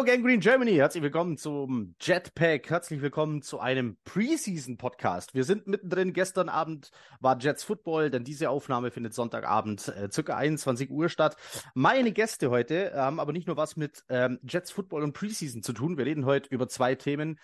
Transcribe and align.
Hallo 0.00 0.10
Gang 0.10 0.24
Green 0.24 0.40
Germany, 0.40 0.76
herzlich 0.76 1.02
willkommen 1.02 1.36
zum 1.36 1.94
Jetpack, 2.00 2.70
herzlich 2.70 3.02
willkommen 3.02 3.42
zu 3.42 3.60
einem 3.60 3.98
Preseason 4.04 4.78
Podcast. 4.78 5.34
Wir 5.34 5.44
sind 5.44 5.66
mittendrin, 5.66 6.14
gestern 6.14 6.48
Abend 6.48 6.90
war 7.20 7.38
Jets 7.38 7.64
Football, 7.64 8.08
denn 8.08 8.24
diese 8.24 8.48
Aufnahme 8.48 8.92
findet 8.92 9.12
Sonntagabend 9.12 9.88
äh, 9.88 10.08
circa 10.10 10.38
21 10.38 10.88
Uhr 10.90 11.10
statt. 11.10 11.36
Meine 11.74 12.12
Gäste 12.12 12.48
heute 12.48 12.94
haben 12.94 13.20
aber 13.20 13.34
nicht 13.34 13.46
nur 13.46 13.58
was 13.58 13.76
mit 13.76 14.02
ähm, 14.08 14.38
Jets 14.42 14.70
Football 14.70 15.02
und 15.02 15.12
Preseason 15.12 15.62
zu 15.62 15.74
tun, 15.74 15.98
wir 15.98 16.06
reden 16.06 16.24
heute 16.24 16.48
über 16.48 16.66
zwei 16.66 16.94
Themen, 16.94 17.38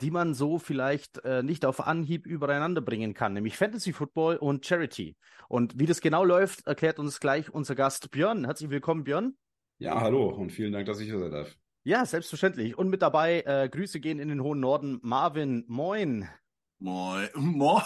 die 0.00 0.10
man 0.10 0.34
so 0.34 0.58
vielleicht 0.58 1.24
äh, 1.24 1.44
nicht 1.44 1.64
auf 1.64 1.86
Anhieb 1.86 2.26
übereinander 2.26 2.80
bringen 2.80 3.14
kann, 3.14 3.34
nämlich 3.34 3.56
Fantasy 3.56 3.92
Football 3.92 4.34
und 4.34 4.66
Charity. 4.66 5.14
Und 5.48 5.78
wie 5.78 5.86
das 5.86 6.00
genau 6.00 6.24
läuft, 6.24 6.66
erklärt 6.66 6.98
uns 6.98 7.20
gleich 7.20 7.54
unser 7.54 7.76
Gast 7.76 8.10
Björn. 8.10 8.46
Herzlich 8.46 8.70
willkommen 8.70 9.04
Björn. 9.04 9.36
Ja, 9.78 10.00
hallo 10.00 10.28
und 10.28 10.50
vielen 10.50 10.72
Dank, 10.72 10.86
dass 10.86 10.98
ich 10.98 11.08
hier 11.08 11.20
sein 11.20 11.30
darf. 11.30 11.56
Ja, 11.82 12.04
selbstverständlich. 12.04 12.76
Und 12.76 12.90
mit 12.90 13.02
dabei, 13.02 13.42
äh, 13.42 13.68
Grüße 13.68 14.00
gehen 14.00 14.18
in 14.18 14.28
den 14.28 14.42
hohen 14.42 14.60
Norden. 14.60 14.98
Marvin, 15.02 15.64
moin. 15.66 16.28
Moin. 16.78 17.28
Moin. 17.34 17.82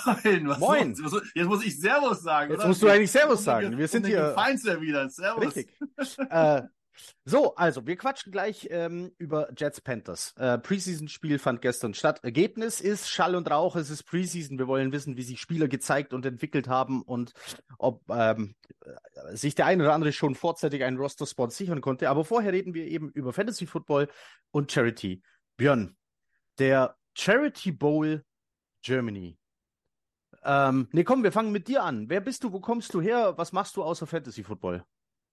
Was 0.49 0.59
moin. 0.59 0.97
Was, 1.03 1.23
jetzt 1.35 1.49
muss 1.49 1.65
ich 1.65 1.81
Servus 1.81 2.23
sagen, 2.23 2.53
Jetzt 2.53 2.61
oder? 2.61 2.69
musst 2.69 2.83
du 2.83 2.89
eigentlich 2.89 3.11
Servus 3.11 3.43
sagen. 3.43 3.77
Wir 3.77 3.89
sind 3.89 4.07
hier. 4.07 4.33
wieder. 4.81 5.11
Servus. 5.11 5.47
Richtig. 5.47 5.69
äh, 6.31 6.63
so, 7.25 7.55
also 7.57 7.87
wir 7.87 7.97
quatschen 7.97 8.33
gleich 8.33 8.69
ähm, 8.71 9.13
über 9.19 9.51
Jets 9.57 9.81
Panthers. 9.81 10.35
Äh, 10.37 10.59
Preseason-Spiel 10.59 11.39
fand 11.39 11.63
gestern 11.63 11.95
statt. 11.95 12.21
Ergebnis 12.23 12.81
ist 12.81 13.09
Schall 13.11 13.35
und 13.35 13.51
Rauch. 13.51 13.77
Es 13.77 13.91
ist 13.91 14.05
Preseason. 14.05 14.59
Wir 14.59 14.69
wollen 14.69 14.93
wissen, 14.93 15.17
wie 15.17 15.23
sich 15.23 15.41
Spieler 15.41 15.69
gezeigt 15.69 16.13
und 16.13 16.25
entwickelt 16.27 16.69
haben 16.69 17.03
und 17.03 17.33
ob 17.79 18.03
ähm, 18.11 18.55
sich 19.33 19.55
der 19.55 19.67
eine 19.67 19.83
oder 19.83 19.95
andere 19.95 20.13
schon 20.13 20.35
vorzeitig 20.35 20.85
einen 20.85 20.99
Roster-Spot 20.99 21.51
sichern 21.51 21.81
konnte. 21.81 22.09
Aber 22.11 22.25
vorher 22.25 22.53
reden 22.53 22.75
wir 22.75 22.87
eben 22.87 23.11
über 23.11 23.33
Fantasy 23.33 23.67
Football 23.67 24.09
und 24.51 24.71
Charity. 24.71 25.23
Björn, 25.57 25.97
der 26.59 26.97
Charity 27.15 27.73
Bowl 27.73 28.25
Germany. 28.83 29.39
Ähm, 30.45 30.89
nee, 30.93 31.05
komm, 31.05 31.23
wir 31.23 31.33
fangen 31.33 31.53
mit 31.53 31.69
dir 31.69 31.83
an. 31.83 32.09
Wer 32.11 32.21
bist 32.21 32.45
du? 32.45 32.53
Wo 32.53 32.61
kommst 32.61 32.93
du 32.93 33.01
her? 33.01 33.39
Was 33.39 33.53
machst 33.53 33.77
du 33.77 33.83
außer 33.83 34.07
Fantasy 34.07 34.43
Football? 34.43 34.85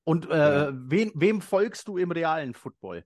Und 0.04 0.30
äh, 0.30 0.38
ja. 0.38 0.74
wem, 0.74 1.12
wem 1.16 1.42
folgst 1.42 1.88
du 1.88 1.98
im 1.98 2.12
realen 2.12 2.54
Football? 2.54 3.06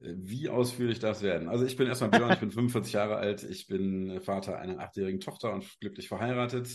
Äh, 0.00 0.14
wie 0.16 0.48
ausführlich 0.48 0.98
das 0.98 1.22
werden? 1.22 1.48
Also 1.48 1.64
ich 1.64 1.76
bin 1.76 1.86
erstmal 1.86 2.10
Björn, 2.10 2.32
ich 2.32 2.40
bin 2.40 2.50
45 2.50 2.92
Jahre 2.92 3.16
alt, 3.16 3.42
ich 3.44 3.66
bin 3.66 4.20
Vater 4.20 4.58
einer 4.58 4.80
achtjährigen 4.80 5.20
Tochter 5.20 5.52
und 5.52 5.64
glücklich 5.80 6.08
verheiratet, 6.08 6.68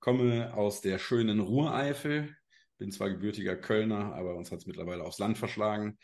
komme 0.00 0.54
aus 0.54 0.80
der 0.80 0.98
schönen 0.98 1.40
Ruhreifel, 1.40 2.34
bin 2.78 2.90
zwar 2.90 3.10
gebürtiger 3.10 3.56
Kölner, 3.56 4.14
aber 4.14 4.36
uns 4.36 4.50
hat 4.50 4.58
es 4.58 4.66
mittlerweile 4.66 5.04
aufs 5.04 5.18
Land 5.18 5.38
verschlagen. 5.38 5.98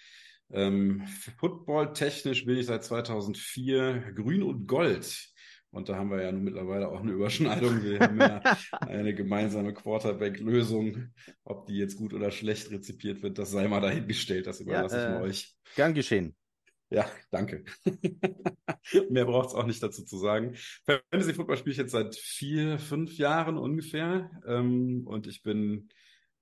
Ähm, 0.50 1.06
Football-technisch 1.38 2.44
bin 2.44 2.59
ich 2.59 2.66
seit 2.66 2.84
2004 2.84 4.12
grün 4.15 4.43
und 4.43 4.66
gold. 4.66 5.31
Und 5.72 5.88
da 5.88 5.97
haben 5.97 6.10
wir 6.10 6.22
ja 6.22 6.31
nun 6.31 6.44
mittlerweile 6.44 6.88
auch 6.88 7.00
eine 7.00 7.12
Überschneidung. 7.12 7.83
Wir 7.83 7.99
haben 7.99 8.21
ja 8.21 8.43
eine 8.81 9.15
gemeinsame 9.15 9.72
Quarterback-Lösung. 9.72 11.09
Ob 11.44 11.66
die 11.66 11.78
jetzt 11.78 11.97
gut 11.97 12.12
oder 12.12 12.31
schlecht 12.31 12.71
rezipiert 12.71 13.22
wird, 13.22 13.38
das 13.38 13.50
sei 13.50 13.66
mal 13.69 13.81
dahingestellt. 13.81 14.47
Das 14.47 14.61
überlasse 14.61 14.97
ja, 14.97 15.03
äh, 15.03 15.06
ich 15.06 15.15
mal 15.15 15.22
euch. 15.22 15.56
Gern 15.75 15.94
geschehen. 15.94 16.37
Ja, 16.91 17.11
danke. 17.31 17.65
Mehr 19.09 19.25
braucht 19.25 19.49
es 19.49 19.55
auch 19.55 19.65
nicht 19.65 19.82
dazu 19.82 20.05
zu 20.05 20.19
sagen. 20.19 20.55
Fantasy 20.84 21.32
Football 21.32 21.56
spiele 21.56 21.72
ich 21.72 21.78
jetzt 21.78 21.93
seit 21.93 22.16
vier, 22.16 22.78
fünf 22.78 23.16
Jahren 23.16 23.56
ungefähr. 23.56 24.31
Ähm, 24.47 25.06
und 25.06 25.27
ich 25.27 25.43
bin 25.43 25.88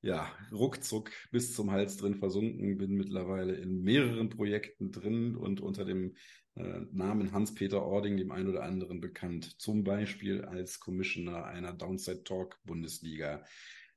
ja 0.02 0.30
ruckzuck 0.52 1.10
bis 1.30 1.54
zum 1.54 1.70
Hals 1.70 1.96
drin 1.96 2.14
versunken, 2.14 2.78
bin 2.78 2.92
mittlerweile 2.92 3.54
in 3.54 3.82
mehreren 3.82 4.30
Projekten 4.30 4.92
drin 4.92 5.36
und 5.36 5.60
unter 5.60 5.84
dem 5.84 6.14
äh, 6.56 6.80
Namen 6.92 7.32
Hans-Peter 7.32 7.82
Ording 7.82 8.16
dem 8.16 8.32
einen 8.32 8.48
oder 8.48 8.62
anderen 8.62 9.00
bekannt. 9.00 9.60
Zum 9.60 9.84
Beispiel 9.84 10.44
als 10.44 10.80
Commissioner 10.80 11.44
einer 11.44 11.72
Downside 11.72 12.24
Talk 12.24 12.58
Bundesliga. 12.64 13.44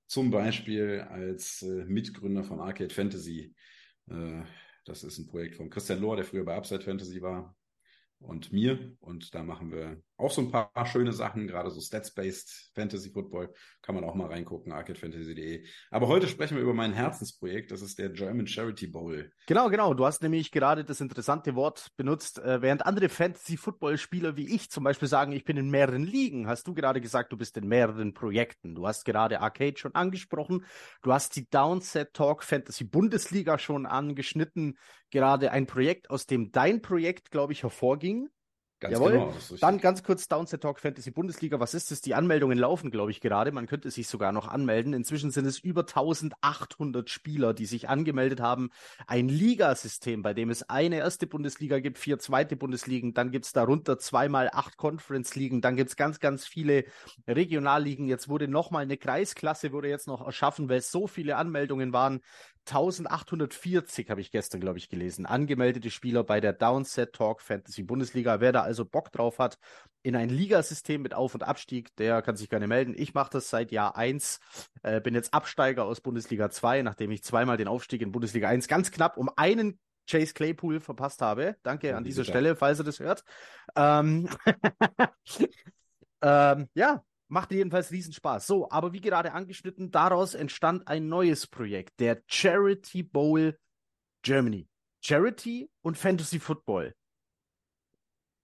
Zum 0.07 0.29
Beispiel 0.29 1.01
als 1.09 1.61
äh, 1.61 1.85
Mitgründer 1.85 2.43
von 2.43 2.59
Arcade 2.59 2.93
Fantasy. 2.93 3.55
Äh, 4.09 4.43
das 4.85 5.03
ist 5.03 5.17
ein 5.17 5.27
Projekt 5.27 5.55
von 5.55 5.69
Christian 5.69 6.01
Lohr, 6.01 6.17
der 6.17 6.25
früher 6.25 6.43
bei 6.43 6.55
Upside 6.55 6.81
Fantasy 6.81 7.21
war 7.21 7.55
und 8.19 8.51
mir. 8.51 8.95
Und 8.99 9.33
da 9.33 9.43
machen 9.43 9.71
wir 9.71 10.01
auch 10.23 10.31
so 10.31 10.41
ein 10.41 10.51
paar 10.51 10.71
schöne 10.85 11.13
Sachen, 11.13 11.47
gerade 11.47 11.69
so 11.69 11.79
Stats-Based 11.79 12.71
Fantasy 12.73 13.11
Football. 13.11 13.53
Kann 13.81 13.95
man 13.95 14.03
auch 14.03 14.15
mal 14.15 14.27
reingucken, 14.27 14.71
arcadefantasy.de. 14.71 15.65
Aber 15.91 16.07
heute 16.07 16.27
sprechen 16.27 16.55
wir 16.55 16.63
über 16.63 16.73
mein 16.73 16.93
Herzensprojekt. 16.93 17.71
Das 17.71 17.81
ist 17.81 17.99
der 17.99 18.09
German 18.09 18.47
Charity 18.47 18.87
Bowl. 18.87 19.31
Genau, 19.47 19.69
genau. 19.69 19.93
Du 19.93 20.05
hast 20.05 20.23
nämlich 20.23 20.51
gerade 20.51 20.85
das 20.85 21.01
interessante 21.01 21.55
Wort 21.55 21.91
benutzt. 21.97 22.39
Äh, 22.39 22.61
während 22.61 22.85
andere 22.85 23.09
Fantasy 23.09 23.57
Football 23.57 23.97
Spieler 23.97 24.37
wie 24.37 24.53
ich 24.55 24.69
zum 24.69 24.83
Beispiel 24.83 25.07
sagen, 25.07 25.33
ich 25.33 25.43
bin 25.43 25.57
in 25.57 25.69
mehreren 25.69 26.03
Ligen, 26.03 26.47
hast 26.47 26.67
du 26.67 26.73
gerade 26.73 27.01
gesagt, 27.01 27.31
du 27.33 27.37
bist 27.37 27.57
in 27.57 27.67
mehreren 27.67 28.13
Projekten. 28.13 28.75
Du 28.75 28.87
hast 28.87 29.05
gerade 29.05 29.41
Arcade 29.41 29.77
schon 29.77 29.95
angesprochen. 29.95 30.65
Du 31.01 31.11
hast 31.11 31.35
die 31.35 31.49
Downset 31.49 32.13
Talk 32.13 32.43
Fantasy 32.43 32.85
Bundesliga 32.85 33.57
schon 33.57 33.85
angeschnitten. 33.85 34.77
Gerade 35.09 35.51
ein 35.51 35.67
Projekt, 35.67 36.09
aus 36.09 36.25
dem 36.25 36.51
dein 36.51 36.81
Projekt, 36.81 37.29
glaube 37.29 37.53
ich, 37.53 37.63
hervorging. 37.63 38.29
Ganz 38.83 38.95
Jawohl. 38.95 39.11
Genau, 39.11 39.33
Dann 39.61 39.77
ganz 39.77 40.03
kurz 40.03 40.27
Downset 40.27 40.61
Talk 40.61 40.77
Fantasy 40.77 41.09
Bundesliga. 41.11 41.57
Was 41.61 41.73
ist 41.73 41.89
es? 41.93 42.01
Die 42.01 42.15
Anmeldungen 42.15 42.57
laufen, 42.57 42.91
glaube 42.91 43.11
ich, 43.11 43.21
gerade. 43.21 43.53
Man 43.53 43.65
könnte 43.65 43.89
sich 43.89 44.09
sogar 44.09 44.33
noch 44.33 44.49
anmelden. 44.49 44.93
Inzwischen 44.93 45.31
sind 45.31 45.45
es 45.45 45.57
über 45.59 45.81
1800 45.81 47.09
Spieler, 47.09 47.53
die 47.53 47.65
sich 47.65 47.87
angemeldet 47.87 48.41
haben. 48.41 48.71
Ein 49.07 49.29
Ligasystem, 49.29 50.21
bei 50.21 50.33
dem 50.33 50.49
es 50.49 50.69
eine 50.69 50.97
erste 50.97 51.27
Bundesliga 51.27 51.79
gibt, 51.79 51.97
vier 51.97 52.19
zweite 52.19 52.57
Bundesligen. 52.57 53.13
Dann 53.13 53.31
gibt 53.31 53.45
es 53.45 53.53
darunter 53.53 53.97
zweimal 53.99 54.49
acht 54.51 54.75
Conference-Ligen. 54.75 55.61
Dann 55.61 55.77
gibt 55.77 55.91
es 55.91 55.95
ganz, 55.95 56.19
ganz 56.19 56.45
viele 56.45 56.83
Regionalligen. 57.25 58.09
Jetzt 58.09 58.27
wurde 58.27 58.49
nochmal 58.49 58.83
eine 58.83 58.97
Kreisklasse, 58.97 59.71
wurde 59.71 59.87
jetzt 59.87 60.07
noch 60.07 60.25
erschaffen, 60.25 60.67
weil 60.67 60.79
es 60.79 60.91
so 60.91 61.07
viele 61.07 61.37
Anmeldungen 61.37 61.93
waren. 61.93 62.19
1840 62.65 64.09
habe 64.09 64.21
ich 64.21 64.31
gestern, 64.31 64.61
glaube 64.61 64.77
ich, 64.77 64.89
gelesen. 64.89 65.25
Angemeldete 65.25 65.91
Spieler 65.91 66.23
bei 66.23 66.39
der 66.39 66.53
Downset 66.53 67.13
Talk 67.13 67.41
Fantasy 67.41 67.83
Bundesliga. 67.83 68.39
Wer 68.39 68.51
da 68.51 68.61
also 68.61 68.85
Bock 68.85 69.11
drauf 69.11 69.39
hat, 69.39 69.57
in 70.01 70.15
ein 70.15 70.29
Ligasystem 70.29 71.01
mit 71.01 71.13
Auf- 71.13 71.33
und 71.33 71.43
Abstieg, 71.43 71.95
der 71.97 72.21
kann 72.21 72.35
sich 72.35 72.49
gerne 72.49 72.67
melden. 72.67 72.93
Ich 72.95 73.13
mache 73.13 73.31
das 73.31 73.49
seit 73.49 73.71
Jahr 73.71 73.97
1, 73.97 74.39
äh, 74.81 75.01
bin 75.01 75.13
jetzt 75.13 75.33
Absteiger 75.33 75.85
aus 75.85 76.01
Bundesliga 76.01 76.49
2, 76.49 76.81
nachdem 76.81 77.11
ich 77.11 77.23
zweimal 77.23 77.57
den 77.57 77.67
Aufstieg 77.67 78.01
in 78.01 78.11
Bundesliga 78.11 78.47
1 78.47 78.67
ganz 78.67 78.91
knapp 78.91 79.17
um 79.17 79.29
einen 79.35 79.79
Chase 80.09 80.33
Claypool 80.33 80.79
verpasst 80.79 81.21
habe. 81.21 81.55
Danke 81.63 81.89
ja, 81.89 81.97
an 81.97 82.03
dieser 82.03 82.23
Stelle, 82.25 82.55
falls 82.55 82.79
er 82.79 82.85
das 82.85 82.99
hört. 82.99 83.23
Ähm, 83.75 84.29
ähm, 86.21 86.67
ja, 86.73 87.03
Macht 87.33 87.51
jedenfalls 87.51 87.89
riesen 87.89 88.13
Spaß. 88.13 88.45
So, 88.45 88.69
aber 88.69 88.93
wie 88.93 89.01
gerade 89.01 89.33
angeschnitten, 89.33 89.89
daraus 89.89 90.35
entstand 90.35 90.87
ein 90.87 91.07
neues 91.07 91.47
Projekt, 91.47 91.99
der 91.99 92.21
Charity 92.27 93.01
Bowl 93.01 93.57
Germany. 94.21 94.67
Charity 95.01 95.67
und 95.81 95.97
Fantasy 95.97 96.39
Football. 96.39 96.93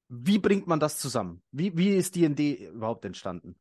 Wie 0.07 0.39
bringt 0.39 0.65
man 0.65 0.79
das 0.79 0.97
zusammen? 0.97 1.43
Wie, 1.51 1.77
wie 1.77 1.89
ist 1.89 2.15
D&D 2.15 2.67
überhaupt 2.73 3.05
entstanden? 3.05 3.55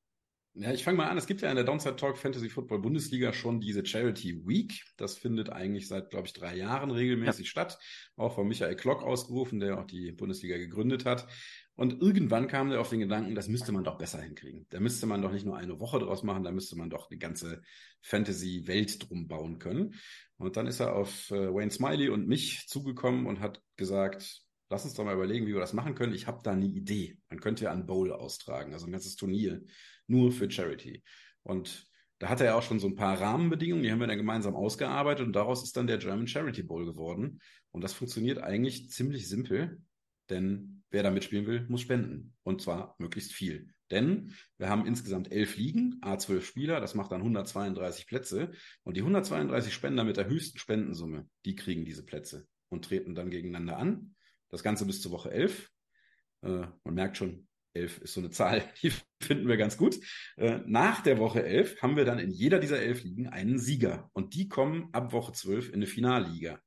Ja, 0.54 0.72
ich 0.72 0.82
fange 0.82 0.96
mal 0.96 1.08
an. 1.08 1.18
Es 1.18 1.26
gibt 1.26 1.42
ja 1.42 1.50
in 1.50 1.56
der 1.56 1.64
Downside 1.64 1.96
Talk 1.96 2.16
Fantasy 2.16 2.48
Football 2.48 2.78
Bundesliga 2.78 3.34
schon 3.34 3.60
diese 3.60 3.84
Charity 3.84 4.46
Week. 4.46 4.82
Das 4.96 5.18
findet 5.18 5.50
eigentlich 5.50 5.88
seit, 5.88 6.08
glaube 6.08 6.26
ich, 6.26 6.32
drei 6.32 6.56
Jahren 6.56 6.90
regelmäßig 6.90 7.44
ja. 7.44 7.50
statt. 7.50 7.78
Auch 8.16 8.34
von 8.34 8.48
Michael 8.48 8.76
Klock 8.76 9.02
ausgerufen, 9.02 9.60
der 9.60 9.78
auch 9.78 9.84
die 9.84 10.10
Bundesliga 10.10 10.56
gegründet 10.56 11.04
hat. 11.04 11.28
Und 11.78 12.02
irgendwann 12.02 12.48
kam 12.48 12.72
er 12.72 12.80
auf 12.80 12.90
den 12.90 12.98
Gedanken, 12.98 13.36
das 13.36 13.46
müsste 13.46 13.70
man 13.70 13.84
doch 13.84 13.98
besser 13.98 14.20
hinkriegen. 14.20 14.66
Da 14.70 14.80
müsste 14.80 15.06
man 15.06 15.22
doch 15.22 15.30
nicht 15.30 15.46
nur 15.46 15.56
eine 15.56 15.78
Woche 15.78 16.00
draus 16.00 16.24
machen, 16.24 16.42
da 16.42 16.50
müsste 16.50 16.74
man 16.74 16.90
doch 16.90 17.08
die 17.08 17.20
ganze 17.20 17.62
Fantasy-Welt 18.02 19.08
drum 19.08 19.28
bauen 19.28 19.60
können. 19.60 19.94
Und 20.38 20.56
dann 20.56 20.66
ist 20.66 20.80
er 20.80 20.96
auf 20.96 21.30
äh, 21.30 21.54
Wayne 21.54 21.70
Smiley 21.70 22.08
und 22.08 22.26
mich 22.26 22.66
zugekommen 22.66 23.26
und 23.26 23.38
hat 23.38 23.62
gesagt, 23.76 24.42
lass 24.68 24.84
uns 24.84 24.94
doch 24.94 25.04
mal 25.04 25.14
überlegen, 25.14 25.46
wie 25.46 25.52
wir 25.52 25.60
das 25.60 25.72
machen 25.72 25.94
können. 25.94 26.14
Ich 26.14 26.26
habe 26.26 26.40
da 26.42 26.50
eine 26.50 26.66
Idee. 26.66 27.16
Man 27.30 27.38
könnte 27.38 27.66
ja 27.66 27.72
ein 27.72 27.86
Bowl 27.86 28.12
austragen, 28.12 28.72
also 28.72 28.86
ein 28.86 28.92
ganzes 28.92 29.14
Turnier 29.14 29.62
nur 30.08 30.32
für 30.32 30.50
Charity. 30.50 31.04
Und 31.44 31.86
da 32.18 32.28
hatte 32.28 32.44
er 32.44 32.56
auch 32.56 32.64
schon 32.64 32.80
so 32.80 32.88
ein 32.88 32.96
paar 32.96 33.20
Rahmenbedingungen, 33.20 33.84
die 33.84 33.92
haben 33.92 34.00
wir 34.00 34.08
dann 34.08 34.18
gemeinsam 34.18 34.56
ausgearbeitet 34.56 35.24
und 35.24 35.32
daraus 35.32 35.62
ist 35.62 35.76
dann 35.76 35.86
der 35.86 35.98
German 35.98 36.26
Charity 36.26 36.64
Bowl 36.64 36.84
geworden. 36.84 37.38
Und 37.70 37.84
das 37.84 37.92
funktioniert 37.92 38.38
eigentlich 38.38 38.90
ziemlich 38.90 39.28
simpel, 39.28 39.80
denn 40.28 40.77
wer 40.90 41.02
da 41.02 41.10
mitspielen 41.10 41.46
will, 41.46 41.66
muss 41.68 41.82
spenden. 41.82 42.34
Und 42.42 42.62
zwar 42.62 42.94
möglichst 42.98 43.32
viel. 43.32 43.72
Denn 43.90 44.34
wir 44.58 44.68
haben 44.68 44.86
insgesamt 44.86 45.32
elf 45.32 45.56
Ligen, 45.56 46.00
A12 46.02 46.42
Spieler, 46.42 46.80
das 46.80 46.94
macht 46.94 47.12
dann 47.12 47.20
132 47.20 48.06
Plätze. 48.06 48.52
Und 48.82 48.96
die 48.96 49.00
132 49.00 49.72
Spender 49.72 50.04
mit 50.04 50.16
der 50.16 50.28
höchsten 50.28 50.58
Spendensumme, 50.58 51.28
die 51.44 51.56
kriegen 51.56 51.84
diese 51.84 52.04
Plätze 52.04 52.46
und 52.68 52.84
treten 52.84 53.14
dann 53.14 53.30
gegeneinander 53.30 53.78
an. 53.78 54.14
Das 54.50 54.62
Ganze 54.62 54.86
bis 54.86 55.00
zur 55.00 55.12
Woche 55.12 55.30
11. 55.30 55.70
Äh, 56.42 56.66
man 56.84 56.94
merkt 56.94 57.16
schon, 57.16 57.48
11 57.74 57.98
ist 57.98 58.14
so 58.14 58.20
eine 58.20 58.30
Zahl, 58.30 58.62
die 58.82 58.92
finden 59.20 59.48
wir 59.48 59.56
ganz 59.56 59.76
gut. 59.76 59.98
Äh, 60.36 60.60
nach 60.66 61.02
der 61.02 61.18
Woche 61.18 61.42
11 61.42 61.80
haben 61.82 61.96
wir 61.96 62.04
dann 62.04 62.18
in 62.18 62.30
jeder 62.30 62.58
dieser 62.58 62.80
elf 62.80 63.02
Ligen 63.02 63.28
einen 63.28 63.58
Sieger. 63.58 64.10
Und 64.12 64.34
die 64.34 64.48
kommen 64.48 64.88
ab 64.92 65.12
Woche 65.12 65.32
12 65.32 65.68
in 65.68 65.74
eine 65.76 65.86
Finalliga. 65.86 66.60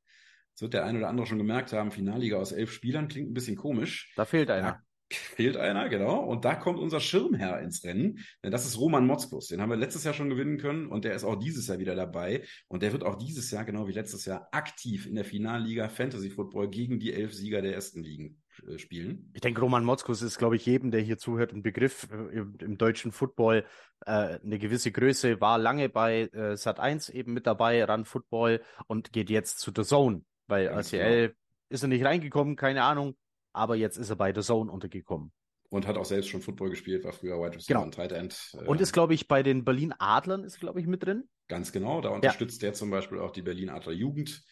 Das 0.54 0.62
wird 0.62 0.74
der 0.74 0.86
ein 0.86 0.98
oder 0.98 1.10
andere 1.10 1.26
schon 1.28 1.38
gemerkt 1.38 1.74
haben, 1.74 1.92
Finalliga 1.92 2.38
aus 2.38 2.52
elf 2.52 2.72
Spielern 2.72 3.08
klingt 3.08 3.32
ein 3.32 3.34
bisschen 3.34 3.56
komisch. 3.56 4.14
Da 4.16 4.26
fehlt 4.26 4.50
einer. 4.50 4.72
Da 4.72 4.84
fehlt 5.12 5.58
einer, 5.58 5.90
genau. 5.90 6.20
Und 6.20 6.46
da 6.46 6.56
kommt 6.56 6.80
unser 6.80 7.00
Schirmherr 7.00 7.62
ins 7.62 7.84
Rennen. 7.84 8.20
Denn 8.44 8.52
das 8.52 8.66
ist 8.66 8.80
Roman 8.80 9.06
Motzkus. 9.06 9.48
Den 9.48 9.62
haben 9.62 9.70
wir 9.70 9.78
letztes 9.78 10.04
Jahr 10.04 10.14
schon 10.14 10.30
gewinnen 10.30 10.58
können 10.58 10.88
und 10.88 11.06
der 11.06 11.16
ist 11.16 11.24
auch 11.24 11.36
dieses 11.36 11.68
Jahr 11.68 11.80
wieder 11.80 11.96
dabei. 11.96 12.44
Und 12.68 12.84
der 12.84 12.92
wird 12.92 13.04
auch 13.04 13.16
dieses 13.16 13.52
Jahr, 13.52 13.66
genau 13.66 13.88
wie 13.88 13.94
letztes 13.94 14.26
Jahr, 14.26 14.48
aktiv 14.52 15.06
in 15.08 15.16
der 15.16 15.26
Finalliga 15.26 15.90
Fantasy 15.90 16.30
Football 16.30 16.70
gegen 16.70 17.00
die 17.00 17.14
elf 17.14 17.34
Sieger 17.34 17.62
der 17.62 17.74
ersten 17.74 18.04
Ligen 18.04 18.42
äh, 18.68 18.78
spielen. 18.78 19.32
Ich 19.34 19.42
denke, 19.42 19.62
Roman 19.62 19.84
Motzkus 19.84 20.22
ist, 20.22 20.38
glaube 20.38 20.56
ich, 20.56 20.66
jedem, 20.66 20.92
der 20.92 21.02
hier 21.02 21.18
zuhört, 21.18 21.54
ein 21.54 21.64
Begriff 21.64 22.08
äh, 22.12 22.38
im, 22.38 22.56
im, 22.60 22.78
deutschen 22.78 23.12
Football. 23.12 23.66
Äh, 24.06 24.40
eine 24.44 24.60
gewisse 24.60 24.92
Größe, 24.92 25.42
war 25.42 25.58
lange 25.58 25.90
bei 25.90 26.30
äh, 26.34 26.54
Sat1 26.54 27.12
eben 27.12 27.34
mit 27.34 27.48
dabei, 27.48 27.84
Run 27.86 28.06
Football 28.06 28.62
und 28.88 29.14
geht 29.14 29.30
jetzt 29.30 29.60
zu 29.60 29.72
The 29.76 29.84
Zone, 29.84 30.24
weil 30.52 30.68
Ganz 30.68 30.94
RTL 30.94 31.30
genau. 31.30 31.40
ist 31.70 31.82
er 31.82 31.88
nicht 31.88 32.06
reingekommen, 32.06 32.56
keine 32.56 32.84
Ahnung 32.84 33.16
aber 33.54 33.76
jetzt 33.76 33.98
ist 33.98 34.10
er 34.10 34.16
bei 34.16 34.34
The 34.34 34.42
Zone 34.42 34.72
untergekommen. 34.72 35.32
Und 35.70 35.88
hat 35.88 35.98
auch 35.98 36.06
selbst 36.06 36.30
schon 36.30 36.42
Football 36.42 36.70
gespielt, 36.70 37.06
war 37.06 37.14
früher 37.14 37.38
Wide 37.38 37.56
Receiver 37.56 37.76
genau. 37.76 37.84
und 37.84 37.94
Tight 37.94 38.12
End. 38.12 38.52
Äh, 38.54 38.66
und 38.66 38.82
ist, 38.82 38.92
glaube 38.92 39.14
ich, 39.14 39.28
bei 39.28 39.42
den 39.42 39.64
Berlin 39.64 39.94
Adlern, 39.98 40.44
ist, 40.44 40.60
glaube 40.60 40.82
ich, 40.82 40.88
mit 40.88 41.04
drin. 41.06 41.30
Ganz 41.48 41.72
genau, 41.72 42.02
da 42.02 42.10
unterstützt 42.10 42.62
ja. 42.62 42.68
der 42.68 42.74
zum 42.74 42.90
Beispiel 42.92 43.20
auch 43.20 43.32
die 43.32 43.42
Berlin 43.42 43.70
Adler 43.70 43.94
Jugend 43.94 44.44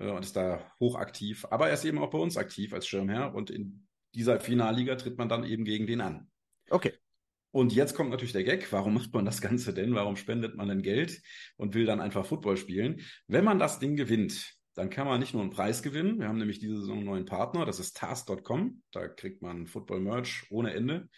äh, 0.00 0.10
und 0.10 0.24
ist 0.24 0.36
da 0.36 0.72
hochaktiv. 0.80 1.46
Aber 1.50 1.68
er 1.68 1.74
ist 1.74 1.84
eben 1.84 1.98
auch 1.98 2.10
bei 2.10 2.18
uns 2.18 2.36
aktiv 2.36 2.72
als 2.74 2.88
Schirmherr 2.88 3.34
und 3.34 3.50
in 3.50 3.86
dieser 4.14 4.40
Finalliga 4.40 4.96
tritt 4.96 5.16
man 5.16 5.28
dann 5.28 5.44
eben 5.44 5.64
gegen 5.64 5.86
den 5.86 6.00
an. 6.00 6.28
Okay. 6.70 6.92
Und 7.52 7.72
jetzt 7.72 7.94
kommt 7.94 8.10
natürlich 8.10 8.32
der 8.32 8.42
Gag. 8.42 8.72
Warum 8.72 8.94
macht 8.94 9.12
man 9.14 9.24
das 9.24 9.40
Ganze 9.40 9.72
denn? 9.72 9.94
Warum 9.94 10.16
spendet 10.16 10.56
man 10.56 10.66
denn 10.66 10.82
Geld 10.82 11.22
und 11.56 11.74
will 11.74 11.86
dann 11.86 12.00
einfach 12.00 12.26
Football 12.26 12.56
spielen? 12.56 13.00
Wenn 13.28 13.44
man 13.44 13.60
das 13.60 13.78
Ding 13.78 13.94
gewinnt, 13.94 14.56
dann 14.74 14.90
kann 14.90 15.06
man 15.06 15.20
nicht 15.20 15.34
nur 15.34 15.42
einen 15.42 15.50
Preis 15.50 15.82
gewinnen. 15.82 16.18
Wir 16.18 16.28
haben 16.28 16.38
nämlich 16.38 16.58
diese 16.58 16.76
Saison 16.80 16.98
einen 16.98 17.06
neuen 17.06 17.24
Partner, 17.26 17.64
das 17.64 17.80
ist 17.80 17.96
TAS.com. 17.96 18.82
Da 18.90 19.08
kriegt 19.08 19.42
man 19.42 19.66
Football 19.66 20.00
Merch 20.00 20.46
ohne 20.50 20.74
Ende. 20.74 21.08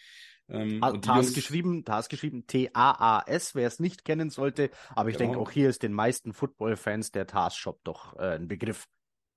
Ähm, 0.49 0.77
ah, 0.81 0.93
TAS 0.93 1.33
geschrieben, 1.33 1.83
TAS 1.83 2.07
geschrieben, 2.07 2.47
T-A-A-S, 2.47 3.55
wer 3.55 3.67
es 3.67 3.79
nicht 3.79 4.05
kennen 4.05 4.29
sollte. 4.29 4.69
Aber 4.95 5.09
ich 5.09 5.17
genau. 5.17 5.31
denke, 5.31 5.41
auch 5.41 5.51
hier 5.51 5.69
ist 5.69 5.83
den 5.83 5.93
meisten 5.93 6.33
Football-Fans 6.33 7.11
der 7.11 7.27
TAS-Shop 7.27 7.81
doch 7.83 8.15
äh, 8.17 8.35
ein 8.35 8.47
Begriff. 8.47 8.87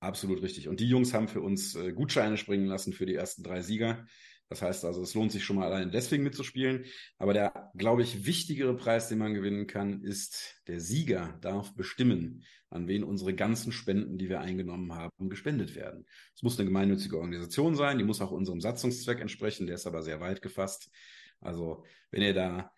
Absolut 0.01 0.43
richtig. 0.43 0.69
Und 0.69 0.81
die 0.81 0.89
Jungs 0.89 1.13
haben 1.13 1.29
für 1.29 1.41
uns 1.41 1.75
äh, 1.75 1.93
Gutscheine 1.93 2.37
springen 2.37 2.67
lassen 2.67 2.93
für 2.93 3.07
die 3.07 3.15
ersten 3.15 3.43
drei 3.43 3.63
Sieger. 3.63 4.07
Das 4.49 4.63
heißt 4.63 4.85
also, 4.85 5.03
es 5.03 5.15
lohnt 5.15 5.31
sich 5.31 5.45
schon 5.45 5.57
mal 5.57 5.73
allein 5.73 5.93
deswegen 5.93 6.25
mitzuspielen. 6.25 6.85
Aber 7.19 7.33
der, 7.33 7.71
glaube 7.77 8.03
ich, 8.03 8.27
wichtigere 8.27 8.75
Preis, 8.77 9.09
den 9.09 9.19
man 9.19 9.35
gewinnen 9.35 9.67
kann, 9.67 10.03
ist, 10.03 10.61
der 10.67 10.81
Sieger 10.81 11.39
darf 11.41 11.75
bestimmen, 11.75 12.45
an 12.71 12.87
wen 12.87 13.05
unsere 13.05 13.35
ganzen 13.35 13.73
Spenden, 13.73 14.17
die 14.17 14.29
wir 14.29 14.41
eingenommen 14.41 14.95
haben, 14.95 15.29
gespendet 15.29 15.75
werden. 15.75 16.07
Es 16.35 16.43
muss 16.43 16.59
eine 16.59 16.67
gemeinnützige 16.67 17.19
Organisation 17.19 17.75
sein, 17.75 17.99
die 17.99 18.05
muss 18.05 18.21
auch 18.21 18.31
unserem 18.31 18.61
Satzungszweck 18.61 19.21
entsprechen, 19.21 19.67
der 19.67 19.75
ist 19.75 19.87
aber 19.87 20.03
sehr 20.03 20.21
weit 20.21 20.41
gefasst. 20.41 20.91
Also, 21.41 21.85
wenn 22.11 22.23
ihr 22.23 22.35
da 22.35 22.73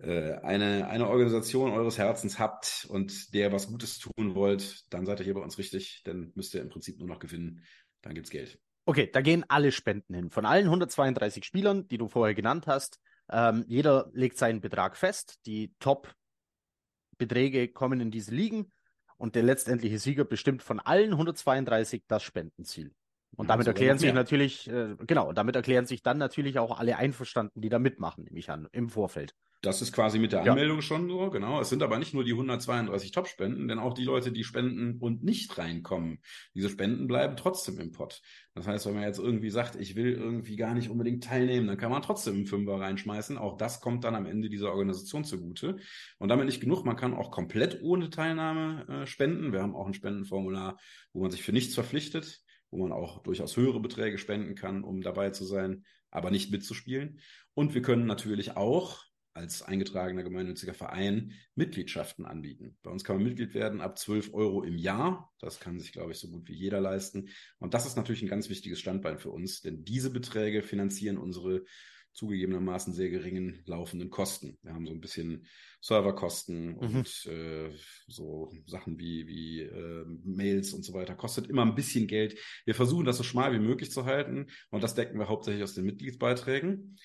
äh, 0.00 0.34
eine, 0.38 0.88
eine 0.88 1.08
Organisation 1.08 1.72
eures 1.72 1.98
Herzens 1.98 2.38
habt 2.38 2.86
und 2.88 3.34
der 3.34 3.52
was 3.52 3.68
Gutes 3.68 3.98
tun 3.98 4.34
wollt, 4.34 4.84
dann 4.92 5.04
seid 5.04 5.20
ihr 5.20 5.24
hier 5.24 5.34
bei 5.34 5.42
uns 5.42 5.58
richtig, 5.58 6.02
dann 6.04 6.32
müsst 6.34 6.54
ihr 6.54 6.62
im 6.62 6.70
Prinzip 6.70 6.98
nur 6.98 7.08
noch 7.08 7.18
gewinnen. 7.18 7.64
Dann 8.02 8.14
gibt's 8.14 8.30
Geld. 8.30 8.58
Okay, 8.86 9.08
da 9.10 9.20
gehen 9.20 9.44
alle 9.48 9.72
Spenden 9.72 10.14
hin. 10.14 10.30
Von 10.30 10.46
allen 10.46 10.66
132 10.66 11.44
Spielern, 11.44 11.86
die 11.88 11.98
du 11.98 12.08
vorher 12.08 12.34
genannt 12.34 12.66
hast, 12.66 12.98
ähm, 13.30 13.64
jeder 13.66 14.10
legt 14.12 14.36
seinen 14.36 14.60
Betrag 14.60 14.96
fest. 14.96 15.38
Die 15.46 15.74
Top-Beträge 15.78 17.68
kommen 17.68 18.00
in 18.00 18.10
diese 18.10 18.34
Ligen 18.34 18.72
und 19.16 19.34
der 19.34 19.42
letztendliche 19.42 19.98
Sieger 19.98 20.24
bestimmt 20.24 20.62
von 20.62 20.80
allen 20.80 21.12
132 21.12 22.04
das 22.06 22.22
Spendenziel. 22.22 22.92
Und 23.36 23.50
damit 23.50 23.66
erklären 23.66 23.98
sich 23.98 24.12
natürlich, 24.12 24.70
äh, 24.70 24.96
genau, 25.06 25.32
damit 25.32 25.56
erklären 25.56 25.86
sich 25.86 26.02
dann 26.02 26.18
natürlich 26.18 26.58
auch 26.58 26.78
alle 26.78 26.96
einverstanden, 26.96 27.60
die 27.60 27.68
da 27.68 27.78
mitmachen, 27.78 28.24
nehme 28.24 28.38
ich 28.38 28.50
an, 28.50 28.68
im 28.72 28.88
Vorfeld. 28.88 29.34
Das 29.64 29.80
ist 29.80 29.92
quasi 29.92 30.18
mit 30.18 30.32
der 30.32 30.42
Anmeldung 30.42 30.78
ja. 30.78 30.82
schon 30.82 31.08
so, 31.08 31.30
genau. 31.30 31.58
Es 31.58 31.70
sind 31.70 31.82
aber 31.82 31.98
nicht 31.98 32.12
nur 32.12 32.22
die 32.22 32.32
132 32.32 33.12
Top-Spenden, 33.12 33.66
denn 33.66 33.78
auch 33.78 33.94
die 33.94 34.04
Leute, 34.04 34.30
die 34.30 34.44
spenden 34.44 34.98
und 35.00 35.24
nicht 35.24 35.56
reinkommen. 35.56 36.18
Diese 36.54 36.68
Spenden 36.68 37.06
bleiben 37.06 37.36
trotzdem 37.36 37.80
im 37.80 37.90
Pott. 37.90 38.20
Das 38.54 38.66
heißt, 38.66 38.84
wenn 38.84 38.94
man 38.94 39.04
jetzt 39.04 39.18
irgendwie 39.18 39.48
sagt, 39.48 39.76
ich 39.76 39.96
will 39.96 40.12
irgendwie 40.12 40.56
gar 40.56 40.74
nicht 40.74 40.90
unbedingt 40.90 41.24
teilnehmen, 41.24 41.66
dann 41.66 41.78
kann 41.78 41.90
man 41.90 42.02
trotzdem 42.02 42.34
einen 42.34 42.46
Fünfer 42.46 42.78
reinschmeißen. 42.78 43.38
Auch 43.38 43.56
das 43.56 43.80
kommt 43.80 44.04
dann 44.04 44.14
am 44.14 44.26
Ende 44.26 44.50
dieser 44.50 44.70
Organisation 44.70 45.24
zugute. 45.24 45.78
Und 46.18 46.28
damit 46.28 46.44
nicht 46.44 46.60
genug, 46.60 46.84
man 46.84 46.96
kann 46.96 47.14
auch 47.14 47.30
komplett 47.30 47.80
ohne 47.82 48.10
Teilnahme 48.10 48.86
äh, 48.88 49.06
spenden. 49.06 49.52
Wir 49.52 49.62
haben 49.62 49.74
auch 49.74 49.86
ein 49.86 49.94
Spendenformular, 49.94 50.78
wo 51.14 51.22
man 51.22 51.30
sich 51.30 51.42
für 51.42 51.52
nichts 51.52 51.74
verpflichtet 51.74 52.42
wo 52.74 52.82
man 52.82 52.92
auch 52.92 53.22
durchaus 53.22 53.56
höhere 53.56 53.78
Beträge 53.78 54.18
spenden 54.18 54.56
kann, 54.56 54.82
um 54.82 55.00
dabei 55.00 55.30
zu 55.30 55.44
sein, 55.44 55.84
aber 56.10 56.32
nicht 56.32 56.50
mitzuspielen. 56.50 57.20
Und 57.54 57.72
wir 57.74 57.82
können 57.82 58.06
natürlich 58.06 58.56
auch 58.56 59.04
als 59.34 59.62
eingetragener 59.62 60.22
gemeinnütziger 60.22 60.74
Verein 60.74 61.32
Mitgliedschaften 61.56 62.24
anbieten. 62.24 62.76
Bei 62.82 62.90
uns 62.90 63.02
kann 63.02 63.16
man 63.16 63.24
Mitglied 63.24 63.52
werden 63.52 63.80
ab 63.80 63.98
12 63.98 64.32
Euro 64.32 64.62
im 64.62 64.78
Jahr. 64.78 65.32
Das 65.40 65.60
kann 65.60 65.80
sich, 65.80 65.92
glaube 65.92 66.12
ich, 66.12 66.18
so 66.18 66.28
gut 66.28 66.48
wie 66.48 66.54
jeder 66.54 66.80
leisten. 66.80 67.28
Und 67.58 67.74
das 67.74 67.84
ist 67.84 67.96
natürlich 67.96 68.22
ein 68.22 68.28
ganz 68.28 68.48
wichtiges 68.48 68.78
Standbein 68.78 69.18
für 69.18 69.30
uns, 69.30 69.60
denn 69.60 69.84
diese 69.84 70.10
Beträge 70.10 70.62
finanzieren 70.62 71.18
unsere 71.18 71.64
zugegebenermaßen 72.14 72.94
sehr 72.94 73.10
geringen 73.10 73.62
laufenden 73.66 74.08
Kosten. 74.08 74.56
Wir 74.62 74.72
haben 74.72 74.86
so 74.86 74.92
ein 74.92 75.00
bisschen 75.00 75.46
Serverkosten 75.80 76.68
mhm. 76.68 76.78
und 76.78 77.26
äh, 77.26 77.70
so 78.06 78.52
Sachen 78.66 78.98
wie, 78.98 79.26
wie 79.26 79.62
äh, 79.62 80.04
Mails 80.24 80.72
und 80.72 80.84
so 80.84 80.94
weiter. 80.94 81.16
Kostet 81.16 81.48
immer 81.48 81.62
ein 81.62 81.74
bisschen 81.74 82.06
Geld. 82.06 82.38
Wir 82.64 82.74
versuchen 82.74 83.04
das 83.04 83.16
so 83.16 83.24
schmal 83.24 83.52
wie 83.52 83.58
möglich 83.58 83.90
zu 83.90 84.04
halten 84.04 84.46
und 84.70 84.82
das 84.82 84.94
decken 84.94 85.18
wir 85.18 85.28
hauptsächlich 85.28 85.64
aus 85.64 85.74
den 85.74 85.84
Mitgliedsbeiträgen. 85.84 86.96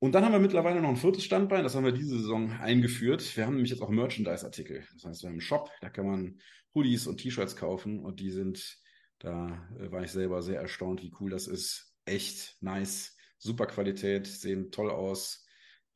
Und 0.00 0.12
dann 0.14 0.24
haben 0.24 0.32
wir 0.32 0.38
mittlerweile 0.38 0.80
noch 0.80 0.88
ein 0.88 0.96
viertes 0.96 1.24
Standbein, 1.24 1.62
das 1.62 1.74
haben 1.74 1.84
wir 1.84 1.92
diese 1.92 2.18
Saison 2.18 2.52
eingeführt. 2.52 3.36
Wir 3.36 3.44
haben 3.44 3.54
nämlich 3.54 3.70
jetzt 3.70 3.82
auch 3.82 3.90
Merchandise-Artikel. 3.90 4.82
Das 4.94 5.04
heißt, 5.04 5.22
wir 5.22 5.28
haben 5.28 5.34
einen 5.34 5.40
Shop, 5.42 5.70
da 5.82 5.90
kann 5.90 6.06
man 6.06 6.40
Hoodies 6.74 7.06
und 7.06 7.18
T-Shirts 7.18 7.54
kaufen 7.54 8.00
und 8.00 8.18
die 8.18 8.30
sind, 8.30 8.78
da 9.18 9.68
äh, 9.78 9.92
war 9.92 10.02
ich 10.02 10.10
selber 10.10 10.40
sehr 10.40 10.58
erstaunt, 10.58 11.02
wie 11.02 11.12
cool 11.20 11.28
das 11.28 11.46
ist. 11.46 11.94
Echt 12.06 12.56
nice, 12.62 13.14
super 13.36 13.66
Qualität, 13.66 14.26
sehen 14.26 14.70
toll 14.70 14.90
aus. 14.90 15.46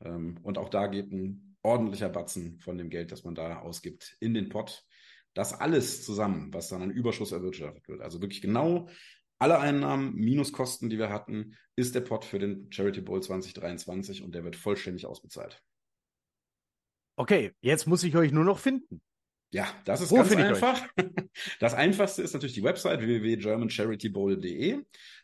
Ähm, 0.04 0.38
und 0.42 0.58
auch 0.58 0.68
da 0.68 0.86
geht 0.86 1.10
ein 1.10 1.56
ordentlicher 1.62 2.10
Batzen 2.10 2.58
von 2.60 2.76
dem 2.76 2.90
Geld, 2.90 3.10
das 3.10 3.24
man 3.24 3.34
da 3.34 3.60
ausgibt, 3.60 4.18
in 4.20 4.34
den 4.34 4.50
Pott. 4.50 4.84
Das 5.32 5.58
alles 5.58 6.04
zusammen, 6.04 6.52
was 6.52 6.68
dann 6.68 6.82
an 6.82 6.90
Überschuss 6.90 7.32
erwirtschaftet 7.32 7.88
wird. 7.88 8.02
Also 8.02 8.20
wirklich 8.20 8.42
genau 8.42 8.88
alle 9.38 9.58
Einnahmen 9.58 10.14
minus 10.14 10.52
Kosten, 10.52 10.90
die 10.90 10.98
wir 10.98 11.10
hatten, 11.10 11.56
ist 11.76 11.94
der 11.94 12.00
Pot 12.00 12.24
für 12.24 12.38
den 12.38 12.70
Charity 12.70 13.00
Bowl 13.00 13.22
2023 13.22 14.22
und 14.22 14.34
der 14.34 14.44
wird 14.44 14.56
vollständig 14.56 15.06
ausbezahlt. 15.06 15.62
Okay, 17.16 17.52
jetzt 17.60 17.86
muss 17.86 18.02
ich 18.02 18.16
euch 18.16 18.32
nur 18.32 18.44
noch 18.44 18.58
finden. 18.58 19.00
Ja, 19.52 19.68
das 19.84 20.00
ist 20.00 20.10
Wo 20.10 20.16
ganz 20.16 20.34
einfach. 20.34 20.86
Das 21.60 21.74
einfachste 21.74 22.22
ist 22.22 22.32
natürlich 22.32 22.54
die 22.54 22.62
Website 22.62 23.00
www.germancharitybowl.de. 23.00 24.82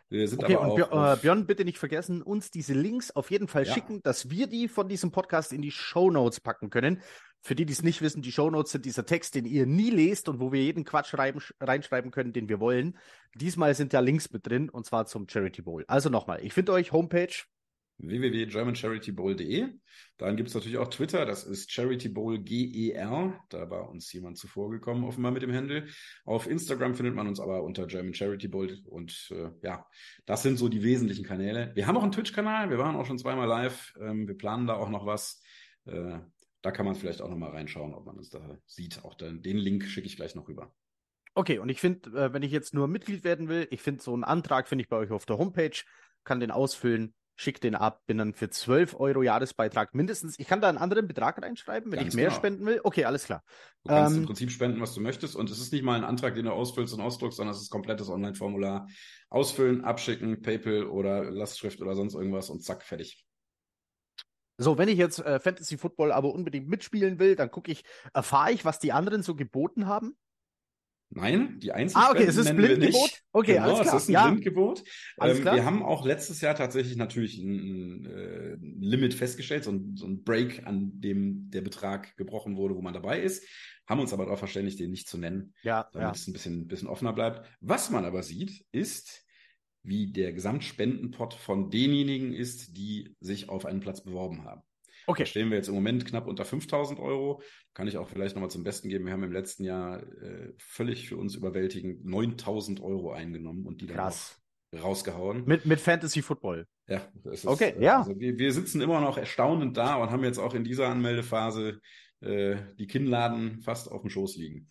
Wir 0.09 0.29
sind 0.29 0.43
okay, 0.43 0.57
aber 0.57 0.73
und 0.73 0.83
auch 0.83 1.13
äh, 1.13 1.17
Björn, 1.21 1.47
bitte 1.47 1.65
nicht 1.65 1.79
vergessen, 1.79 2.21
uns 2.21 2.51
diese 2.51 2.75
Links 2.75 3.13
auf 3.13 3.31
jeden 3.31 3.47
Fall 3.47 3.65
ja. 3.65 3.73
schicken, 3.73 4.03
dass 4.03 4.29
wir 4.29 4.49
die 4.49 4.67
von 4.67 4.89
diesem 4.89 5.13
Podcast 5.13 5.53
in 5.53 5.63
die 5.63 5.71
Show 5.71 6.11
Notes 6.11 6.41
packen 6.41 6.69
können. 6.69 7.01
Für 7.43 7.55
die, 7.55 7.65
die 7.65 7.73
es 7.73 7.83
nicht 7.83 8.03
wissen, 8.03 8.23
die 8.23 8.33
Show 8.33 8.51
Notes 8.51 8.73
sind 8.73 8.85
dieser 8.85 9.07
Text, 9.07 9.35
den 9.35 9.47
ihr 9.47 9.67
nie 9.67 9.91
lest 9.91 10.29
und 10.29 10.41
wo 10.41 10.53
wir 10.53 10.63
jeden 10.63 10.85
Quatsch 10.85 11.15
reinschreiben 11.15 12.11
können, 12.11 12.33
den 12.33 12.49
wir 12.49 12.61
wollen. 12.61 12.99
Diesmal 13.35 13.75
sind 13.75 13.93
ja 13.93 14.01
Links 14.01 14.31
mit 14.31 14.47
drin 14.47 14.69
und 14.69 14.85
zwar 14.85 15.07
zum 15.07 15.29
Charity 15.29 15.63
Bowl. 15.63 15.85
Also 15.89 16.11
nochmal, 16.11 16.45
ich 16.45 16.53
finde 16.53 16.73
euch 16.73 16.93
Homepage 16.93 17.35
www.germancharitybowl.de. 18.03 19.69
Dann 20.19 20.37
gibt 20.37 20.49
es 20.49 20.55
natürlich 20.55 20.79
auch 20.79 20.89
Twitter, 20.89 21.25
das 21.25 21.45
ist 21.45 21.71
CharityBowlGER. 21.71 23.41
Da 23.49 23.71
war 23.71 23.89
uns 23.89 24.13
jemand 24.13 24.39
zuvor 24.39 24.71
gekommen, 24.71 25.05
offenbar 25.05 25.33
mit 25.33 25.43
dem 25.43 25.53
Handel. 25.53 25.89
Auf 26.25 26.47
Instagram 26.47 26.95
findet 26.95 27.15
man 27.15 27.27
uns 27.27 27.41
aber 27.41 27.63
unter 27.63 27.87
German 27.87 28.15
Charity 28.15 28.49
Bowl. 28.49 28.79
Und 28.87 29.31
äh, 29.33 29.51
ja, 29.63 29.87
das 30.27 30.43
sind 30.43 30.59
so 30.59 30.69
die 30.69 30.83
wesentlichen 30.83 31.25
Kanäle. 31.25 31.73
Wir 31.75 31.87
haben 31.87 31.97
auch 31.97 32.03
einen 32.03 32.13
Twitch-Kanal, 32.13 32.71
wir 32.71 32.79
waren 32.79 32.97
auch 32.97 33.07
schon 33.07 33.19
zweimal 33.19 33.49
live. 33.49 33.95
Ähm, 34.01 34.27
wir 34.27 34.37
planen 34.37 34.67
da 34.67 34.75
auch 34.75 34.91
noch 34.91 35.07
was. 35.07 35.43
Äh, 35.87 36.19
da 36.63 36.71
kann 36.71 36.87
man 36.87 36.95
vielleicht 36.95 37.23
auch 37.23 37.29
noch 37.29 37.37
mal 37.37 37.51
reinschauen, 37.51 37.95
ob 37.95 38.07
man 38.07 38.19
es 38.19 38.31
da 38.31 38.59
sieht. 38.67 39.05
Auch 39.05 39.15
den, 39.15 39.43
den 39.43 39.57
Link 39.57 39.85
schicke 39.85 40.07
ich 40.07 40.17
gleich 40.17 40.35
noch 40.35 40.49
rüber. 40.49 40.73
Okay, 41.35 41.59
und 41.59 41.69
ich 41.69 41.81
finde, 41.81 42.11
äh, 42.11 42.33
wenn 42.33 42.43
ich 42.43 42.53
jetzt 42.53 42.75
nur 42.75 42.89
Mitglied 42.89 43.25
werden 43.25 43.49
will, 43.49 43.69
ich 43.71 43.83
finde 43.83 44.03
so 44.03 44.13
einen 44.13 44.25
Antrag, 44.25 44.69
finde 44.69 44.83
ich 44.83 44.89
bei 44.89 44.97
euch 44.97 45.11
auf 45.11 45.27
der 45.27 45.39
Homepage, 45.39 45.77
kann 46.25 46.41
den 46.41 46.51
ausfüllen 46.51 47.15
schick 47.41 47.59
den 47.59 47.75
ab, 47.75 48.03
bin 48.07 48.19
dann 48.19 48.35
für 48.35 48.51
12 48.51 49.01
Euro 49.01 49.23
Jahresbeitrag 49.23 49.95
mindestens. 49.95 50.39
Ich 50.39 50.47
kann 50.47 50.61
da 50.61 50.69
einen 50.69 50.77
anderen 50.77 51.09
Betrag 51.09 51.41
reinschreiben, 51.43 51.91
wenn 51.91 52.01
Ganz 52.01 52.11
ich 52.11 52.15
mehr 52.15 52.27
genau. 52.27 52.37
spenden 52.37 52.67
will. 52.67 52.81
Okay, 52.85 53.07
alles 53.07 53.25
klar. 53.25 53.43
Du 53.83 53.89
kannst 53.89 54.15
ähm, 54.15 54.21
im 54.21 54.27
Prinzip 54.27 54.51
spenden, 54.51 54.81
was 54.83 54.93
du 54.93 55.01
möchtest. 55.01 55.37
Und 55.37 55.49
es 55.49 55.59
ist 55.59 55.73
nicht 55.73 55.83
mal 55.83 55.97
ein 55.97 56.05
Antrag, 56.05 56.35
den 56.35 56.45
du 56.45 56.53
ausfüllst 56.53 56.93
und 56.93 57.01
ausdruckst, 57.01 57.39
sondern 57.39 57.55
es 57.55 57.63
ist 57.63 57.69
ein 57.69 57.73
komplettes 57.73 58.11
Online-Formular. 58.11 58.89
Ausfüllen, 59.31 59.85
abschicken, 59.85 60.43
PayPal 60.43 60.85
oder 60.85 61.31
Lastschrift 61.31 61.81
oder 61.81 61.95
sonst 61.95 62.13
irgendwas 62.13 62.51
und 62.51 62.63
zack, 62.63 62.83
fertig. 62.83 63.25
So, 64.63 64.77
wenn 64.77 64.89
ich 64.89 64.99
jetzt 64.99 65.19
äh, 65.21 65.41
Fantasy 65.41 65.79
Football 65.79 66.13
aber 66.13 66.35
unbedingt 66.35 66.69
mitspielen 66.69 67.19
will, 67.19 67.35
dann 67.35 67.51
gucke 67.51 67.73
ich, 67.73 67.83
erfahre 68.13 68.53
ich, 68.53 68.65
was 68.67 68.79
die 68.79 68.93
anderen 68.93 69.23
so 69.23 69.35
geboten 69.35 69.87
haben? 69.87 70.17
Nein, 71.13 71.59
die 71.59 71.73
Einzelspenden 71.73 72.09
Ah, 72.09 72.13
okay, 72.15 72.29
es 72.29 72.37
ist 72.37 72.55
Blindgebot? 72.55 73.11
Okay, 73.33 73.55
genau, 73.55 73.65
alles 73.65 73.81
klar. 73.81 73.97
es 73.97 74.03
ist 74.03 74.09
ein 74.11 74.13
Ja. 74.13 74.27
Blindgebot. 74.29 74.85
Alles 75.17 75.39
Ähm, 75.39 75.43
klar. 75.43 75.57
wir 75.57 75.65
haben 75.65 75.83
auch 75.83 76.05
letztes 76.07 76.41
Jahr 76.41 76.55
tatsächlich 76.55 76.97
natürlich 76.97 77.39
ein, 77.39 78.05
ein 78.05 78.07
äh, 78.07 78.57
Limit 78.61 79.15
festgestellt, 79.15 79.65
so 79.65 79.73
ein, 79.73 79.97
so 79.97 80.07
ein 80.07 80.23
Break, 80.23 80.67
an 80.67 81.01
dem 81.01 81.51
der 81.51 81.63
Betrag 81.63 82.17
gebrochen 82.17 82.57
wurde, 82.57 82.77
wo 82.77 82.83
man 82.83 82.95
dabei 82.95 83.21
ist. 83.21 83.45
Haben 83.89 84.01
uns 84.01 84.13
aber 84.13 84.25
darauf 84.25 84.39
verständigt, 84.39 84.79
den 84.79 84.91
nicht 84.93 85.09
zu 85.09 85.19
nennen, 85.19 85.53
Ja, 85.63 85.89
damit 85.93 86.09
ja. 86.09 86.13
es 86.13 86.29
ein 86.29 86.33
bisschen, 86.33 86.69
bisschen 86.69 86.87
offener 86.87 87.13
bleibt. 87.13 87.49
Was 87.61 87.91
man 87.91 88.05
aber 88.05 88.23
sieht, 88.23 88.65
ist, 88.71 89.25
wie 89.83 90.13
der 90.13 90.33
Gesamtspendenpot 90.33 91.35
von 91.35 91.71
denjenigen 91.71 92.33
ist, 92.33 92.77
die 92.77 93.15
sich 93.21 93.49
auf 93.49 93.65
einen 93.67 93.81
Platz 93.81 94.03
beworben 94.03 94.45
haben. 94.45 94.61
Da 95.07 95.13
Okay. 95.13 95.27
stehen 95.27 95.49
wir 95.51 95.57
jetzt 95.57 95.69
im 95.69 95.75
Moment 95.75 96.05
knapp 96.07 96.27
unter 96.27 96.45
5000 96.45 97.01
Euro. 97.01 97.43
Kann 97.75 97.89
ich 97.89 97.97
auch 97.97 98.09
vielleicht 98.09 98.37
nochmal 98.37 98.51
zum 98.51 98.63
Besten 98.63 98.89
geben. 98.89 99.07
Wir 99.07 99.13
haben 99.13 99.23
im 99.25 99.33
letzten 99.33 99.65
Jahr 99.65 100.03
äh, 100.03 100.53
völlig 100.59 101.09
für 101.09 101.17
uns 101.17 101.35
überwältigend 101.35 102.05
9000 102.05 102.81
Euro 102.81 103.11
eingenommen 103.13 103.67
und 103.67 103.81
die 103.81 103.87
dann 103.87 103.97
Krass. 103.97 104.41
auch 104.75 104.83
rausgehauen. 104.85 105.45
Mit, 105.47 105.67
mit 105.67 105.81
Fantasy 105.81 106.23
Football. 106.23 106.67
ja, 106.87 107.09
ist, 107.25 107.47
Okay, 107.47 107.75
äh, 107.79 107.83
ja. 107.83 107.99
Also 108.01 108.19
wir, 108.21 108.39
wir 108.39 108.53
sitzen 108.53 108.81
immer 108.83 109.01
noch 109.01 109.17
erstaunend 109.17 109.77
da 109.77 109.97
und 109.97 110.11
haben 110.11 110.23
jetzt 110.23 110.39
auch 110.39 110.55
in 110.55 110.63
dieser 110.65 110.89
Anmeldephase 110.89 111.81
äh, 112.21 112.57
die 112.79 112.87
Kinnladen 112.87 113.63
fast 113.63 113.91
auf 113.91 114.03
dem 114.03 114.11
Schoß 114.11 114.37
liegen. 114.37 114.71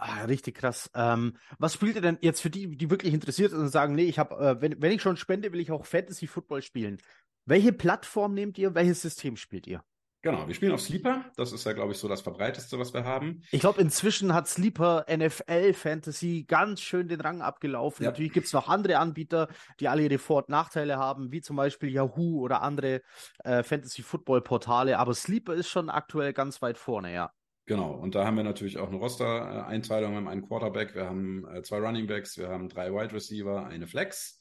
Ah, 0.00 0.24
richtig 0.24 0.56
krass. 0.56 0.90
Ähm, 0.94 1.36
was 1.58 1.74
spielt 1.74 1.96
ihr 1.96 2.02
denn 2.02 2.18
jetzt 2.20 2.40
für 2.40 2.50
die, 2.50 2.76
die 2.76 2.88
wirklich 2.88 3.12
interessiert 3.12 3.50
sind 3.50 3.60
und 3.60 3.68
sagen, 3.68 3.96
nee, 3.96 4.04
ich 4.04 4.18
habe, 4.18 4.36
äh, 4.36 4.60
wenn, 4.60 4.80
wenn 4.80 4.92
ich 4.92 5.02
schon 5.02 5.16
spende, 5.16 5.52
will 5.52 5.60
ich 5.60 5.72
auch 5.72 5.84
Fantasy 5.84 6.28
Football 6.28 6.62
spielen. 6.62 6.98
Welche 7.46 7.72
Plattform 7.72 8.34
nehmt 8.34 8.58
ihr? 8.58 8.74
Welches 8.74 9.02
System 9.02 9.36
spielt 9.36 9.66
ihr? 9.66 9.82
Genau, 10.22 10.46
wir 10.46 10.54
spielen 10.54 10.72
auf 10.72 10.80
Sleeper. 10.80 11.24
Das 11.36 11.52
ist 11.52 11.64
ja, 11.64 11.72
glaube 11.72 11.92
ich, 11.92 11.98
so 11.98 12.08
das 12.08 12.22
verbreiteste, 12.22 12.78
was 12.78 12.92
wir 12.92 13.04
haben. 13.04 13.42
Ich 13.52 13.60
glaube, 13.60 13.80
inzwischen 13.80 14.34
hat 14.34 14.48
Sleeper 14.48 15.06
NFL 15.08 15.72
Fantasy 15.74 16.44
ganz 16.46 16.80
schön 16.80 17.08
den 17.08 17.20
Rang 17.20 17.40
abgelaufen. 17.40 18.04
Ja. 18.04 18.10
Natürlich 18.10 18.32
gibt 18.32 18.46
es 18.46 18.52
noch 18.52 18.68
andere 18.68 18.98
Anbieter, 18.98 19.48
die 19.78 19.88
alle 19.88 20.02
ihre 20.02 20.18
Vor- 20.18 20.38
und 20.38 20.48
Nachteile 20.48 20.96
haben, 20.96 21.30
wie 21.30 21.40
zum 21.40 21.56
Beispiel 21.56 21.90
Yahoo 21.90 22.40
oder 22.40 22.62
andere 22.62 23.02
äh, 23.44 23.62
Fantasy 23.62 24.02
Football 24.02 24.42
Portale. 24.42 24.98
Aber 24.98 25.14
Sleeper 25.14 25.54
ist 25.54 25.68
schon 25.68 25.88
aktuell 25.88 26.32
ganz 26.32 26.62
weit 26.62 26.78
vorne, 26.78 27.12
ja. 27.14 27.32
Genau, 27.68 27.92
und 27.92 28.14
da 28.14 28.24
haben 28.26 28.36
wir 28.38 28.44
natürlich 28.44 28.78
auch 28.78 28.88
eine 28.88 28.96
Roster-Einteilung. 28.96 30.12
Wir 30.12 30.16
haben 30.16 30.28
einen 30.28 30.48
Quarterback, 30.48 30.94
wir 30.94 31.04
haben 31.04 31.46
äh, 31.54 31.62
zwei 31.62 31.78
Running 31.80 32.06
Backs, 32.06 32.38
wir 32.38 32.48
haben 32.48 32.70
drei 32.70 32.90
Wide 32.92 33.12
Receiver, 33.12 33.66
eine 33.66 33.86
Flex 33.86 34.38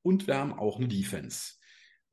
und 0.00 0.26
wir 0.26 0.38
haben 0.38 0.54
auch 0.54 0.78
eine 0.78 0.88
Defense. 0.88 1.56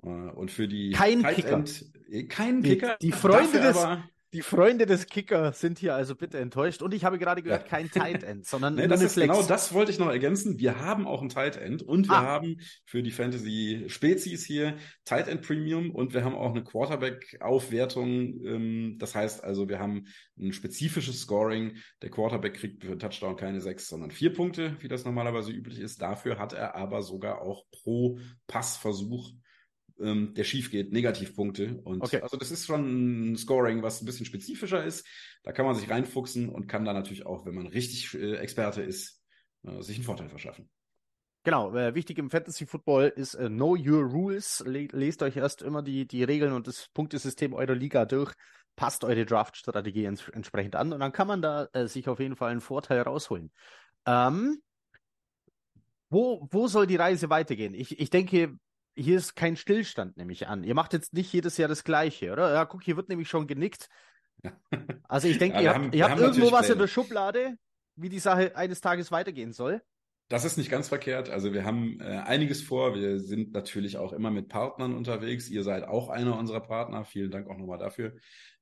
Äh, 0.03 0.07
und 0.09 0.51
für 0.51 0.67
die 0.67 0.91
Kein 0.91 1.21
Tight 1.21 1.35
Kicker. 1.37 1.53
End, 1.53 1.85
äh, 2.09 2.23
kein 2.25 2.61
Die- 2.61 2.71
Kicker. 2.71 2.97
die 3.01 3.13
Freunde 3.13 3.37
dafür 3.53 3.61
des- 3.61 3.77
aber, 3.77 4.09
Die 4.31 4.43
Freunde 4.43 4.85
des 4.85 5.07
Kicker 5.07 5.53
sind 5.53 5.79
hier 5.79 5.95
also 5.95 6.15
bitte 6.15 6.37
enttäuscht. 6.37 6.83
Und 6.83 6.93
ich 6.93 7.03
habe 7.03 7.17
gerade 7.17 7.41
gehört, 7.41 7.63
Ja. 7.63 7.67
kein 7.67 7.89
Tight 7.89 8.21
End, 8.21 8.45
sondern 8.45 8.75
Nee, 8.75 8.87
das 8.87 9.01
ist 9.01 9.13
Flex. 9.13 9.33
genau 9.33 9.41
das 9.47 9.73
wollte 9.73 9.91
ich 9.91 9.97
noch 9.97 10.09
ergänzen. 10.09 10.59
Wir 10.59 10.79
haben 10.79 11.07
auch 11.07 11.23
ein 11.23 11.29
Tight 11.29 11.57
End 11.57 11.81
und 11.81 12.07
wir 12.07 12.15
Ah. 12.15 12.21
haben 12.25 12.57
für 12.85 13.01
die 13.01 13.09
Fantasy 13.09 13.85
Spezies 13.87 14.45
hier 14.45 14.77
Tight 15.03 15.27
End 15.27 15.41
Premium 15.41 15.89
und 15.89 16.13
wir 16.13 16.23
haben 16.23 16.35
auch 16.35 16.51
eine 16.51 16.63
Quarterback 16.63 17.37
Aufwertung. 17.41 18.39
Ähm, 18.45 18.95
das 18.99 19.15
heißt 19.15 19.43
also, 19.43 19.67
wir 19.67 19.79
haben 19.79 20.05
ein 20.39 20.53
spezifisches 20.53 21.21
Scoring. 21.21 21.77
Der 22.03 22.11
Quarterback 22.11 22.53
kriegt 22.53 22.83
für 22.85 22.99
Touchdown 22.99 23.35
keine 23.35 23.61
sechs, 23.61 23.87
sondern 23.87 24.11
vier 24.11 24.31
Punkte, 24.31 24.77
wie 24.81 24.87
das 24.87 25.05
normalerweise 25.05 25.51
üblich 25.51 25.79
ist. 25.79 26.03
Dafür 26.03 26.37
hat 26.37 26.53
er 26.53 26.75
aber 26.75 27.01
sogar 27.01 27.41
auch 27.41 27.65
pro 27.71 28.19
Passversuch 28.45 29.31
ähm, 30.01 30.33
der 30.33 30.43
schief 30.43 30.71
geht, 30.71 30.91
Negativpunkte. 30.91 31.81
Und 31.83 32.03
Okay. 32.03 32.21
also 32.21 32.37
das 32.37 32.51
ist 32.51 32.65
schon 32.65 33.31
ein 33.31 33.37
Scoring, 33.37 33.83
was 33.83 34.01
ein 34.01 34.05
bisschen 34.05 34.25
spezifischer 34.25 34.83
ist. 34.83 35.05
Da 35.43 35.51
kann 35.51 35.65
man 35.65 35.75
sich 35.75 35.89
reinfuchsen 35.89 36.49
und 36.49 36.67
kann 36.67 36.85
da 36.85 36.93
natürlich 36.93 37.25
auch, 37.25 37.45
wenn 37.45 37.55
man 37.55 37.67
richtig 37.67 38.13
äh, 38.13 38.35
Experte 38.37 38.81
ist, 38.81 39.21
äh, 39.63 39.81
sich 39.81 39.97
einen 39.97 40.05
Vorteil 40.05 40.29
verschaffen. 40.29 40.69
Genau, 41.43 41.73
äh, 41.73 41.95
wichtig 41.95 42.17
im 42.17 42.29
Fantasy 42.29 42.65
Football 42.65 43.13
ist 43.15 43.33
äh, 43.35 43.47
Know 43.47 43.75
Your 43.75 44.03
Rules. 44.03 44.61
Le 44.65 44.87
lest 44.91 45.23
euch 45.23 45.37
erst 45.37 45.61
immer 45.61 45.81
die, 45.81 46.05
die 46.05 46.23
Regeln 46.23 46.53
und 46.53 46.67
das 46.67 46.89
Punktesystem 46.93 47.53
eurer 47.53 47.75
Liga 47.75 48.05
durch. 48.05 48.33
Passt 48.75 49.03
eure 49.03 49.25
Draft-Strategie 49.25 50.05
ents 50.05 50.27
entsprechend 50.29 50.75
an 50.75 50.93
und 50.93 50.99
dann 50.99 51.11
kann 51.11 51.27
man 51.27 51.41
da 51.41 51.67
äh, 51.73 51.87
sich 51.87 52.07
auf 52.07 52.19
jeden 52.19 52.35
Fall 52.35 52.51
einen 52.51 52.61
Vorteil 52.61 53.01
rausholen. 53.01 53.51
Ähm, 54.05 54.61
wo, 56.09 56.47
wo 56.51 56.67
soll 56.67 56.87
die 56.87 56.95
Reise 56.95 57.29
weitergehen? 57.29 57.73
Ich, 57.73 57.99
ich 57.99 58.09
denke, 58.09 58.57
hier 58.99 59.17
ist 59.17 59.35
kein 59.35 59.55
Stillstand, 59.55 60.17
nehme 60.17 60.31
ich 60.33 60.47
an. 60.47 60.63
Ihr 60.63 60.75
macht 60.75 60.93
jetzt 60.93 61.13
nicht 61.13 61.31
jedes 61.33 61.57
Jahr 61.57 61.69
das 61.69 61.83
Gleiche, 61.83 62.31
oder? 62.31 62.53
Ja, 62.53 62.65
guck, 62.65 62.83
hier 62.83 62.97
wird 62.97 63.09
nämlich 63.09 63.29
schon 63.29 63.47
genickt. 63.47 63.89
Also 65.09 65.27
ich 65.27 65.37
denke, 65.39 65.57
Ja, 65.57 65.61
ihr 65.63 65.73
haben- 65.73 65.83
habt, 65.85 65.93
wir 65.93 65.97
ihr 65.99 66.03
habt 66.05 66.13
haben 66.13 66.21
irgendwo 66.21 66.51
was 66.51 66.61
in 66.61 66.73
Pläne. 66.73 66.81
der 66.81 66.87
Schublade, 66.87 67.55
wie 67.95 68.09
die 68.09 68.19
Sache 68.19 68.55
eines 68.55 68.79
Tages 68.79 69.11
weitergehen 69.11 69.51
soll. 69.53 69.81
Das 70.29 70.45
ist 70.45 70.57
nicht 70.57 70.69
ganz 70.69 70.87
verkehrt. 70.87 71.29
Also 71.29 71.51
wir 71.53 71.65
haben 71.65 71.99
äh, 71.99 72.03
einiges 72.03 72.61
vor. 72.61 72.93
Wir 72.93 73.19
sind 73.19 73.51
natürlich 73.51 73.97
auch 73.97 74.13
immer 74.13 74.29
mit 74.29 74.47
Partnern 74.47 74.93
unterwegs. 74.95 75.49
Ihr 75.49 75.63
seid 75.63 75.83
auch 75.83 76.09
einer 76.09 76.37
unserer 76.37 76.59
Partner. 76.61 77.03
Vielen 77.03 77.31
Dank 77.31 77.49
auch 77.49 77.57
nochmal 77.57 77.79
dafür. 77.79 78.15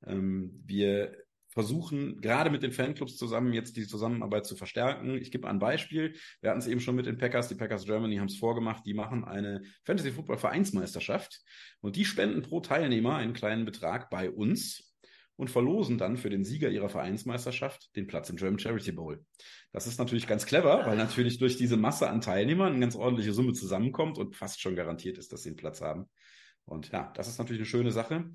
Ähm, 0.06 0.64
wir 0.66 1.18
versuchen 1.58 2.22
gerade 2.22 2.52
mit 2.52 2.62
den 2.62 2.72
Fanclubs 2.72 3.18
zusammen 3.18 3.52
jetzt 3.52 3.78
die 3.78 3.88
Zusammenarbeit 3.88 4.46
zu 4.46 4.56
verstärken. 4.56 5.18
Ich 5.18 5.32
gebe 5.32 5.48
ein 5.48 5.58
Beispiel. 5.58 6.14
Wir 6.40 6.52
hatten 6.52 6.60
es 6.60 6.68
eben 6.68 6.80
schon 6.80 6.96
mit 6.96 7.08
den 7.08 7.18
Packers. 7.18 7.48
Die 7.48 7.56
Packers 7.56 7.86
Germany 7.86 8.18
haben 8.18 8.28
es 8.28 8.38
vorgemacht. 8.38 8.86
Die 8.86 8.94
machen 8.94 9.26
eine 9.26 9.64
Fantasy 9.84 10.12
Football 10.12 10.38
Vereinsmeisterschaft 10.38 11.42
und 11.82 11.96
die 11.96 12.06
spenden 12.06 12.44
pro 12.44 12.60
Teilnehmer 12.60 13.16
einen 13.16 13.34
kleinen 13.34 13.66
Betrag 13.66 14.12
bei 14.12 14.30
uns 14.30 14.94
und 15.36 15.50
verlosen 15.50 15.98
dann 15.98 16.16
für 16.16 16.30
den 16.30 16.46
Sieger 16.46 16.70
ihrer 16.70 16.90
Vereinsmeisterschaft 16.90 17.96
den 17.96 18.06
Platz 18.06 18.30
im 18.30 18.36
German 18.36 18.60
Charity 18.60 18.92
Bowl. 18.92 19.26
Das 19.72 19.88
ist 19.88 19.98
natürlich 19.98 20.28
ganz 20.28 20.46
clever, 20.46 20.86
weil 20.86 20.96
natürlich 20.96 21.40
durch 21.40 21.58
diese 21.58 21.76
Masse 21.76 22.08
an 22.08 22.22
Teilnehmern 22.22 22.74
eine 22.74 22.82
ganz 22.82 22.96
ordentliche 22.96 23.34
Summe 23.34 23.54
zusammenkommt 23.54 24.20
und 24.20 24.36
fast 24.36 24.62
schon 24.62 24.76
garantiert 24.76 25.18
ist, 25.18 25.34
dass 25.34 25.42
sie 25.42 25.50
einen 25.50 25.58
Platz 25.58 25.82
haben. 25.82 26.06
Und 26.66 26.92
ja, 26.92 27.12
das 27.16 27.28
ist 27.28 27.40
natürlich 27.40 27.62
eine 27.62 27.66
schöne 27.66 27.92
Sache. 27.92 28.30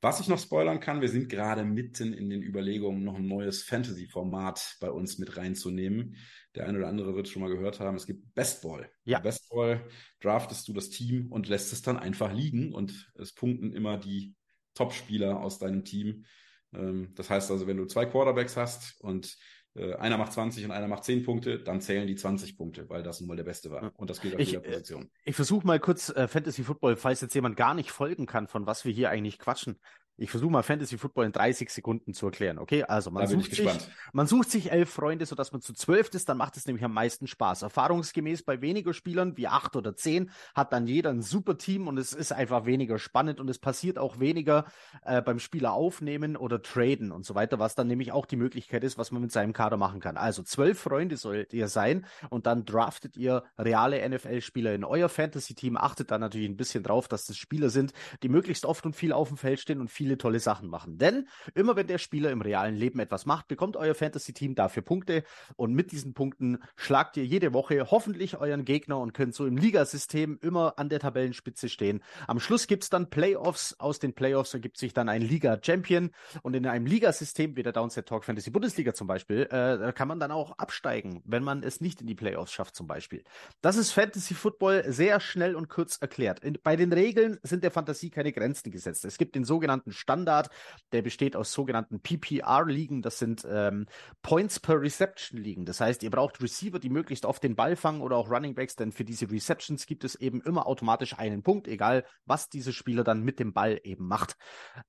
Was 0.00 0.20
ich 0.20 0.28
noch 0.28 0.38
spoilern 0.38 0.78
kann, 0.78 1.00
wir 1.00 1.08
sind 1.08 1.28
gerade 1.28 1.64
mitten 1.64 2.12
in 2.12 2.30
den 2.30 2.40
Überlegungen, 2.42 3.02
noch 3.02 3.16
ein 3.16 3.26
neues 3.26 3.64
Fantasy-Format 3.64 4.76
bei 4.80 4.90
uns 4.90 5.18
mit 5.18 5.36
reinzunehmen. 5.36 6.16
Der 6.54 6.68
eine 6.68 6.78
oder 6.78 6.88
andere 6.88 7.16
wird 7.16 7.26
es 7.26 7.32
schon 7.32 7.42
mal 7.42 7.50
gehört 7.50 7.80
haben. 7.80 7.96
Es 7.96 8.06
gibt 8.06 8.32
Bestball. 8.34 8.88
Ja. 9.04 9.18
Bestball 9.18 9.88
draftest 10.20 10.68
du 10.68 10.72
das 10.72 10.90
Team 10.90 11.32
und 11.32 11.48
lässt 11.48 11.72
es 11.72 11.82
dann 11.82 11.96
einfach 11.96 12.32
liegen 12.32 12.72
und 12.72 13.10
es 13.16 13.34
punkten 13.34 13.72
immer 13.72 13.98
die 13.98 14.36
Top-Spieler 14.74 15.40
aus 15.40 15.58
deinem 15.58 15.84
Team. 15.84 16.26
Ähm, 16.72 17.12
das 17.16 17.28
heißt 17.28 17.50
also, 17.50 17.66
wenn 17.66 17.76
du 17.76 17.86
zwei 17.86 18.06
Quarterbacks 18.06 18.56
hast 18.56 19.00
und 19.00 19.36
äh, 19.78 19.94
einer 19.96 20.18
macht 20.18 20.32
20 20.32 20.64
und 20.64 20.70
einer 20.70 20.88
macht 20.88 21.04
10 21.04 21.24
Punkte, 21.24 21.58
dann 21.58 21.80
zählen 21.80 22.06
die 22.06 22.16
20 22.16 22.56
Punkte, 22.56 22.88
weil 22.88 23.02
das 23.02 23.20
nun 23.20 23.28
mal 23.28 23.36
der 23.36 23.44
Beste 23.44 23.70
war. 23.70 23.92
Und 23.96 24.10
das 24.10 24.20
gilt 24.20 24.34
auf 24.34 24.40
Ich, 24.40 24.52
jeder 24.52 24.64
äh, 24.64 24.70
Position. 24.70 25.10
Ich 25.24 25.36
versuche 25.36 25.66
mal 25.66 25.80
kurz 25.80 26.10
äh, 26.10 26.28
Fantasy 26.28 26.64
Football, 26.64 26.96
falls 26.96 27.20
jetzt 27.20 27.34
jemand 27.34 27.56
gar 27.56 27.74
nicht 27.74 27.90
folgen 27.90 28.26
kann, 28.26 28.48
von 28.48 28.66
was 28.66 28.84
wir 28.84 28.92
hier 28.92 29.10
eigentlich 29.10 29.38
quatschen. 29.38 29.78
Ich 30.20 30.32
versuche 30.32 30.50
mal 30.50 30.64
Fantasy 30.64 30.98
Football 30.98 31.26
in 31.26 31.32
30 31.32 31.70
Sekunden 31.70 32.12
zu 32.12 32.26
erklären. 32.26 32.58
Okay, 32.58 32.82
also 32.82 33.12
man 33.12 33.28
sucht 33.28 33.54
sich, 33.54 33.68
man 34.12 34.26
sucht 34.26 34.50
sich 34.50 34.72
elf 34.72 34.90
Freunde, 34.90 35.26
sodass 35.26 35.52
man 35.52 35.60
zu 35.60 35.72
zwölf 35.72 36.12
ist, 36.12 36.28
dann 36.28 36.36
macht 36.36 36.56
es 36.56 36.66
nämlich 36.66 36.84
am 36.84 36.92
meisten 36.92 37.28
Spaß. 37.28 37.62
Erfahrungsgemäß 37.62 38.42
bei 38.42 38.60
weniger 38.60 38.92
Spielern, 38.94 39.36
wie 39.36 39.46
acht 39.46 39.76
oder 39.76 39.94
zehn, 39.94 40.30
hat 40.56 40.72
dann 40.72 40.88
jeder 40.88 41.10
ein 41.10 41.22
super 41.22 41.56
Team 41.56 41.86
und 41.86 41.98
es 41.98 42.12
ist 42.12 42.32
einfach 42.32 42.66
weniger 42.66 42.98
spannend 42.98 43.38
und 43.38 43.48
es 43.48 43.60
passiert 43.60 43.96
auch 43.96 44.18
weniger 44.18 44.64
äh, 45.04 45.22
beim 45.22 45.38
Spieler 45.38 45.72
aufnehmen 45.72 46.36
oder 46.36 46.62
traden 46.62 47.12
und 47.12 47.24
so 47.24 47.36
weiter, 47.36 47.60
was 47.60 47.76
dann 47.76 47.86
nämlich 47.86 48.10
auch 48.10 48.26
die 48.26 48.36
Möglichkeit 48.36 48.82
ist, 48.82 48.98
was 48.98 49.12
man 49.12 49.22
mit 49.22 49.30
seinem 49.30 49.52
Kader 49.52 49.76
machen 49.76 50.00
kann. 50.00 50.16
Also 50.16 50.42
zwölf 50.42 50.80
Freunde 50.80 51.16
sollt 51.16 51.52
ihr 51.52 51.68
sein 51.68 52.06
und 52.28 52.46
dann 52.46 52.64
draftet 52.64 53.16
ihr 53.16 53.44
reale 53.56 54.08
NFL-Spieler 54.08 54.74
in 54.74 54.82
euer 54.82 55.08
Fantasy-Team. 55.08 55.76
Achtet 55.76 56.10
dann 56.10 56.20
natürlich 56.20 56.48
ein 56.48 56.56
bisschen 56.56 56.82
drauf, 56.82 57.06
dass 57.06 57.26
das 57.26 57.36
Spieler 57.36 57.70
sind, 57.70 57.92
die 58.24 58.28
möglichst 58.28 58.66
oft 58.66 58.84
und 58.84 58.96
viel 58.96 59.12
auf 59.12 59.28
dem 59.28 59.36
Feld 59.36 59.60
stehen 59.60 59.80
und 59.80 59.90
viele 60.08 60.16
tolle 60.18 60.40
Sachen 60.40 60.70
machen. 60.70 60.96
Denn 60.96 61.28
immer 61.54 61.76
wenn 61.76 61.86
der 61.86 61.98
Spieler 61.98 62.30
im 62.30 62.40
realen 62.40 62.74
Leben 62.74 62.98
etwas 62.98 63.26
macht, 63.26 63.46
bekommt 63.46 63.76
euer 63.76 63.94
Fantasy-Team 63.94 64.54
dafür 64.54 64.82
Punkte 64.82 65.22
und 65.56 65.74
mit 65.74 65.92
diesen 65.92 66.14
Punkten 66.14 66.58
schlagt 66.76 67.18
ihr 67.18 67.26
jede 67.26 67.52
Woche 67.52 67.90
hoffentlich 67.90 68.38
euren 68.38 68.64
Gegner 68.64 68.98
und 68.98 69.12
könnt 69.12 69.34
so 69.34 69.46
im 69.46 69.58
Ligasystem 69.58 70.38
immer 70.40 70.78
an 70.78 70.88
der 70.88 71.00
Tabellenspitze 71.00 71.68
stehen. 71.68 72.02
Am 72.26 72.40
Schluss 72.40 72.66
gibt 72.66 72.84
es 72.84 72.90
dann 72.90 73.10
Playoffs. 73.10 73.78
Aus 73.78 73.98
den 73.98 74.14
Playoffs 74.14 74.54
ergibt 74.54 74.78
sich 74.78 74.94
dann 74.94 75.10
ein 75.10 75.20
Liga-Champion 75.20 76.10
und 76.42 76.54
in 76.54 76.66
einem 76.66 76.86
Ligasystem 76.86 77.54
wie 77.56 77.62
der 77.62 77.72
Downset 77.72 78.06
Talk 78.06 78.24
Fantasy 78.24 78.50
Bundesliga 78.50 78.94
zum 78.94 79.06
Beispiel, 79.06 79.42
äh, 79.50 79.92
kann 79.92 80.08
man 80.08 80.20
dann 80.20 80.30
auch 80.30 80.52
absteigen, 80.58 81.22
wenn 81.26 81.44
man 81.44 81.62
es 81.62 81.82
nicht 81.82 82.00
in 82.00 82.06
die 82.06 82.14
Playoffs 82.14 82.52
schafft 82.52 82.74
zum 82.74 82.86
Beispiel. 82.86 83.24
Das 83.60 83.76
ist 83.76 83.92
Fantasy 83.92 84.32
Football 84.32 84.84
sehr 84.88 85.20
schnell 85.20 85.54
und 85.54 85.68
kurz 85.68 85.98
erklärt. 85.98 86.40
In, 86.40 86.58
bei 86.62 86.76
den 86.76 86.92
Regeln 86.92 87.38
sind 87.42 87.62
der 87.62 87.70
Fantasie 87.70 88.08
keine 88.08 88.32
Grenzen 88.32 88.70
gesetzt. 88.70 89.04
Es 89.04 89.18
gibt 89.18 89.34
den 89.34 89.44
sogenannten 89.44 89.92
Standard, 89.98 90.48
der 90.92 91.02
besteht 91.02 91.36
aus 91.36 91.52
sogenannten 91.52 92.00
PPR-Ligen. 92.00 93.02
Das 93.02 93.18
sind 93.18 93.46
ähm, 93.48 93.86
Points 94.22 94.60
per 94.60 94.80
Reception-Ligen. 94.80 95.64
Das 95.64 95.80
heißt, 95.80 96.02
ihr 96.02 96.10
braucht 96.10 96.40
Receiver, 96.40 96.78
die 96.78 96.90
möglichst 96.90 97.26
oft 97.26 97.42
den 97.42 97.56
Ball 97.56 97.76
fangen 97.76 98.00
oder 98.00 98.16
auch 98.16 98.30
Running 98.30 98.54
Backs, 98.54 98.76
denn 98.76 98.92
für 98.92 99.04
diese 99.04 99.30
Receptions 99.30 99.86
gibt 99.86 100.04
es 100.04 100.14
eben 100.14 100.40
immer 100.40 100.66
automatisch 100.66 101.18
einen 101.18 101.42
Punkt, 101.42 101.68
egal 101.68 102.04
was 102.24 102.48
dieser 102.48 102.72
Spieler 102.72 103.04
dann 103.04 103.22
mit 103.22 103.38
dem 103.38 103.52
Ball 103.52 103.80
eben 103.82 104.06
macht. 104.06 104.36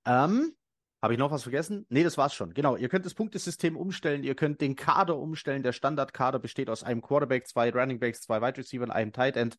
Ähm, 0.06 0.54
Habe 1.02 1.14
ich 1.14 1.20
noch 1.20 1.32
was 1.32 1.44
vergessen? 1.44 1.86
Nee, 1.90 2.04
das 2.04 2.18
war's 2.18 2.34
schon. 2.34 2.54
Genau. 2.54 2.76
Ihr 2.76 2.90
könnt 2.90 3.06
das 3.06 3.14
Punktesystem 3.14 3.78
umstellen. 3.78 4.24
Ihr 4.24 4.36
könnt 4.36 4.60
den 4.60 4.76
Kader 4.76 5.18
umstellen. 5.18 5.64
Der 5.64 5.72
Standardkader 5.72 6.40
besteht 6.40 6.70
aus 6.70 6.84
einem 6.84 7.02
Quarterback, 7.02 7.48
zwei 7.48 7.72
Running 7.72 8.00
Backs, 8.00 8.22
zwei 8.22 8.42
Wide 8.42 8.58
Receiver, 8.58 8.94
einem 8.94 9.14
Tight 9.14 9.38
End 9.38 9.58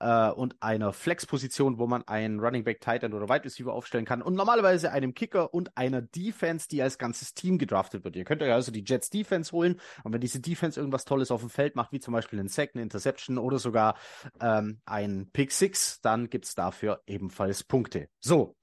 äh, 0.00 0.28
und 0.28 0.56
einer 0.60 0.92
Flex-Position, 0.92 1.78
wo 1.78 1.86
man 1.86 2.06
einen 2.06 2.40
Running 2.40 2.64
Back, 2.64 2.82
Tight 2.82 3.04
End 3.04 3.14
oder 3.14 3.30
Wide 3.30 3.44
Receiver 3.44 3.72
aufstellen 3.72 4.04
kann. 4.04 4.20
Und 4.20 4.34
normalerweise 4.34 4.92
einem 4.92 5.14
Kicker 5.14 5.54
und 5.54 5.76
einer 5.78 6.02
Defense, 6.02 6.68
die 6.68 6.82
als 6.82 6.98
ganzes 6.98 7.32
Team 7.32 7.56
gedraftet 7.56 8.04
wird. 8.04 8.16
Ihr 8.16 8.24
könnt 8.24 8.42
euch 8.42 8.52
also 8.52 8.70
die 8.70 8.84
Jets 8.86 9.08
Defense 9.08 9.52
holen. 9.52 9.80
Und 10.04 10.12
wenn 10.12 10.20
diese 10.20 10.40
Defense 10.40 10.78
irgendwas 10.78 11.06
Tolles 11.06 11.30
auf 11.30 11.40
dem 11.40 11.50
Feld 11.50 11.74
macht, 11.74 11.92
wie 11.92 12.00
zum 12.00 12.12
Beispiel 12.12 12.38
einen 12.38 12.48
Sack, 12.48 12.72
eine 12.74 12.82
Interception 12.82 13.38
oder 13.38 13.58
sogar 13.58 13.96
ähm, 14.40 14.80
ein 14.84 15.30
Pick 15.32 15.52
Six, 15.52 16.02
dann 16.02 16.28
gibt's 16.28 16.54
dafür 16.54 17.02
ebenfalls 17.06 17.64
Punkte. 17.64 18.08
So. 18.20 18.56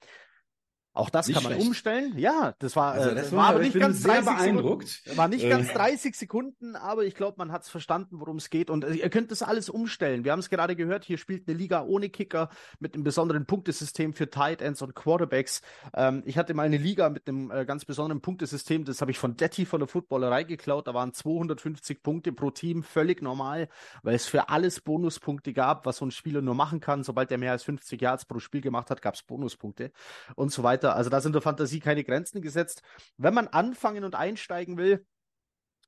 Auch 0.92 1.08
das 1.08 1.28
nicht 1.28 1.36
kann 1.36 1.44
man 1.44 1.52
schlecht. 1.52 1.66
umstellen. 1.68 2.18
Ja, 2.18 2.54
das 2.58 2.74
war, 2.74 2.94
also 2.94 3.14
das 3.14 3.32
äh, 3.32 3.36
war 3.36 3.50
aber 3.50 3.60
nicht 3.60 3.78
ganz 3.78 4.02
sehr 4.02 4.22
beeindruckt. 4.22 4.88
Sekunden, 4.88 5.18
war 5.18 5.28
nicht 5.28 5.48
ganz 5.48 5.68
30 5.72 6.12
äh. 6.12 6.16
Sekunden, 6.16 6.74
aber 6.74 7.04
ich 7.04 7.14
glaube, 7.14 7.36
man 7.38 7.52
hat 7.52 7.62
es 7.62 7.68
verstanden, 7.68 8.18
worum 8.18 8.38
es 8.38 8.50
geht. 8.50 8.70
Und 8.70 8.84
äh, 8.84 8.94
ihr 8.94 9.08
könnt 9.08 9.30
das 9.30 9.42
alles 9.42 9.70
umstellen. 9.70 10.24
Wir 10.24 10.32
haben 10.32 10.40
es 10.40 10.50
gerade 10.50 10.74
gehört, 10.74 11.04
hier 11.04 11.16
spielt 11.16 11.46
eine 11.48 11.56
Liga 11.56 11.84
ohne 11.84 12.08
Kicker 12.08 12.48
mit 12.80 12.94
einem 12.94 13.04
besonderen 13.04 13.46
Punktesystem 13.46 14.14
für 14.14 14.30
Tight 14.30 14.62
Ends 14.62 14.82
und 14.82 14.96
Quarterbacks. 14.96 15.62
Ähm, 15.94 16.24
ich 16.26 16.36
hatte 16.36 16.54
mal 16.54 16.64
eine 16.64 16.76
Liga 16.76 17.08
mit 17.08 17.28
einem 17.28 17.52
äh, 17.52 17.64
ganz 17.64 17.84
besonderen 17.84 18.20
Punktesystem, 18.20 18.84
das 18.84 19.00
habe 19.00 19.12
ich 19.12 19.18
von 19.20 19.36
Detti 19.36 19.66
von 19.66 19.78
der 19.78 19.86
Footballerei 19.86 20.42
geklaut. 20.42 20.88
Da 20.88 20.94
waren 20.94 21.12
250 21.12 22.02
Punkte 22.02 22.32
pro 22.32 22.50
Team, 22.50 22.82
völlig 22.82 23.22
normal, 23.22 23.68
weil 24.02 24.16
es 24.16 24.26
für 24.26 24.48
alles 24.48 24.80
Bonuspunkte 24.80 25.52
gab, 25.52 25.86
was 25.86 25.98
so 25.98 26.04
ein 26.04 26.10
Spieler 26.10 26.42
nur 26.42 26.56
machen 26.56 26.80
kann. 26.80 27.04
Sobald 27.04 27.30
er 27.30 27.38
mehr 27.38 27.52
als 27.52 27.62
50 27.62 28.00
Yards 28.02 28.24
pro 28.24 28.40
Spiel 28.40 28.60
gemacht 28.60 28.90
hat, 28.90 29.02
gab 29.02 29.14
es 29.14 29.22
Bonuspunkte 29.22 29.92
und 30.34 30.50
so 30.50 30.64
weiter 30.64 30.79
weiter. 30.80 30.96
Also 30.96 31.10
da 31.10 31.20
sind 31.20 31.34
der 31.34 31.42
Fantasie 31.42 31.80
keine 31.80 32.04
Grenzen 32.04 32.42
gesetzt. 32.42 32.82
Wenn 33.16 33.34
man 33.34 33.48
anfangen 33.48 34.04
und 34.04 34.14
einsteigen 34.14 34.76
will, 34.76 35.06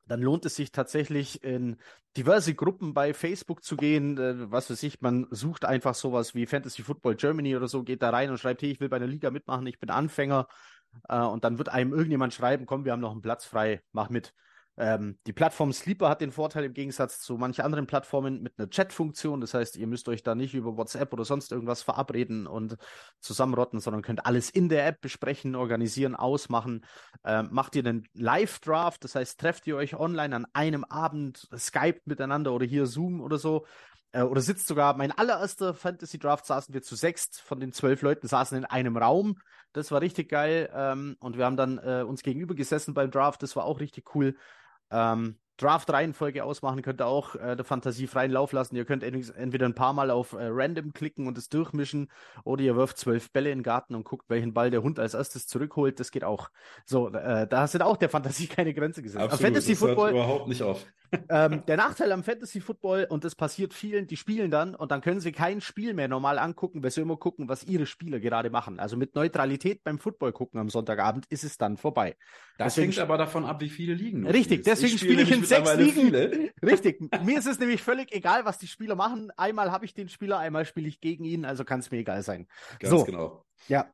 dann 0.06 0.20
lohnt 0.20 0.44
es 0.44 0.56
sich 0.56 0.72
tatsächlich 0.72 1.44
in 1.44 1.76
diverse 2.16 2.54
Gruppen 2.54 2.92
bei 2.92 3.14
Facebook 3.14 3.62
zu 3.62 3.76
gehen. 3.76 4.18
Äh, 4.18 4.50
was 4.50 4.68
weiß 4.68 4.82
ich, 4.82 5.00
man 5.00 5.26
sucht 5.30 5.64
einfach 5.64 5.94
sowas 5.94 6.34
wie 6.34 6.46
Fantasy 6.46 6.82
Football 6.82 7.14
Germany 7.14 7.56
oder 7.56 7.68
so, 7.68 7.82
geht 7.82 8.02
da 8.02 8.10
rein 8.10 8.30
und 8.30 8.38
schreibt, 8.38 8.62
hey, 8.62 8.70
ich 8.70 8.80
will 8.80 8.88
bei 8.88 8.96
einer 8.96 9.06
Liga 9.06 9.30
mitmachen, 9.30 9.66
ich 9.66 9.78
bin 9.78 9.90
Anfänger. 9.90 10.48
Äh, 11.08 11.20
und 11.20 11.44
dann 11.44 11.58
wird 11.58 11.68
einem 11.68 11.92
irgendjemand 11.92 12.34
schreiben, 12.34 12.66
komm, 12.66 12.84
wir 12.84 12.92
haben 12.92 13.00
noch 13.00 13.12
einen 13.12 13.22
Platz 13.22 13.44
frei, 13.44 13.82
mach 13.92 14.10
mit. 14.10 14.34
Ähm, 14.78 15.18
die 15.26 15.34
Plattform 15.34 15.72
Sleeper 15.72 16.08
hat 16.08 16.22
den 16.22 16.32
Vorteil 16.32 16.64
im 16.64 16.72
Gegensatz 16.72 17.20
zu 17.20 17.36
manchen 17.36 17.62
anderen 17.62 17.86
Plattformen 17.86 18.42
mit 18.42 18.58
einer 18.58 18.70
Chat-Funktion. 18.70 19.40
Das 19.40 19.52
heißt, 19.52 19.76
ihr 19.76 19.86
müsst 19.86 20.08
euch 20.08 20.22
da 20.22 20.34
nicht 20.34 20.54
über 20.54 20.76
WhatsApp 20.76 21.12
oder 21.12 21.24
sonst 21.24 21.52
irgendwas 21.52 21.82
verabreden 21.82 22.46
und 22.46 22.76
zusammenrotten, 23.20 23.80
sondern 23.80 24.02
könnt 24.02 24.24
alles 24.24 24.48
in 24.48 24.68
der 24.70 24.86
App 24.86 25.00
besprechen, 25.02 25.54
organisieren, 25.56 26.16
ausmachen. 26.16 26.86
Ähm, 27.24 27.48
macht 27.52 27.76
ihr 27.76 27.84
einen 27.84 28.08
Live-Draft, 28.14 29.04
das 29.04 29.14
heißt, 29.14 29.38
trefft 29.38 29.66
ihr 29.66 29.76
euch 29.76 29.94
online 29.94 30.34
an 30.34 30.46
einem 30.54 30.84
Abend, 30.84 31.48
Skype 31.54 32.00
miteinander 32.06 32.52
oder 32.52 32.64
hier 32.64 32.86
Zoom 32.86 33.20
oder 33.20 33.36
so. 33.36 33.66
Äh, 34.12 34.22
oder 34.22 34.40
sitzt 34.40 34.68
sogar, 34.68 34.96
mein 34.96 35.12
allererster 35.12 35.74
Fantasy-Draft 35.74 36.46
saßen 36.46 36.72
wir 36.72 36.82
zu 36.82 36.96
sechst 36.96 37.40
von 37.40 37.60
den 37.60 37.72
zwölf 37.72 38.00
Leuten, 38.00 38.26
saßen 38.26 38.56
in 38.56 38.64
einem 38.64 38.96
Raum. 38.96 39.38
Das 39.72 39.90
war 39.90 40.00
richtig 40.00 40.28
geil. 40.28 40.70
Ähm, 40.74 41.16
und 41.20 41.36
wir 41.36 41.44
haben 41.44 41.56
dann 41.56 41.78
äh, 41.78 42.04
uns 42.06 42.22
gegenüber 42.22 42.54
gesessen 42.54 42.94
beim 42.94 43.10
Draft. 43.10 43.42
Das 43.42 43.56
war 43.56 43.64
auch 43.64 43.80
richtig 43.80 44.14
cool. 44.14 44.36
Ähm, 44.92 45.36
Draft-Reihenfolge 45.58 46.44
ausmachen, 46.44 46.82
könnt 46.82 47.00
ihr 47.00 47.06
auch 47.06 47.34
äh, 47.36 47.54
der 47.56 47.64
Fantasie 47.64 48.06
freien 48.06 48.32
Lauf 48.32 48.52
lassen. 48.52 48.74
Ihr 48.74 48.84
könnt 48.84 49.04
entweder 49.04 49.66
ein 49.66 49.74
paar 49.74 49.92
Mal 49.92 50.10
auf 50.10 50.32
äh, 50.32 50.48
Random 50.50 50.92
klicken 50.92 51.26
und 51.26 51.38
es 51.38 51.48
durchmischen 51.48 52.10
oder 52.44 52.62
ihr 52.62 52.74
wirft 52.74 52.98
zwölf 52.98 53.30
Bälle 53.30 53.50
in 53.50 53.58
den 53.58 53.62
Garten 53.62 53.94
und 53.94 54.04
guckt, 54.04 54.28
welchen 54.28 54.54
Ball 54.54 54.70
der 54.70 54.82
Hund 54.82 54.98
als 54.98 55.14
erstes 55.14 55.46
zurückholt. 55.46 56.00
Das 56.00 56.10
geht 56.10 56.24
auch. 56.24 56.50
So, 56.84 57.08
äh, 57.12 57.46
da 57.46 57.66
sind 57.66 57.82
auch 57.82 57.96
der 57.96 58.08
Fantasie 58.08 58.46
keine 58.48 58.74
Grenze 58.74 59.02
gesetzt. 59.02 59.22
Absolut, 59.22 59.42
Fantasy 59.42 59.76
Football 59.76 60.10
überhaupt 60.10 60.48
nicht 60.48 60.62
auf. 60.62 60.84
Ähm, 61.28 61.64
der 61.66 61.76
Nachteil 61.76 62.12
am 62.12 62.22
Fantasy 62.22 62.60
Football, 62.60 63.06
und 63.08 63.24
das 63.24 63.34
passiert 63.34 63.74
vielen, 63.74 64.06
die 64.06 64.16
spielen 64.16 64.50
dann 64.50 64.74
und 64.74 64.90
dann 64.90 65.00
können 65.00 65.20
sie 65.20 65.32
kein 65.32 65.60
Spiel 65.60 65.94
mehr 65.94 66.08
normal 66.08 66.38
angucken, 66.38 66.82
weil 66.82 66.90
sie 66.90 67.00
immer 67.00 67.16
gucken, 67.16 67.48
was 67.48 67.64
ihre 67.64 67.86
Spieler 67.86 68.20
gerade 68.20 68.50
machen. 68.50 68.80
Also 68.80 68.96
mit 68.96 69.14
Neutralität 69.14 69.84
beim 69.84 69.98
Football 69.98 70.32
gucken 70.32 70.58
am 70.60 70.70
Sonntagabend 70.70 71.26
ist 71.28 71.44
es 71.44 71.58
dann 71.58 71.76
vorbei. 71.76 72.16
Das 72.58 72.74
deswegen, 72.74 72.92
hängt 72.92 73.02
aber 73.02 73.18
davon 73.18 73.44
ab, 73.44 73.60
wie 73.60 73.68
viele 73.68 73.94
Ligen. 73.94 74.26
Richtig, 74.26 74.64
deswegen 74.64 74.98
spiele 74.98 75.22
ich 75.22 75.30
in 75.30 75.44
sechs 75.44 75.74
Ligen. 75.76 75.92
Viele. 75.92 76.52
Richtig. 76.62 77.00
Mir 77.22 77.38
ist 77.38 77.46
es 77.46 77.58
nämlich 77.58 77.82
völlig 77.82 78.12
egal, 78.12 78.44
was 78.44 78.58
die 78.58 78.66
Spieler 78.66 78.94
machen. 78.94 79.30
Einmal 79.36 79.70
habe 79.70 79.84
ich 79.84 79.94
den 79.94 80.08
Spieler, 80.08 80.38
einmal 80.38 80.64
spiele 80.64 80.88
ich 80.88 81.00
gegen 81.00 81.24
ihn, 81.24 81.44
also 81.44 81.64
kann 81.64 81.80
es 81.80 81.90
mir 81.90 81.98
egal 81.98 82.22
sein. 82.22 82.48
Ganz 82.78 82.90
so, 82.90 83.04
genau. 83.04 83.44
Ja. 83.68 83.92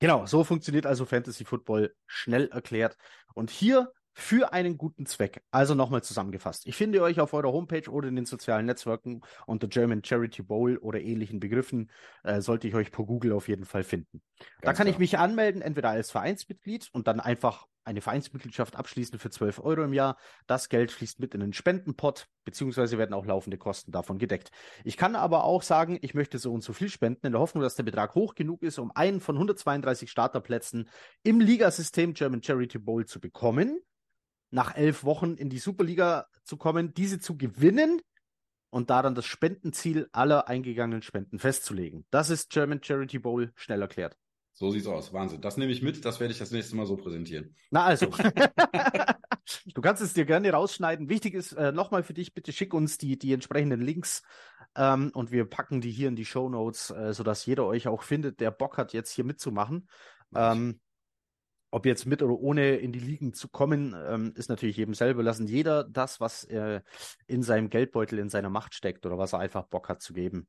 Genau, 0.00 0.26
so 0.26 0.44
funktioniert 0.44 0.86
also 0.86 1.04
Fantasy 1.04 1.44
Football 1.44 1.94
schnell 2.06 2.48
erklärt. 2.48 2.96
Und 3.34 3.50
hier 3.50 3.92
für 4.14 4.52
einen 4.52 4.78
guten 4.78 5.06
Zweck. 5.06 5.42
Also 5.50 5.74
nochmal 5.74 6.02
zusammengefasst. 6.02 6.66
Ich 6.66 6.76
finde 6.76 7.02
euch 7.02 7.20
auf 7.20 7.34
eurer 7.34 7.52
Homepage 7.52 7.90
oder 7.90 8.08
in 8.08 8.16
den 8.16 8.26
sozialen 8.26 8.64
Netzwerken 8.64 9.22
unter 9.46 9.66
German 9.66 10.02
Charity 10.04 10.42
Bowl 10.42 10.78
oder 10.78 11.00
ähnlichen 11.00 11.40
Begriffen, 11.40 11.90
äh, 12.22 12.40
sollte 12.40 12.68
ich 12.68 12.74
euch 12.74 12.92
per 12.92 13.04
Google 13.04 13.32
auf 13.32 13.48
jeden 13.48 13.64
Fall 13.64 13.82
finden. 13.82 14.22
Ganz 14.38 14.50
da 14.62 14.72
kann 14.72 14.84
klar. 14.84 14.88
ich 14.94 14.98
mich 14.98 15.18
anmelden, 15.18 15.62
entweder 15.62 15.90
als 15.90 16.12
Vereinsmitglied 16.12 16.88
und 16.92 17.08
dann 17.08 17.18
einfach 17.18 17.66
eine 17.84 18.00
Vereinsmitgliedschaft 18.00 18.76
abschließen 18.76 19.18
für 19.18 19.30
12 19.30 19.58
Euro 19.58 19.82
im 19.82 19.92
Jahr. 19.92 20.16
Das 20.46 20.68
Geld 20.68 20.90
fließt 20.90 21.20
mit 21.20 21.34
in 21.34 21.40
den 21.40 21.52
Spendenpot, 21.52 22.28
beziehungsweise 22.44 22.96
werden 22.98 23.12
auch 23.12 23.26
laufende 23.26 23.58
Kosten 23.58 23.92
davon 23.92 24.18
gedeckt. 24.18 24.50
Ich 24.84 24.96
kann 24.96 25.16
aber 25.16 25.44
auch 25.44 25.62
sagen, 25.62 25.98
ich 26.00 26.14
möchte 26.14 26.38
so 26.38 26.52
und 26.52 26.62
so 26.62 26.72
viel 26.72 26.88
spenden, 26.88 27.26
in 27.26 27.32
der 27.32 27.40
Hoffnung, 27.40 27.62
dass 27.62 27.74
der 27.74 27.82
Betrag 27.82 28.14
hoch 28.14 28.34
genug 28.34 28.62
ist, 28.62 28.78
um 28.78 28.90
einen 28.94 29.20
von 29.20 29.36
132 29.36 30.10
Starterplätzen 30.10 30.88
im 31.24 31.40
Ligasystem 31.40 32.14
German 32.14 32.42
Charity 32.42 32.78
Bowl 32.78 33.04
zu 33.04 33.20
bekommen 33.20 33.80
nach 34.54 34.76
elf 34.76 35.02
Wochen 35.02 35.34
in 35.34 35.50
die 35.50 35.58
Superliga 35.58 36.26
zu 36.44 36.56
kommen, 36.56 36.94
diese 36.94 37.18
zu 37.18 37.36
gewinnen 37.36 38.00
und 38.70 38.88
da 38.88 39.02
dann 39.02 39.14
das 39.14 39.26
Spendenziel 39.26 40.08
aller 40.12 40.48
eingegangenen 40.48 41.02
Spenden 41.02 41.38
festzulegen. 41.38 42.06
Das 42.10 42.30
ist 42.30 42.50
German 42.50 42.82
Charity 42.82 43.18
Bowl 43.18 43.52
schnell 43.56 43.82
erklärt. 43.82 44.16
So 44.52 44.70
sieht's 44.70 44.86
aus. 44.86 45.12
Wahnsinn. 45.12 45.40
Das 45.40 45.56
nehme 45.56 45.72
ich 45.72 45.82
mit. 45.82 46.04
Das 46.04 46.20
werde 46.20 46.32
ich 46.32 46.38
das 46.38 46.52
nächste 46.52 46.76
Mal 46.76 46.86
so 46.86 46.96
präsentieren. 46.96 47.56
Na 47.70 47.84
also. 47.84 48.06
du 49.74 49.80
kannst 49.82 50.00
es 50.00 50.14
dir 50.14 50.24
gerne 50.24 50.52
rausschneiden. 50.52 51.08
Wichtig 51.08 51.34
ist 51.34 51.52
äh, 51.54 51.72
nochmal 51.72 52.04
für 52.04 52.14
dich, 52.14 52.32
bitte 52.32 52.52
schick 52.52 52.72
uns 52.72 52.96
die, 52.96 53.18
die 53.18 53.32
entsprechenden 53.32 53.80
Links 53.80 54.22
ähm, 54.76 55.10
und 55.14 55.32
wir 55.32 55.46
packen 55.46 55.80
die 55.80 55.90
hier 55.90 56.06
in 56.06 56.14
die 56.14 56.24
Show 56.24 56.48
Notes, 56.48 56.90
äh, 56.90 57.12
sodass 57.12 57.44
jeder 57.44 57.66
euch 57.66 57.88
auch 57.88 58.04
findet, 58.04 58.38
der 58.38 58.52
Bock 58.52 58.78
hat, 58.78 58.92
jetzt 58.92 59.10
hier 59.10 59.24
mitzumachen. 59.24 59.88
Ähm, 60.36 60.80
ob 61.74 61.86
jetzt 61.86 62.06
mit 62.06 62.22
oder 62.22 62.38
ohne 62.38 62.76
in 62.76 62.92
die 62.92 63.00
Ligen 63.00 63.34
zu 63.34 63.48
kommen, 63.48 63.96
ähm, 64.06 64.32
ist 64.36 64.48
natürlich 64.48 64.76
jedem 64.76 64.94
selber 64.94 65.24
lassen. 65.24 65.48
Jeder 65.48 65.82
das, 65.82 66.20
was 66.20 66.44
äh, 66.44 66.82
in 67.26 67.42
seinem 67.42 67.68
Geldbeutel, 67.68 68.20
in 68.20 68.28
seiner 68.28 68.48
Macht 68.48 68.74
steckt 68.74 69.04
oder 69.06 69.18
was 69.18 69.32
er 69.32 69.40
einfach 69.40 69.64
Bock 69.64 69.88
hat 69.88 70.00
zu 70.00 70.12
geben. 70.12 70.46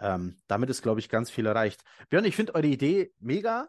Ähm, 0.00 0.40
damit 0.48 0.68
ist, 0.68 0.82
glaube 0.82 0.98
ich, 0.98 1.08
ganz 1.08 1.30
viel 1.30 1.46
erreicht. 1.46 1.84
Björn, 2.08 2.24
ich 2.24 2.34
finde 2.34 2.56
eure 2.56 2.66
Idee 2.66 3.12
mega. 3.20 3.68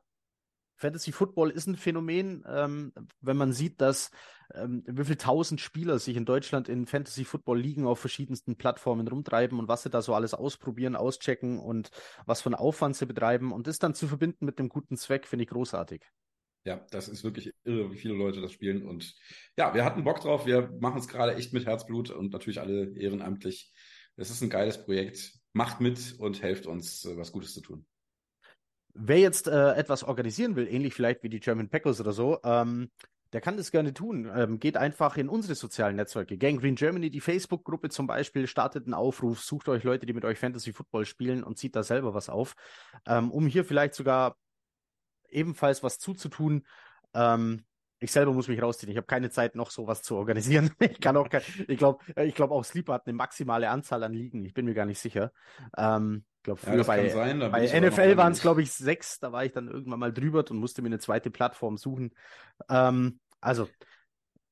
Fantasy 0.75 1.12
Football 1.12 1.51
ist 1.51 1.67
ein 1.67 1.75
Phänomen, 1.75 2.43
ähm, 2.47 2.93
wenn 3.21 3.38
man 3.38 3.53
sieht, 3.53 3.79
dass 3.79 4.10
ähm, 4.55 4.83
wie 4.88 5.03
viele 5.03 5.17
tausend 5.17 5.62
Spieler 5.62 5.99
sich 5.99 6.17
in 6.17 6.25
Deutschland 6.25 6.67
in 6.67 6.88
Fantasy 6.88 7.25
Football 7.25 7.60
Ligen 7.60 7.86
auf 7.86 7.99
verschiedensten 7.99 8.55
Plattformen 8.55 9.07
rumtreiben 9.07 9.60
und 9.60 9.67
was 9.67 9.83
sie 9.83 9.91
da 9.91 10.01
so 10.01 10.15
alles 10.15 10.33
ausprobieren, 10.33 10.95
auschecken 10.95 11.60
und 11.60 11.91
was 12.25 12.41
für 12.41 12.47
einen 12.47 12.55
Aufwand 12.55 12.95
sie 12.95 13.05
betreiben 13.05 13.51
und 13.51 13.67
das 13.67 13.77
dann 13.77 13.93
zu 13.93 14.07
verbinden 14.07 14.45
mit 14.45 14.57
dem 14.57 14.69
guten 14.69 14.97
Zweck, 14.97 15.27
finde 15.27 15.43
ich 15.43 15.49
großartig. 15.49 16.03
Ja, 16.67 16.86
das 16.91 17.08
ist 17.08 17.23
wirklich 17.23 17.53
irre, 17.63 17.93
wie 17.93 17.97
viele 17.97 18.13
Leute 18.13 18.41
das 18.41 18.51
spielen. 18.51 18.86
Und 18.86 19.15
ja, 19.58 19.73
wir 19.73 19.86
hatten 19.86 20.03
Bock 20.03 20.19
drauf. 20.19 20.45
Wir 20.45 20.69
machen 20.82 20.99
es 20.99 21.08
gerade 21.08 21.34
echt 21.36 21.53
mit 21.53 21.65
Herzblut 21.65 22.10
und 22.10 22.34
natürlich 22.34 22.60
alle 22.60 22.93
ehrenamtlich. 22.97 23.71
Es 24.17 24.30
ist 24.30 24.41
ein 24.41 24.49
geiles 24.49 24.84
Projekt. 24.84 25.32
Macht 25.53 25.80
mit 25.80 26.15
und 26.19 26.41
helft 26.41 26.67
uns, 26.67 27.06
äh, 27.06 27.15
was 27.15 27.32
Gutes 27.32 27.53
zu 27.53 27.62
tun. 27.62 27.86
Wer 28.93 29.19
jetzt 29.19 29.47
äh, 29.47 29.75
etwas 29.75 30.03
organisieren 30.03 30.58
will, 30.58 30.67
ähnlich 30.67 30.93
vielleicht 30.93 31.23
wie 31.23 31.30
die 31.30 31.39
German 31.39 31.69
Packers 31.69 32.01
oder 32.01 32.12
so, 32.12 32.39
ähm, 32.43 32.91
der 33.32 33.39
kann 33.39 33.56
das 33.56 33.71
gerne 33.71 33.93
tun. 33.93 34.30
Ähm, 34.36 34.60
geht 34.60 34.75
einfach 34.75 35.15
in 35.15 35.30
unsere 35.30 35.56
sozialen 35.56 35.95
Netzwerke. 35.95 36.38
Gang 36.38 36.60
Green 36.60 36.75
Germany, 36.75 37.10
die 37.10 37.21
Facebook-Gruppe 37.21 37.88
zum 37.88 38.08
Beispiel, 38.08 38.45
startet 38.45 38.88
einen 38.88 38.93
Aufruf, 38.93 39.39
sucht 39.39 39.69
euch 39.69 39.86
Leute, 39.86 40.06
die 40.06 40.12
mit 40.12 40.25
euch 40.25 40.38
Fantasy 40.38 40.73
Football 40.73 41.06
spielen 41.06 41.45
und 41.45 41.58
zieht 41.58 41.77
da 41.77 41.84
selber 41.84 42.13
was 42.13 42.27
auf, 42.27 42.56
ähm, 43.08 43.32
um 43.32 43.47
hier 43.47 43.63
vielleicht 43.63 43.93
sogar 43.93 44.36
ebenfalls 45.30 45.84
was 45.84 46.00
zuzutun. 46.00 46.66
Ähm, 47.13 47.63
ich 48.00 48.12
selber 48.12 48.32
muss 48.32 48.48
mich 48.48 48.62
rausziehen. 48.62 48.92
Ich 48.92 48.98
habe 48.98 49.08
keine 49.08 49.30
Zeit, 49.30 49.56
noch 49.56 49.72
sowas 49.72 50.04
zu 50.04 50.16
organisieren. 50.16 50.72
ich 50.80 51.00
kann 51.00 51.18
auch, 51.18 51.30
kein, 51.30 51.42
ich 51.68 51.78
glaube, 51.78 52.04
ich 52.16 52.36
glaube 52.36 52.54
auch 52.54 52.63
Sleeper 52.63 52.94
hat 52.94 53.08
eine 53.08 53.13
maximale 53.16 53.70
Anzahl 53.70 54.04
an 54.04 54.13
Ligen. 54.13 54.46
Ich 54.46 54.54
bin 54.54 54.66
mir 54.66 54.74
gar 54.74 54.86
nicht 54.86 55.00
sicher. 55.00 55.32
Ähm, 55.76 56.24
ich 56.38 56.44
glaube, 56.44 56.60
früher 56.60 56.78
ja, 56.78 56.84
bei, 56.84 57.10
sein, 57.10 57.40
bei 57.40 57.80
NFL 57.80 58.18
waren 58.18 58.32
es, 58.32 58.42
glaube 58.42 58.62
ich, 58.62 58.72
sechs. 58.72 59.20
Da 59.20 59.32
war 59.32 59.44
ich 59.44 59.52
dann 59.52 59.68
irgendwann 59.68 60.00
mal 60.00 60.13
drüber 60.13 60.46
und 60.50 60.58
musste 60.58 60.82
mir 60.82 60.90
eine 60.90 61.00
zweite 61.00 61.32
Plattform 61.32 61.78
suchen. 61.78 62.13
Ähm, 62.70 63.20
also, 63.42 63.68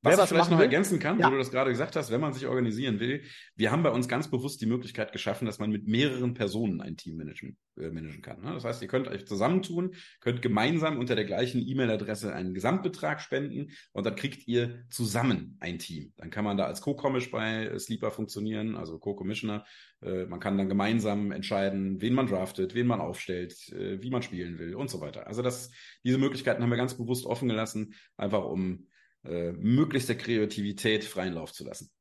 Was 0.05 0.23
ich 0.23 0.29
vielleicht 0.29 0.51
noch 0.51 0.59
will? 0.59 0.65
ergänzen 0.65 0.99
kann, 0.99 1.19
ja. 1.19 1.27
wo 1.27 1.31
du 1.31 1.37
das 1.37 1.51
gerade 1.51 1.71
gesagt 1.71 1.95
hast, 1.95 2.11
wenn 2.11 2.21
man 2.21 2.33
sich 2.33 2.45
organisieren 2.45 2.99
will, 2.99 3.23
wir 3.55 3.71
haben 3.71 3.83
bei 3.83 3.89
uns 3.89 4.07
ganz 4.07 4.29
bewusst 4.29 4.61
die 4.61 4.65
Möglichkeit 4.65 5.11
geschaffen, 5.11 5.45
dass 5.45 5.59
man 5.59 5.71
mit 5.71 5.87
mehreren 5.87 6.33
Personen 6.33 6.81
ein 6.81 6.95
Team 6.95 7.17
managen, 7.17 7.57
äh, 7.77 7.89
managen 7.89 8.21
kann. 8.21 8.41
Ne? 8.41 8.53
Das 8.53 8.63
heißt, 8.63 8.81
ihr 8.81 8.87
könnt 8.87 9.07
euch 9.07 9.25
zusammentun, 9.25 9.95
könnt 10.19 10.41
gemeinsam 10.41 10.97
unter 10.97 11.15
der 11.15 11.25
gleichen 11.25 11.65
E-Mail-Adresse 11.65 12.33
einen 12.33 12.53
Gesamtbetrag 12.53 13.19
spenden 13.19 13.71
und 13.93 14.05
dann 14.05 14.15
kriegt 14.15 14.47
ihr 14.47 14.85
zusammen 14.89 15.57
ein 15.59 15.79
Team. 15.79 16.13
Dann 16.17 16.29
kann 16.29 16.45
man 16.45 16.57
da 16.57 16.65
als 16.65 16.81
Co-Commish 16.81 17.31
bei 17.31 17.77
Sleeper 17.77 18.11
funktionieren, 18.11 18.75
also 18.75 18.99
Co-Commissioner. 18.99 19.65
Äh, 20.01 20.25
man 20.25 20.39
kann 20.39 20.57
dann 20.57 20.69
gemeinsam 20.69 21.31
entscheiden, 21.31 22.01
wen 22.01 22.13
man 22.13 22.27
draftet, 22.27 22.75
wen 22.75 22.87
man 22.87 23.01
aufstellt, 23.01 23.53
äh, 23.71 24.01
wie 24.01 24.09
man 24.09 24.21
spielen 24.21 24.59
will 24.59 24.75
und 24.75 24.89
so 24.89 25.01
weiter. 25.01 25.27
Also 25.27 25.41
das, 25.41 25.71
diese 26.03 26.17
Möglichkeiten 26.17 26.61
haben 26.61 26.69
wir 26.69 26.77
ganz 26.77 26.95
bewusst 26.95 27.25
offen 27.25 27.49
gelassen, 27.49 27.93
einfach 28.17 28.45
um 28.45 28.87
äh, 29.25 29.51
möglichste 29.53 30.15
Kreativität 30.15 31.03
freien 31.03 31.33
Lauf 31.33 31.51
zu 31.51 31.65
lassen. 31.65 31.91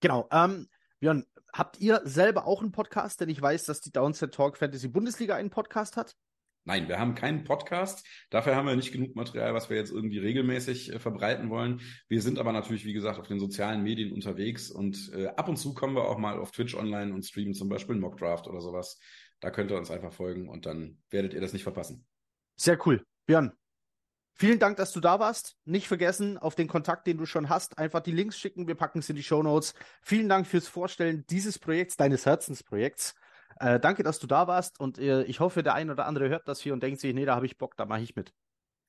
Genau. 0.00 0.28
Ähm, 0.30 0.68
Björn, 1.00 1.26
habt 1.52 1.80
ihr 1.80 2.00
selber 2.04 2.46
auch 2.46 2.60
einen 2.62 2.72
Podcast? 2.72 3.20
Denn 3.20 3.28
ich 3.28 3.40
weiß, 3.40 3.64
dass 3.64 3.80
die 3.80 3.92
Downset 3.92 4.34
Talk 4.34 4.56
Fantasy 4.56 4.88
Bundesliga 4.88 5.36
einen 5.36 5.50
Podcast 5.50 5.96
hat. 5.96 6.16
Nein, 6.68 6.88
wir 6.88 6.98
haben 6.98 7.14
keinen 7.14 7.44
Podcast. 7.44 8.04
Dafür 8.28 8.56
haben 8.56 8.66
wir 8.66 8.74
nicht 8.74 8.90
genug 8.90 9.14
Material, 9.14 9.54
was 9.54 9.70
wir 9.70 9.76
jetzt 9.76 9.92
irgendwie 9.92 10.18
regelmäßig 10.18 10.92
äh, 10.92 10.98
verbreiten 10.98 11.48
wollen. 11.48 11.80
Wir 12.08 12.20
sind 12.20 12.40
aber 12.40 12.52
natürlich, 12.52 12.84
wie 12.84 12.92
gesagt, 12.92 13.20
auf 13.20 13.28
den 13.28 13.38
sozialen 13.38 13.84
Medien 13.84 14.12
unterwegs 14.12 14.72
und 14.72 15.12
äh, 15.14 15.28
ab 15.28 15.48
und 15.48 15.58
zu 15.58 15.74
kommen 15.74 15.94
wir 15.94 16.08
auch 16.08 16.18
mal 16.18 16.40
auf 16.40 16.50
Twitch 16.50 16.74
online 16.74 17.14
und 17.14 17.24
streamen 17.24 17.54
zum 17.54 17.68
Beispiel 17.68 17.94
Mockdraft 17.94 18.48
oder 18.48 18.60
sowas. 18.60 18.98
Da 19.38 19.50
könnt 19.52 19.70
ihr 19.70 19.76
uns 19.76 19.92
einfach 19.92 20.12
folgen 20.12 20.48
und 20.48 20.66
dann 20.66 20.98
werdet 21.08 21.34
ihr 21.34 21.40
das 21.40 21.52
nicht 21.52 21.62
verpassen. 21.62 22.04
Sehr 22.56 22.84
cool. 22.84 23.04
Björn, 23.26 23.52
Vielen 24.38 24.58
Dank, 24.58 24.76
dass 24.76 24.92
du 24.92 25.00
da 25.00 25.18
warst. 25.18 25.56
Nicht 25.64 25.88
vergessen, 25.88 26.36
auf 26.36 26.54
den 26.54 26.68
Kontakt, 26.68 27.06
den 27.06 27.16
du 27.16 27.24
schon 27.24 27.48
hast, 27.48 27.78
einfach 27.78 28.00
die 28.00 28.12
Links 28.12 28.38
schicken. 28.38 28.68
Wir 28.68 28.74
packen 28.74 28.98
es 28.98 29.08
in 29.08 29.16
die 29.16 29.22
Show 29.22 29.42
Notes. 29.42 29.74
Vielen 30.02 30.28
Dank 30.28 30.46
fürs 30.46 30.68
Vorstellen 30.68 31.24
dieses 31.30 31.58
Projekts, 31.58 31.96
deines 31.96 32.26
Herzensprojekts. 32.26 33.14
Äh, 33.58 33.80
danke, 33.80 34.02
dass 34.02 34.18
du 34.18 34.26
da 34.26 34.46
warst 34.46 34.78
und 34.78 34.98
äh, 34.98 35.22
ich 35.22 35.40
hoffe, 35.40 35.62
der 35.62 35.72
ein 35.72 35.88
oder 35.90 36.04
andere 36.04 36.28
hört 36.28 36.46
das 36.46 36.60
hier 36.60 36.74
und 36.74 36.82
denkt 36.82 37.00
sich, 37.00 37.14
nee, 37.14 37.24
da 37.24 37.34
habe 37.34 37.46
ich 37.46 37.56
Bock, 37.56 37.74
da 37.78 37.86
mache 37.86 38.02
ich 38.02 38.14
mit. 38.14 38.34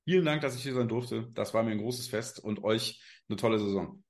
Vielen 0.04 0.26
Dank, 0.26 0.42
dass 0.42 0.56
ich 0.56 0.64
hier 0.64 0.74
sein 0.74 0.90
durfte. 0.90 1.30
Das 1.34 1.54
war 1.54 1.64
mir 1.64 1.72
ein 1.72 1.78
großes 1.78 2.10
Fest 2.10 2.40
und 2.40 2.64
euch 2.66 3.02
eine 3.30 3.38
tolle 3.38 3.60
Saison. 3.60 4.04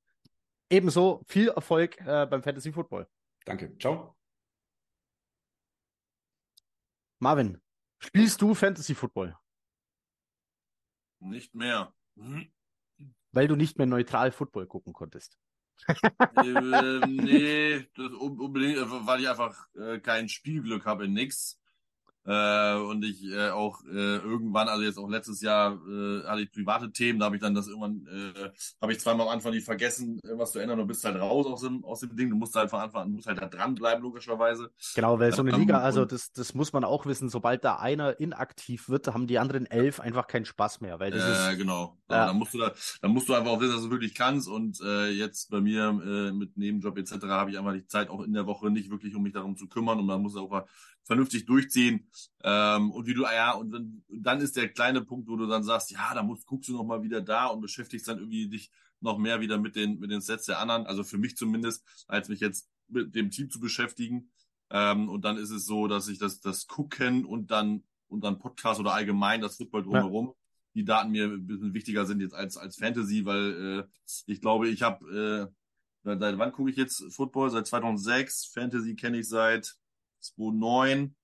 Ebenso 0.69 1.23
viel 1.27 1.49
Erfolg 1.49 1.99
äh, 2.01 2.25
beim 2.25 2.41
Fantasy 2.41 2.71
Football. 2.71 3.07
Danke. 3.45 3.77
Ciao. 3.77 4.15
Marvin, 7.19 7.61
spielst 7.99 8.41
du 8.41 8.53
Fantasy 8.55 8.95
Football? 8.95 9.35
Nicht 11.19 11.55
mehr. 11.55 11.93
Weil 13.31 13.47
du 13.47 13.55
nicht 13.55 13.77
mehr 13.77 13.87
neutral 13.87 14.31
Football 14.31 14.67
gucken 14.67 14.93
konntest. 14.93 15.37
äh, 15.87 15.93
nee, 17.07 17.87
das 17.95 18.11
unbedingt, 18.13 18.77
weil 19.05 19.21
ich 19.21 19.29
einfach 19.29 19.67
äh, 19.75 19.99
kein 19.99 20.29
Spielglück 20.29 20.85
habe 20.85 21.05
in 21.05 21.13
nix. 21.13 21.59
Äh, 22.27 22.75
und 22.75 23.05
ich 23.05 23.23
äh, 23.23 23.51
auch 23.51 23.81
äh, 23.85 24.17
irgendwann, 24.17 24.67
also 24.67 24.83
jetzt 24.83 24.97
auch 24.97 25.07
letztes 25.07 25.39
Jahr 25.39 25.79
äh, 25.87 26.23
hatte 26.27 26.41
ich 26.41 26.51
private 26.51 26.91
Themen, 26.91 27.19
da 27.19 27.25
habe 27.27 27.37
ich 27.37 27.41
dann 27.41 27.55
das 27.55 27.69
irgendwann, 27.69 28.05
äh, 28.05 28.49
habe 28.81 28.91
ich 28.91 28.99
zweimal 28.99 29.27
am 29.27 29.33
Anfang 29.33 29.53
nicht 29.53 29.63
vergessen, 29.63 30.19
irgendwas 30.23 30.51
zu 30.51 30.59
ändern 30.59 30.81
und 30.81 30.87
bist 30.87 31.05
halt 31.05 31.15
raus 31.17 31.45
aus 31.45 31.61
dem, 31.61 31.85
aus 31.85 32.01
dem 32.01 32.13
Ding. 32.17 32.29
Du 32.29 32.35
musst 32.35 32.53
halt 32.53 32.69
von 32.69 32.81
Anfang 32.81 33.03
an, 33.03 33.11
musst 33.13 33.27
halt 33.27 33.41
da 33.41 33.45
dranbleiben, 33.45 34.03
logischerweise. 34.03 34.71
Genau, 34.93 35.17
weil 35.19 35.33
so 35.33 35.41
eine 35.41 35.51
Liga, 35.51 35.79
also 35.79 36.03
das, 36.03 36.33
das 36.33 36.53
muss 36.53 36.73
man 36.73 36.83
auch 36.83 37.05
wissen, 37.05 37.29
sobald 37.29 37.63
da 37.63 37.77
einer 37.77 38.19
inaktiv 38.19 38.89
wird, 38.89 39.07
haben 39.07 39.27
die 39.27 39.39
anderen 39.39 39.65
elf 39.65 40.01
einfach 40.01 40.27
keinen 40.27 40.45
Spaß 40.45 40.81
mehr. 40.81 40.99
Weil 40.99 41.11
das 41.11 41.53
äh, 41.53 41.55
genau. 41.55 41.97
Ja. 42.09 42.27
Dann 42.27 42.37
musst 42.37 42.53
du 42.53 42.57
da, 42.57 42.73
dann 43.01 43.11
musst 43.11 43.29
du 43.29 43.35
einfach 43.35 43.51
auch 43.51 43.61
wissen, 43.61 43.73
dass 43.73 43.83
du 43.83 43.89
wirklich 43.89 44.15
kannst. 44.15 44.49
Und 44.49 44.81
äh, 44.81 45.09
jetzt 45.11 45.49
bei 45.49 45.61
mir 45.61 45.87
äh, 46.05 46.31
mit 46.33 46.57
Nebenjob 46.57 46.97
etc. 46.97 47.13
habe 47.27 47.51
ich 47.51 47.57
einfach 47.57 47.73
die 47.73 47.87
Zeit 47.87 48.09
auch 48.09 48.21
in 48.21 48.33
der 48.33 48.45
Woche 48.45 48.69
nicht 48.69 48.89
wirklich, 48.89 49.15
um 49.15 49.23
mich 49.23 49.33
darum 49.33 49.55
zu 49.55 49.67
kümmern. 49.67 49.99
Und 49.99 50.05
man 50.05 50.21
muss 50.21 50.35
auch 50.35 50.65
vernünftig 51.07 51.45
durchziehen. 51.45 52.07
Ähm, 52.43 52.91
und 52.91 53.07
wie 53.07 53.13
du, 53.13 53.25
ah 53.25 53.33
ja, 53.33 53.51
und 53.53 53.71
dann, 53.71 54.03
dann 54.09 54.41
ist 54.41 54.57
der 54.57 54.69
kleine 54.69 55.01
Punkt, 55.01 55.27
wo 55.27 55.37
du 55.37 55.47
dann 55.47 55.63
sagst, 55.63 55.89
ja, 55.89 56.13
da 56.13 56.21
musst, 56.21 56.45
guckst 56.45 56.69
du 56.69 56.73
noch 56.73 56.83
mal 56.83 57.01
wieder 57.01 57.21
da 57.21 57.47
und 57.47 57.61
beschäftigst 57.61 58.07
dann 58.07 58.19
irgendwie 58.19 58.47
dich 58.47 58.71
noch 58.99 59.17
mehr 59.17 59.41
wieder 59.41 59.57
mit 59.57 59.75
den, 59.75 59.99
mit 59.99 60.11
den 60.11 60.21
Sets 60.21 60.45
der 60.45 60.59
anderen. 60.59 60.85
Also 60.85 61.03
für 61.03 61.17
mich 61.17 61.37
zumindest, 61.37 61.83
als 62.07 62.29
mich 62.29 62.41
jetzt 62.41 62.69
mit 62.89 63.15
dem 63.15 63.31
Team 63.31 63.49
zu 63.49 63.59
beschäftigen. 63.59 64.29
Ähm, 64.69 65.09
und 65.09 65.23
dann 65.23 65.37
ist 65.37 65.49
es 65.51 65.65
so, 65.65 65.87
dass 65.87 66.09
ich 66.09 66.19
das, 66.19 66.41
das 66.41 66.67
Gucken 66.67 67.25
und 67.25 67.51
dann, 67.51 67.83
und 68.07 68.23
dann 68.23 68.39
Podcast 68.39 68.79
oder 68.79 68.93
allgemein 68.93 69.41
das 69.41 69.55
Football 69.55 69.83
drumherum, 69.83 70.27
ja. 70.27 70.33
die 70.75 70.85
Daten 70.85 71.11
mir 71.11 71.25
ein 71.25 71.47
bisschen 71.47 71.73
wichtiger 71.73 72.05
sind 72.05 72.21
jetzt 72.21 72.33
als, 72.33 72.57
als 72.57 72.75
Fantasy, 72.75 73.25
weil 73.25 73.87
äh, 73.87 74.11
ich 74.25 74.41
glaube, 74.41 74.67
ich 74.67 74.81
habe, 74.81 75.49
äh, 76.03 76.17
seit 76.19 76.37
wann 76.37 76.51
gucke 76.51 76.69
ich 76.69 76.77
jetzt 76.77 77.03
Football? 77.13 77.49
Seit 77.49 77.67
2006. 77.67 78.51
Fantasy 78.53 78.95
kenne 78.95 79.19
ich 79.19 79.29
seit 79.29 79.77
2009 80.19 81.15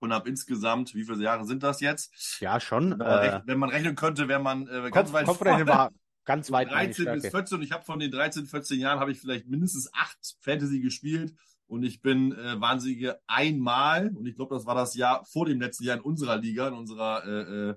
und 0.00 0.12
habe 0.12 0.28
insgesamt, 0.28 0.94
wie 0.94 1.04
viele 1.04 1.22
Jahre 1.22 1.44
sind 1.44 1.62
das 1.62 1.80
jetzt? 1.80 2.12
Ja, 2.40 2.60
schon. 2.60 2.90
Wenn 2.90 2.98
man, 2.98 3.24
äh, 3.24 3.40
wenn 3.46 3.58
man 3.58 3.70
rechnen 3.70 3.94
könnte, 3.94 4.28
wäre 4.28 4.40
man 4.40 4.66
äh, 4.66 4.90
ganz 4.90 5.08
Kopf, 5.08 5.12
weit 5.12 5.26
Kopfrechnen 5.26 5.68
war 5.68 5.92
ganz 6.24 6.50
weit 6.50 6.70
13 6.70 7.06
bis 7.12 7.28
14 7.28 7.58
und 7.58 7.64
ich 7.64 7.72
habe 7.72 7.84
von 7.84 7.98
den 7.98 8.10
13, 8.10 8.46
14 8.46 8.80
Jahren 8.80 9.00
habe 9.00 9.12
ich 9.12 9.20
vielleicht 9.20 9.48
mindestens 9.48 9.90
acht 9.92 10.18
Fantasy 10.40 10.80
gespielt 10.80 11.34
und 11.66 11.84
ich 11.84 12.02
bin 12.02 12.32
äh, 12.32 12.60
wahnsinnige 12.60 13.20
einmal 13.26 14.08
und 14.14 14.26
ich 14.26 14.36
glaube, 14.36 14.54
das 14.54 14.66
war 14.66 14.74
das 14.74 14.94
Jahr 14.94 15.24
vor 15.24 15.46
dem 15.46 15.60
letzten 15.60 15.84
Jahr 15.84 15.96
in 15.96 16.02
unserer 16.02 16.36
Liga, 16.36 16.68
in 16.68 16.74
unserer 16.74 17.24
äh, 17.24 17.70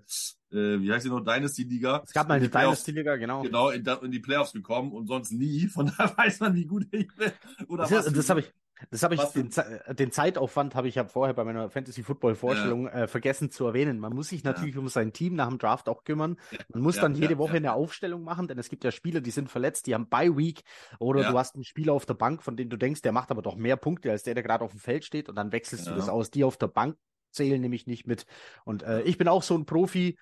äh, 0.54 0.58
äh 0.58 0.82
wie 0.82 0.92
heißt 0.92 1.04
sie 1.04 1.10
noch, 1.10 1.22
Dynasty-Liga. 1.22 2.04
Es 2.06 2.14
gab 2.14 2.28
mal 2.28 2.36
eine 2.36 2.50
Dynasty-Liga, 2.50 3.16
genau. 3.16 3.42
Genau, 3.42 3.70
in, 3.70 3.86
in, 3.86 4.12
die 4.12 4.20
Playoffs 4.20 4.52
gekommen 4.52 4.92
und 4.92 5.08
sonst 5.08 5.32
nie. 5.32 5.68
Von 5.68 5.86
daher 5.98 6.16
weiß 6.18 6.42
man, 6.42 6.56
wie 6.56 6.66
gut 6.66 6.88
ich 6.92 7.08
bin. 7.16 7.32
Oder 7.68 7.88
das, 7.88 8.12
das 8.12 8.30
habe 8.30 8.42
ich, 8.42 8.52
das 8.92 9.04
habe 9.04 9.16
ich, 9.16 9.22
den, 9.22 9.50
den, 9.96 10.12
Zeitaufwand 10.12 10.76
habe 10.76 10.88
ich 10.88 10.96
ja 10.96 11.06
vorher 11.06 11.34
bei 11.34 11.44
meiner 11.44 11.70
Fantasy 11.70 12.04
Football 12.04 12.36
Vorstellung 12.36 12.86
ja. 12.86 13.04
äh, 13.04 13.08
vergessen 13.08 13.50
zu 13.50 13.66
erwähnen. 13.66 14.00
Man 14.00 14.14
muss 14.14 14.30
sich 14.30 14.44
natürlich 14.44 14.76
ja. 14.76 14.82
um 14.82 14.90
sein 14.90 15.14
Team 15.14 15.36
nach 15.36 15.48
dem 15.48 15.58
Draft 15.58 15.88
auch 15.88 16.04
kümmern. 16.04 16.38
Man 16.74 16.82
muss 16.82 16.98
ja, 16.98 17.04
dann 17.04 17.16
jede 17.16 17.38
Woche 17.38 17.58
eine 17.58 17.74
Aufstellung 17.74 18.24
machen, 18.24 18.48
denn 18.48 18.58
es 18.58 18.70
gibt 18.70 18.84
ja 18.84 18.92
Spieler, 18.92 19.22
die 19.22 19.32
sind 19.32 19.50
verletzt, 19.50 19.88
die 19.88 19.94
haben 19.94 20.10
Bye 20.10 20.36
Week 20.36 20.64
oder 21.00 21.24
du 21.24 21.38
hast 21.38 21.56
einen 21.56 21.64
Spieler 21.64 21.94
auf 21.94 22.06
der 22.06 22.16
Bank, 22.16 22.44
von 22.44 22.58
dem 22.58 22.70
du 22.70 22.78
denkst, 22.78 23.02
der 23.02 23.12
macht 23.12 23.32
aber 23.32 23.42
doch 23.42 23.56
mehr 23.56 23.78
Punkte 23.78 24.12
als 24.12 24.24
der, 24.24 24.34
der 24.34 24.44
gerade 24.44 24.64
auf 24.64 24.72
dem 24.72 24.80
Feld 24.80 25.06
steht 25.06 25.30
und 25.30 25.36
dann 25.36 25.52
wechselst 25.52 25.88
du 25.88 25.92
das 25.92 26.10
aus. 26.10 26.30
Die 26.32 26.44
auf 26.44 26.58
der 26.58 26.68
Bank 26.68 26.98
zählen 27.32 27.62
nämlich 27.62 27.88
nicht 27.88 28.08
mit. 28.08 28.26
Und 28.66 28.84
äh, 28.84 29.02
ich 29.04 29.18
bin 29.18 29.28
auch 29.28 29.44
so 29.44 29.58
ein 29.58 29.66
Profi, 29.66 30.18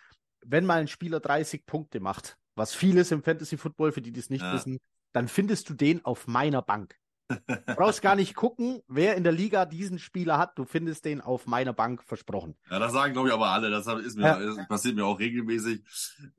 wenn 0.46 0.66
mal 0.66 0.80
ein 0.80 0.88
Spieler 0.88 1.20
30 1.20 1.66
Punkte 1.66 2.00
macht, 2.00 2.38
was 2.56 2.76
viel 2.76 2.98
ist 2.98 3.12
im 3.12 3.24
Fantasy 3.24 3.58
Football, 3.58 3.92
für 3.92 4.02
die, 4.02 4.12
die 4.12 4.20
es 4.20 4.30
nicht 4.30 4.44
wissen, 4.44 4.80
dann 5.12 5.28
findest 5.28 5.70
du 5.70 5.74
den 5.74 6.04
auf 6.06 6.28
meiner 6.28 6.62
Bank. 6.62 6.98
Du 7.30 7.76
brauchst 7.76 8.02
gar 8.02 8.16
nicht 8.16 8.36
gucken, 8.36 8.82
wer 8.88 9.16
in 9.16 9.24
der 9.24 9.34
Liga 9.34 9.66
diesen 9.66 10.00
Spieler 10.00 10.38
hat. 10.38 10.58
Du 10.58 10.66
findest 10.66 11.06
den 11.06 11.22
auf 11.22 11.48
meiner 11.48 11.74
Bank 11.74 12.04
versprochen. 12.04 12.56
Ja, 12.70 12.80
das 12.80 12.92
sagen, 12.92 13.14
glaube 13.14 13.30
ich, 13.30 13.34
aber 13.34 13.48
alle. 13.48 13.70
Das 13.70 13.88
ist 13.88 14.18
mir, 14.18 14.24
ja. 14.24 14.36
ist, 14.38 14.68
passiert 14.68 14.96
mir 14.96 15.06
auch 15.06 15.20
regelmäßig 15.20 15.84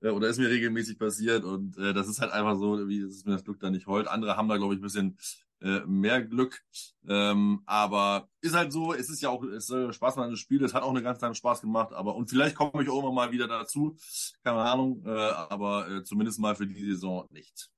äh, 0.02 0.10
oder 0.10 0.28
ist 0.28 0.38
mir 0.38 0.48
regelmäßig 0.48 0.98
passiert. 0.98 1.44
Und 1.44 1.76
äh, 1.78 1.92
das 1.94 2.08
ist 2.08 2.20
halt 2.20 2.32
einfach 2.32 2.56
so, 2.56 2.88
wie 2.88 3.00
ist 3.00 3.26
mir 3.26 3.32
das 3.32 3.44
Glück 3.44 3.60
da 3.60 3.70
nicht 3.70 3.86
heult. 3.86 4.08
Andere 4.08 4.36
haben 4.36 4.48
da, 4.48 4.56
glaube 4.56 4.74
ich, 4.74 4.80
ein 4.80 4.82
bisschen 4.82 5.18
äh, 5.60 5.80
mehr 5.86 6.22
Glück. 6.22 6.62
Ähm, 7.08 7.62
aber 7.66 8.28
ist 8.40 8.54
halt 8.54 8.72
so, 8.72 8.92
es 8.92 9.08
ist 9.08 9.22
ja 9.22 9.30
auch, 9.30 9.42
es 9.44 9.66
soll 9.66 9.92
Spaß 9.92 10.16
machen, 10.16 10.30
das 10.30 10.40
Spiel. 10.40 10.62
Es 10.62 10.74
hat 10.74 10.82
auch 10.82 10.90
eine 10.90 11.02
ganz 11.02 11.20
lange 11.20 11.34
Spaß 11.34 11.62
gemacht. 11.62 11.92
Aber 11.92 12.14
und 12.14 12.28
vielleicht 12.28 12.54
komme 12.54 12.82
ich 12.82 12.88
auch 12.88 13.00
immer 13.00 13.12
mal 13.12 13.32
wieder 13.32 13.48
dazu. 13.48 13.96
Keine 14.42 14.58
Ahnung. 14.58 15.02
Äh, 15.06 15.10
aber 15.10 15.88
äh, 15.88 16.04
zumindest 16.04 16.38
mal 16.38 16.54
für 16.54 16.66
die 16.66 16.84
Saison 16.84 17.26
nicht. 17.30 17.70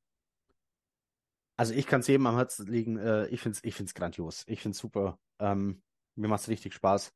Also 1.56 1.72
ich 1.74 1.86
kann 1.86 2.00
es 2.00 2.06
jedem 2.06 2.26
am 2.26 2.36
Herzen 2.36 2.66
liegen. 2.66 2.98
Äh, 2.98 3.26
ich 3.28 3.40
finde 3.40 3.56
es 3.58 3.64
ich 3.64 3.74
find's 3.74 3.94
grandios. 3.94 4.44
Ich 4.46 4.60
finde 4.60 4.74
es 4.74 4.78
super. 4.78 5.18
Ähm, 5.38 5.82
mir 6.16 6.28
macht 6.28 6.42
es 6.42 6.48
richtig 6.48 6.74
Spaß 6.74 7.12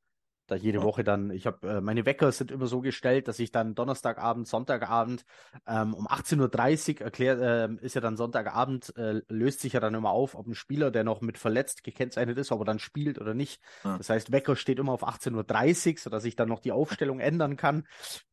da 0.51 0.57
jede. 0.57 0.83
Woche 0.83 1.05
dann, 1.05 1.31
ich 1.31 1.47
habe, 1.47 1.69
äh, 1.69 1.81
meine 1.81 2.07
Wecker 2.07 2.33
sind 2.33 2.51
immer 2.51 2.67
so 2.67 2.81
gestellt, 2.81 3.29
dass 3.29 3.39
ich 3.39 3.53
dann 3.53 3.75
Donnerstagabend, 3.75 4.49
Sonntagabend 4.49 5.25
ähm, 5.67 5.95
um 5.95 6.07
18.30 6.07 6.97
Uhr 6.97 7.01
erklärt, 7.03 7.41
äh, 7.41 7.85
ist 7.85 7.95
ja 7.95 8.01
dann 8.01 8.17
Sonntagabend, 8.17 8.97
äh, 8.97 9.23
löst 9.29 9.61
sich 9.61 9.75
ja 9.75 9.81
dann 9.81 9.95
immer 9.95 10.11
auf, 10.11 10.35
ob 10.35 10.47
ein 10.47 10.55
Spieler, 10.55 10.91
der 10.91 11.05
noch 11.05 11.21
mit 11.21 11.39
verletzt 11.39 11.85
gekennzeichnet 11.85 12.39
ist, 12.39 12.53
ob 12.53 12.61
er 12.63 12.65
dann 12.65 12.79
spielt 12.79 13.19
oder 13.19 13.35
nicht. 13.35 13.61
Ja. 13.85 13.99
Das 13.99 14.11
heißt, 14.11 14.33
Wecker 14.33 14.57
steht 14.57 14.79
immer 14.79 14.93
auf 14.93 15.07
18.30 15.07 15.93
Uhr, 15.93 15.99
sodass 15.99 16.25
ich 16.25 16.37
dann 16.37 16.49
noch 16.49 16.61
die 16.61 16.73
Aufstellung 16.73 17.21
ändern 17.21 17.57
kann. 17.57 17.87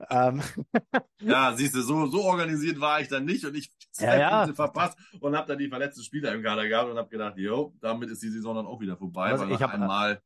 Ähm. 0.10 0.42
Ja, 1.22 1.54
siehst 1.56 1.76
du, 1.76 1.82
so, 1.82 2.08
so 2.08 2.24
organisiert 2.24 2.80
war 2.80 3.02
ich 3.02 3.08
dann 3.08 3.26
nicht 3.26 3.46
und 3.46 3.56
ich 3.56 3.72
ja, 4.00 4.18
ja. 4.18 4.54
verpasst 4.54 4.98
und 5.20 5.36
habe 5.36 5.48
dann 5.48 5.58
die 5.58 5.70
verletzten 5.70 6.04
Spieler 6.04 6.34
im 6.34 6.44
Kader 6.44 6.68
gehabt 6.68 6.90
und 6.90 6.98
habe 6.98 7.10
gedacht, 7.10 7.38
jo, 7.38 7.74
damit 7.82 8.10
ist 8.10 8.22
die 8.24 8.30
Saison 8.30 8.56
dann 8.56 8.66
auch 8.66 8.80
wieder 8.80 8.98
vorbei, 8.98 9.32
also 9.32 9.46
weil 9.46 9.56
ich 9.56 9.62
habe 9.62 9.74
einmal 9.74 10.22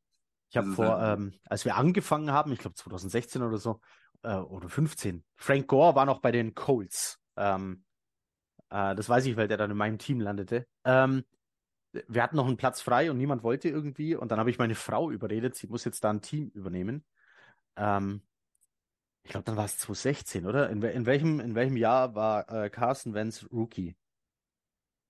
ich 0.51 0.57
habe 0.57 0.71
vor, 0.73 0.99
halt 0.99 1.19
ähm, 1.19 1.33
als 1.45 1.63
wir 1.63 1.77
angefangen 1.77 2.31
haben, 2.31 2.51
ich 2.51 2.59
glaube 2.59 2.75
2016 2.75 3.41
oder 3.41 3.57
so, 3.57 3.79
äh, 4.21 4.35
oder 4.35 4.67
15, 4.67 5.23
Frank 5.37 5.67
Gore 5.67 5.95
war 5.95 6.05
noch 6.05 6.19
bei 6.19 6.31
den 6.31 6.53
Colts. 6.53 7.19
Ähm, 7.37 7.85
äh, 8.69 8.93
das 8.95 9.07
weiß 9.07 9.25
ich, 9.25 9.37
weil 9.37 9.47
der 9.47 9.57
dann 9.57 9.71
in 9.71 9.77
meinem 9.77 9.97
Team 9.97 10.19
landete. 10.19 10.67
Ähm, 10.83 11.23
wir 11.93 12.21
hatten 12.21 12.35
noch 12.35 12.47
einen 12.47 12.57
Platz 12.57 12.81
frei 12.81 13.09
und 13.11 13.17
niemand 13.17 13.43
wollte 13.43 13.69
irgendwie. 13.69 14.15
Und 14.15 14.31
dann 14.31 14.39
habe 14.39 14.49
ich 14.49 14.59
meine 14.59 14.75
Frau 14.75 15.09
überredet, 15.09 15.55
sie 15.55 15.67
muss 15.67 15.85
jetzt 15.85 16.03
da 16.03 16.09
ein 16.09 16.21
Team 16.21 16.49
übernehmen. 16.49 17.05
Ähm, 17.77 18.21
ich 19.23 19.31
glaube, 19.31 19.45
dann 19.45 19.55
war 19.55 19.65
es 19.65 19.77
2016, 19.77 20.45
oder? 20.45 20.69
In, 20.69 20.81
in, 20.81 21.05
welchem, 21.05 21.39
in 21.39 21.55
welchem 21.55 21.77
Jahr 21.77 22.13
war 22.13 22.49
äh, 22.51 22.69
Carson 22.69 23.13
Wentz 23.13 23.45
Rookie? 23.51 23.95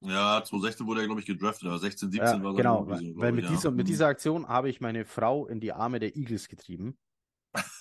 Ja, 0.02 0.44
2016 0.44 0.88
wurde 0.88 1.02
er, 1.02 1.06
glaube 1.06 1.22
ich, 1.22 1.28
gedraftet, 1.28 1.68
aber 1.68 1.78
16, 1.78 2.12
17 2.12 2.40
Ja, 2.40 2.44
war 2.44 2.56
genau, 2.56 2.88
weil, 2.88 3.14
weil 3.16 3.32
mit, 3.32 3.46
ich, 3.46 3.52
dieser, 3.52 3.70
ja. 3.70 3.76
mit 3.76 3.88
dieser 3.88 4.08
Aktion 4.08 4.48
habe 4.48 4.70
ich 4.70 4.82
meine 4.82 5.06
Frau 5.06 5.46
in 5.46 5.60
die 5.60 5.74
Arme 5.74 6.00
der 6.00 6.16
Eagles 6.16 6.48
getrieben. 6.48 6.98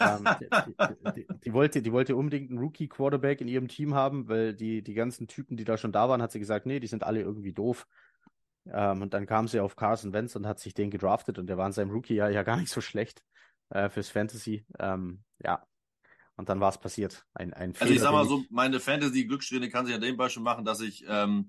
ähm, 0.01 0.29
die, 0.41 1.23
die, 1.23 1.27
die, 1.45 1.53
wollte, 1.53 1.81
die 1.81 1.93
wollte 1.93 2.17
unbedingt 2.17 2.51
einen 2.51 2.59
Rookie-Quarterback 2.59 3.41
in 3.41 3.49
ihrem 3.49 3.69
Team 3.69 3.95
haben, 3.95 4.29
weil 4.29 4.55
die, 4.55 4.83
die 4.83 4.95
ganzen 4.95 5.29
Typen, 5.29 5.57
die 5.57 5.65
da 5.65 5.79
schon 5.79 5.93
da 5.93 6.09
waren, 6.09 6.21
hat 6.21 6.33
sie 6.33 6.41
gesagt, 6.41 6.67
nee, 6.67 6.81
die 6.81 6.89
sind 6.89 7.05
alle 7.05 7.21
irgendwie 7.21 7.53
doof. 7.53 7.87
Ähm, 8.67 9.01
und 9.01 9.15
dann 9.15 9.27
kam 9.27 9.49
sie 9.49 9.61
auf 9.61 9.77
Carson 9.77 10.13
Wentz 10.13 10.37
und 10.37 10.47
hat 10.47 10.59
sich 10.59 10.75
den 10.75 10.91
gedraftet 10.91 11.39
und 11.39 11.47
der 11.47 11.57
war 11.57 11.67
in 11.67 11.73
seinem 11.73 11.91
Rookie-Jahr 11.91 12.31
ja 12.31 12.43
gar 12.43 12.57
nicht 12.57 12.71
so 12.71 12.81
schlecht 12.81 13.23
äh, 13.71 13.89
fürs 13.89 14.11
Fantasy. 14.11 14.67
Ähm, 14.79 15.23
ja. 15.43 15.65
Und 16.37 16.49
dann 16.49 16.61
war 16.61 16.71
es 16.71 16.79
passiert. 16.79 17.27
Ein, 17.35 17.53
ein 17.55 17.73
Also 17.73 17.85
ich 17.85 18.01
Fehler, 18.01 18.01
sag 18.01 18.13
mal 18.13 18.27
so, 18.27 18.45
meine 18.51 18.81
Fantasy-Glückssträhne 18.81 19.69
kann 19.69 19.87
sich 19.87 19.95
an 19.95 20.01
dem 20.01 20.17
Beispiel 20.17 20.43
machen, 20.43 20.65
dass 20.65 20.81
ich 20.81 21.05
ähm, 21.09 21.49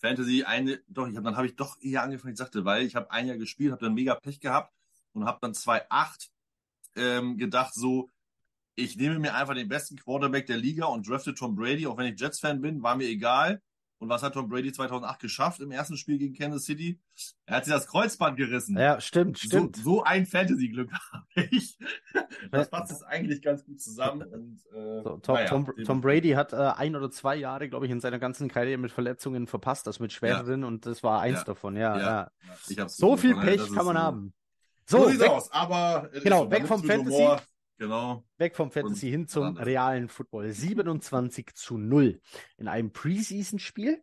Fantasy 0.00 0.44
eine, 0.44 0.80
doch, 0.88 1.08
ich 1.08 1.16
hab, 1.16 1.24
dann 1.24 1.36
habe 1.36 1.46
ich 1.46 1.56
doch 1.56 1.80
eher 1.80 2.02
angefangen, 2.02 2.32
ich 2.32 2.38
sagte, 2.38 2.64
weil 2.64 2.84
ich 2.86 2.96
habe 2.96 3.10
ein 3.10 3.26
Jahr 3.26 3.36
gespielt, 3.36 3.72
habe 3.72 3.84
dann 3.84 3.94
mega 3.94 4.14
Pech 4.14 4.40
gehabt 4.40 4.72
und 5.12 5.26
habe 5.26 5.38
dann 5.40 5.52
2-8 5.52 6.30
ähm, 6.96 7.36
gedacht, 7.36 7.74
so, 7.74 8.10
ich 8.74 8.96
nehme 8.96 9.18
mir 9.18 9.34
einfach 9.34 9.54
den 9.54 9.68
besten 9.68 9.96
Quarterback 9.96 10.46
der 10.46 10.56
Liga 10.56 10.86
und 10.86 11.08
drafte 11.08 11.34
Tom 11.34 11.54
Brady, 11.54 11.86
auch 11.86 11.98
wenn 11.98 12.12
ich 12.12 12.20
Jets-Fan 12.20 12.60
bin, 12.60 12.82
war 12.82 12.96
mir 12.96 13.08
egal. 13.08 13.60
Und 14.00 14.08
was 14.08 14.22
hat 14.22 14.32
Tom 14.32 14.48
Brady 14.48 14.72
2008 14.72 15.20
geschafft 15.20 15.60
im 15.60 15.70
ersten 15.70 15.94
Spiel 15.98 16.16
gegen 16.16 16.34
Kansas 16.34 16.64
City? 16.64 16.98
Er 17.44 17.56
hat 17.58 17.66
sich 17.66 17.74
das 17.74 17.86
Kreuzband 17.86 18.38
gerissen. 18.38 18.78
Ja, 18.78 18.98
stimmt, 18.98 19.38
stimmt. 19.38 19.76
So, 19.76 19.82
so 19.82 20.02
ein 20.04 20.24
Fantasy-Glück 20.24 20.90
habe 21.12 21.26
ich. 21.50 21.78
Das 22.50 22.70
passt 22.70 22.92
jetzt 22.92 23.02
eigentlich 23.04 23.42
ganz 23.42 23.62
gut 23.64 23.78
zusammen. 23.78 24.22
Und, 24.22 24.58
äh, 24.74 25.02
So, 25.02 25.18
Tom, 25.18 25.34
naja, 25.34 25.48
Tom, 25.48 25.70
Tom 25.84 26.00
Brady 26.00 26.30
hat 26.30 26.54
äh, 26.54 26.56
ein 26.56 26.96
oder 26.96 27.10
zwei 27.10 27.36
Jahre, 27.36 27.68
glaube 27.68 27.84
ich, 27.84 27.92
in 27.92 28.00
seiner 28.00 28.18
ganzen 28.18 28.48
Karriere 28.48 28.78
mit 28.78 28.90
Verletzungen 28.90 29.46
verpasst, 29.46 29.86
das 29.86 30.00
mit 30.00 30.14
schwereren 30.14 30.64
und 30.64 30.86
das 30.86 31.02
war 31.02 31.20
eins 31.20 31.40
Ja. 31.40 31.44
davon, 31.44 31.76
ja, 31.76 31.98
Ja. 31.98 32.30
ja. 32.68 32.88
So 32.88 33.18
viel 33.18 33.36
Pech 33.36 33.70
kann 33.74 33.84
man 33.84 33.98
haben. 33.98 34.32
So, 34.86 35.04
So, 35.04 35.08
sieht's 35.10 35.20
weg, 35.22 35.30
aus, 35.30 35.52
aber 35.52 36.08
es 36.12 36.24
Genau, 36.24 36.50
weg 36.50 36.66
vom 36.66 36.82
Fantasy. 36.82 37.16
Humor. 37.16 37.42
Genau. 37.80 38.22
weg 38.36 38.56
vom 38.56 38.70
Fantasy 38.70 39.08
hin 39.08 39.26
zum 39.26 39.44
anderes. 39.44 39.66
realen 39.66 40.08
Football. 40.10 40.52
27 40.52 41.54
zu 41.54 41.78
0 41.78 42.20
in 42.58 42.68
einem 42.68 42.92
Preseason-Spiel. 42.92 44.02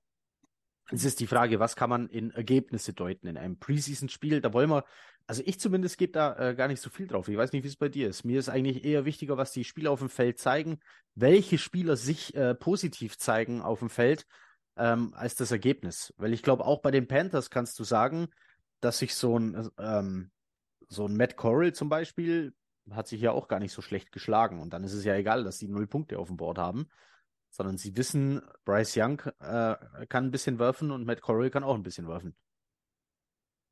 Es 0.89 1.05
ist 1.05 1.19
die 1.19 1.27
Frage, 1.27 1.59
was 1.59 1.75
kann 1.75 1.91
man 1.91 2.09
in 2.09 2.31
Ergebnisse 2.31 2.93
deuten 2.93 3.27
in 3.27 3.37
einem 3.37 3.59
Preseason-Spiel? 3.59 4.41
Da 4.41 4.51
wollen 4.51 4.71
wir, 4.71 4.83
also 5.27 5.43
ich 5.45 5.59
zumindest 5.59 5.99
gebe 5.99 6.11
da 6.11 6.35
äh, 6.39 6.55
gar 6.55 6.67
nicht 6.69 6.81
so 6.81 6.89
viel 6.89 7.05
drauf. 7.05 7.27
Ich 7.27 7.37
weiß 7.37 7.51
nicht, 7.51 7.63
wie 7.63 7.67
es 7.67 7.75
bei 7.75 7.87
dir 7.87 8.09
ist. 8.09 8.23
Mir 8.23 8.39
ist 8.39 8.49
eigentlich 8.49 8.83
eher 8.83 9.05
wichtiger, 9.05 9.37
was 9.37 9.51
die 9.51 9.63
Spieler 9.63 9.91
auf 9.91 9.99
dem 9.99 10.09
Feld 10.09 10.39
zeigen, 10.39 10.79
welche 11.13 11.59
Spieler 11.59 11.97
sich 11.97 12.33
äh, 12.33 12.55
positiv 12.55 13.19
zeigen 13.19 13.61
auf 13.61 13.77
dem 13.77 13.91
Feld, 13.91 14.25
ähm, 14.75 15.13
als 15.13 15.35
das 15.35 15.51
Ergebnis. 15.51 16.15
Weil 16.17 16.33
ich 16.33 16.41
glaube, 16.41 16.65
auch 16.65 16.81
bei 16.81 16.89
den 16.89 17.07
Panthers 17.07 17.51
kannst 17.51 17.77
du 17.77 17.83
sagen, 17.83 18.29
dass 18.79 18.97
sich 18.97 19.13
so 19.13 19.37
ein, 19.37 19.69
ähm, 19.77 20.31
so 20.87 21.05
ein 21.05 21.15
Matt 21.15 21.35
Corral 21.35 21.73
zum 21.73 21.89
Beispiel 21.89 22.55
hat 22.91 23.07
sich 23.07 23.21
ja 23.21 23.31
auch 23.31 23.47
gar 23.47 23.59
nicht 23.59 23.73
so 23.73 23.81
schlecht 23.81 24.11
geschlagen. 24.11 24.61
Und 24.61 24.71
dann 24.71 24.83
ist 24.83 24.93
es 24.93 25.03
ja 25.03 25.15
egal, 25.15 25.43
dass 25.43 25.59
sie 25.59 25.67
null 25.67 25.87
Punkte 25.87 26.19
auf 26.19 26.27
dem 26.27 26.37
Board 26.37 26.57
haben, 26.57 26.87
sondern 27.49 27.77
sie 27.77 27.95
wissen, 27.97 28.41
Bryce 28.65 28.97
Young 28.97 29.21
äh, 29.39 29.75
kann 30.07 30.25
ein 30.25 30.31
bisschen 30.31 30.59
werfen 30.59 30.91
und 30.91 31.05
Matt 31.05 31.21
Corral 31.21 31.49
kann 31.49 31.63
auch 31.63 31.75
ein 31.75 31.83
bisschen 31.83 32.07
werfen. 32.07 32.35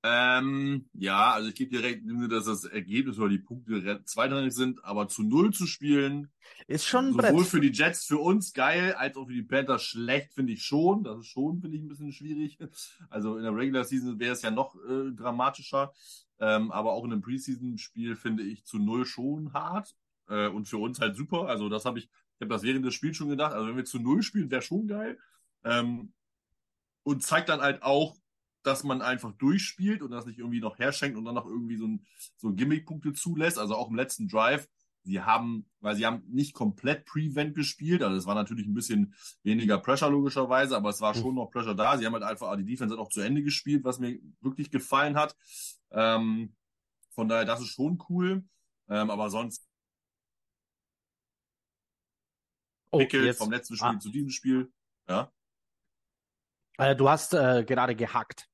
Ähm, 0.08 0.88
ja, 0.94 1.32
also 1.32 1.50
ich 1.50 1.56
gebe 1.56 1.76
dir 1.76 1.84
recht, 1.84 2.02
dass 2.30 2.46
das 2.46 2.64
Ergebnis 2.66 3.18
oder 3.18 3.30
die 3.30 3.40
Punkte 3.40 4.04
zweitrangig 4.06 4.54
sind, 4.54 4.86
aber 4.86 5.08
zu 5.08 5.24
null 5.24 5.52
zu 5.52 5.66
spielen, 5.66 6.32
Ist 6.68 6.86
schon 6.86 7.14
sowohl 7.14 7.32
Brett. 7.32 7.48
für 7.48 7.60
die 7.60 7.72
Jets 7.72 8.06
für 8.06 8.20
uns 8.20 8.54
geil, 8.54 8.94
als 8.94 9.18
auch 9.18 9.26
für 9.26 9.34
die 9.34 9.42
Panthers 9.42 9.82
schlecht, 9.82 10.34
finde 10.36 10.54
ich 10.54 10.64
schon. 10.64 11.04
Das 11.04 11.18
ist 11.18 11.28
schon, 11.28 11.60
finde 11.60 11.76
ich, 11.78 11.82
ein 11.82 11.88
bisschen 11.88 12.12
schwierig. 12.12 12.60
Also 13.10 13.38
in 13.38 13.44
der 13.44 13.56
Regular 13.56 13.84
Season 13.84 14.20
wäre 14.20 14.34
es 14.34 14.44
ja 14.44 14.52
noch 14.52 14.76
äh, 14.76 15.12
dramatischer. 15.12 15.92
Ähm, 16.38 16.72
aber 16.72 16.92
auch 16.94 17.04
in 17.06 17.12
einem 17.12 17.22
Preseason-Spiel 17.24 18.16
finde 18.16 18.44
ich 18.44 18.64
zu 18.64 18.78
null 18.78 19.06
schon 19.08 19.54
hart. 19.54 19.96
Äh, 20.28 20.50
und 20.50 20.68
für 20.68 20.78
uns 20.78 21.00
halt 21.00 21.16
super. 21.16 21.48
Also 21.48 21.68
das 21.68 21.86
habe 21.86 21.98
ich, 21.98 22.06
ich 22.06 22.42
habe 22.42 22.50
das 22.54 22.62
während 22.62 22.86
des 22.86 22.94
Spiels 22.94 23.18
schon 23.18 23.30
gedacht. 23.30 23.54
Also 23.54 23.70
wenn 23.70 23.78
wir 23.78 23.86
zu 23.86 23.98
null 23.98 24.22
spielen, 24.22 24.52
wäre 24.52 24.62
schon 24.62 24.88
geil. 24.88 25.18
Ähm, 25.64 26.14
und 27.02 27.24
zeigt 27.24 27.50
dann 27.50 27.62
halt 27.62 27.82
auch, 27.82 28.16
dass 28.66 28.84
man 28.84 29.02
einfach 29.02 29.32
durchspielt 29.34 30.02
und 30.02 30.12
das 30.12 30.26
nicht 30.26 30.40
irgendwie 30.40 30.60
noch 30.62 30.80
herschenkt 30.80 31.18
und 31.18 31.26
dann 31.26 31.36
noch 31.36 31.46
irgendwie 31.46 31.78
so 31.78 31.88
ein, 31.88 32.06
so 32.38 32.54
Gimmick-Punkte 32.54 33.14
zulässt. 33.14 33.58
Also 33.60 33.76
auch 33.76 33.90
im 33.90 33.96
letzten 33.96 34.28
Drive. 34.28 34.68
Sie 35.04 35.22
haben, 35.22 35.70
weil 35.82 35.96
sie 35.96 36.04
haben 36.06 36.24
nicht 36.28 36.56
komplett 36.56 37.06
Prevent 37.06 37.54
gespielt, 37.54 38.02
also 38.02 38.18
es 38.18 38.26
war 38.26 38.34
natürlich 38.34 38.66
ein 38.66 38.74
bisschen 38.74 39.14
weniger 39.44 39.78
Pressure 39.78 40.10
logischerweise, 40.10 40.76
aber 40.76 40.90
es 40.90 41.00
war 41.00 41.14
schon 41.14 41.36
noch 41.36 41.52
Pressure 41.52 41.76
da. 41.76 41.96
Sie 42.00 42.08
haben 42.08 42.14
halt 42.14 42.24
einfach, 42.24 42.56
die 42.58 42.66
Defense 42.66 42.96
hat 42.96 43.00
auch 43.00 43.10
zu 43.10 43.22
Ende 43.22 43.44
gespielt, 43.44 43.84
was 43.84 44.00
mir 44.00 44.20
wirklich 44.42 44.72
gefallen 44.72 45.16
hat. 45.16 45.38
Ähm, 45.92 46.56
von 47.12 47.28
daher, 47.28 47.46
das 47.46 47.62
ist 47.62 47.68
schon 47.68 48.04
cool. 48.10 48.44
Ähm, 48.90 49.12
aber 49.12 49.30
sonst 49.30 49.68
Oh, 52.92 53.00
jetzt, 53.02 53.38
vom 53.38 53.52
letzten 53.52 53.76
Spiel 53.76 53.88
Ah. 53.90 54.00
zu 54.00 54.10
diesem 54.10 54.30
Spiel. 54.30 54.72
Ja. 55.08 55.32
äh, 56.78 56.96
du 56.96 57.10
hast 57.10 57.34
äh, 57.34 57.64
gerade 57.64 57.96
gehackt. 57.96 58.50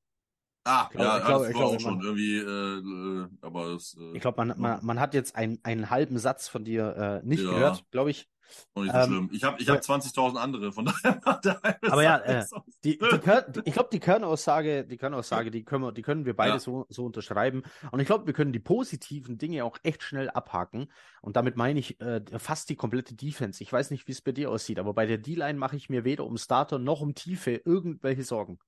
Ah, 0.63 0.87
Ich 0.91 0.97
glaube- 0.97 1.05
ja, 1.05 1.17
ich 1.17 1.25
glaube- 1.25 1.39
das 1.45 1.49
ich 1.49 1.55
war 1.55 1.61
glaube, 1.61 1.75
auch 1.75 1.79
schon 1.79 1.95
man- 1.97 2.05
irgendwie, 2.05 2.37
äh, 2.37 3.23
äh, 3.23 3.27
aber 3.41 3.65
es 3.73 3.95
äh, 3.99 4.11
Ich 4.15 4.21
glaube, 4.21 4.45
man, 4.45 4.59
man, 4.59 4.85
man 4.85 4.99
hat 4.99 5.13
jetzt 5.13 5.35
einen, 5.35 5.59
einen 5.63 5.89
halben 5.89 6.19
Satz 6.19 6.47
von 6.47 6.63
dir 6.63 7.21
äh, 7.23 7.27
nicht 7.27 7.43
Ja. 7.43 7.49
gehört, 7.51 7.89
glaube 7.91 8.11
ich. 8.11 8.29
auch 8.75 8.83
nicht 8.83 8.91
so 8.91 8.97
ähm, 8.99 9.05
schlimm. 9.07 9.29
Ich 9.31 9.43
habe 9.43 9.61
ich 9.61 9.69
hab 9.69 9.79
20.000 9.79 10.37
andere, 10.37 10.71
von 10.71 10.85
daher 11.03 11.19
macht 11.25 11.45
der 11.45 11.61
halbe 11.63 11.91
Aber 11.91 12.03
ja, 12.03 12.17
äh. 12.17 12.45
Die, 12.83 12.97
die 12.97 12.99
die, 12.99 13.61
ich 13.65 13.73
glaube, 13.73 13.89
die 13.91 13.99
Kernaussage, 13.99 14.85
die 14.85 14.97
Kernaussage, 14.97 15.49
die 15.51 15.63
können 15.63 15.83
wir, 15.85 15.91
die 15.93 16.01
können 16.03 16.25
wir 16.25 16.35
beide 16.35 16.53
Ja. 16.53 16.59
so, 16.59 16.85
so 16.89 17.05
unterschreiben. 17.05 17.63
Und 17.91 17.99
ich 17.99 18.05
glaube, 18.05 18.27
wir 18.27 18.33
können 18.33 18.51
die 18.53 18.59
positiven 18.59 19.37
Dinge 19.39 19.63
auch 19.65 19.77
echt 19.83 20.03
schnell 20.03 20.29
abhaken. 20.29 20.91
Und 21.21 21.37
damit 21.37 21.55
meine 21.57 21.79
ich 21.79 21.99
äh, 22.01 22.21
fast 22.37 22.69
die 22.69 22.75
komplette 22.75 23.15
Defense. 23.15 23.63
Ich 23.63 23.71
weiß 23.73 23.89
nicht, 23.89 24.07
wie 24.07 24.11
es 24.11 24.21
bei 24.21 24.31
dir 24.31 24.51
aussieht, 24.51 24.77
aber 24.79 24.93
bei 24.93 25.05
der 25.07 25.17
D-Line 25.17 25.57
mache 25.57 25.75
ich 25.75 25.89
mir 25.89 26.03
weder 26.03 26.25
um 26.25 26.37
Starter 26.37 26.77
noch 26.77 27.01
um 27.01 27.15
Tiefe 27.15 27.61
irgendwelche 27.65 28.23
Sorgen. 28.23 28.59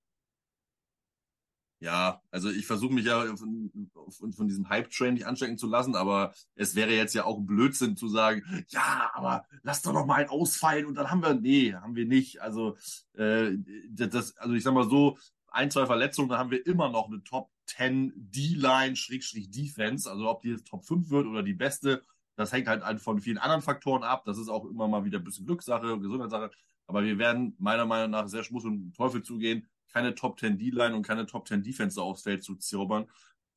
Ja, 1.84 2.22
also 2.32 2.50
ich 2.50 2.65
versuche 2.65 2.93
mich 2.93 3.04
ja 3.04 3.26
von, 3.36 3.91
von, 4.32 4.48
diesem 4.48 4.69
Hype-Train 4.69 5.15
nicht 5.15 5.28
anstecken 5.28 5.58
zu 5.58 5.67
lassen, 5.67 5.96
aber 5.96 6.34
es 6.56 6.76
wäre 6.76 6.93
jetzt 6.93 7.13
ja 7.13 7.26
auch 7.26 7.41
Blödsinn 7.41 7.98
zu 7.98 8.08
sagen, 8.08 8.41
ja, 8.69 9.12
aber 9.13 9.46
lass 9.63 9.82
doch 9.82 9.91
noch 9.91 10.06
mal 10.06 10.22
einen 10.22 10.30
ausfallen 10.30 10.86
und 10.86 10.96
dann 10.96 11.12
haben 11.12 11.22
wir, 11.22 11.34
nee, 11.34 11.74
haben 11.74 11.98
wir 11.98 12.06
nicht. 12.06 12.41
Also, 12.41 12.78
äh, 13.15 13.58
das, 13.89 14.38
also 14.38 14.54
ich 14.54 14.63
sag 14.63 14.74
mal 14.74 14.89
so, 14.89 15.17
ein, 15.48 15.72
zwei 15.72 15.86
Verletzungen, 15.86 16.30
dann 16.30 16.39
haben 16.39 16.52
wir 16.52 16.65
immer 16.65 16.88
noch 16.89 17.08
eine 17.08 17.22
Top 17.22 17.50
10 17.65 18.13
D-Line, 18.15 18.96
Schrägstrich 18.96 19.52
Defense. 19.52 20.10
Also 20.10 20.30
ob 20.30 20.41
die 20.41 20.52
jetzt 20.52 20.67
Top 20.67 20.86
5 20.86 21.10
wird 21.10 21.28
oder 21.28 21.43
die 21.43 21.54
beste, 21.54 22.02
das 22.38 22.54
hängt 22.54 22.69
halt 22.69 23.02
von 23.02 23.19
vielen 23.19 23.38
anderen 23.38 23.62
Faktoren 23.62 24.04
ab. 24.04 24.24
Das 24.24 24.38
ist 24.38 24.48
auch 24.48 24.63
immer 24.63 24.88
mal 24.88 25.04
wieder 25.04 25.19
ein 25.19 25.26
bisschen 25.26 25.46
Glückssache, 25.46 26.00
Gesundheitssache. 26.00 26.50
Aber 26.88 27.04
wir 27.04 27.17
werden 27.17 27.56
meiner 27.60 27.86
Meinung 27.86 28.12
nach 28.12 28.30
sehr 28.30 28.43
muss 28.52 28.63
und 28.63 28.93
Teufel 28.96 29.22
zugehen, 29.22 29.67
keine 29.93 30.15
Top 30.15 30.39
10 30.39 30.58
D-Line 30.58 30.95
und 30.95 31.03
keine 31.06 31.25
Top 31.25 31.47
10 31.47 31.63
Defense 31.63 32.01
aufs 32.01 32.23
Feld 32.23 32.43
zu 32.43 32.56
zaubern. 32.56 33.06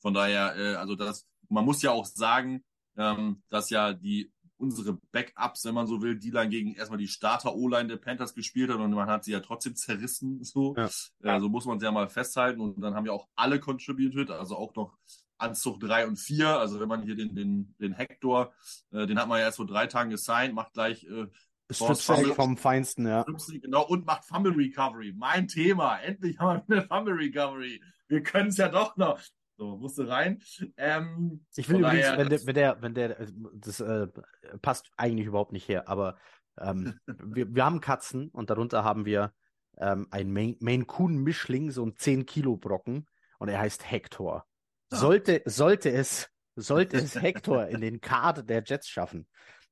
Von 0.01 0.15
daher, 0.15 0.55
äh, 0.57 0.75
also 0.77 0.95
das, 0.95 1.27
man 1.49 1.65
muss 1.65 1.83
ja 1.83 1.91
auch 1.91 2.07
sagen, 2.07 2.65
ähm, 2.97 3.43
dass 3.49 3.71
ja 3.71 3.93
die 3.93 4.33
unsere 4.59 4.99
Backups, 5.13 5.67
wenn 5.67 5.75
man 5.75 5.87
so 5.87 6.01
will, 6.01 6.19
D-Line 6.19 6.49
gegen 6.49 6.75
erstmal 6.75 6.99
die 6.99 7.09
Starter-O-Line 7.09 7.89
der 7.89 7.97
Panthers 7.99 8.35
gespielt 8.35 8.71
hat 8.71 8.79
und 8.79 8.91
man 8.91 9.09
hat 9.09 9.25
sie 9.25 9.33
ja 9.33 9.41
trotzdem 9.41 9.75
zerrissen. 9.77 10.41
So, 10.45 10.75
Ja. 10.77 10.89
äh, 11.37 11.41
so 11.41 11.49
muss 11.49 11.67
man 11.67 11.77
es 11.77 11.83
ja 11.83 11.91
mal 11.93 12.09
festhalten. 12.09 12.61
Und 12.61 12.81
dann 12.81 12.95
haben 12.95 13.05
ja 13.07 13.13
auch 13.13 13.29
alle 13.35 13.61
contributed, 13.61 14.31
also 14.31 14.57
auch 14.57 14.75
noch 14.75 14.97
Anzug 15.39 15.81
3 15.81 16.07
und 16.07 16.17
4. 16.17 16.59
Also 16.59 16.81
wenn 16.81 16.89
man 16.89 17.03
hier 17.03 17.17
den, 17.17 17.35
den, 17.35 17.75
den 17.79 17.93
Hector, 17.93 18.55
äh, 18.93 19.07
den 19.07 19.19
hat 19.19 19.29
man 19.29 19.39
ja 19.39 19.45
erst 19.45 19.59
vor 19.59 19.67
drei 19.67 19.87
Tagen 19.87 20.09
gesigned, 20.09 20.55
macht 20.55 20.73
gleich 20.73 21.05
äh, 21.05 21.27
Strip 21.71 21.97
Fumble. 21.99 22.35
vom 22.35 22.57
Feinsten, 22.57 23.07
ja. 23.07 23.25
Genau, 23.63 23.87
und 23.87 24.07
macht 24.07 24.25
Fumble 24.25 24.53
Recovery. 24.53 25.13
Mein 25.17 25.49
Thema. 25.49 25.99
Endlich 25.99 26.39
haben 26.39 26.63
wir 26.69 26.79
eine 26.79 26.87
Fumble 26.87 27.15
Recovery. 27.15 27.83
Wir 28.09 28.23
können 28.23 28.49
es 28.51 28.57
ja 28.57 28.69
doch 28.69 28.97
noch. 28.97 29.21
So, 29.59 29.77
musste 29.79 30.07
rein. 30.07 30.41
Ähm, 30.77 31.45
Ich 31.57 31.69
will 31.69 31.79
übrigens, 31.81 32.03
daher, 32.07 32.19
wenn 32.19 32.29
der, 32.29 32.39
das- 32.39 32.47
wenn 32.47 32.55
der, 32.55 32.83
wenn 32.83 32.95
der, 32.95 33.27
das 33.55 33.81
äh, 33.81 34.07
passt 34.63 34.91
eigentlich 34.97 35.27
überhaupt 35.27 35.53
nicht 35.53 35.67
her, 35.69 35.89
aber 35.89 36.19
ähm, 36.61 37.01
wir, 37.07 37.53
wir 37.55 37.65
haben 37.65 37.81
Katzen 37.81 38.29
und 38.29 38.51
darunter 38.51 38.85
haben 38.85 39.07
wir 39.07 39.33
ähm, 39.79 40.07
einen 40.11 40.33
Maine, 40.33 40.57
Maine 40.61 40.85
Coon 40.85 41.17
Mischling, 41.19 41.71
so 41.71 41.85
ein 41.85 41.97
10 41.97 42.27
Kilo 42.27 42.57
Brocken 42.57 43.09
und 43.39 43.49
er 43.49 43.59
heißt 43.59 43.91
Hector. 43.91 44.47
Ah. 44.91 44.97
Sollte, 44.97 45.43
sollte 45.47 45.91
es, 45.91 46.29
sollte 46.55 46.99
es 46.99 47.15
Hector 47.21 47.67
in 47.67 47.81
den 47.81 48.01
Kader 48.01 48.43
der 48.43 48.63
Jets 48.65 48.89
schaffen, 48.89 49.27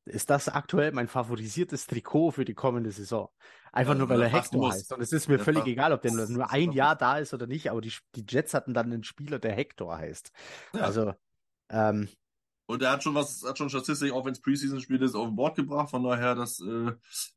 ist 0.04 0.30
das 0.30 0.48
aktuell 0.48 0.92
mein 0.92 1.08
favorisiertes 1.08 1.86
Trikot 1.86 2.32
für 2.32 2.44
die 2.44 2.54
kommende 2.54 2.90
Saison. 2.90 3.30
Einfach 3.72 3.92
Also, 3.92 4.00
nur, 4.00 4.08
weil 4.08 4.22
er 4.22 4.28
Hector 4.28 4.72
heißt. 4.72 4.92
Und 4.92 5.00
es 5.00 5.12
ist 5.12 5.28
mir 5.28 5.36
Der 5.36 5.44
völlig 5.44 5.66
egal, 5.66 5.92
ob 5.92 6.02
der 6.02 6.12
nur, 6.12 6.28
nur 6.28 6.50
ein 6.50 6.72
Jahr 6.72 6.96
da 6.96 7.18
ist 7.18 7.34
oder 7.34 7.46
nicht, 7.46 7.70
aber 7.70 7.80
die, 7.80 7.92
die 8.14 8.24
Jets 8.28 8.54
hatten 8.54 8.74
dann 8.74 8.92
einen 8.92 9.04
Spieler, 9.04 9.38
der 9.38 9.52
Hector 9.52 9.96
heißt. 9.96 10.30
Ja. 10.74 10.82
Also, 10.82 11.14
ähm, 11.70 12.08
Und 12.66 12.82
er 12.82 12.92
hat 12.92 13.02
schon 13.02 13.14
was, 13.14 13.44
hat 13.44 13.58
schon 13.58 13.68
Statistik, 13.68 14.12
auch 14.12 14.24
wenn 14.24 14.32
es 14.32 14.40
Preseason-Spiel 14.40 15.02
ist, 15.02 15.14
auf 15.14 15.26
dem 15.26 15.36
Board 15.36 15.56
gebracht. 15.56 15.90
Von 15.90 16.02
daher, 16.02 16.34
das 16.34 16.60
äh, 16.60 16.92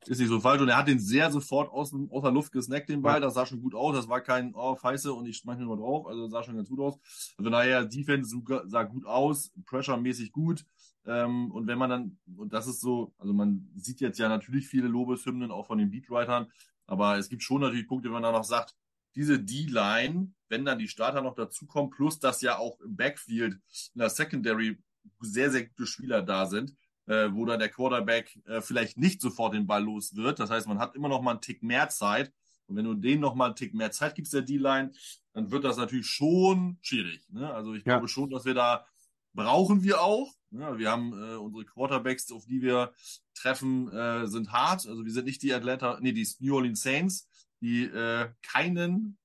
ist 0.06 0.20
nicht 0.20 0.30
so 0.30 0.40
falsch. 0.40 0.62
Und 0.62 0.70
er 0.70 0.78
hat 0.78 0.88
den 0.88 1.00
sehr 1.00 1.30
sofort 1.32 1.70
aus, 1.72 1.94
aus 2.10 2.22
der 2.24 2.32
Luft 2.32 2.52
gesnackt, 2.54 2.90
den 2.90 3.02
Ball. 3.02 3.16
Ja. 3.16 3.20
Das 3.20 3.34
sah 3.34 3.46
schon 3.46 3.62
gut 3.62 3.76
aus. 3.76 3.96
Das 3.96 4.08
war 4.08 4.22
kein, 4.22 4.54
oh, 4.56 4.76
Feiße 4.76 5.12
und 5.12 5.26
ich 5.26 5.38
schmeiß 5.38 5.58
mir 5.58 5.66
mal 5.66 5.78
drauf. 5.78 6.08
Also 6.08 6.28
sah 6.30 6.44
schon 6.44 6.56
ganz 6.56 6.70
gut 6.70 6.80
aus. 6.80 6.98
Also 7.38 7.50
daher, 7.50 7.84
Defense 7.84 8.36
sah 8.66 8.84
gut 8.84 9.06
aus, 9.06 9.52
Pressure-mäßig 9.66 10.32
gut. 10.32 10.66
Ähm, 11.06 11.52
und 11.52 11.68
wenn 11.68 11.78
man 11.78 11.90
dann, 11.90 12.18
und 12.36 12.54
das 12.54 12.68
ist 12.68 12.82
so, 12.82 13.13
also 13.18 13.34
man 13.34 13.70
sieht 13.76 14.02
jetzt 14.02 14.20
ja 14.20 14.30
natürlich 14.30 14.68
viele 14.68 14.88
Lobeshymnen 14.88 15.52
auch 15.52 15.68
von 15.68 15.78
den 15.78 15.90
Beatwritern, 15.90 16.48
aber 16.86 17.18
es 17.18 17.30
gibt 17.30 17.44
schon 17.44 17.62
natürlich 17.62 17.88
Punkte, 17.88 18.10
wenn 18.10 18.13
man 18.13 18.24
da 18.24 18.32
noch 18.32 18.44
sagt, 18.44 18.76
diese 19.16 19.40
D-Line, 19.40 20.32
wenn 20.50 20.66
dann 20.66 20.80
die 20.80 20.88
Starter 20.88 21.22
noch 21.22 21.34
dazukommen, 21.34 21.90
plus 21.90 22.20
dass 22.20 22.42
ja 22.42 22.58
auch 22.58 22.80
im 22.82 22.96
Backfield 22.96 23.54
in 23.94 24.00
der 24.00 24.10
Secondary 24.10 24.78
sehr, 25.20 25.52
sehr 25.52 25.67
gute 25.67 25.88
Spieler 25.88 26.22
da 26.22 26.46
sind, 26.46 26.76
äh, 27.06 27.30
wo 27.32 27.46
dann 27.46 27.60
der 27.60 27.70
Quarterback 27.70 28.39
äh, 28.46 28.62
vielleicht 28.62 28.98
nicht 28.98 29.22
sofort 29.22 29.54
den 29.54 29.67
Ball 29.67 29.84
los 29.84 30.15
wird. 30.15 30.39
Das 30.39 30.50
heißt, 30.50 30.67
man 30.67 30.80
hat 30.80 30.96
immer 30.96 31.10
noch 31.10 31.22
mal 31.22 31.32
einen 31.32 31.41
Tick 31.41 31.63
mehr 31.63 31.89
Zeit. 31.89 32.32
Und 32.67 32.76
wenn 32.76 32.86
du 32.86 32.96
denen 32.96 33.22
noch 33.22 33.36
mal 33.36 33.46
einen 33.46 33.56
Tick 33.56 33.74
mehr 33.74 33.91
Zeit 33.91 34.15
gibst, 34.15 34.34
der 34.34 34.41
D-Line, 34.41 34.91
dann 35.34 35.52
wird 35.52 35.63
das 35.63 35.78
natürlich 35.78 36.08
schon 36.08 36.78
schwierig. 36.82 37.26
Ne? 37.30 37.54
Also 37.54 37.74
ich 37.74 37.86
ja. 37.86 37.93
glaube 37.93 38.08
schon, 38.08 38.30
dass 38.30 38.46
wir 38.46 38.54
da 38.54 38.86
brauchen 39.34 39.84
wir 39.84 40.02
auch. 40.02 40.34
Ja, 40.52 40.78
wir 40.78 40.91
haben 40.91 41.13
äh, 41.13 41.36
unsere 41.36 41.65
Quarterbacks, 41.65 42.32
auf 42.32 42.46
die 42.46 42.62
wir 42.62 42.93
treffen, 43.36 43.91
äh, 43.91 44.28
sind 44.28 44.52
hart. 44.52 44.88
Also 44.88 45.06
wir 45.06 45.12
sind 45.12 45.26
nicht 45.26 45.43
die 45.43 45.54
Atlanta, 45.54 46.00
nee, 46.02 46.12
die 46.12 46.28
New 46.39 46.56
Orleans 46.56 46.82
Saints, 46.82 47.30
die 47.62 47.84
äh, 47.84 48.30
keinen 48.41 49.17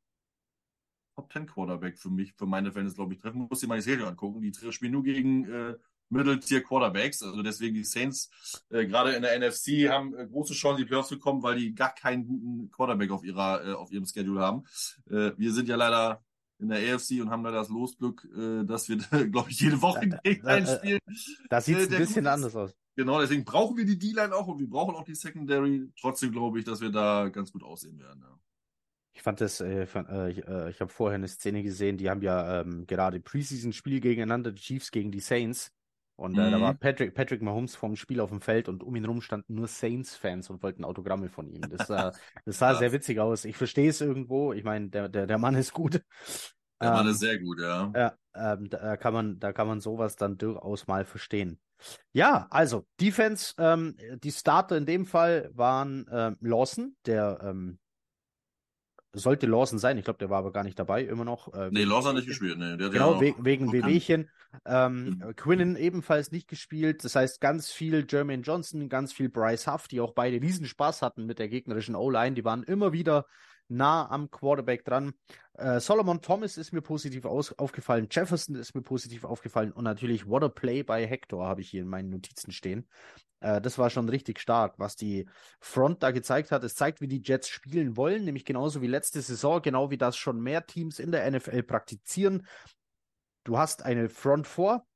Top 1.15 1.33
10 1.33 1.47
Quarterback 1.47 1.99
für 1.99 2.11
mich, 2.11 2.33
für 2.35 2.47
meine 2.47 2.73
Fans, 2.73 2.95
glaube 2.95 3.15
ich, 3.15 3.21
treffen. 3.21 3.47
Muss 3.49 3.63
ich 3.63 3.69
mal 3.69 3.77
die 3.77 3.83
Serie 3.83 4.07
angucken. 4.07 4.41
Die 4.41 4.53
spielen 4.73 4.93
nur 4.93 5.03
gegen 5.03 5.45
äh, 5.45 5.75
Middle-Tier 6.09 6.63
Quarterbacks. 6.63 7.23
Also 7.23 7.43
deswegen 7.43 7.75
die 7.75 7.85
Saints 7.85 8.31
äh, 8.71 8.87
gerade 8.87 9.13
in 9.13 9.23
der 9.23 9.39
NFC 9.39 9.89
haben 9.89 10.15
äh, 10.15 10.27
große 10.27 10.55
Chance, 10.55 10.83
die 10.83 10.87
Playoffs 10.87 11.09
zu 11.09 11.19
kommen, 11.19 11.43
weil 11.43 11.57
die 11.57 11.75
gar 11.75 11.95
keinen 11.95 12.27
guten 12.27 12.71
Quarterback 12.71 13.11
auf 13.11 13.25
ihrer 13.25 13.67
äh, 13.67 13.73
auf 13.73 13.91
ihrem 13.91 14.07
Schedule 14.07 14.41
haben. 14.41 14.65
Äh, 15.11 15.33
wir 15.37 15.53
sind 15.53 15.69
ja 15.69 15.77
leider 15.77 16.23
in 16.59 16.69
der 16.69 16.95
AFC 16.95 17.21
und 17.21 17.31
haben 17.31 17.43
da 17.43 17.51
das 17.51 17.69
Losglück, 17.69 18.27
äh, 18.37 18.65
dass 18.65 18.89
wir, 18.89 18.97
glaube 19.31 19.51
ich, 19.51 19.61
jede 19.61 19.83
Woche 19.83 20.09
gegen 20.23 20.47
einen 20.47 20.67
spielen. 20.67 21.01
Da 21.51 21.61
sieht 21.61 21.79
es 21.79 21.89
äh, 21.89 21.97
ein 21.97 21.99
bisschen 21.99 22.27
anders 22.27 22.55
aus. 22.55 22.75
Genau, 22.95 23.21
deswegen 23.21 23.45
brauchen 23.45 23.77
wir 23.77 23.87
die 23.87 23.99
D-Line 23.99 24.35
auch 24.35 24.47
und 24.47 24.59
wir 24.59 24.69
brauchen 24.69 24.95
auch 24.95 25.05
die 25.05 25.15
Secondary. 25.15 25.91
Trotzdem 25.99 26.31
glaube 26.31 26.59
ich, 26.59 26.65
dass 26.65 26.81
wir 26.81 26.91
da 26.91 27.31
ganz 27.31 27.51
gut 27.51 27.65
aussehen 27.65 27.99
werden. 27.99 28.23
Ja. 28.23 28.39
Ich 29.15 29.23
fand 29.23 29.41
das, 29.41 29.61
äh, 29.61 29.85
äh, 29.85 30.31
ich, 30.31 30.47
äh, 30.47 30.71
ich 30.71 30.81
habe 30.81 30.91
vorher 30.91 31.17
eine 31.17 31.29
Szene 31.29 31.63
gesehen, 31.63 31.99
die 31.99 32.09
haben 32.09 32.23
ja 32.23 32.61
ähm, 32.61 32.87
gerade 32.87 33.21
Preseason-Spiel 33.21 34.01
gegeneinander, 34.01 34.53
die 34.53 34.63
Chiefs 34.63 34.91
gegen 34.91 35.11
die 35.11 35.21
Saints. 35.21 35.73
Und 36.17 36.33
mhm. 36.33 36.51
da 36.51 36.61
war 36.61 36.75
Patrick, 36.75 37.15
Patrick 37.15 37.43
Mahomes 37.43 37.75
vom 37.75 37.97
Spiel 37.97 38.21
auf 38.21 38.31
dem 38.31 38.41
Feld 38.41 38.69
und 38.69 38.83
um 38.83 38.95
ihn 38.95 39.05
rum 39.05 39.23
standen 39.23 39.55
nur 39.55 39.67
Saints-Fans 39.67 40.51
und 40.51 40.63
wollten 40.63 40.85
Autogramme 40.85 41.29
von 41.29 41.49
ihm. 41.49 41.63
Das, 41.63 41.91
äh, 41.91 42.13
das 42.45 42.59
sah 42.59 42.75
sehr 42.75 42.93
witzig 42.93 43.19
aus. 43.19 43.45
Ich 43.45 43.57
verstehe 43.57 43.91
es 43.91 44.01
irgendwo. 44.01 44.53
Ich 44.53 44.65
meine, 44.65 44.89
der, 44.89 45.09
der, 45.09 45.27
der 45.27 45.39
Mann 45.39 45.55
ist 45.55 45.73
gut. 45.73 46.03
Der 46.81 46.91
ähm, 46.91 46.97
Mann 46.97 47.09
ist 47.09 47.21
sehr 47.21 47.39
gut, 47.39 47.61
ja. 47.61 47.93
Ja, 47.95 48.17
ähm, 48.35 48.69
da 48.69 48.97
kann 48.97 49.15
man, 49.15 49.39
da 49.39 49.53
kann 49.53 49.69
man 49.69 49.81
sowas 49.81 50.17
dann 50.17 50.37
durchaus 50.37 50.89
mal 50.89 51.05
verstehen. 51.05 51.61
Ja, 52.13 52.49
also 52.51 52.87
Defense, 53.01 53.55
ähm, 53.59 53.97
die 54.23 54.33
Starter 54.33 54.77
in 54.77 54.87
dem 54.87 55.07
Fall 55.07 55.51
waren 55.55 56.07
ähm, 56.11 56.39
Lawson, 56.41 56.97
der 57.07 57.39
ähm, 57.41 57.79
sollte 59.15 59.47
Lawson 59.47 59.79
sein. 59.79 59.99
Ich 59.99 60.05
glaube, 60.05 60.19
der 60.19 60.31
war 60.31 60.39
aber 60.39 60.53
gar 60.53 60.65
nicht 60.65 60.79
dabei, 60.79 61.05
immer 61.05 61.25
noch. 61.25 61.53
Äh, 61.53 61.71
nee, 61.71 61.85
Lawson 61.85 62.11
hat 62.11 62.17
nicht 62.17 62.29
gespielt. 62.29 62.59
Nee, 62.59 62.77
der 62.77 62.89
genau, 62.89 63.21
we 63.21 63.35
wegen 63.39 63.73
Wehwehchen. 63.73 64.31
Ähm, 64.67 65.21
mhm. 65.23 65.37
Quinnen 65.37 65.77
ebenfalls 65.77 66.31
nicht 66.31 66.49
gespielt. 66.49 67.05
Das 67.05 67.15
heißt, 67.15 67.41
ganz 67.41 67.71
viel 67.71 68.07
Jermaine 68.09 68.43
Johnson, 68.43 68.89
ganz 68.89 69.13
viel 69.13 69.29
Bryce 69.29 69.67
Huff, 69.67 69.89
die 69.89 70.01
auch 70.01 70.13
beide 70.13 70.41
riesen 70.41 70.67
Spaß 70.67 71.03
hatten 71.03 71.27
mit 71.27 71.39
der 71.39 71.49
gegnerischen 71.49 71.95
O-Line. 71.95 72.35
Die 72.35 72.45
waren 72.45 72.63
immer 72.63 72.93
wieder 72.93 73.27
nah 73.69 74.09
am 74.11 74.31
Quarterback 74.31 74.85
dran. 74.85 75.13
Äh, 75.55 75.81
Solomon 75.81 76.21
Thomas 76.23 76.57
ist 76.57 76.73
mir 76.73 76.83
positiv 76.83 77.25
aufgefallen. 77.25 78.09
Jefferson 78.11 78.57
ist 78.57 78.75
mir 78.75 78.83
positiv 78.83 79.25
aufgefallen. 79.25 79.73
Und 79.73 79.85
natürlich 79.85 80.27
What 80.27 80.45
a 80.45 80.49
Play 80.49 80.83
bei 80.83 81.07
Hector 81.07 81.47
habe 81.47 81.61
ich 81.61 81.71
hier 81.71 81.83
in 81.83 81.89
meinen 81.89 82.11
Notizen 82.11 82.53
stehen. 82.53 82.89
Äh, 83.43 83.61
das 83.61 83.79
war 83.79 83.91
schon 83.91 84.09
richtig 84.09 84.41
stark, 84.41 84.79
was 84.79 84.97
die 84.97 85.29
Front 85.61 86.03
da 86.03 86.11
gezeigt 86.11 86.51
hat. 86.53 86.65
Es 86.65 86.75
zeigt, 86.75 87.01
wie 87.01 87.09
die 87.09 87.23
Jets 87.23 87.49
spielen 87.49 87.97
wollen, 87.97 88.25
nämlich 88.25 88.45
genauso 88.45 88.81
wie 88.81 88.87
letzte 88.87 89.21
Saison, 89.21 89.61
genau 89.61 89.91
wie 89.91 89.99
das 89.99 90.17
schon 90.17 90.41
mehr 90.41 90.67
Teams 90.67 90.99
in 90.99 91.13
der 91.13 91.31
NFL 91.31 91.63
praktizieren. 91.65 92.47
Du 93.45 93.59
hast 93.59 93.83
eine 93.83 94.09
Front 94.09 94.47
vor, 94.47 94.87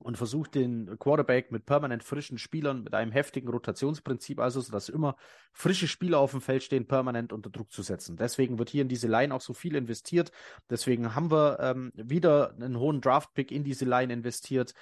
und 0.00 0.16
versucht 0.16 0.54
den 0.54 0.96
Quarterback 0.98 1.50
mit 1.50 1.66
permanent 1.66 2.04
frischen 2.04 2.38
Spielern, 2.38 2.84
mit 2.84 2.94
einem 2.94 3.10
heftigen 3.10 3.48
Rotationsprinzip, 3.48 4.38
also 4.38 4.60
sodass 4.60 4.88
immer 4.88 5.16
frische 5.52 5.88
Spieler 5.88 6.20
auf 6.20 6.30
dem 6.30 6.40
Feld 6.40 6.62
stehen, 6.62 6.86
permanent 6.86 7.32
unter 7.32 7.50
Druck 7.50 7.72
zu 7.72 7.82
setzen. 7.82 8.16
Deswegen 8.16 8.58
wird 8.58 8.70
hier 8.70 8.82
in 8.82 8.88
diese 8.88 9.08
Line 9.08 9.34
auch 9.34 9.40
so 9.40 9.54
viel 9.54 9.74
investiert. 9.74 10.30
Deswegen 10.70 11.14
haben 11.14 11.30
wir 11.32 11.58
ähm, 11.60 11.92
wieder 11.94 12.54
einen 12.54 12.78
hohen 12.78 13.00
Draft-Pick 13.00 13.50
in 13.50 13.64
diese 13.64 13.84
Line 13.86 14.12
investiert. 14.12 14.72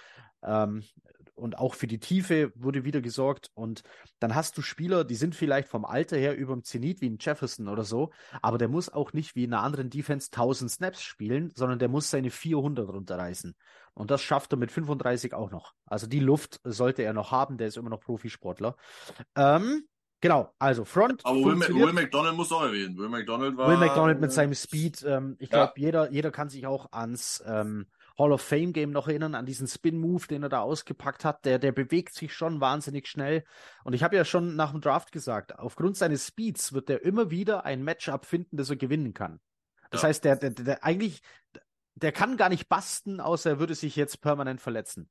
Ähm, 0.42 0.84
und 1.36 1.58
auch 1.58 1.74
für 1.74 1.86
die 1.86 1.98
Tiefe 1.98 2.52
wurde 2.56 2.84
wieder 2.84 3.00
gesorgt. 3.00 3.50
Und 3.54 3.82
dann 4.18 4.34
hast 4.34 4.58
du 4.58 4.62
Spieler, 4.62 5.04
die 5.04 5.14
sind 5.14 5.34
vielleicht 5.34 5.68
vom 5.68 5.84
Alter 5.84 6.16
her 6.16 6.36
über 6.36 6.54
dem 6.54 6.64
Zenit 6.64 7.00
wie 7.00 7.10
ein 7.10 7.18
Jefferson 7.20 7.68
oder 7.68 7.84
so, 7.84 8.10
aber 8.42 8.58
der 8.58 8.68
muss 8.68 8.88
auch 8.88 9.12
nicht 9.12 9.36
wie 9.36 9.44
in 9.44 9.52
einer 9.52 9.62
anderen 9.62 9.90
Defense 9.90 10.30
1000 10.32 10.70
Snaps 10.70 11.02
spielen, 11.02 11.52
sondern 11.54 11.78
der 11.78 11.88
muss 11.88 12.10
seine 12.10 12.30
400 12.30 12.88
runterreißen. 12.88 13.54
Und 13.94 14.10
das 14.10 14.22
schafft 14.22 14.52
er 14.52 14.58
mit 14.58 14.72
35 14.72 15.32
auch 15.34 15.50
noch. 15.50 15.74
Also 15.86 16.06
die 16.06 16.20
Luft 16.20 16.60
sollte 16.64 17.02
er 17.02 17.12
noch 17.12 17.30
haben, 17.30 17.56
der 17.58 17.68
ist 17.68 17.76
immer 17.76 17.90
noch 17.90 18.00
Profisportler. 18.00 18.76
Ähm, 19.36 19.86
Genau, 20.20 20.50
also 20.58 20.84
Front. 20.84 21.20
Aber 21.24 21.36
Will, 21.36 21.60
Will, 21.60 21.92
McDonald 21.92 22.34
muss 22.36 22.50
auch 22.50 22.62
erwähnen. 22.62 22.96
Will 22.96 23.08
McDonald 23.08 23.56
war. 23.56 23.68
Will 23.68 23.76
McDonald 23.76 24.18
mit 24.18 24.32
seinem 24.32 24.54
Speed. 24.54 25.04
Ähm, 25.06 25.36
ich 25.38 25.50
glaube, 25.50 25.74
ja. 25.76 25.84
jeder, 25.84 26.10
jeder 26.10 26.30
kann 26.30 26.48
sich 26.48 26.66
auch 26.66 26.90
ans 26.92 27.44
ähm, 27.46 27.86
Hall 28.18 28.32
of 28.32 28.40
Fame 28.40 28.72
Game 28.72 28.90
noch 28.90 29.08
erinnern, 29.08 29.34
an 29.34 29.46
diesen 29.46 29.66
Spin-Move, 29.66 30.26
den 30.26 30.42
er 30.42 30.48
da 30.48 30.60
ausgepackt 30.60 31.24
hat. 31.24 31.44
Der, 31.44 31.58
der 31.58 31.72
bewegt 31.72 32.14
sich 32.14 32.32
schon 32.32 32.60
wahnsinnig 32.60 33.08
schnell. 33.08 33.44
Und 33.84 33.92
ich 33.92 34.02
habe 34.02 34.16
ja 34.16 34.24
schon 34.24 34.56
nach 34.56 34.72
dem 34.72 34.80
Draft 34.80 35.12
gesagt, 35.12 35.58
aufgrund 35.58 35.96
seines 35.96 36.26
Speeds 36.26 36.72
wird 36.72 36.88
er 36.88 37.02
immer 37.02 37.30
wieder 37.30 37.64
ein 37.64 37.82
Matchup 37.82 38.24
finden, 38.24 38.56
das 38.56 38.70
er 38.70 38.76
gewinnen 38.76 39.12
kann. 39.12 39.40
Das 39.90 40.02
ja. 40.02 40.08
heißt, 40.08 40.24
der, 40.24 40.36
der, 40.36 40.50
der 40.50 40.84
eigentlich, 40.84 41.22
der 41.94 42.12
kann 42.12 42.36
gar 42.36 42.48
nicht 42.48 42.68
basten, 42.68 43.20
außer 43.20 43.50
er 43.50 43.58
würde 43.58 43.74
sich 43.74 43.96
jetzt 43.96 44.20
permanent 44.20 44.60
verletzen. 44.60 45.10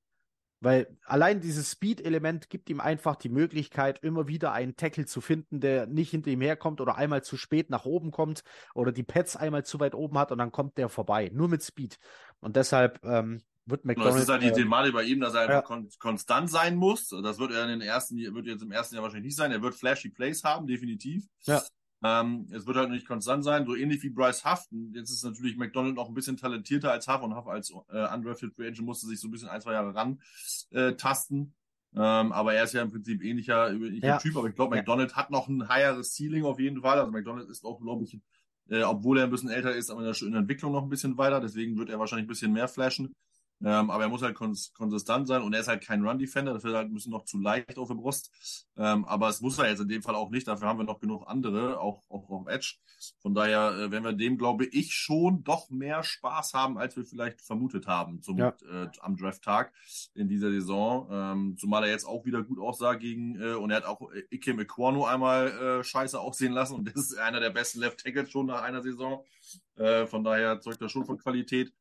Weil 0.61 0.97
allein 1.05 1.41
dieses 1.41 1.71
Speed-Element 1.71 2.49
gibt 2.49 2.69
ihm 2.69 2.79
einfach 2.79 3.17
die 3.17 3.29
Möglichkeit, 3.29 3.99
immer 4.03 4.27
wieder 4.27 4.53
einen 4.53 4.75
Tackle 4.75 5.05
zu 5.05 5.21
finden, 5.21 5.59
der 5.59 5.85
nicht 5.85 6.11
hinter 6.11 6.31
ihm 6.31 6.41
herkommt 6.41 6.81
oder 6.81 6.95
einmal 6.95 7.23
zu 7.23 7.37
spät 7.37 7.69
nach 7.69 7.85
oben 7.85 8.09
kommt 8.09 8.41
oder 8.73 8.91
die 8.91 9.03
Pads 9.03 9.35
einmal 9.35 9.65
zu 9.65 9.79
weit 9.79 9.93
oben 9.93 10.17
hat 10.17 10.31
und 10.31 10.37
dann 10.37 10.51
kommt 10.51 10.77
der 10.77 10.89
vorbei. 10.89 11.29
Nur 11.33 11.49
mit 11.49 11.61
Speed. 11.61 11.99
Und 12.45 12.55
deshalb 12.55 13.03
ähm, 13.03 13.41
wird 13.65 13.85
McDonald. 13.85 14.13
Das 14.13 14.21
ist 14.21 14.29
halt 14.29 14.43
die 14.43 14.51
Thematik 14.51 14.93
bei 14.93 15.01
ihm, 15.01 15.19
dass 15.19 15.33
er 15.33 15.41
einfach 15.41 15.63
kon 15.63 15.89
konstant 15.97 16.47
sein 16.47 16.75
muss. 16.75 17.09
Das 17.09 17.39
wird 17.39 17.51
er 17.51 17.63
in 17.63 17.79
den 17.79 17.81
ersten, 17.81 18.17
wird 18.17 18.45
jetzt 18.45 18.61
im 18.61 18.71
ersten 18.71 18.93
Jahr 18.93 19.03
wahrscheinlich 19.03 19.29
nicht 19.29 19.35
sein. 19.35 19.51
Er 19.51 19.63
wird 19.63 19.73
flashy 19.73 20.09
Plays 20.09 20.43
haben, 20.43 20.67
definitiv. 20.67 21.25
Ja. 21.45 21.63
Ähm, 22.03 22.47
es 22.51 22.67
wird 22.67 22.77
halt 22.77 22.91
nicht 22.91 23.07
konstant 23.07 23.43
sein, 23.43 23.65
so 23.65 23.75
ähnlich 23.75 24.03
wie 24.03 24.11
Bryce 24.11 24.45
Huff. 24.45 24.67
Jetzt 24.93 25.09
ist 25.09 25.23
natürlich 25.23 25.57
McDonald 25.57 25.95
noch 25.95 26.07
ein 26.07 26.13
bisschen 26.13 26.37
talentierter 26.37 26.91
als 26.91 27.07
Huff 27.07 27.23
und 27.23 27.35
Huff 27.35 27.47
als 27.47 27.71
äh, 27.71 28.13
undrafted 28.13 28.53
Free 28.53 28.67
Agent 28.67 28.85
musste 28.85 29.07
sich 29.07 29.19
so 29.19 29.27
ein 29.27 29.31
bisschen 29.31 29.49
ein, 29.49 29.61
zwei 29.61 29.73
Jahre 29.73 29.95
ran 29.95 30.21
äh, 30.69 30.93
tasten. 30.93 31.55
Ähm, 31.95 32.31
aber 32.31 32.53
er 32.53 32.65
ist 32.65 32.73
ja 32.73 32.83
im 32.83 32.91
Prinzip 32.91 33.23
ähnlicher, 33.23 33.71
ähnlicher 33.71 34.05
ja. 34.05 34.17
Typ. 34.19 34.37
Aber 34.37 34.47
ich 34.49 34.55
glaube, 34.55 34.75
McDonald 34.75 35.11
ja. 35.11 35.17
hat 35.17 35.31
noch 35.31 35.47
ein 35.47 35.67
higheres 35.67 36.13
Ceiling 36.13 36.43
auf 36.43 36.59
jeden 36.59 36.81
Fall. 36.81 36.99
Also 36.99 37.11
McDonald 37.11 37.49
ist 37.49 37.65
auch, 37.65 37.81
glaube 37.81 38.03
ich, 38.03 38.19
äh, 38.69 38.83
obwohl 38.83 39.19
er 39.19 39.25
ein 39.25 39.31
bisschen 39.31 39.49
älter 39.49 39.73
ist, 39.75 39.89
aber 39.89 40.01
in 40.01 40.05
der, 40.05 40.21
in 40.21 40.31
der 40.31 40.41
Entwicklung 40.41 40.71
noch 40.71 40.83
ein 40.83 40.89
bisschen 40.89 41.17
weiter. 41.17 41.39
Deswegen 41.39 41.77
wird 41.77 41.89
er 41.89 41.99
wahrscheinlich 41.99 42.25
ein 42.25 42.29
bisschen 42.29 42.53
mehr 42.53 42.67
flashen. 42.67 43.13
Ähm, 43.63 43.89
aber 43.89 44.03
er 44.03 44.09
muss 44.09 44.21
halt 44.21 44.35
kons 44.35 44.73
konsistent 44.73 45.27
sein 45.27 45.41
und 45.41 45.53
er 45.53 45.61
ist 45.61 45.67
halt 45.67 45.83
kein 45.83 46.05
Run-Defender, 46.05 46.53
dafür 46.53 46.75
halt 46.75 46.89
ein 46.89 46.93
bisschen 46.93 47.11
noch 47.11 47.25
zu 47.25 47.39
leicht 47.39 47.77
auf 47.77 47.87
der 47.87 47.95
Brust. 47.95 48.31
Ähm, 48.77 49.05
aber 49.05 49.29
es 49.29 49.41
muss 49.41 49.57
er 49.57 49.69
jetzt 49.69 49.79
in 49.79 49.87
dem 49.87 50.03
Fall 50.03 50.15
auch 50.15 50.29
nicht, 50.29 50.47
dafür 50.47 50.67
haben 50.67 50.79
wir 50.79 50.83
noch 50.83 50.99
genug 50.99 51.23
andere, 51.27 51.79
auch, 51.79 52.03
auch 52.09 52.29
auf 52.29 52.47
Edge. 52.47 52.75
Von 53.21 53.33
daher 53.33 53.71
äh, 53.71 53.91
werden 53.91 54.03
wir 54.03 54.13
dem, 54.13 54.37
glaube 54.37 54.65
ich, 54.65 54.93
schon 54.93 55.43
doch 55.43 55.69
mehr 55.69 56.03
Spaß 56.03 56.53
haben, 56.53 56.77
als 56.77 56.97
wir 56.97 57.05
vielleicht 57.05 57.41
vermutet 57.41 57.87
haben 57.87 58.21
zum, 58.21 58.37
ja. 58.37 58.53
äh, 58.69 58.87
am 58.99 59.15
Draft-Tag 59.15 59.73
in 60.13 60.27
dieser 60.27 60.51
Saison. 60.51 61.07
Ähm, 61.09 61.57
zumal 61.57 61.85
er 61.85 61.91
jetzt 61.91 62.05
auch 62.05 62.25
wieder 62.25 62.43
gut 62.43 62.59
aussah 62.59 62.95
gegen, 62.95 63.41
äh, 63.41 63.53
und 63.53 63.71
er 63.71 63.77
hat 63.77 63.85
auch 63.85 64.01
Ikem 64.29 64.59
Equano 64.59 65.05
einmal 65.05 65.47
äh, 65.47 65.83
scheiße 65.83 66.19
aussehen 66.19 66.53
lassen 66.53 66.75
und 66.75 66.87
das 66.95 67.11
ist 67.11 67.17
einer 67.17 67.39
der 67.39 67.51
besten 67.51 67.79
Left 67.79 68.03
Tackles 68.03 68.31
schon 68.31 68.47
nach 68.47 68.61
einer 68.61 68.81
Saison. 68.81 69.23
Äh, 69.75 70.05
von 70.05 70.23
daher 70.23 70.59
zeugt 70.59 70.81
er 70.81 70.89
schon 70.89 71.05
von 71.05 71.17
Qualität. 71.17 71.73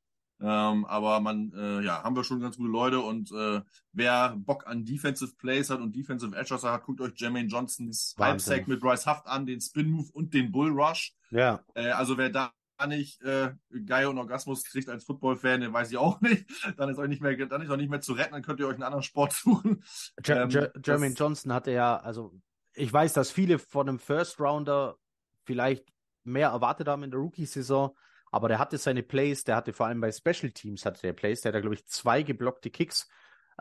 Ähm, 0.47 0.85
aber 0.85 1.21
man, 1.21 1.53
äh, 1.57 1.81
ja, 1.81 2.03
haben 2.03 2.15
wir 2.15 2.23
schon 2.23 2.41
ganz 2.41 2.59
gute 2.59 2.71
Leute 2.71 3.01
und 3.01 3.33
äh, 3.33 3.63
wer 3.93 4.37
Bock 4.37 4.67
an 4.67 4.85
Defensive 4.85 5.33
Plays 5.39 5.71
hat 5.71 5.81
und 5.81 5.97
Defensive 5.97 6.37
Edge 6.37 6.55
hat, 6.55 6.85
guckt 6.85 7.01
euch 7.01 7.13
Jermaine 7.17 7.49
Johnsons 7.49 8.15
Halbsack 8.19 8.69
mit 8.69 8.81
Bryce 8.81 9.07
Huff 9.07 9.23
an, 9.25 9.47
den 9.47 9.63
Spin 9.63 9.91
Move 9.91 10.11
und 10.13 10.35
den 10.35 10.53
Bull 10.53 10.71
Rush. 10.71 11.15
Ja. 11.31 11.65
Äh, 11.75 11.89
also 11.93 12.19
wer 12.19 12.29
da 12.29 12.53
nicht 12.87 13.23
äh, 13.23 13.55
Geil 13.87 14.07
und 14.07 14.19
Orgasmus 14.19 14.65
kriegt 14.65 14.91
als 14.91 15.05
Football-Fan, 15.05 15.63
den 15.63 15.73
weiß 15.73 15.91
ich 15.91 15.97
auch 15.97 16.21
nicht. 16.21 16.45
Dann 16.77 16.91
ist 16.91 16.99
euch 16.99 17.09
nicht 17.09 17.23
mehr, 17.23 17.35
dann 17.47 17.63
ist 17.63 17.71
euch 17.71 17.79
nicht 17.79 17.89
mehr 17.89 18.03
zu 18.03 18.13
retten, 18.13 18.33
dann 18.33 18.43
könnt 18.43 18.61
ihr 18.61 18.67
euch 18.67 18.75
einen 18.75 18.83
anderen 18.83 19.03
Sport 19.03 19.33
suchen. 19.33 19.83
Ähm, 20.27 20.51
Jermaine 20.85 21.15
Johnson 21.15 21.55
hatte 21.55 21.71
ja, 21.71 21.97
also 21.97 22.35
ich 22.75 22.93
weiß, 22.93 23.15
dass 23.15 23.31
viele 23.31 23.59
von 23.59 23.89
einem 23.89 23.99
First 23.99 24.39
Rounder 24.39 24.99
vielleicht 25.45 25.87
mehr 26.25 26.49
erwartet 26.49 26.89
haben 26.89 27.03
in 27.03 27.11
der 27.11 27.21
Rookie-Saison, 27.21 27.97
aber 28.35 28.49
der 28.49 28.59
hatte 28.59 28.79
seine 28.79 29.05
Plays, 29.05 29.45
der 29.45 29.55
hatte 29.55 29.73
vor 29.73 29.87
allem 29.87 30.01
bei 30.01 30.11
Special 30.11 30.51
Teams 30.51 30.85
hatte 30.85 31.01
der 31.03 31.13
Plays, 31.13 31.43
der 31.43 31.53
hat, 31.53 31.61
glaube 31.61 31.77
ich, 31.77 31.87
zwei 31.87 32.23
geblockte 32.23 32.69
Kicks 32.69 33.09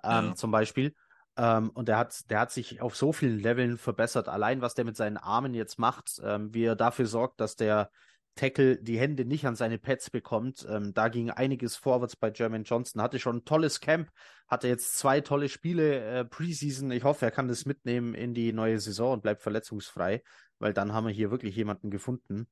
ähm, 0.03 0.29
ja. 0.29 0.35
zum 0.35 0.49
Beispiel. 0.49 0.95
Ähm, 1.37 1.69
und 1.69 1.87
der 1.87 1.99
hat, 1.99 2.27
der 2.31 2.39
hat 2.39 2.51
sich 2.51 2.81
auf 2.81 2.95
so 2.95 3.13
vielen 3.13 3.37
Leveln 3.37 3.77
verbessert. 3.77 4.27
Allein 4.27 4.61
was 4.61 4.73
der 4.73 4.83
mit 4.83 4.97
seinen 4.97 5.17
Armen 5.17 5.53
jetzt 5.53 5.77
macht, 5.77 6.19
ähm, 6.23 6.55
wie 6.55 6.63
er 6.63 6.75
dafür 6.75 7.05
sorgt, 7.05 7.39
dass 7.39 7.55
der 7.55 7.91
Tackle 8.33 8.77
die 8.81 8.97
Hände 8.97 9.25
nicht 9.25 9.45
an 9.45 9.55
seine 9.55 9.77
Pads 9.77 10.09
bekommt. 10.09 10.65
Ähm, 10.67 10.91
da 10.95 11.07
ging 11.07 11.29
einiges 11.29 11.75
vorwärts 11.75 12.15
bei 12.15 12.31
German 12.31 12.63
Johnson. 12.63 12.99
Hatte 12.99 13.19
schon 13.19 13.37
ein 13.37 13.45
tolles 13.45 13.79
Camp, 13.79 14.09
hatte 14.47 14.67
jetzt 14.67 14.97
zwei 14.97 15.21
tolle 15.21 15.49
Spiele 15.49 15.99
äh, 15.99 16.25
Preseason. 16.25 16.89
Ich 16.89 17.03
hoffe, 17.03 17.25
er 17.25 17.31
kann 17.31 17.47
das 17.47 17.67
mitnehmen 17.67 18.15
in 18.15 18.33
die 18.33 18.53
neue 18.53 18.79
Saison 18.79 19.13
und 19.13 19.21
bleibt 19.21 19.43
verletzungsfrei, 19.43 20.23
weil 20.57 20.73
dann 20.73 20.93
haben 20.93 21.05
wir 21.05 21.13
hier 21.13 21.29
wirklich 21.29 21.55
jemanden 21.55 21.91
gefunden, 21.91 22.47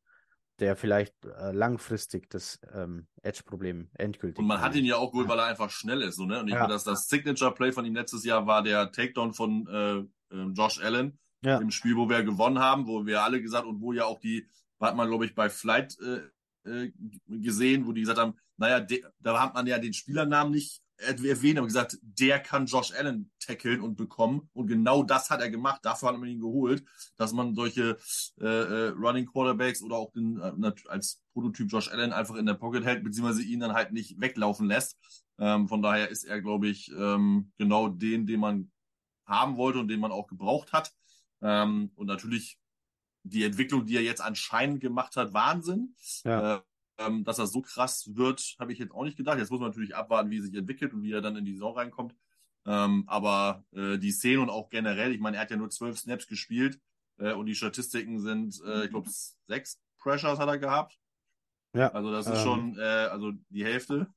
der 0.60 0.76
vielleicht 0.76 1.16
äh, 1.26 1.52
langfristig 1.52 2.30
das 2.30 2.60
ähm, 2.74 3.08
Edge-Problem 3.24 3.90
endgültig. 3.98 4.38
Und 4.38 4.46
man 4.46 4.62
hat 4.62 4.76
ihn 4.76 4.86
ja 4.86 4.98
auch 4.98 5.12
geholt, 5.12 5.28
weil 5.28 5.40
er 5.40 5.46
einfach 5.46 5.70
schnell 5.70 6.02
ist. 6.02 6.18
So, 6.18 6.26
ne? 6.26 6.40
Und 6.40 6.48
ich 6.48 6.54
ja. 6.54 6.60
finde, 6.60 6.74
dass 6.74 6.84
das 6.84 7.08
Signature-Play 7.08 7.72
von 7.72 7.86
ihm 7.86 7.96
letztes 7.96 8.24
Jahr 8.24 8.46
war 8.46 8.62
der 8.62 8.92
Takedown 8.92 9.34
von 9.34 9.68
äh, 9.68 10.36
äh, 10.36 10.48
Josh 10.54 10.80
Allen 10.80 11.18
ja. 11.44 11.58
im 11.58 11.72
Spiel, 11.72 11.96
wo 11.96 12.10
wir 12.10 12.24
gewonnen 12.24 12.60
haben, 12.60 12.86
wo 12.88 13.06
wir 13.06 13.24
alle 13.24 13.42
gesagt 13.42 13.66
und 13.66 13.82
wo 13.82 13.94
ja 13.94 14.06
auch 14.06 14.20
die 14.20 14.48
hat 14.80 14.96
man, 14.96 15.08
glaube 15.08 15.26
ich, 15.26 15.36
bei 15.36 15.50
Flight 15.50 15.96
äh, 16.00 16.70
äh, 16.70 16.92
gesehen, 17.28 17.86
wo 17.86 17.92
die 17.92 18.02
gesagt 18.02 18.20
haben, 18.20 18.36
naja, 18.58 18.80
de, 18.80 19.04
da 19.20 19.40
hat 19.40 19.54
man 19.54 19.68
ja 19.68 19.78
den 19.78 19.94
Spielernamen 19.94 20.52
nicht 20.52 20.82
erwähnt, 21.02 21.58
aber 21.58 21.68
gesagt, 21.68 21.98
der 22.02 22.40
kann 22.40 22.66
Josh 22.66 22.92
Allen 22.94 23.32
tackeln 23.40 23.82
und 23.82 23.96
bekommen. 23.96 24.50
Und 24.54 24.68
genau 24.68 25.04
das 25.04 25.30
hat 25.30 25.42
er 25.42 25.50
gemacht. 25.50 25.82
Dafür 25.84 26.10
hat 26.10 26.18
man 26.18 26.30
ihn 26.30 26.40
geholt, 26.40 26.84
dass 27.18 27.34
man 27.34 27.56
solche 27.56 27.98
äh, 28.40 28.46
äh, 28.46 28.88
Running 28.90 29.26
Quarterbacks 29.26 29.82
oder 29.82 29.96
auch 29.96 30.12
den, 30.12 30.40
äh, 30.40 30.72
als 30.88 31.22
Prototyp 31.34 31.72
Josh 31.72 31.90
Allen 31.90 32.14
einfach 32.14 32.36
in 32.36 32.46
der 32.46 32.54
Pocket 32.54 32.84
hält, 32.84 33.04
beziehungsweise 33.04 33.44
ihn 33.44 33.60
dann 33.60 33.74
halt 33.74 33.92
nicht 33.92 34.20
weglaufen 34.20 34.68
lässt. 34.68 34.98
Ähm, 35.40 35.68
von 35.68 35.82
daher 35.82 36.10
ist 36.10 36.24
er, 36.24 36.42
glaube 36.42 36.68
ich, 36.68 36.92
ähm, 36.98 37.52
genau 37.58 37.88
den, 37.88 38.28
den 38.28 38.40
man 38.40 38.72
haben 39.26 39.58
wollte 39.58 39.80
und 39.80 39.88
den 39.88 40.00
man 40.00 40.12
auch 40.12 40.28
gebraucht 40.28 40.74
hat. 40.74 40.94
Ähm, 41.42 41.92
und 41.96 42.08
natürlich 42.08 42.60
die 43.24 43.44
Entwicklung, 43.44 43.86
die 43.86 43.96
er 43.96 44.04
jetzt 44.04 44.22
anscheinend 44.22 44.82
gemacht 44.82 45.16
hat, 45.16 45.34
Wahnsinn. 45.34 45.96
Ja. 46.24 46.64
Äh, 46.98 47.06
ähm, 47.06 47.24
dass 47.24 47.40
er 47.40 47.48
so 47.48 47.62
krass 47.62 48.16
wird, 48.16 48.56
habe 48.60 48.74
ich 48.74 48.80
jetzt 48.80 48.94
auch 48.94 49.04
nicht 49.04 49.18
gedacht. 49.18 49.38
Jetzt 49.38 49.52
muss 49.52 49.60
man 49.60 49.70
natürlich 49.70 49.96
abwarten, 49.96 50.30
wie 50.30 50.40
er 50.40 50.44
sich 50.44 50.54
entwickelt 50.54 50.94
und 50.94 51.04
wie 51.04 51.12
er 51.12 51.22
dann 51.22 51.36
in 51.36 51.46
die 51.46 51.54
Saison 51.54 51.76
reinkommt. 51.76 52.16
Ähm, 52.66 53.06
aber 53.08 53.64
äh, 53.72 53.98
die 53.98 54.12
Szene 54.12 54.42
und 54.42 54.50
auch 54.50 54.70
generell, 54.70 55.14
ich 55.14 55.20
meine, 55.20 55.38
er 55.38 55.44
hat 55.44 55.52
ja 55.52 55.58
nur 55.58 55.70
zwölf 55.70 55.98
Snaps 55.98 56.28
gespielt 56.28 56.80
äh, 57.18 57.34
und 57.34 57.48
die 57.48 57.56
Statistiken 57.56 58.20
sind, 58.20 58.62
äh, 58.66 58.86
ich 58.86 58.92
glaube, 58.92 59.10
sechs 59.48 59.80
Pressures 59.98 60.40
hat 60.40 60.48
er 60.48 60.60
gehabt. 60.60 61.00
Ja. 61.74 61.92
Also 61.92 62.12
das 62.12 62.28
ist 62.28 62.40
ähm, 62.40 62.44
schon, 62.44 62.78
äh, 62.78 62.82
also 62.82 63.32
die 63.50 63.64
Hälfte. 63.64 64.08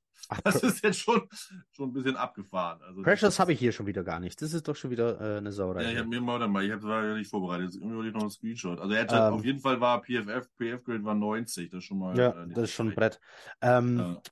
Das 0.45 0.63
ist 0.63 0.83
jetzt 0.83 0.99
schon, 0.99 1.29
schon 1.71 1.91
ein 1.91 1.93
bisschen 1.93 2.17
abgefahren. 2.17 2.81
Also 2.83 3.03
Precious 3.03 3.39
habe 3.39 3.53
ich 3.53 3.59
hier 3.59 3.73
schon 3.73 3.87
wieder 3.87 4.05
gar 4.05 4.21
nicht. 4.21 4.41
Das 4.41 4.53
ist 4.53 4.67
doch 4.67 4.77
schon 4.77 4.91
wieder 4.91 5.21
äh, 5.21 5.39
eine 5.39 5.53
Sauerei. 5.53 5.83
Ja, 5.83 5.91
ich 5.91 5.99
habe 5.99 6.09
mir 6.09 6.21
mal, 6.21 6.47
mal 6.49 6.65
ich 6.65 6.73
habe 6.73 6.89
ja 6.89 7.15
nicht 7.15 7.31
vorbereitet. 7.31 7.75
Irgendwie 7.75 7.97
wollte 7.97 8.09
ich 8.09 8.15
noch 8.15 8.23
einen 8.23 8.31
Screenshot. 8.31 8.81
Also 8.81 8.95
er 8.95 9.03
hat 9.03 9.13
ähm, 9.13 9.35
auf 9.35 9.45
jeden 9.45 9.61
Fall 9.61 9.81
war 9.81 10.03
PFF, 10.03 10.49
PF 10.57 10.85
Grade 10.85 11.05
war 11.05 11.15
90. 11.15 11.71
Das 11.71 11.79
ist 11.79 11.85
schon 11.85 11.99
mal. 11.99 12.17
Ja, 12.17 12.31
äh, 12.31 12.49
das 12.49 12.65
ist 12.65 12.73
schon 12.73 12.89
ein 12.89 12.95
Brett. 12.95 13.21
Ähm, 13.61 13.99
ja. 13.99 14.23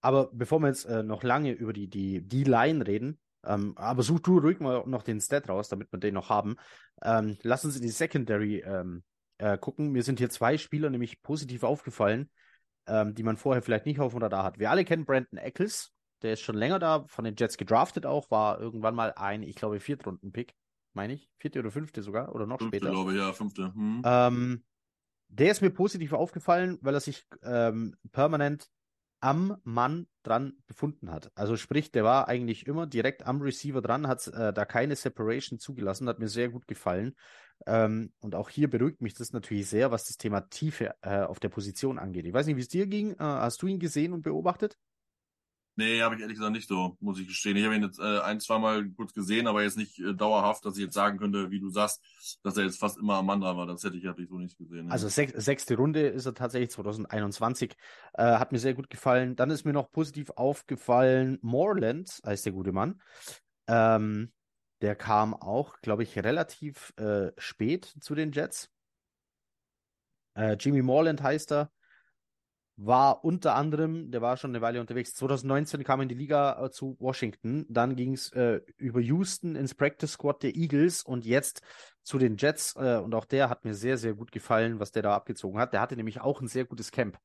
Aber 0.00 0.30
bevor 0.32 0.60
wir 0.60 0.68
jetzt 0.68 0.84
äh, 0.84 1.02
noch 1.02 1.22
lange 1.22 1.52
über 1.52 1.72
die, 1.72 1.88
die, 1.88 2.20
die 2.20 2.44
Line 2.44 2.86
reden, 2.86 3.18
ähm, 3.44 3.72
aber 3.76 4.02
such 4.02 4.20
du 4.20 4.38
ruhig 4.38 4.60
mal 4.60 4.84
noch 4.86 5.02
den 5.02 5.20
Stat 5.20 5.48
raus, 5.48 5.68
damit 5.68 5.90
wir 5.92 5.98
den 5.98 6.14
noch 6.14 6.28
haben. 6.28 6.56
Ähm, 7.02 7.38
lass 7.42 7.64
uns 7.64 7.76
in 7.76 7.82
die 7.82 7.88
Secondary 7.88 8.60
ähm, 8.60 9.02
äh, 9.38 9.58
gucken. 9.58 9.92
Mir 9.92 10.02
sind 10.02 10.18
hier 10.18 10.30
zwei 10.30 10.58
Spieler 10.58 10.90
nämlich 10.90 11.22
positiv 11.22 11.62
aufgefallen 11.62 12.30
ähm, 12.86 13.14
die 13.14 13.22
man 13.22 13.36
vorher 13.36 13.62
vielleicht 13.62 13.86
nicht 13.86 14.00
auf 14.00 14.12
dem 14.12 14.22
Radar 14.22 14.44
hat. 14.44 14.58
Wir 14.58 14.70
alle 14.70 14.84
kennen 14.84 15.04
Brandon 15.04 15.38
Eccles, 15.38 15.92
der 16.22 16.34
ist 16.34 16.40
schon 16.40 16.56
länger 16.56 16.78
da, 16.78 17.04
von 17.06 17.24
den 17.24 17.36
Jets 17.36 17.56
gedraftet 17.56 18.06
auch, 18.06 18.30
war 18.30 18.60
irgendwann 18.60 18.94
mal 18.94 19.12
ein, 19.16 19.42
ich 19.42 19.56
glaube, 19.56 19.80
Viertrunden-Pick, 19.80 20.54
meine 20.92 21.14
ich, 21.14 21.28
vierte 21.38 21.58
oder 21.58 21.70
fünfte 21.70 22.02
sogar, 22.02 22.34
oder 22.34 22.46
noch 22.46 22.58
fünfte, 22.58 22.78
später. 22.78 22.92
glaube 22.92 23.12
ich, 23.12 23.18
ja, 23.18 23.32
fünfte. 23.32 23.72
Hm. 23.74 24.02
Ähm, 24.04 24.64
der 25.28 25.50
ist 25.50 25.62
mir 25.62 25.70
positiv 25.70 26.12
aufgefallen, 26.12 26.78
weil 26.80 26.94
er 26.94 27.00
sich 27.00 27.26
ähm, 27.42 27.96
permanent 28.12 28.68
am 29.20 29.56
Mann 29.64 30.06
dran 30.22 30.58
befunden 30.66 31.10
hat. 31.10 31.32
Also 31.34 31.56
sprich, 31.56 31.90
der 31.90 32.04
war 32.04 32.28
eigentlich 32.28 32.66
immer 32.66 32.86
direkt 32.86 33.26
am 33.26 33.40
Receiver 33.40 33.80
dran, 33.80 34.06
hat 34.06 34.26
äh, 34.28 34.52
da 34.52 34.64
keine 34.66 34.96
Separation 34.96 35.58
zugelassen, 35.58 36.08
hat 36.08 36.18
mir 36.18 36.28
sehr 36.28 36.50
gut 36.50 36.66
gefallen. 36.66 37.16
Ähm, 37.66 38.12
und 38.20 38.34
auch 38.34 38.50
hier 38.50 38.68
beruhigt 38.68 39.00
mich 39.00 39.14
das 39.14 39.32
natürlich 39.32 39.68
sehr, 39.68 39.90
was 39.90 40.04
das 40.04 40.16
Thema 40.16 40.42
Tiefe 40.42 40.94
äh, 41.02 41.20
auf 41.22 41.40
der 41.40 41.48
Position 41.48 41.98
angeht. 41.98 42.26
Ich 42.26 42.32
weiß 42.32 42.46
nicht, 42.46 42.56
wie 42.56 42.60
es 42.60 42.68
dir 42.68 42.86
ging. 42.86 43.12
Äh, 43.12 43.16
hast 43.18 43.62
du 43.62 43.66
ihn 43.66 43.78
gesehen 43.78 44.12
und 44.12 44.22
beobachtet? 44.22 44.76
Nee, 45.76 46.02
habe 46.02 46.14
ich 46.14 46.20
ehrlich 46.20 46.36
gesagt 46.36 46.52
nicht 46.52 46.68
so, 46.68 46.96
muss 47.00 47.18
ich 47.18 47.26
gestehen. 47.26 47.56
Ich 47.56 47.64
habe 47.64 47.74
ihn 47.74 47.82
jetzt 47.82 47.98
äh, 47.98 48.20
ein, 48.20 48.38
zwei 48.38 48.60
Mal 48.60 48.88
kurz 48.90 49.12
gesehen, 49.12 49.48
aber 49.48 49.64
jetzt 49.64 49.76
nicht 49.76 49.98
äh, 49.98 50.14
dauerhaft, 50.14 50.64
dass 50.64 50.76
ich 50.76 50.84
jetzt 50.84 50.94
sagen 50.94 51.18
könnte, 51.18 51.50
wie 51.50 51.58
du 51.58 51.68
sagst, 51.68 52.00
dass 52.44 52.56
er 52.56 52.64
jetzt 52.64 52.78
fast 52.78 52.96
immer 52.96 53.14
am 53.14 53.26
Mann 53.26 53.40
dran 53.40 53.56
war. 53.56 53.66
Das 53.66 53.82
hätte 53.82 53.96
ich, 53.96 54.04
hätte 54.04 54.22
ich 54.22 54.28
so 54.28 54.38
nicht 54.38 54.56
gesehen. 54.56 54.90
Also 54.92 55.08
sech, 55.08 55.32
sechste 55.34 55.76
Runde 55.76 56.06
ist 56.06 56.26
er 56.26 56.34
tatsächlich 56.34 56.70
2021. 56.70 57.74
Äh, 58.12 58.22
hat 58.22 58.52
mir 58.52 58.60
sehr 58.60 58.74
gut 58.74 58.88
gefallen. 58.88 59.34
Dann 59.34 59.50
ist 59.50 59.64
mir 59.64 59.72
noch 59.72 59.90
positiv 59.90 60.30
aufgefallen, 60.36 61.38
Moreland 61.42 62.20
heißt 62.24 62.46
der 62.46 62.52
gute 62.52 62.70
Mann. 62.70 63.00
Ähm, 63.66 64.30
der 64.80 64.94
kam 64.94 65.34
auch, 65.34 65.80
glaube 65.80 66.02
ich, 66.02 66.18
relativ 66.18 66.92
äh, 66.96 67.32
spät 67.38 67.84
zu 68.00 68.14
den 68.14 68.32
Jets. 68.32 68.70
Äh, 70.34 70.56
Jimmy 70.58 70.82
Moreland 70.82 71.22
heißt 71.22 71.52
er 71.52 71.70
war 72.76 73.24
unter 73.24 73.54
anderem, 73.54 74.10
der 74.10 74.20
war 74.20 74.36
schon 74.36 74.50
eine 74.50 74.60
Weile 74.60 74.80
unterwegs, 74.80 75.14
2019 75.14 75.84
kam 75.84 76.00
in 76.00 76.08
die 76.08 76.14
Liga 76.14 76.64
äh, 76.64 76.70
zu 76.70 76.96
Washington, 76.98 77.66
dann 77.68 77.94
ging 77.94 78.14
es 78.14 78.32
äh, 78.32 78.60
über 78.76 79.00
Houston 79.00 79.54
ins 79.54 79.74
Practice 79.74 80.12
Squad 80.12 80.42
der 80.42 80.56
Eagles 80.56 81.02
und 81.02 81.24
jetzt 81.24 81.62
zu 82.02 82.18
den 82.18 82.36
Jets 82.36 82.74
äh, 82.76 82.96
und 82.96 83.14
auch 83.14 83.26
der 83.26 83.48
hat 83.48 83.64
mir 83.64 83.74
sehr, 83.74 83.96
sehr 83.96 84.14
gut 84.14 84.32
gefallen, 84.32 84.80
was 84.80 84.90
der 84.90 85.02
da 85.02 85.14
abgezogen 85.14 85.58
hat. 85.60 85.72
Der 85.72 85.80
hatte 85.80 85.96
nämlich 85.96 86.20
auch 86.20 86.40
ein 86.40 86.48
sehr 86.48 86.64
gutes 86.64 86.90
Camp. 86.90 87.18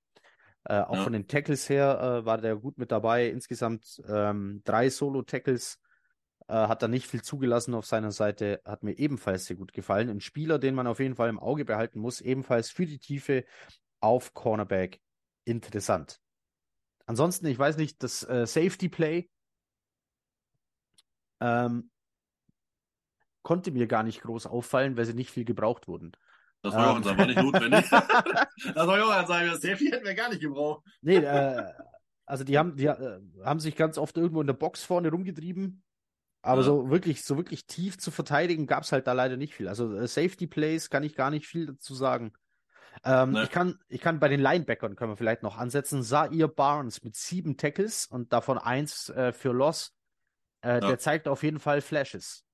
Äh, 0.66 0.82
auch 0.82 0.98
ja. 0.98 1.04
von 1.04 1.14
den 1.14 1.28
Tackles 1.28 1.68
her 1.68 2.00
äh, 2.22 2.26
war 2.26 2.38
der 2.38 2.56
gut 2.56 2.78
mit 2.78 2.92
dabei. 2.92 3.28
Insgesamt 3.28 4.02
ähm, 4.08 4.62
drei 4.66 4.90
Solo-Tackles 4.90 5.80
äh, 6.50 6.54
hat 6.68 6.82
er 6.82 6.88
nicht 6.88 7.06
viel 7.06 7.22
zugelassen 7.22 7.76
auf 7.76 7.86
seiner 7.86 8.12
Seite, 8.12 8.60
hat 8.66 8.82
mir 8.82 8.98
ebenfalls 8.98 9.46
sehr 9.46 9.56
gut 9.56 9.72
gefallen. 9.72 10.10
Ein 10.10 10.20
Spieler, 10.20 10.58
den 10.58 10.74
man 10.74 10.88
auf 10.88 11.00
jeden 11.00 11.16
Fall 11.16 11.30
im 11.30 11.40
Auge 11.40 11.64
behalten 11.64 12.00
muss, 12.00 12.22
ebenfalls 12.22 12.72
für 12.72 12.88
die 12.88 12.98
Tiefe 12.98 13.46
auf 14.00 14.34
Cornerback 14.34 15.00
interessant. 15.46 16.20
Ansonsten, 17.06 17.46
ich 17.46 17.60
weiß 17.60 17.78
nicht, 17.78 18.02
das 18.02 18.28
äh, 18.28 18.48
Safety 18.48 18.90
Play 18.90 19.30
ähm, 21.40 21.92
konnte 23.44 23.72
mir 23.72 23.86
gar 23.86 24.02
nicht 24.02 24.22
groß 24.22 24.48
auffallen, 24.48 24.98
weil 24.98 25.06
sie 25.06 25.14
nicht 25.14 25.30
viel 25.30 25.46
gebraucht 25.46 25.88
wurden. 25.88 26.14
Das 26.64 26.74
war 26.74 26.98
ähm, 26.98 27.04
auch 27.04 27.18
war 27.18 27.26
nicht 27.28 27.40
notwendig. 27.40 27.90
das 27.92 28.88
war 28.88 28.98
ich 28.98 29.04
auch 29.04 29.28
sagen, 29.28 29.50
das 29.52 29.62
Safety 29.62 29.92
hätten 29.92 30.06
wir 30.06 30.16
gar 30.16 30.30
nicht 30.30 30.42
gebraucht. 30.42 30.84
Nee, 31.02 31.18
äh, 31.18 31.64
also 32.26 32.44
die 32.44 32.58
haben, 32.58 32.76
die 32.76 32.88
äh, 32.88 33.22
haben 33.46 33.60
sich 33.60 33.76
ganz 33.76 34.00
oft 34.00 34.18
irgendwo 34.18 34.42
in 34.42 34.48
der 34.48 34.54
Box 34.54 34.84
vorne 34.84 35.12
rumgetrieben. 35.12 35.84
Aber 36.42 36.62
ja. 36.62 36.66
so 36.66 36.90
wirklich, 36.90 37.24
so 37.24 37.38
wirklich 37.38 37.66
tief 37.68 37.98
zu 37.98 38.12
verteidigen 38.12 38.66
gab 38.66 38.84
es 38.84 38.92
halt 38.92 39.08
da 39.08 39.14
leider 39.14 39.38
nicht 39.38 39.54
viel. 39.54 39.68
Also 39.68 39.94
äh, 39.94 40.08
Safety 40.08 40.48
Plays 40.48 40.90
kann 40.90 41.04
ich 41.04 41.16
gar 41.16 41.30
nicht 41.32 41.48
viel 41.48 41.66
dazu 41.66 41.94
sagen. 41.94 42.34
Ähm, 43.04 43.32
ne. 43.32 43.44
ich, 43.44 43.50
kann, 43.50 43.80
ich 43.88 44.02
kann 44.02 44.20
bei 44.20 44.30
den 44.30 44.40
Linebackern 44.40 44.96
können 44.96 45.12
wir 45.12 45.18
vielleicht 45.18 45.44
noch 45.44 45.58
ansetzen. 45.58 46.04
Zaire 46.04 46.48
Barnes 46.48 47.04
mit 47.04 47.16
sieben 47.16 47.58
Tackles 47.58 48.06
und 48.06 48.34
davon 48.34 48.58
eins 48.58 49.10
äh, 49.10 49.32
für 49.32 49.52
Loss. 49.52 49.94
Äh, 50.62 50.76
ja. 50.76 50.80
Der 50.80 51.00
zeigt 51.00 51.28
auf 51.28 51.44
jeden 51.44 51.60
Fall 51.60 51.82
Flashes. 51.82 52.46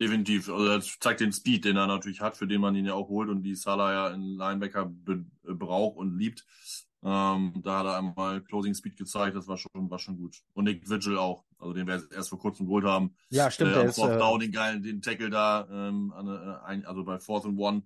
Definitiv. 0.00 0.48
Also 0.48 0.66
er 0.66 0.80
zeigt 0.80 1.20
den 1.20 1.32
Speed, 1.32 1.64
den 1.64 1.76
er 1.76 1.86
natürlich 1.86 2.20
hat, 2.20 2.36
für 2.36 2.46
den 2.46 2.60
man 2.60 2.74
ihn 2.74 2.86
ja 2.86 2.94
auch 2.94 3.08
holt 3.08 3.28
und 3.28 3.42
die 3.42 3.54
Salah 3.54 3.92
ja 3.92 4.08
in 4.08 4.36
Linebacker 4.36 4.92
braucht 5.44 5.96
und 5.96 6.18
liebt. 6.18 6.44
Ähm, 7.02 7.60
da 7.62 7.80
hat 7.80 7.86
er 7.86 7.98
einmal 7.98 8.42
Closing 8.42 8.74
Speed 8.74 8.96
gezeigt, 8.96 9.36
das 9.36 9.46
war 9.46 9.58
schon, 9.58 9.90
war 9.90 9.98
schon 9.98 10.16
gut. 10.16 10.38
Und 10.54 10.64
Nick 10.64 10.88
Vigil 10.88 11.18
auch, 11.18 11.44
also 11.64 11.72
den 11.72 11.86
wir 11.86 12.02
erst 12.12 12.28
vor 12.28 12.38
kurzem 12.38 12.66
geholt 12.66 12.84
haben. 12.84 13.16
Ja, 13.30 13.50
stimmt. 13.50 13.74
Äh, 13.74 13.90
Fourth 13.90 14.12
äh... 14.12 14.18
Down, 14.18 14.40
den 14.40 14.52
geilen, 14.52 14.82
den 14.82 15.00
Tackle 15.00 15.30
da, 15.30 15.66
ähm, 15.70 16.12
äh, 16.14 16.86
also 16.86 17.04
bei 17.04 17.18
Fourth 17.18 17.46
and 17.46 17.58
One, 17.58 17.82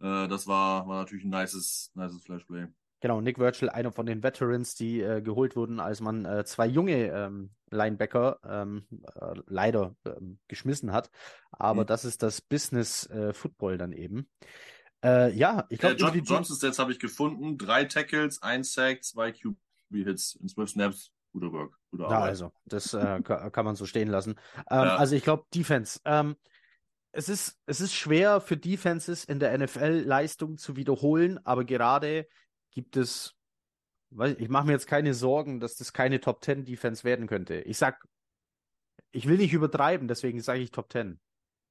äh, 0.00 0.28
das 0.28 0.46
war, 0.46 0.86
war 0.86 1.00
natürlich 1.00 1.24
ein 1.24 1.30
nices, 1.30 1.90
nices 1.94 2.22
Flashplay. 2.22 2.66
Genau, 3.00 3.20
Nick 3.20 3.38
Virgil, 3.38 3.70
einer 3.70 3.92
von 3.92 4.06
den 4.06 4.22
Veterans, 4.22 4.74
die 4.74 5.00
äh, 5.00 5.22
geholt 5.22 5.56
wurden, 5.56 5.80
als 5.80 6.00
man 6.00 6.24
äh, 6.24 6.44
zwei 6.44 6.66
junge 6.66 7.08
ähm, 7.08 7.50
Linebacker 7.70 8.38
ähm, 8.46 8.86
äh, 9.14 9.34
leider 9.46 9.96
ähm, 10.06 10.38
geschmissen 10.48 10.92
hat. 10.92 11.10
Aber 11.50 11.82
mhm. 11.82 11.86
das 11.86 12.04
ist 12.04 12.22
das 12.22 12.40
Business 12.42 13.06
äh, 13.10 13.32
Football 13.32 13.78
dann 13.78 13.92
eben. 13.92 14.28
Äh, 15.02 15.34
ja, 15.34 15.66
ich 15.70 15.78
glaube, 15.78 15.96
äh, 15.96 15.98
John, 15.98 16.24
Johnson 16.24 16.56
Stats 16.56 16.78
habe 16.78 16.92
ich 16.92 16.98
gefunden. 16.98 17.58
Drei 17.58 17.84
Tackles, 17.84 18.42
ein 18.42 18.64
Sack, 18.64 19.04
zwei 19.04 19.32
QB-Hits 19.32 20.36
in 20.40 20.48
zwölf 20.48 20.70
Snaps. 20.70 21.13
Guter 21.34 21.52
Work. 21.52 21.78
Guter 21.90 22.10
ja, 22.10 22.20
also, 22.20 22.52
das 22.64 22.94
äh, 22.94 23.20
kann 23.22 23.64
man 23.64 23.74
so 23.74 23.86
stehen 23.86 24.08
lassen. 24.08 24.36
Ähm, 24.70 24.78
ja. 24.78 24.96
Also, 24.96 25.16
ich 25.16 25.24
glaube, 25.24 25.44
Defense. 25.52 26.00
Ähm, 26.04 26.36
es 27.12 27.28
ist, 27.28 27.58
es 27.66 27.80
ist 27.80 27.94
schwer 27.94 28.40
für 28.40 28.56
Defenses 28.56 29.24
in 29.24 29.38
der 29.38 29.56
NFL 29.56 30.04
Leistung 30.06 30.56
zu 30.56 30.76
wiederholen, 30.76 31.38
aber 31.44 31.64
gerade 31.64 32.26
gibt 32.72 32.96
es, 32.96 33.34
ich 34.38 34.48
mache 34.48 34.66
mir 34.66 34.72
jetzt 34.72 34.86
keine 34.86 35.14
Sorgen, 35.14 35.60
dass 35.60 35.76
das 35.76 35.92
keine 35.92 36.20
Top 36.20 36.42
10 36.42 36.64
Defense 36.64 37.04
werden 37.04 37.26
könnte. 37.26 37.60
Ich 37.60 37.78
sag, 37.78 38.04
ich 39.12 39.28
will 39.28 39.36
nicht 39.36 39.52
übertreiben, 39.52 40.08
deswegen 40.08 40.40
sage 40.40 40.60
ich 40.60 40.72
Top 40.72 40.90
10. 40.90 41.20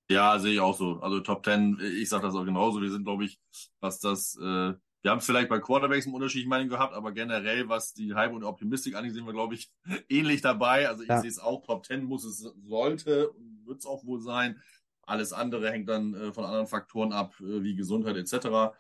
Ja, 0.10 0.40
sehe 0.40 0.54
ich 0.54 0.60
auch 0.60 0.78
so. 0.78 1.00
Also 1.00 1.20
Top 1.20 1.44
10, 1.46 1.80
ich 1.98 2.08
sage 2.08 2.24
das 2.24 2.36
auch 2.36 2.46
genauso. 2.46 2.82
Wir 2.82 2.92
sind, 2.92 3.04
glaube 3.04 3.26
ich, 3.26 3.40
was 3.80 4.00
das, 4.00 4.38
äh, 4.42 4.74
wir 5.04 5.12
haben 5.12 5.22
vielleicht 5.22 5.50
bei 5.50 5.60
Quarterbacks 5.60 6.06
einen 6.06 6.16
unterschiedlichen 6.16 6.50
Meinung 6.50 6.70
gehabt, 6.70 6.94
aber 6.94 7.12
generell, 7.12 7.68
was 7.68 7.94
die 7.94 8.16
Hype 8.16 8.32
und 8.32 8.44
Optimistik 8.44 8.96
angeht, 8.96 9.14
sind 9.14 9.26
wir, 9.26 9.34
glaube 9.34 9.54
ich, 9.54 9.72
ähnlich 10.10 10.42
dabei. 10.42 10.88
Also 10.88 11.04
ich 11.04 11.10
ja. 11.10 11.20
sehe 11.20 11.30
es 11.30 11.40
auch, 11.40 11.64
Top 11.64 11.86
10 11.86 12.04
muss 12.06 12.24
es, 12.24 12.40
sollte 12.66 13.30
und 13.30 13.66
wird 13.66 13.80
es 13.80 13.86
auch 13.86 14.06
wohl 14.06 14.22
sein. 14.22 14.62
Alles 15.06 15.34
andere 15.34 15.70
hängt 15.70 15.90
dann 15.90 16.14
äh, 16.14 16.32
von 16.32 16.46
anderen 16.46 16.68
Faktoren 16.68 17.12
ab, 17.12 17.36
äh, 17.42 17.62
wie 17.62 17.76
Gesundheit 17.76 18.16
etc. 18.16 18.74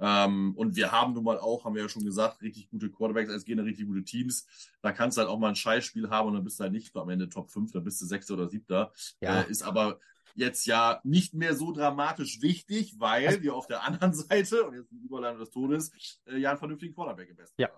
Ähm, 0.00 0.54
und 0.56 0.74
wir 0.76 0.90
haben 0.90 1.12
nun 1.12 1.24
mal 1.24 1.38
auch, 1.38 1.66
haben 1.66 1.74
wir 1.74 1.82
ja 1.82 1.88
schon 1.90 2.06
gesagt, 2.06 2.40
richtig 2.40 2.70
gute 2.70 2.90
Quarterbacks, 2.90 3.30
es 3.30 3.44
gehen 3.44 3.58
richtig 3.58 3.86
gute 3.86 4.02
Teams. 4.02 4.46
Da 4.80 4.92
kannst 4.92 5.18
du 5.18 5.20
halt 5.20 5.28
auch 5.28 5.38
mal 5.38 5.50
ein 5.50 5.56
Scheißspiel 5.56 6.08
haben 6.08 6.28
und 6.28 6.34
dann 6.34 6.44
bist 6.44 6.58
du 6.58 6.62
halt 6.62 6.72
nicht 6.72 6.96
am 6.96 7.10
Ende 7.10 7.28
Top 7.28 7.50
5, 7.50 7.72
dann 7.72 7.84
bist 7.84 8.00
du 8.00 8.06
Sechster 8.06 8.32
oder 8.32 8.48
Siebter. 8.48 8.92
Ja. 9.20 9.42
Äh, 9.42 9.50
ist 9.50 9.62
aber 9.62 10.00
jetzt 10.36 10.66
ja 10.66 11.00
nicht 11.02 11.34
mehr 11.34 11.54
so 11.54 11.72
dramatisch 11.72 12.40
wichtig, 12.42 12.94
weil 12.98 13.26
also 13.26 13.42
wir 13.42 13.54
auf 13.54 13.66
der 13.66 13.82
anderen 13.82 14.12
Seite, 14.14 14.64
und 14.64 14.74
jetzt 14.74 14.90
die 14.90 15.04
Überleitung 15.04 15.40
des 15.40 15.50
Todes, 15.50 16.20
äh, 16.26 16.38
ja 16.38 16.50
einen 16.50 16.58
vernünftigen 16.58 16.94
Quarterback 16.94 17.30
im 17.30 17.36
besten 17.36 17.60
ja. 17.60 17.68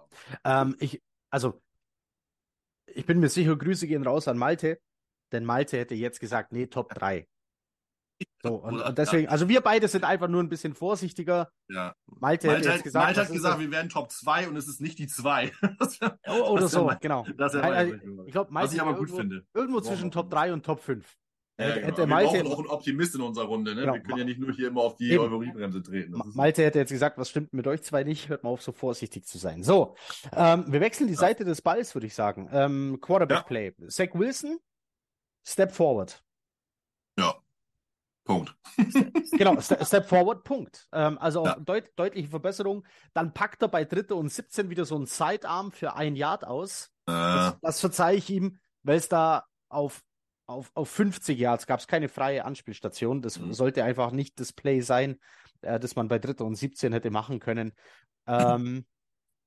haben. 0.45 0.71
Ähm, 0.71 0.77
ich, 0.81 1.03
also, 1.31 1.61
ich 2.87 3.07
bin 3.07 3.21
mir 3.21 3.29
sicher, 3.29 3.57
Grüße 3.57 3.87
gehen 3.87 4.03
raus 4.03 4.29
an 4.29 4.39
Malte, 4.39 4.81
denn 5.33 5.45
Malte 5.45 5.79
hätte 5.79 5.95
jetzt 5.95 6.21
gesagt, 6.21 6.53
nee, 6.53 6.67
Top 6.67 6.95
3. 6.95 7.27
So, 8.43 8.55
und, 8.57 8.81
und 8.81 8.99
deswegen, 8.99 9.29
also 9.29 9.49
wir 9.49 9.61
beide 9.61 9.87
sind 9.87 10.05
einfach 10.05 10.29
nur 10.29 10.43
ein 10.43 10.49
bisschen 10.49 10.75
vorsichtiger. 10.75 11.53
Ja. 11.69 11.95
Malte, 12.07 12.49
Malte, 12.49 12.73
hat 12.73 12.83
gesagt, 12.83 13.05
Malte 13.05 13.21
hat 13.21 13.33
gesagt, 13.33 13.61
wir 13.61 13.71
werden 13.71 13.89
Top 13.89 14.11
2 14.11 14.49
und 14.49 14.57
es 14.57 14.67
ist 14.67 14.81
nicht 14.81 14.99
die 14.99 15.07
2. 15.07 15.53
oh, 16.27 16.51
oder 16.51 16.69
so, 16.69 16.91
genau. 17.01 17.25
Das 17.37 17.55
ist 17.55 17.61
also, 17.61 17.95
ich 18.27 18.33
glaube, 18.33 18.53
Malte 18.53 18.69
Was 18.69 18.75
ich 18.75 18.81
aber 18.81 18.95
gut 18.95 19.09
irgendwo, 19.09 19.17
finde. 19.17 19.47
Irgendwo 19.55 19.81
zwischen 19.81 20.11
Top 20.11 20.31
3 20.31 20.53
und 20.53 20.65
Top 20.65 20.81
5. 20.81 21.17
Ja, 21.59 21.75
genau. 21.75 21.87
hätte 21.89 22.07
Malte, 22.07 22.35
wir 22.35 22.45
brauchen 22.45 22.53
auch 22.53 22.59
einen 22.59 22.69
Optimist 22.69 23.15
in 23.17 23.21
unserer 23.21 23.47
Runde. 23.47 23.75
Ne? 23.75 23.81
Genau. 23.81 23.95
Wir 23.95 24.01
können 24.01 24.19
ja 24.19 24.25
nicht 24.25 24.39
nur 24.39 24.53
hier 24.53 24.69
immer 24.69 24.83
auf 24.83 24.95
die 24.95 25.19
Euphoriebremse 25.19 25.83
treten. 25.83 26.15
Malte 26.35 26.63
hätte 26.65 26.79
jetzt 26.79 26.91
gesagt, 26.91 27.19
was 27.19 27.29
stimmt 27.31 27.53
mit 27.53 27.67
euch 27.67 27.83
zwei 27.83 28.05
nicht? 28.05 28.29
Hört 28.29 28.45
mal 28.45 28.51
auf, 28.51 28.63
so 28.63 28.71
vorsichtig 28.71 29.27
zu 29.27 29.39
sein. 29.39 29.65
So, 29.65 29.97
ähm, 30.37 30.67
wir 30.69 30.81
wechseln 30.81 31.09
die 31.09 31.15
ja. 31.15 31.21
Seite 31.21 31.45
des 31.45 31.61
Balls, 31.61 31.97
würde 31.97 32.07
ich 32.07 32.15
sagen. 32.15 32.49
Ähm, 32.53 32.99
Quarterback 33.01 33.47
Play. 33.47 33.75
Zach 33.89 34.11
Wilson, 34.15 34.59
Step 35.45 35.73
Forward. 35.73 36.23
Ja. 37.19 37.35
Punkt. 38.23 38.55
genau, 39.33 39.59
Step 39.61 40.07
Forward, 40.07 40.45
Punkt. 40.45 40.87
Ähm, 40.93 41.19
also 41.19 41.45
ja. 41.45 41.57
deut 41.59 41.91
deutliche 41.97 42.29
Verbesserung. 42.29 42.87
Dann 43.15 43.33
packt 43.33 43.63
er 43.63 43.69
bei 43.69 43.85
Dritte 43.85 44.15
und 44.15 44.29
17 44.29 44.71
wieder 44.71 44.85
so 44.85 44.95
einen 44.95 45.07
Sidearm 45.07 45.73
für 45.73 45.97
ein 45.97 46.15
Yard 46.15 46.47
aus. 46.47 46.91
Äh. 47.07 47.13
Das, 47.13 47.57
das 47.63 47.81
verzeihe 47.81 48.17
ich 48.19 48.31
ihm, 48.31 48.59
weil 48.85 48.99
es 48.99 49.09
da 49.09 49.45
auf, 49.71 50.03
auf, 50.49 50.71
auf 50.75 50.89
50 50.89 51.39
Yards 51.39 51.67
gab 51.67 51.79
es 51.79 51.87
keine 51.87 52.09
freie 52.09 52.45
Anspielstation. 52.45 53.23
Das 53.23 53.39
mhm. 53.39 53.53
sollte 53.53 53.85
einfach 53.85 54.11
nicht 54.11 54.41
das 54.41 54.53
Play 54.53 54.81
sein, 54.81 55.19
äh, 55.61 55.79
das 55.79 55.95
man 55.95 56.09
bei 56.09 56.19
Dritte 56.19 56.45
und 56.45 56.57
17 56.57 56.93
hätte 56.93 57.11
machen 57.11 57.39
können. 57.39 57.73
Ähm, 58.27 58.85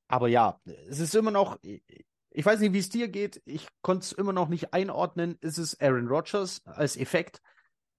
aber 0.07 0.27
ja, 0.27 0.59
es 0.87 0.99
ist 0.99 1.15
immer 1.15 1.31
noch, 1.31 1.57
ich 1.61 2.45
weiß 2.45 2.59
nicht, 2.59 2.73
wie 2.73 2.79
es 2.79 2.89
dir 2.89 3.07
geht. 3.07 3.41
Ich 3.45 3.67
konnte 3.81 4.05
es 4.05 4.11
immer 4.11 4.33
noch 4.33 4.47
nicht 4.47 4.73
einordnen. 4.73 5.37
Ist 5.41 5.57
es 5.57 5.79
Aaron 5.79 6.07
Rodgers 6.07 6.65
als 6.65 6.95
Effekt? 6.97 7.41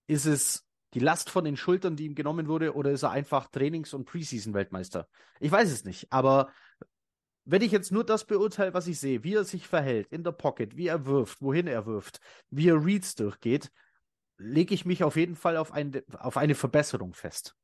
Ist 0.06 0.26
es 0.26 0.64
die 0.94 1.00
Last 1.00 1.30
von 1.30 1.44
den 1.44 1.56
Schultern, 1.56 1.96
die 1.96 2.04
ihm 2.04 2.14
genommen 2.14 2.48
wurde, 2.48 2.74
oder 2.74 2.90
ist 2.90 3.02
er 3.02 3.10
einfach 3.10 3.48
Trainings- 3.48 3.94
und 3.94 4.04
Preseason-Weltmeister? 4.04 5.08
Ich 5.40 5.50
weiß 5.50 5.72
es 5.72 5.84
nicht, 5.84 6.12
aber 6.12 6.52
wenn 7.44 7.62
ich 7.62 7.72
jetzt 7.72 7.92
nur 7.92 8.04
das 8.04 8.24
beurteile, 8.24 8.74
was 8.74 8.86
ich 8.86 9.00
sehe, 9.00 9.24
wie 9.24 9.34
er 9.34 9.44
sich 9.44 9.66
verhält 9.66 10.08
in 10.08 10.22
der 10.22 10.32
Pocket, 10.32 10.76
wie 10.76 10.86
er 10.86 11.06
wirft, 11.06 11.42
wohin 11.42 11.66
er 11.66 11.86
wirft, 11.86 12.20
wie 12.50 12.68
er 12.68 12.84
Reads 12.84 13.16
durchgeht, 13.16 13.72
lege 14.38 14.74
ich 14.74 14.84
mich 14.84 15.02
auf 15.02 15.16
jeden 15.16 15.36
Fall 15.36 15.56
auf, 15.56 15.72
ein, 15.72 16.02
auf 16.18 16.36
eine 16.36 16.54
Verbesserung 16.54 17.14
fest. 17.14 17.56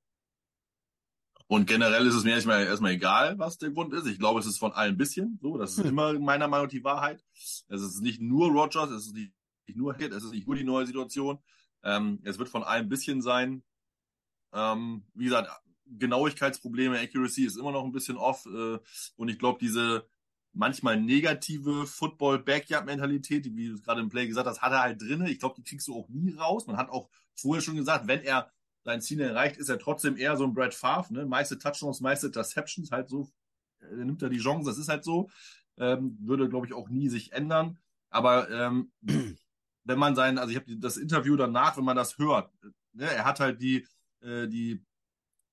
Und 1.47 1.66
generell 1.66 2.07
ist 2.07 2.14
es 2.14 2.24
mir 2.24 2.33
erstmal, 2.33 2.64
erstmal 2.64 2.93
egal, 2.93 3.39
was 3.39 3.57
der 3.57 3.70
Grund 3.70 3.95
ist. 3.95 4.07
Ich 4.07 4.18
glaube, 4.18 4.39
es 4.39 4.47
ist 4.47 4.59
von 4.59 4.72
allen 4.72 4.95
ein 4.95 4.99
bisschen 4.99 5.39
so. 5.41 5.57
Das 5.57 5.72
ist 5.72 5.85
hm. 5.85 5.91
immer 5.91 6.18
meiner 6.18 6.47
Meinung 6.47 6.66
nach 6.66 6.70
die 6.70 6.85
Wahrheit. 6.85 7.24
Es 7.33 7.64
ist 7.68 8.03
nicht 8.03 8.20
nur 8.20 8.51
Rogers, 8.51 8.91
es 8.91 9.07
ist 9.07 9.14
nicht, 9.14 9.33
nur 9.74 9.95
Hit, 9.95 10.12
es 10.12 10.24
ist 10.24 10.33
nicht 10.33 10.47
nur 10.47 10.57
die 10.57 10.64
neue 10.64 10.87
Situation. 10.87 11.39
Ähm, 11.83 12.20
es 12.24 12.39
wird 12.39 12.51
von 12.51 12.64
allem 12.64 12.87
ein 12.87 12.89
bisschen 12.89 13.22
sein. 13.22 13.62
Ähm, 14.53 15.07
wie 15.14 15.24
gesagt, 15.24 15.49
Genauigkeitsprobleme, 15.99 16.99
Accuracy 16.99 17.45
ist 17.45 17.57
immer 17.57 17.72
noch 17.72 17.84
ein 17.84 17.93
bisschen 17.93 18.16
off. 18.16 18.47
Äh, 18.47 18.78
und 19.16 19.28
ich 19.28 19.39
glaube, 19.39 19.59
diese 19.61 20.07
manchmal 20.53 21.01
negative 21.01 21.86
Football-Backyard-Mentalität, 21.86 23.45
wie 23.55 23.68
du 23.68 23.80
gerade 23.80 24.01
im 24.01 24.09
Play 24.09 24.26
gesagt 24.26 24.47
hast, 24.47 24.62
hat 24.62 24.72
er 24.72 24.82
halt 24.82 25.01
drin. 25.01 25.24
Ich 25.26 25.39
glaube, 25.39 25.57
die 25.57 25.64
kriegst 25.64 25.89
du 25.89 25.95
auch 25.95 26.09
nie 26.09 26.34
raus. 26.34 26.66
Man 26.66 26.76
hat 26.76 26.91
auch 26.91 27.09
vorher 27.34 27.62
schon 27.62 27.76
gesagt, 27.76 28.07
wenn 28.07 28.22
er 28.22 28.51
sein 28.84 29.01
Ziel 29.01 29.20
erreicht, 29.20 29.57
ist 29.57 29.68
er 29.68 29.78
trotzdem 29.78 30.16
eher 30.16 30.36
so 30.36 30.45
ein 30.45 30.55
Brad 30.55 30.74
Favre, 30.74 31.12
ne? 31.12 31.26
Meiste 31.26 31.59
Touchdowns, 31.59 32.01
meiste 32.01 32.28
Interceptions, 32.28 32.91
halt 32.91 33.09
so, 33.09 33.30
er 33.80 34.05
nimmt 34.05 34.22
er 34.22 34.30
die 34.30 34.39
Chance, 34.39 34.68
das 34.68 34.78
ist 34.78 34.89
halt 34.89 35.05
so. 35.05 35.30
Ähm, 35.76 36.16
würde, 36.20 36.49
glaube 36.49 36.66
ich, 36.66 36.72
auch 36.72 36.89
nie 36.89 37.09
sich 37.09 37.32
ändern. 37.32 37.78
Aber 38.11 38.51
ähm, 38.51 38.91
wenn 39.84 39.99
man 39.99 40.14
sein, 40.14 40.39
also 40.39 40.51
ich 40.51 40.57
habe 40.57 40.76
das 40.78 40.97
Interview 40.97 41.36
danach, 41.36 41.76
wenn 41.76 41.84
man 41.84 41.97
das 41.97 42.18
hört, 42.18 42.51
ne, 42.93 43.05
er 43.05 43.24
hat 43.24 43.41
halt 43.41 43.61
die, 43.61 43.86
äh, 44.20 44.49
die, 44.49 44.84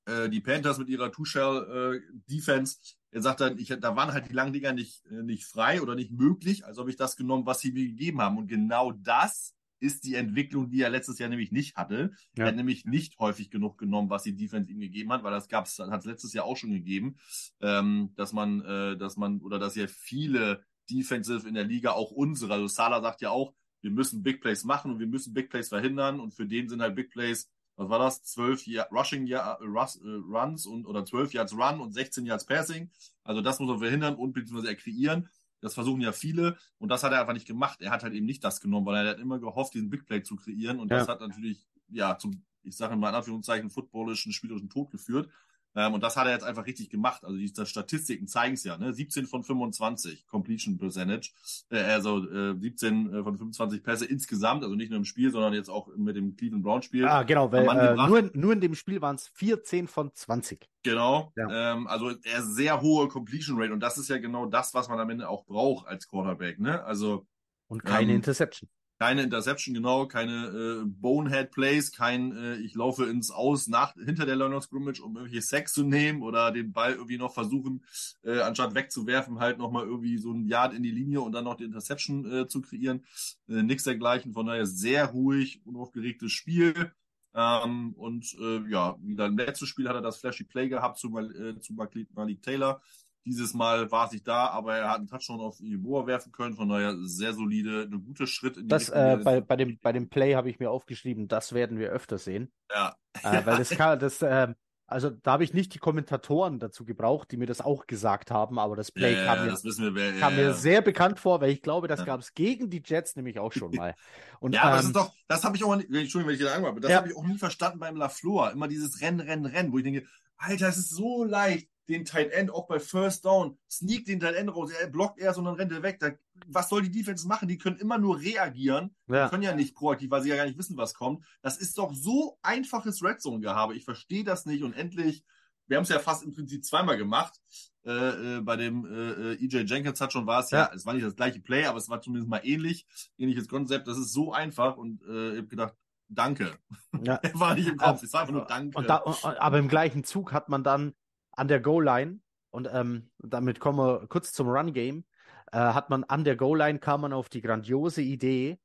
äh, 0.06 0.30
die 0.30 0.42
Panthers 0.42 0.78
mit 0.78 0.90
ihrer 0.90 1.12
Two-Shell-Defense, 1.12 2.78
äh, 2.82 3.16
er 3.16 3.22
sagt 3.22 3.42
dann, 3.42 3.58
ich, 3.58 3.68
da 3.68 3.96
waren 3.96 4.12
halt 4.12 4.30
die 4.30 4.34
langen 4.34 4.54
Dinger 4.54 4.74
nicht, 4.74 5.06
äh, 5.06 5.24
nicht 5.24 5.46
frei 5.46 5.82
oder 5.82 5.96
nicht 5.96 6.12
möglich, 6.12 6.66
also 6.66 6.82
habe 6.82 6.90
ich 6.90 6.98
das 6.98 7.16
genommen, 7.16 7.46
was 7.46 7.60
sie 7.60 7.72
mir 7.72 7.86
gegeben 7.86 8.22
haben. 8.22 8.38
Und 8.38 8.48
genau 8.48 8.92
das 8.92 9.56
ist 9.80 10.04
die 10.04 10.16
Entwicklung, 10.16 10.70
die 10.70 10.82
er 10.82 10.90
letztes 10.90 11.20
Jahr 11.20 11.30
nämlich 11.30 11.52
nicht 11.52 11.76
hatte. 11.76 12.12
Ja. 12.36 12.44
Er 12.44 12.48
hat 12.48 12.56
nämlich 12.56 12.86
nicht 12.86 13.20
häufig 13.20 13.50
genug 13.50 13.78
genommen, 13.78 14.10
was 14.10 14.24
die 14.24 14.36
Defense 14.36 14.72
ihm 14.72 14.80
gegeben 14.80 15.12
hat, 15.12 15.24
weil 15.24 15.32
das 15.32 15.48
gab's, 15.48 15.80
hat 15.80 16.00
es 16.00 16.06
letztes 16.06 16.34
Jahr 16.34 16.46
auch 16.46 16.58
schon 16.58 16.72
gegeben, 16.72 17.18
ähm, 17.62 18.12
dass 18.16 18.34
man, 18.34 18.62
äh, 18.62 18.98
dass 18.98 19.18
man, 19.18 19.42
oder 19.42 19.60
dass 19.60 19.76
ja 19.76 19.88
viele 19.88 20.64
Defensive 20.90 21.48
in 21.48 21.56
der 21.56 21.66
Liga, 21.66 21.92
auch 21.92 22.12
unsere, 22.12 22.54
also 22.54 22.68
Sala 22.68 23.02
sagt 23.02 23.22
ja 23.22 23.30
auch, 23.30 23.54
wir 23.82 23.92
müssen 23.92 24.24
Big 24.24 24.42
Plays 24.42 24.64
machen 24.64 24.92
und 24.92 25.00
wir 25.00 25.08
müssen 25.08 25.34
Big 25.34 25.50
Plays 25.50 25.70
verhindern 25.70 26.20
und 26.20 26.34
für 26.34 26.48
den 26.48 26.68
sind 26.68 26.82
halt 26.82 26.96
Big 26.96 27.12
Plays, 27.12 27.52
was 27.76 27.90
war 27.90 28.00
das? 28.00 28.24
Zwölf 28.24 28.66
Rushing 28.92 29.28
Jahr, 29.28 29.60
äh, 29.62 29.66
Runs 29.66 30.66
und 30.66 30.86
oder 30.86 31.06
zwölf 31.06 31.34
Yards 31.34 31.54
Run 31.54 31.80
und 31.82 31.94
16 31.94 32.26
Yards 32.26 32.46
Passing. 32.46 32.90
Also 33.24 33.42
das 33.42 33.60
muss 33.60 33.70
man 33.70 33.80
verhindern 33.80 34.16
und 34.16 34.34
beziehungsweise 34.34 34.76
kreieren. 34.76 35.30
Das 35.62 35.74
versuchen 35.74 36.02
ja 36.02 36.12
viele 36.12 36.58
und 36.78 36.90
das 36.90 37.04
hat 37.04 37.12
er 37.12 37.22
einfach 37.22 37.34
nicht 37.34 37.48
gemacht. 37.48 37.82
Er 37.82 37.92
hat 37.92 38.04
halt 38.04 38.14
eben 38.14 38.26
nicht 38.26 38.44
das 38.44 38.62
genommen, 38.62 38.86
weil 38.86 39.06
er 39.06 39.12
hat 39.12 39.20
immer 39.20 39.40
gehofft, 39.40 39.74
diesen 39.74 39.90
Big 39.90 40.06
Play 40.06 40.22
zu 40.22 40.36
kreieren 40.36 40.80
und 40.80 40.92
ja. 40.92 41.00
das 41.00 41.08
hat 41.08 41.22
natürlich 41.22 41.66
ja 41.90 42.18
zum, 42.18 42.44
ich 42.64 42.78
sage 42.78 42.96
mal 42.96 43.10
in 43.10 43.16
Anführungszeichen, 43.16 43.70
footballischen, 43.70 44.32
spielerischen 44.32 44.70
Tod 44.70 44.92
geführt. 44.92 45.30
Ähm, 45.76 45.94
und 45.94 46.02
das 46.02 46.16
hat 46.16 46.28
er 46.28 46.34
jetzt 46.34 46.44
einfach 46.44 46.66
richtig 46.66 46.90
gemacht. 46.90 47.24
Also 47.24 47.38
die 47.38 47.52
Statistiken 47.66 48.28
zeigen 48.28 48.54
es 48.54 48.64
ja. 48.64 48.78
Ne? 48.78 48.94
17 48.94 49.28
von 49.28 49.44
25 49.44 50.28
Completion 50.28 50.78
Percentage, 50.78 51.32
äh, 51.70 51.80
also 51.80 52.30
äh, 52.30 52.56
17 52.58 53.14
äh, 53.14 53.24
von 53.24 53.38
25 53.38 53.84
Pässe 53.84 54.06
insgesamt, 54.06 54.64
also 54.64 54.76
nicht 54.76 54.90
nur 54.90 54.98
im 54.98 55.06
Spiel, 55.06 55.32
sondern 55.32 55.54
jetzt 55.54 55.70
auch 55.70 55.90
mit 55.96 56.16
dem 56.16 56.36
Cleveland 56.36 56.64
Brown 56.64 56.82
Spiel. 56.82 57.06
Ah, 57.06 57.24
genau, 57.24 57.52
weil 57.52 57.68
äh, 57.68 57.96
nur, 58.08 58.30
nur 58.34 58.54
in 58.54 58.62
dem 58.62 58.76
Spiel 58.76 59.02
waren 59.02 59.16
es 59.16 59.28
14 59.28 59.88
von 59.88 60.14
20. 60.14 60.70
Genau. 60.84 61.34
Ja. 61.36 61.74
Ähm, 61.74 61.88
also 61.88 62.12
er 62.24 62.42
sehr 62.44 62.82
hohe 62.82 63.08
Completion 63.08 63.60
Rate 63.60 63.74
und 63.74 63.82
das 63.82 63.98
ist 63.98 64.10
ja 64.10 64.18
genau 64.18 64.46
das, 64.46 64.74
was 64.74 64.88
man 64.88 65.00
am 65.00 65.10
Ende 65.10 65.28
auch 65.28 65.46
braucht 65.46 65.88
als 65.88 66.08
Quarterback. 66.08 66.60
Ne? 66.60 66.84
Also 66.84 67.28
und 67.68 67.84
keine 67.84 68.12
ähm, 68.12 68.18
Interception. 68.18 68.70
Keine 68.98 69.24
Interception, 69.24 69.74
genau, 69.74 70.08
keine 70.08 70.48
äh, 70.48 70.86
Bonehead 70.86 71.52
Plays, 71.52 71.92
kein 71.92 72.32
äh, 72.32 72.56
ich 72.56 72.76
laufe 72.76 73.04
ins 73.06 73.30
Aus 73.30 73.68
nach 73.68 73.94
hinter 73.96 74.26
der 74.26 74.38
Line 74.38 74.56
of 74.56 74.64
Scrimmage, 74.64 75.02
um 75.02 75.18
irgendwelche 75.18 75.42
Sex 75.42 75.74
zu 75.74 75.84
nehmen 75.84 76.22
oder 76.22 76.52
den 76.52 76.72
Ball 76.72 76.94
irgendwie 76.94 77.18
noch 77.18 77.34
versuchen, 77.34 77.84
äh, 78.24 78.40
anstatt 78.40 78.74
wegzuwerfen, 78.74 79.40
halt 79.40 79.58
nochmal 79.58 79.86
irgendwie 79.86 80.18
so 80.18 80.32
ein 80.32 80.48
Yard 80.48 80.74
in 80.74 80.82
die 80.82 80.92
Linie 80.92 81.20
und 81.20 81.34
dann 81.34 81.44
noch 81.44 81.56
die 81.56 81.66
Interception 81.66 82.32
äh, 82.32 82.48
zu 82.48 82.62
kreieren. 82.62 83.04
Äh, 83.50 83.64
nix 83.64 83.84
dergleichen, 83.84 84.32
von 84.32 84.46
daher 84.46 84.66
sehr 84.66 85.08
ruhig, 85.08 85.62
unaufgeregtes 85.66 86.32
Spiel. 86.32 86.94
Ähm, 87.34 87.94
und 87.98 88.34
äh, 88.40 88.70
ja, 88.70 88.96
wieder 89.02 89.26
im 89.26 89.38
letzten 89.38 89.66
Spiel 89.66 89.90
hat 89.90 89.96
er 89.96 90.02
das 90.02 90.18
Flashy 90.18 90.46
Play 90.46 90.70
gehabt 90.70 91.00
zu, 91.00 91.18
äh, 91.18 91.60
zu 91.60 91.74
Malik 91.74 92.42
Taylor. 92.42 92.82
Dieses 93.26 93.54
Mal 93.54 93.92
war 93.92 94.06
es 94.06 94.12
nicht 94.12 94.28
da, 94.28 94.48
aber 94.50 94.78
er 94.78 94.90
hat 94.90 94.98
einen 95.00 95.08
Touchdown 95.08 95.42
auf 95.42 95.60
Iboa 95.60 96.06
werfen 96.08 96.32
können, 96.32 96.56
von 96.56 96.70
daher 96.70 96.96
sehr 97.02 97.34
solide, 97.34 97.84
ein 97.92 98.04
guter 98.06 98.28
Schritt 98.28 98.58
in 98.58 98.64
die 98.68 98.70
das, 98.70 98.90
äh, 98.90 99.18
bei, 99.24 99.42
bei, 99.42 99.56
dem, 99.56 99.80
bei 99.82 99.92
dem 99.92 100.10
Play 100.10 100.36
habe 100.36 100.50
ich 100.50 100.60
mir 100.60 100.72
aufgeschrieben, 100.72 101.28
das 101.28 101.54
werden 101.54 101.80
wir 101.80 101.90
öfter 101.90 102.18
sehen. 102.18 102.52
Ja. 102.74 102.96
Äh, 103.24 103.46
weil 103.46 103.58
das, 103.58 103.70
kann, 103.70 104.00
das, 104.00 104.22
äh, 104.22 104.54
Also 104.88 105.10
da 105.10 105.34
habe 105.34 105.44
ich 105.44 105.54
nicht 105.54 105.74
die 105.74 105.80
Kommentatoren 105.80 106.60
dazu 106.60 106.86
gebraucht, 106.86 107.32
die 107.32 107.38
mir 107.38 107.48
das 107.48 107.62
auch 107.62 107.88
gesagt 107.88 108.30
haben, 108.30 108.60
aber 108.60 108.76
das 108.76 108.92
Play 108.92 109.14
Ja, 109.16 109.26
kam, 109.26 109.38
ja, 109.38 109.44
mir, 109.46 109.52
das 109.52 109.64
wir, 109.64 110.20
kam 110.20 110.36
ja, 110.36 110.44
mir 110.44 110.54
sehr 110.54 110.82
bekannt 110.82 111.20
vor, 111.20 111.42
weil 111.42 111.50
ich 111.52 111.62
glaube, 111.62 111.88
das 111.88 112.06
gab 112.06 112.20
es 112.20 112.34
gegen 112.34 112.70
die 112.70 112.84
Jets 112.86 113.16
nämlich 113.16 113.40
auch 113.40 113.52
schon 113.52 113.72
mal. 113.76 113.96
Und, 114.40 114.54
Ja, 114.54 114.64
aber 114.64 114.76
das 114.76 114.82
ähm, 114.82 114.88
ist 114.90 114.96
doch, 114.96 115.14
das 115.28 115.44
habe 115.44 115.56
ich 115.58 115.64
auch, 115.64 115.76
nie- 115.76 115.84
Entschuldigung, 115.84 116.28
wenn 116.28 116.36
ich 116.36 116.42
da 116.42 116.54
angehe, 116.54 116.80
das 116.82 116.94
habe 116.94 117.08
ich 117.08 117.16
auch 117.16 117.26
nie 117.26 117.38
verstanden 117.38 117.80
beim 117.80 117.96
LaFleur. 117.96 118.52
Immer 118.52 118.68
dieses 118.68 119.02
Rennen, 119.02 119.22
Rennen, 119.22 119.46
Rennen, 119.46 119.72
wo 119.72 119.78
ich 119.78 119.84
denke, 119.84 120.06
Alter, 120.38 120.68
es 120.68 120.78
ist 120.78 120.90
so 120.90 121.24
leicht, 121.24 121.68
den 121.88 122.06
Tight 122.06 122.32
End 122.32 122.52
auch 122.52 122.68
bei 122.68 122.80
First 122.80 123.26
Down, 123.26 123.58
sneak 123.70 124.06
den 124.06 124.20
Tight 124.20 124.36
End 124.36 124.54
raus, 124.56 124.72
er 124.72 124.88
blockt 124.88 125.20
erst 125.20 125.38
und 125.38 125.46
dann 125.46 125.56
rennt 125.56 125.72
er 125.72 125.84
weg. 125.84 126.00
Da, 126.00 126.12
was 126.48 126.70
soll 126.70 126.82
die 126.82 126.92
Defense 126.92 127.28
machen? 127.28 127.48
Die 127.48 127.58
können 127.58 127.78
immer 127.78 127.98
nur 127.98 128.20
reagieren. 128.20 128.96
ja. 129.08 129.26
Die 129.26 129.30
können 129.30 129.44
ja 129.44 129.56
nicht 129.56 129.76
proaktiv, 129.76 130.10
weil 130.12 130.22
sie 130.24 130.30
ja 130.30 130.36
gar 130.36 130.46
nicht 130.46 130.58
wissen, 130.58 130.78
was 130.78 130.94
kommt. 130.94 131.24
Das 131.42 131.58
ist 131.58 131.78
doch 131.78 131.94
so 131.94 132.38
einfaches 132.42 133.04
Red 133.04 133.22
Zone-Gehabe. 133.22 133.76
Ich 133.76 133.86
verstehe 133.86 134.24
das 134.24 134.46
nicht 134.46 134.64
und 134.64 134.74
endlich, 134.74 135.24
wir 135.68 135.78
haben 135.78 135.84
es 135.84 135.90
ja 135.90 136.00
fast 136.00 136.24
im 136.24 136.32
Prinzip 136.34 136.64
zweimal 136.66 136.98
gemacht. 136.98 137.40
Äh, 137.86 138.38
äh, 138.38 138.42
bei 138.42 138.56
dem 138.56 138.86
äh, 138.86 139.34
äh, 139.34 139.46
EJ 139.46 139.66
Jenkins 139.68 140.02
hat 140.02 140.12
schon 140.12 140.26
war 140.26 140.40
es 140.42 140.50
ja, 140.50 140.60
Ja. 140.60 140.72
es 140.74 140.86
war 140.88 140.94
nicht 140.96 141.06
das 141.06 141.16
gleiche 141.16 141.40
Play, 141.40 141.66
aber 141.66 141.78
es 141.78 141.88
war 141.88 142.02
zumindest 142.02 142.30
mal 142.30 142.42
ähnlich, 142.44 142.88
ähnliches 143.18 143.48
Konzept. 143.48 143.88
Das 143.88 143.98
ist 143.98 144.12
so 144.12 144.34
einfach 144.34 144.76
und 144.78 145.04
äh, 145.04 145.34
ich 145.34 145.38
habe 145.38 145.48
gedacht, 145.48 145.74
danke. 146.08 146.58
ja. 147.04 147.20
war 147.34 147.54
nicht 147.54 147.68
im 147.68 147.78
Kopf, 147.78 148.02
es 148.02 148.12
war 148.14 148.22
einfach 148.22 148.34
nur 148.34 148.46
danke. 148.46 148.82
Da, 148.84 149.04
aber 149.38 149.60
im 149.60 149.68
gleichen 149.68 150.04
Zug 150.04 150.34
hat 150.34 150.50
man 150.50 150.64
dann 150.64 150.94
an 151.36 151.48
der 151.48 151.60
Goal-Line, 151.60 152.20
und 152.52 152.70
ähm, 152.72 153.10
damit 153.20 153.60
kommen 153.60 153.80
wir 153.80 154.08
kurz 154.08 154.32
zum 154.32 154.48
Run-Game, 154.48 155.06
äh, 155.52 155.58
hat 155.58 155.90
man 155.90 156.04
an 156.06 156.24
der 156.24 156.36
Goal-Line 156.36 156.80
kam 156.80 157.02
man 157.02 157.14
auf 157.14 157.30
die 157.30 157.42
grandiose 157.42 158.02
Idee, 158.02 158.60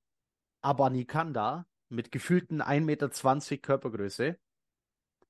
Abanikanda 0.63 1.67
mit 1.89 2.13
gefühlten 2.13 2.63
1,20 2.63 2.81
Meter 2.83 3.57
Körpergröße 3.59 4.37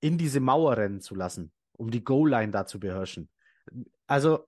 in 0.01 0.19
diese 0.19 0.41
Mauer 0.41 0.77
rennen 0.77 1.01
zu 1.01 1.15
lassen, 1.15 1.53
um 1.73 1.91
die 1.91 2.05
Goal-Line 2.05 2.53
da 2.53 2.67
zu 2.67 2.81
beherrschen. 2.81 3.29
Also, 4.07 4.47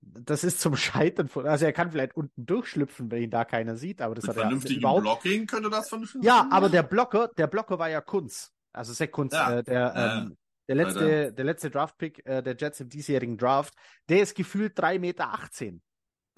das 0.00 0.44
ist 0.44 0.60
zum 0.60 0.76
Scheitern 0.76 1.28
von, 1.28 1.46
also 1.46 1.64
er 1.66 1.72
kann 1.72 1.90
vielleicht 1.90 2.16
unten 2.16 2.46
durchschlüpfen, 2.46 3.10
wenn 3.10 3.22
ihn 3.22 3.30
da 3.30 3.44
keiner 3.44 3.76
sieht, 3.76 4.00
aber 4.00 4.14
das 4.14 4.24
Mit 4.24 4.30
hat 4.30 4.36
er 4.36 4.42
vernünftigem 4.42 4.80
überhaupt 4.80 5.02
Blocking 5.02 5.46
könnte 5.46 5.68
das 5.70 5.88
vernünftig 5.88 6.22
ja, 6.22 6.48
aber 6.50 6.68
der 6.68 6.82
Blocker, 6.82 7.28
der 7.36 7.46
Blocker 7.46 7.78
war 7.78 7.90
ja 7.90 8.00
Kunz. 8.00 8.52
Also 8.72 8.92
Zach 8.92 9.10
Kunz, 9.10 9.34
Ja. 9.34 9.58
äh, 9.58 9.64
der, 9.64 9.92
Ja. 9.94 10.18
ähm, 10.18 10.36
der 10.68 10.76
letzte, 10.76 11.32
der 11.32 11.44
letzte 11.44 11.70
Draft-Pick 11.70 12.26
äh, 12.26 12.42
der 12.42 12.56
Jets 12.56 12.80
im 12.80 12.88
diesjährigen 12.88 13.38
Draft, 13.38 13.74
der 14.08 14.22
ist 14.22 14.34
gefühlt 14.34 14.78
3,18 14.78 14.98
Meter. 14.98 15.40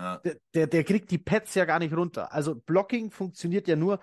Ja. 0.00 0.16
Der, 0.18 0.36
der, 0.54 0.66
der 0.66 0.84
kriegt 0.84 1.10
die 1.10 1.18
Pads 1.18 1.54
ja 1.54 1.64
gar 1.64 1.78
nicht 1.78 1.94
runter. 1.94 2.32
Also 2.32 2.54
Blocking 2.54 3.10
funktioniert 3.10 3.66
ja 3.66 3.76
nur, 3.76 4.00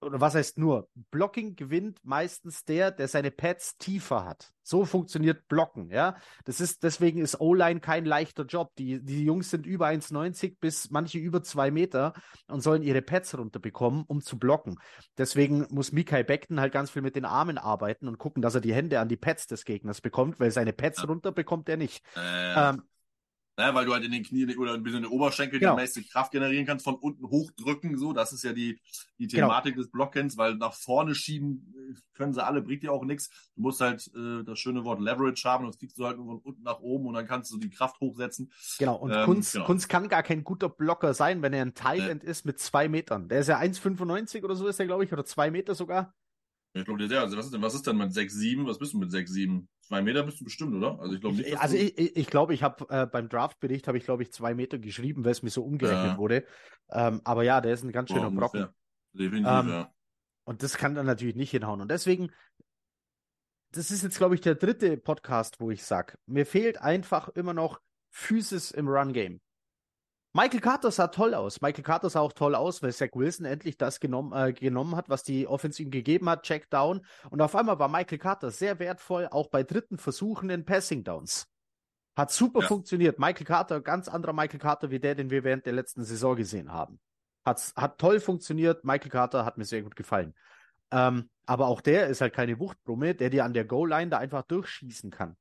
oder 0.00 0.20
was 0.20 0.34
heißt 0.34 0.58
nur? 0.58 0.88
Blocking 1.10 1.56
gewinnt 1.56 1.98
meistens 2.04 2.64
der, 2.64 2.90
der 2.90 3.08
seine 3.08 3.30
Pads 3.30 3.78
tiefer 3.78 4.24
hat. 4.24 4.52
So 4.62 4.84
funktioniert 4.84 5.48
Blocken, 5.48 5.90
ja. 5.90 6.16
Das 6.44 6.60
ist, 6.60 6.82
deswegen 6.82 7.20
ist 7.20 7.40
O-Line 7.40 7.80
kein 7.80 8.04
leichter 8.04 8.44
Job. 8.44 8.70
Die, 8.76 9.02
die 9.02 9.24
Jungs 9.24 9.50
sind 9.50 9.66
über 9.66 9.86
1,90 9.88 10.56
bis 10.60 10.90
manche 10.90 11.18
über 11.18 11.42
zwei 11.42 11.70
Meter 11.70 12.12
und 12.48 12.60
sollen 12.60 12.82
ihre 12.82 13.02
Pads 13.02 13.36
runterbekommen, 13.36 14.04
um 14.06 14.20
zu 14.20 14.38
blocken. 14.38 14.78
Deswegen 15.16 15.66
muss 15.70 15.92
Mikai 15.92 16.22
Beckton 16.22 16.60
halt 16.60 16.72
ganz 16.72 16.90
viel 16.90 17.02
mit 17.02 17.16
den 17.16 17.24
Armen 17.24 17.58
arbeiten 17.58 18.08
und 18.08 18.18
gucken, 18.18 18.42
dass 18.42 18.54
er 18.54 18.60
die 18.60 18.74
Hände 18.74 19.00
an 19.00 19.08
die 19.08 19.16
Pads 19.16 19.46
des 19.46 19.64
Gegners 19.64 20.00
bekommt, 20.00 20.38
weil 20.38 20.50
seine 20.50 20.72
Pads 20.72 20.98
Ja. 20.98 21.04
runter 21.04 21.32
bekommt 21.32 21.68
er 21.68 21.76
nicht. 21.76 22.04
Äh, 22.14 22.70
Ähm, 22.70 22.82
Ja, 23.58 23.74
weil 23.74 23.86
du 23.86 23.92
halt 23.92 24.04
in 24.04 24.12
den 24.12 24.22
Knien 24.22 24.56
oder 24.56 24.74
ein 24.74 24.84
bisschen 24.84 24.98
in 24.98 25.02
den 25.10 25.12
Oberschenkel 25.12 25.58
Genau. 25.58 25.72
die 25.74 25.80
meiste 25.82 26.02
Kraft 26.04 26.30
generieren 26.30 26.64
kannst, 26.64 26.84
von 26.84 26.94
unten 26.94 27.26
hochdrücken, 27.28 27.98
so. 27.98 28.12
Das 28.12 28.32
ist 28.32 28.44
ja 28.44 28.52
die, 28.52 28.80
die 29.18 29.26
Genau. 29.26 29.48
Thematik 29.48 29.74
des 29.74 29.90
Blockens, 29.90 30.36
weil 30.36 30.54
nach 30.54 30.72
vorne 30.74 31.16
schieben 31.16 31.74
äh, 31.76 31.94
können 32.14 32.32
sie 32.32 32.44
alle, 32.44 32.62
bringt 32.62 32.84
dir 32.84 32.92
auch 32.92 33.04
nichts. 33.04 33.30
Du 33.56 33.62
musst 33.62 33.80
halt 33.80 34.08
äh, 34.14 34.44
das 34.44 34.60
schöne 34.60 34.84
Wort 34.84 35.00
Leverage 35.00 35.42
haben, 35.48 35.66
das 35.66 35.76
kriegst 35.76 35.98
du 35.98 36.06
halt 36.06 36.18
nur 36.18 36.26
von 36.26 36.38
unten 36.38 36.62
nach 36.62 36.78
oben 36.78 37.06
und 37.06 37.14
dann 37.14 37.26
kannst 37.26 37.52
du 37.52 37.58
die 37.58 37.70
Kraft 37.70 37.98
hochsetzen. 38.00 38.52
Genau, 38.78 38.94
und 38.94 39.10
Ähm, 39.10 39.24
Kunz, 39.24 39.52
genau. 39.52 39.64
Kunz 39.66 39.88
kann 39.88 40.08
gar 40.08 40.22
kein 40.22 40.44
guter 40.44 40.68
Blocker 40.68 41.12
sein, 41.12 41.42
wenn 41.42 41.52
er 41.52 41.62
ein 41.64 41.74
Nee. 41.96 42.08
End 42.10 42.22
ist 42.22 42.44
mit 42.46 42.60
zwei 42.60 42.88
Metern. 42.88 43.28
Der 43.28 43.40
ist 43.40 43.48
ja 43.48 43.58
1,95 43.58 44.44
oder 44.44 44.54
so 44.54 44.68
ist 44.68 44.78
er, 44.78 44.86
glaube 44.86 45.02
ich, 45.04 45.12
oder 45.12 45.24
zwei 45.24 45.50
Meter 45.50 45.74
sogar. 45.74 46.14
Ich 46.74 46.84
glaube, 46.84 47.08
der, 47.08 47.22
also 47.22 47.36
was 47.36 47.46
ist 47.46 47.54
denn, 47.54 47.62
was 47.62 47.74
ist 47.74 47.86
denn 47.86 47.96
mit 47.96 48.12
6,7? 48.12 48.66
Was 48.66 48.78
bist 48.78 48.92
du 48.92 48.98
mit 48.98 49.10
6,7? 49.10 49.66
Zwei 49.88 50.02
Meter 50.02 50.22
bist 50.22 50.38
du 50.38 50.44
bestimmt, 50.44 50.74
oder? 50.74 51.00
Also 51.00 51.14
ich 51.14 51.20
glaube 51.22 51.36
nicht. 51.36 51.58
Also 51.58 51.76
ich, 51.76 51.96
ich, 51.96 52.14
ich 52.16 52.26
glaube, 52.26 52.52
ich 52.52 52.62
habe 52.62 52.84
äh, 52.90 53.06
beim 53.06 53.30
Draftbericht 53.30 53.88
habe 53.88 53.96
ich, 53.96 54.04
glaube 54.04 54.22
ich, 54.22 54.30
zwei 54.32 54.54
Meter 54.54 54.78
geschrieben, 54.78 55.24
weil 55.24 55.32
es 55.32 55.42
mir 55.42 55.48
so 55.48 55.64
umgerechnet 55.64 56.12
Ja. 56.12 56.18
wurde. 56.18 56.44
Ähm, 56.90 57.22
aber 57.24 57.42
ja, 57.42 57.62
der 57.62 57.72
ist 57.72 57.84
ein 57.84 57.92
ganz 57.92 58.10
schöner 58.10 58.30
Brocken. 58.30 58.60
ungefähr. 58.64 58.74
Definitiv, 59.14 59.46
Ähm, 59.50 59.68
ja. 59.70 59.92
Und 60.44 60.62
das 60.62 60.76
kann 60.76 60.94
dann 60.94 61.06
natürlich 61.06 61.36
nicht 61.36 61.50
hinhauen. 61.50 61.80
Und 61.80 61.90
deswegen, 61.90 62.30
das 63.72 63.90
ist 63.90 64.02
jetzt, 64.02 64.18
glaube 64.18 64.34
ich, 64.34 64.42
der 64.42 64.56
dritte 64.56 64.98
Podcast, 64.98 65.58
wo 65.58 65.70
ich 65.70 65.84
sage, 65.84 66.18
mir 66.26 66.44
fehlt 66.44 66.80
einfach 66.82 67.30
immer 67.30 67.54
noch 67.54 67.80
Physis 68.10 68.70
im 68.70 68.88
Run-Game. 68.88 69.40
Michael 70.38 70.60
Carter 70.60 70.92
sah 70.92 71.08
toll 71.08 71.34
aus. 71.34 71.60
Michael 71.62 71.82
Carter 71.82 72.10
sah 72.10 72.20
auch 72.20 72.32
toll 72.32 72.54
aus, 72.54 72.80
weil 72.80 72.92
Zach 72.92 73.08
Wilson 73.14 73.44
endlich 73.44 73.76
das 73.76 73.98
genommen, 73.98 74.32
äh, 74.32 74.52
genommen 74.52 74.94
hat, 74.94 75.08
was 75.08 75.24
die 75.24 75.48
Offense 75.48 75.82
ihm 75.82 75.90
gegeben 75.90 76.30
hat, 76.30 76.44
Check 76.44 76.70
Down. 76.70 77.04
Und 77.30 77.40
auf 77.40 77.56
einmal 77.56 77.80
war 77.80 77.88
Michael 77.88 78.18
Carter 78.18 78.52
sehr 78.52 78.78
wertvoll, 78.78 79.26
auch 79.32 79.48
bei 79.48 79.64
dritten 79.64 79.98
Versuchen 79.98 80.48
in 80.48 80.64
Passing 80.64 81.02
Downs. 81.02 81.48
Hat 82.14 82.30
super 82.30 82.60
Ja. 82.60 82.68
funktioniert. 82.68 83.18
Michael 83.18 83.46
Carter, 83.46 83.80
ganz 83.80 84.06
anderer 84.06 84.32
Michael 84.32 84.60
Carter 84.60 84.92
wie 84.92 85.00
der, 85.00 85.16
den 85.16 85.28
wir 85.28 85.42
während 85.42 85.66
der 85.66 85.72
letzten 85.72 86.04
Saison 86.04 86.36
gesehen 86.36 86.72
haben. 86.72 87.00
Hat's, 87.44 87.72
hat 87.74 87.98
toll 87.98 88.20
funktioniert. 88.20 88.84
Michael 88.84 89.10
Carter 89.10 89.44
hat 89.44 89.58
mir 89.58 89.64
sehr 89.64 89.82
gut 89.82 89.96
gefallen. 89.96 90.36
Ähm, 90.92 91.30
aber 91.46 91.66
auch 91.66 91.80
der 91.80 92.06
ist 92.06 92.20
halt 92.20 92.32
keine 92.32 92.60
Wuchtbrumme, 92.60 93.16
der 93.16 93.30
dir 93.30 93.44
an 93.44 93.54
der 93.54 93.64
Goal-Line 93.64 94.10
da 94.10 94.18
einfach 94.18 94.42
durchschießen 94.42 95.10
kann. 95.10 95.36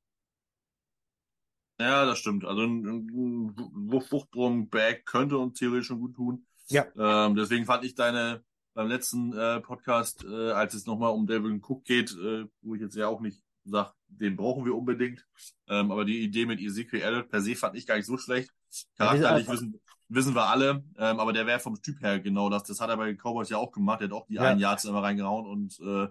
Ja, 1.80 2.06
das 2.06 2.18
stimmt. 2.20 2.44
Also 2.46 2.64
ein, 2.64 2.86
ein 2.86 3.92
Wuchtbrumm-Bag 3.92 5.06
könnte 5.06 5.38
uns 5.38 5.60
theoretisch 5.60 5.88
schon 5.88 6.00
gut 6.00 6.16
tun. 6.16 6.46
Ja. 6.70 6.86
Ähm, 6.98 7.36
deswegen 7.36 7.66
fand 7.66 7.84
ich 7.86 7.96
deine 7.96 8.44
beim 8.74 8.88
letzten 8.88 9.34
äh, 9.34 9.60
Podcast, 9.60 10.24
äh, 10.24 10.52
als 10.52 10.74
es 10.74 10.86
nochmal 10.86 11.12
um 11.12 11.26
Devin 11.26 11.62
Cook 11.64 11.84
geht, 11.86 12.12
äh, 12.12 12.46
wo 12.62 12.76
ich 12.76 12.82
jetzt 12.82 12.96
ja 12.96 13.08
auch 13.08 13.22
nicht 13.22 13.42
sage, 13.66 13.92
den 14.08 14.36
brauchen 14.38 14.66
wir 14.66 14.76
unbedingt. 14.76 15.26
Ähm, 15.68 15.92
aber 15.92 16.06
die 16.06 16.22
Idee 16.24 16.46
mit 16.46 16.60
Ezekiel 16.60 17.02
Elliott 17.02 17.30
per 17.30 17.42
se 17.42 17.56
fand 17.56 17.76
ich 17.76 17.88
gar 17.88 17.96
nicht 17.98 18.06
so 18.06 18.18
schlecht. 18.18 18.52
Charakterlich 18.98 19.48
Ja, 19.48 19.54
wissen, 19.54 19.80
wissen 20.10 20.36
wir 20.36 20.48
alle, 20.48 20.84
ähm, 20.98 21.20
aber 21.20 21.34
der 21.34 21.48
wäre 21.48 21.60
vom 21.60 21.82
Typ 21.82 22.02
her 22.02 22.20
genau 22.20 22.50
das. 22.50 22.64
Das 22.64 22.80
hat 22.80 22.90
er 22.90 22.98
bei 22.98 23.08
den 23.08 23.18
Cowboys 23.18 23.50
ja 23.50 23.58
auch 23.58 23.72
gemacht. 23.72 24.02
Der 24.02 24.10
hat 24.10 24.14
auch 24.14 24.28
die 24.28 24.36
Ja. 24.36 24.44
einen 24.44 24.60
Yards 24.60 24.86
immer 24.86 25.02
reingehauen 25.04 25.48
und 25.48 25.80
äh, 25.80 26.04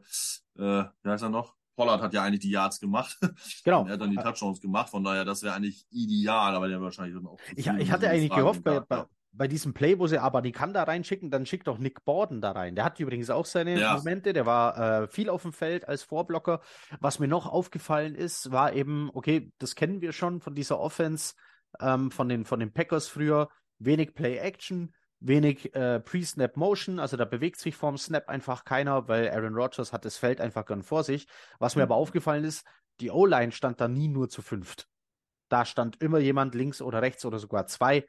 äh, 0.62 0.84
wie 1.02 1.08
heißt 1.08 1.22
er 1.22 1.30
noch? 1.30 1.54
Pollard 1.76 2.00
hat 2.02 2.12
ja 2.14 2.22
eigentlich 2.22 2.40
die 2.40 2.50
Yards 2.50 2.80
gemacht. 2.80 3.16
Genau. 3.64 3.84
Er 3.84 3.94
hat 3.94 4.00
dann 4.00 4.10
die 4.10 4.16
Touchdowns 4.16 4.60
gemacht, 4.60 4.90
von 4.90 5.02
daher, 5.02 5.24
das 5.24 5.42
wäre 5.42 5.54
eigentlich 5.54 5.86
ideal, 5.90 6.54
aber 6.54 6.68
der 6.68 6.80
wahrscheinlich 6.80 7.14
dann 7.16 7.26
auch. 7.26 7.38
Ich, 7.54 7.66
ich 7.66 7.90
hatte 7.90 8.08
eigentlich 8.08 8.28
Fragen 8.28 8.40
gehofft, 8.42 8.64
bei, 8.64 8.80
bei, 8.80 9.04
bei 9.32 9.48
diesem 9.48 9.74
Play, 9.74 9.98
wo 9.98 10.06
sie 10.06 10.18
aber 10.18 10.40
die 10.42 10.52
Kanda 10.52 10.82
reinschicken, 10.82 11.30
dann 11.30 11.46
schickt 11.46 11.66
doch 11.66 11.78
Nick 11.78 12.04
Borden 12.04 12.40
da 12.40 12.52
rein. 12.52 12.74
Der 12.74 12.84
hat 12.84 12.98
übrigens 13.00 13.30
auch 13.30 13.44
seine 13.44 13.78
Ja. 13.78 13.96
Momente, 13.96 14.32
der 14.32 14.46
war 14.46 15.02
äh, 15.02 15.08
viel 15.08 15.28
auf 15.28 15.42
dem 15.42 15.52
Feld 15.52 15.86
als 15.88 16.02
Vorblocker. 16.02 16.60
Was 17.00 17.18
mir 17.18 17.28
noch 17.28 17.46
aufgefallen 17.46 18.14
ist, 18.14 18.50
war 18.50 18.72
eben, 18.72 19.10
okay, 19.12 19.52
das 19.58 19.74
kennen 19.74 20.00
wir 20.00 20.12
schon 20.12 20.40
von 20.40 20.54
dieser 20.54 20.78
Offense, 20.78 21.34
ähm, 21.80 22.10
von, 22.10 22.28
den, 22.28 22.44
von 22.44 22.60
den 22.60 22.72
Packers 22.72 23.08
früher, 23.08 23.48
wenig 23.78 24.14
Play-Action, 24.14 24.94
wenig 25.20 25.74
äh, 25.74 26.00
Pre-Snap-Motion, 26.00 26.98
also 26.98 27.16
da 27.16 27.24
bewegt 27.24 27.58
sich 27.58 27.74
vorm 27.74 27.96
Snap 27.96 28.28
einfach 28.28 28.64
keiner, 28.64 29.08
weil 29.08 29.30
Aaron 29.30 29.54
Rodgers 29.54 29.92
hat 29.92 30.04
das 30.04 30.16
Feld 30.16 30.40
einfach 30.40 30.66
gern 30.66 30.82
vor 30.82 31.04
sich. 31.04 31.26
Was 31.58 31.74
mir 31.74 31.82
Mhm. 31.82 31.92
aber 31.92 31.96
aufgefallen 31.96 32.44
ist, 32.44 32.66
die 33.00 33.10
O-Line 33.10 33.52
stand 33.52 33.80
da 33.80 33.88
nie 33.88 34.08
nur 34.08 34.28
zu 34.28 34.42
fünft. 34.42 34.88
Da 35.48 35.64
stand 35.64 36.02
immer 36.02 36.18
jemand 36.18 36.54
links 36.54 36.82
oder 36.82 37.02
rechts 37.02 37.24
oder 37.24 37.38
sogar 37.38 37.66
zwei 37.66 38.06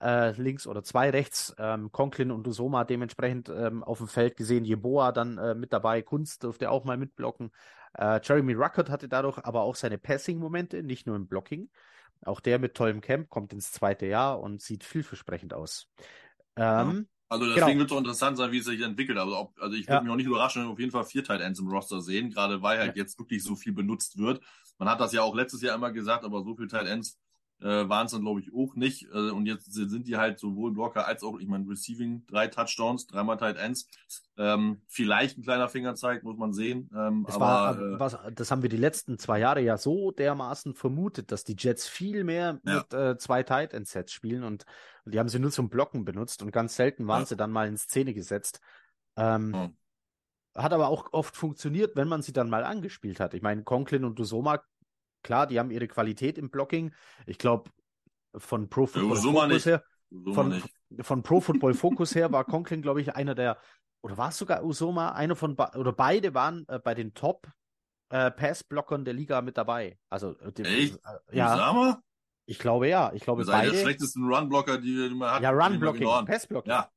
äh, 0.00 0.30
links 0.40 0.66
oder 0.66 0.82
zwei 0.82 1.10
rechts. 1.10 1.54
Ähm, 1.58 1.90
Conklin 1.90 2.30
und 2.30 2.46
Usoma 2.46 2.84
dementsprechend 2.84 3.48
ähm, 3.48 3.82
auf 3.82 3.98
dem 3.98 4.08
Feld 4.08 4.36
gesehen. 4.36 4.64
Jeboa 4.64 5.12
dann 5.12 5.38
äh, 5.38 5.54
mit 5.54 5.72
dabei. 5.72 6.02
Kunst 6.02 6.44
durfte 6.44 6.70
auch 6.70 6.84
mal 6.84 6.96
mitblocken. 6.96 7.50
Äh, 7.94 8.20
Jeremy 8.22 8.54
Ruckert 8.54 8.90
hatte 8.90 9.08
dadurch 9.08 9.38
aber 9.38 9.62
auch 9.62 9.74
seine 9.74 9.98
Passing-Momente, 9.98 10.82
nicht 10.82 11.06
nur 11.06 11.16
im 11.16 11.26
Blocking. 11.26 11.68
Auch 12.24 12.40
der 12.40 12.58
mit 12.58 12.74
tollem 12.74 13.00
Camp 13.00 13.28
kommt 13.28 13.52
ins 13.52 13.72
zweite 13.72 14.06
Jahr 14.06 14.40
und 14.40 14.60
sieht 14.62 14.84
vielversprechend 14.84 15.54
aus. 15.54 15.88
Ähm, 16.58 17.06
Also 17.30 17.44
Genau. 17.44 17.56
deswegen 17.56 17.78
wird 17.78 17.90
es 17.90 17.94
auch 17.94 17.98
interessant 18.00 18.38
sein, 18.38 18.52
wie 18.52 18.58
es 18.58 18.64
sich 18.64 18.80
entwickelt. 18.80 19.18
Also, 19.18 19.36
ob, 19.36 19.60
also 19.60 19.74
ich 19.76 19.82
würde 19.90 19.96
Ja. 19.96 20.00
mich 20.02 20.10
auch 20.12 20.16
nicht 20.16 20.26
überraschen, 20.26 20.62
wenn 20.62 20.68
wir 20.68 20.72
auf 20.72 20.78
jeden 20.80 20.92
Fall 20.92 21.04
vier 21.04 21.22
Tight 21.22 21.42
Ends 21.42 21.60
im 21.60 21.68
Roster 21.68 22.00
sehen, 22.00 22.30
gerade 22.30 22.62
weil 22.62 22.78
halt 22.78 22.96
jetzt 22.96 23.18
wirklich 23.18 23.42
so 23.44 23.54
viel 23.54 23.72
benutzt 23.74 24.16
wird. 24.18 24.40
Man 24.78 24.88
hat 24.88 24.98
das 25.00 25.12
ja 25.12 25.20
auch 25.22 25.34
letztes 25.34 25.60
Jahr 25.60 25.74
immer 25.74 25.92
gesagt, 25.92 26.24
aber 26.24 26.42
so 26.42 26.56
viel 26.56 26.68
Tight 26.68 26.86
Ends 26.86 27.18
äh, 27.60 27.66
waren 27.88 28.06
es 28.06 28.12
dann, 28.12 28.22
glaube 28.22 28.40
ich, 28.40 28.54
auch 28.54 28.74
nicht. 28.76 29.02
Äh, 29.12 29.30
und 29.30 29.44
jetzt 29.46 29.70
sind 29.72 30.06
die 30.06 30.16
halt 30.16 30.38
sowohl 30.38 30.72
Blocker 30.72 31.06
als 31.06 31.22
auch, 31.22 31.38
ich 31.38 31.48
meine, 31.48 31.68
Receiving, 31.68 32.24
drei 32.26 32.46
Touchdowns, 32.46 33.06
dreimal 33.06 33.36
Tight 33.36 33.56
Ends. 33.56 33.88
Ähm, 34.36 34.82
vielleicht 34.86 35.36
ein 35.36 35.42
kleiner 35.42 35.68
Fingerzeig, 35.68 36.22
muss 36.22 36.36
man 36.38 36.52
sehen. 36.52 36.88
Ähm, 36.94 37.24
Es 37.28 37.34
aber 37.34 37.40
war, 37.40 37.78
äh, 37.80 37.98
was, 37.98 38.16
das 38.32 38.50
haben 38.52 38.62
wir 38.62 38.68
die 38.68 38.76
letzten 38.76 39.18
zwei 39.18 39.40
Jahre 39.40 39.60
ja 39.60 39.76
so 39.76 40.12
dermaßen 40.12 40.74
vermutet, 40.74 41.32
dass 41.32 41.42
die 41.44 41.56
Jets 41.58 41.88
viel 41.88 42.22
mehr 42.24 42.60
Ja. 42.64 42.78
mit 42.78 42.94
äh, 42.94 43.18
zwei 43.18 43.42
Tight 43.42 43.74
End 43.74 43.88
Sets 43.88 44.12
spielen 44.12 44.44
und 44.44 44.64
die 45.10 45.18
haben 45.18 45.28
sie 45.28 45.38
nur 45.38 45.50
zum 45.50 45.68
Blocken 45.68 46.04
benutzt 46.04 46.42
und 46.42 46.50
ganz 46.50 46.76
selten 46.76 47.06
waren 47.06 47.26
sie 47.26 47.36
dann 47.36 47.50
mal 47.50 47.68
in 47.68 47.76
Szene 47.76 48.14
gesetzt. 48.14 48.60
Ähm, 49.16 49.52
Ja. 49.54 49.70
hat 50.62 50.72
aber 50.72 50.88
auch 50.88 51.12
oft 51.12 51.36
funktioniert, 51.36 51.96
wenn 51.96 52.08
man 52.08 52.22
sie 52.22 52.32
dann 52.32 52.50
mal 52.50 52.64
angespielt 52.64 53.20
hat. 53.20 53.34
Ich 53.34 53.42
meine, 53.42 53.62
Conklin 53.64 54.04
und 54.04 54.18
Dusoma, 54.18 54.62
klar, 55.22 55.46
die 55.46 55.58
haben 55.58 55.70
ihre 55.70 55.88
Qualität 55.88 56.38
im 56.38 56.50
Blocking. 56.50 56.92
Ich 57.26 57.38
glaube, 57.38 57.70
von 58.36 58.68
Pro 58.68 58.86
Football 58.86 59.16
Focus 59.16 59.66
her, 59.66 59.82
von, 60.32 60.62
von 61.00 61.22
Pro 61.22 61.40
Football 61.40 61.74
Focus 61.74 62.14
her 62.14 62.32
war 62.32 62.44
Conklin, 62.44 62.82
glaube 62.82 63.00
ich, 63.00 63.14
einer 63.14 63.34
der, 63.34 63.58
oder 64.02 64.16
war 64.16 64.28
es 64.30 64.38
sogar 64.38 64.64
Usoma, 64.64 65.12
einer 65.12 65.36
von, 65.36 65.54
oder 65.54 65.92
beide 65.92 66.34
waren 66.34 66.66
äh, 66.68 66.78
bei 66.78 66.94
den 66.94 67.14
Top 67.14 67.48
äh, 68.10 68.30
Pass-Blockern 68.30 69.04
der 69.04 69.14
Liga 69.14 69.42
mit 69.42 69.56
dabei. 69.58 69.98
Also, 70.08 70.36
äh, 70.38 70.62
Echt? 70.62 70.96
Äh, 70.96 71.36
ja. 71.36 71.54
Usama? 71.54 72.02
Ich 72.48 72.58
glaube 72.58 72.88
ja. 72.88 73.12
Ich 73.12 73.22
glaube 73.22 73.42
das 73.42 73.50
beide. 73.52 73.70
der 73.72 73.78
schlechtesten 73.82 74.24
Run-Blocker, 74.24 74.78
die, 74.78 75.10
man 75.14 75.30
hat. 75.30 75.42
Ja, 75.42 75.50
Run-Blocking, 75.50 76.08
Pass-Blocking. 76.26 76.70
Ja. 76.70 76.90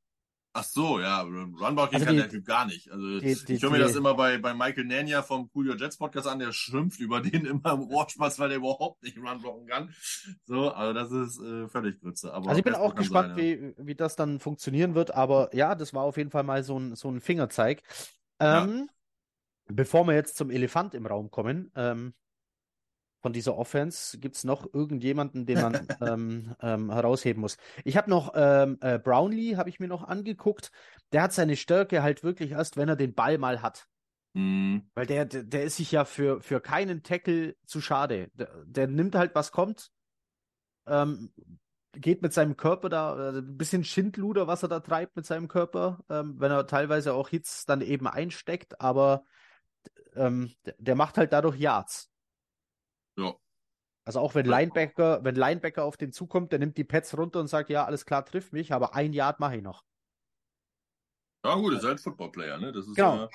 Ach 0.54 0.66
so, 0.66 0.99
ja, 0.99 1.22
Runblocking 1.22 1.93
Also 1.93 2.06
kann 2.06 2.16
die- 2.16 2.22
der 2.22 2.30
Typ 2.30 2.45
gar 2.45 2.66
nicht. 2.66 2.91
Also 2.91 3.20
die- 3.22 3.36
die- 3.45 3.54
ich 3.54 3.64
höre 3.64 3.70
mir 3.70 3.80
das 3.80 3.95
immer 3.95 4.16
bei, 4.16 4.38
bei 4.38 4.54
Michael 4.54 4.84
Nania 4.84 5.22
vom 5.24 5.49
Coolio 5.49 5.76
Jets 5.76 5.95
Podcast 5.97 6.28
an, 6.28 6.39
der 6.39 6.52
schimpft 6.52 6.99
über 6.99 7.22
den 7.22 7.45
immer 7.45 7.72
im 7.74 7.82
Ohrspaß, 7.88 8.38
weil 8.39 8.49
der 8.49 8.58
überhaupt 8.58 9.02
nicht 9.02 9.18
Runblocken 9.18 9.66
kann. 9.68 9.93
So, 10.43 10.70
also 10.72 10.91
das 10.93 11.10
ist 11.12 11.41
äh, 11.41 11.70
völlig 11.70 12.02
Grütze. 12.02 12.34
Aber 12.34 12.49
Also 12.49 12.60
ich 12.60 12.66
bin 12.66 12.76
auch 12.76 12.95
gespannt, 12.95 13.38
sein, 13.38 13.38
wie, 13.38 13.74
wie 13.78 13.95
das 13.95 14.18
dann 14.18 14.41
funktionieren 14.41 14.93
wird, 14.93 15.12
aber 15.14 15.56
ja, 15.56 15.74
das 15.74 15.93
war 15.93 16.04
auf 16.04 16.18
jeden 16.18 16.32
Fall 16.32 16.43
mal 16.43 16.64
so 16.64 16.78
ein, 16.78 16.95
so 16.95 17.10
ein 17.10 17.22
Fingerzeig. 17.22 17.82
Ähm, 18.39 18.89
Bevor 19.68 20.06
wir 20.06 20.16
jetzt 20.16 20.36
zum 20.36 20.49
Elefant 20.49 20.93
im 20.95 21.06
Raum 21.06 21.32
kommen, 21.32 21.72
ähm, 21.76 22.14
von 23.22 23.34
dieser 23.34 23.55
Offense, 23.55 24.17
gibt 24.19 24.36
es 24.36 24.43
noch 24.43 24.74
irgendjemanden, 24.74 25.45
den 25.45 25.61
man 25.61 25.88
ähm, 26.01 26.55
ähm, 26.61 26.91
herausheben 26.91 27.41
muss. 27.41 27.57
Ich 27.84 27.97
habe 27.97 28.09
noch 28.09 28.34
ähm, 28.36 28.78
äh, 28.82 28.99
Brownlee, 28.99 29.55
habe 29.57 29.69
ich 29.69 29.80
mir 29.80 29.88
noch 29.88 30.03
angeguckt. 30.03 30.72
Der 31.11 31.24
hat 31.24 31.34
seine 31.34 31.55
Stärke 31.55 32.03
halt 32.03 32.24
wirklich 32.24 32.51
erst, 32.51 32.78
wenn 32.78 32.89
er 32.89 32.95
den 32.95 33.13
Ball 33.13 33.38
mal 33.38 33.61
hat. 33.61 33.88
ja. 34.34 34.41
Hm, 34.41 34.89
Weil 34.95 35.05
der, 35.05 35.26
der, 35.26 35.43
der 35.43 35.63
ist 35.63 35.78
sich 35.78 35.91
ja 35.91 36.05
für, 36.05 36.41
für 36.41 36.61
keinen 36.61 37.03
Tackle 37.03 37.55
zu 37.65 37.82
schade. 37.82 38.30
Der, 38.34 38.49
der 38.65 38.88
nimmt 38.88 39.15
halt, 39.15 39.36
was 39.36 39.51
kommt. 39.51 39.91
Ähm, 40.88 41.32
geht 41.93 42.22
mit 42.22 42.34
seinem 42.34 42.57
Körper 42.57 42.89
da, 42.89 43.32
äh, 43.32 43.38
ein 43.39 43.57
bisschen 43.57 43.84
Schindluder, 43.84 44.47
was 44.47 44.63
er 44.63 44.69
da 44.69 44.80
treibt 44.80 45.15
mit 45.15 45.26
seinem 45.26 45.47
Körper, 45.47 45.99
ähm, 46.09 46.39
wenn 46.39 46.51
er 46.51 46.65
teilweise 46.67 47.13
auch 47.13 47.30
Hits 47.30 47.65
dann 47.65 47.82
eben 47.82 48.07
einsteckt, 48.07 48.80
aber 48.80 49.26
ähm, 50.15 50.53
der, 50.65 50.76
der 50.78 50.95
macht 50.95 51.17
halt 51.17 51.34
dadurch 51.34 51.57
Yards. 51.57 52.11
Also 54.12 54.20
auch 54.20 54.36
wenn. 54.36 54.45
Linebacker, 54.45 55.24
wenn 55.24 55.36
Linebacker 55.36 55.86
auf 55.86 55.95
den 55.95 56.12
zukommt, 56.12 56.51
der 56.51 56.59
nimmt 56.59 56.76
die 56.78 56.84
Pads 56.84 57.18
runter 57.18 57.39
und 57.39 57.47
sagt, 57.47 57.70
ja, 57.70 57.86
alles 57.86 58.05
klar, 58.05 58.26
triff 58.26 58.51
mich, 58.51 58.74
aber 58.74 58.93
ein 58.93 59.14
Yard 59.14 59.39
mache 59.39 59.55
ich 59.55 59.64
noch. 59.64 59.86
Ja 61.45 61.55
gut, 61.55 61.72
ist 61.74 61.86
halt 61.86 62.01
Football-Player, 62.01 62.57
ne? 62.57 62.74
Das 62.74 62.86
ist 62.88 62.95
Genau. 62.95 63.16
ja. 63.16 63.30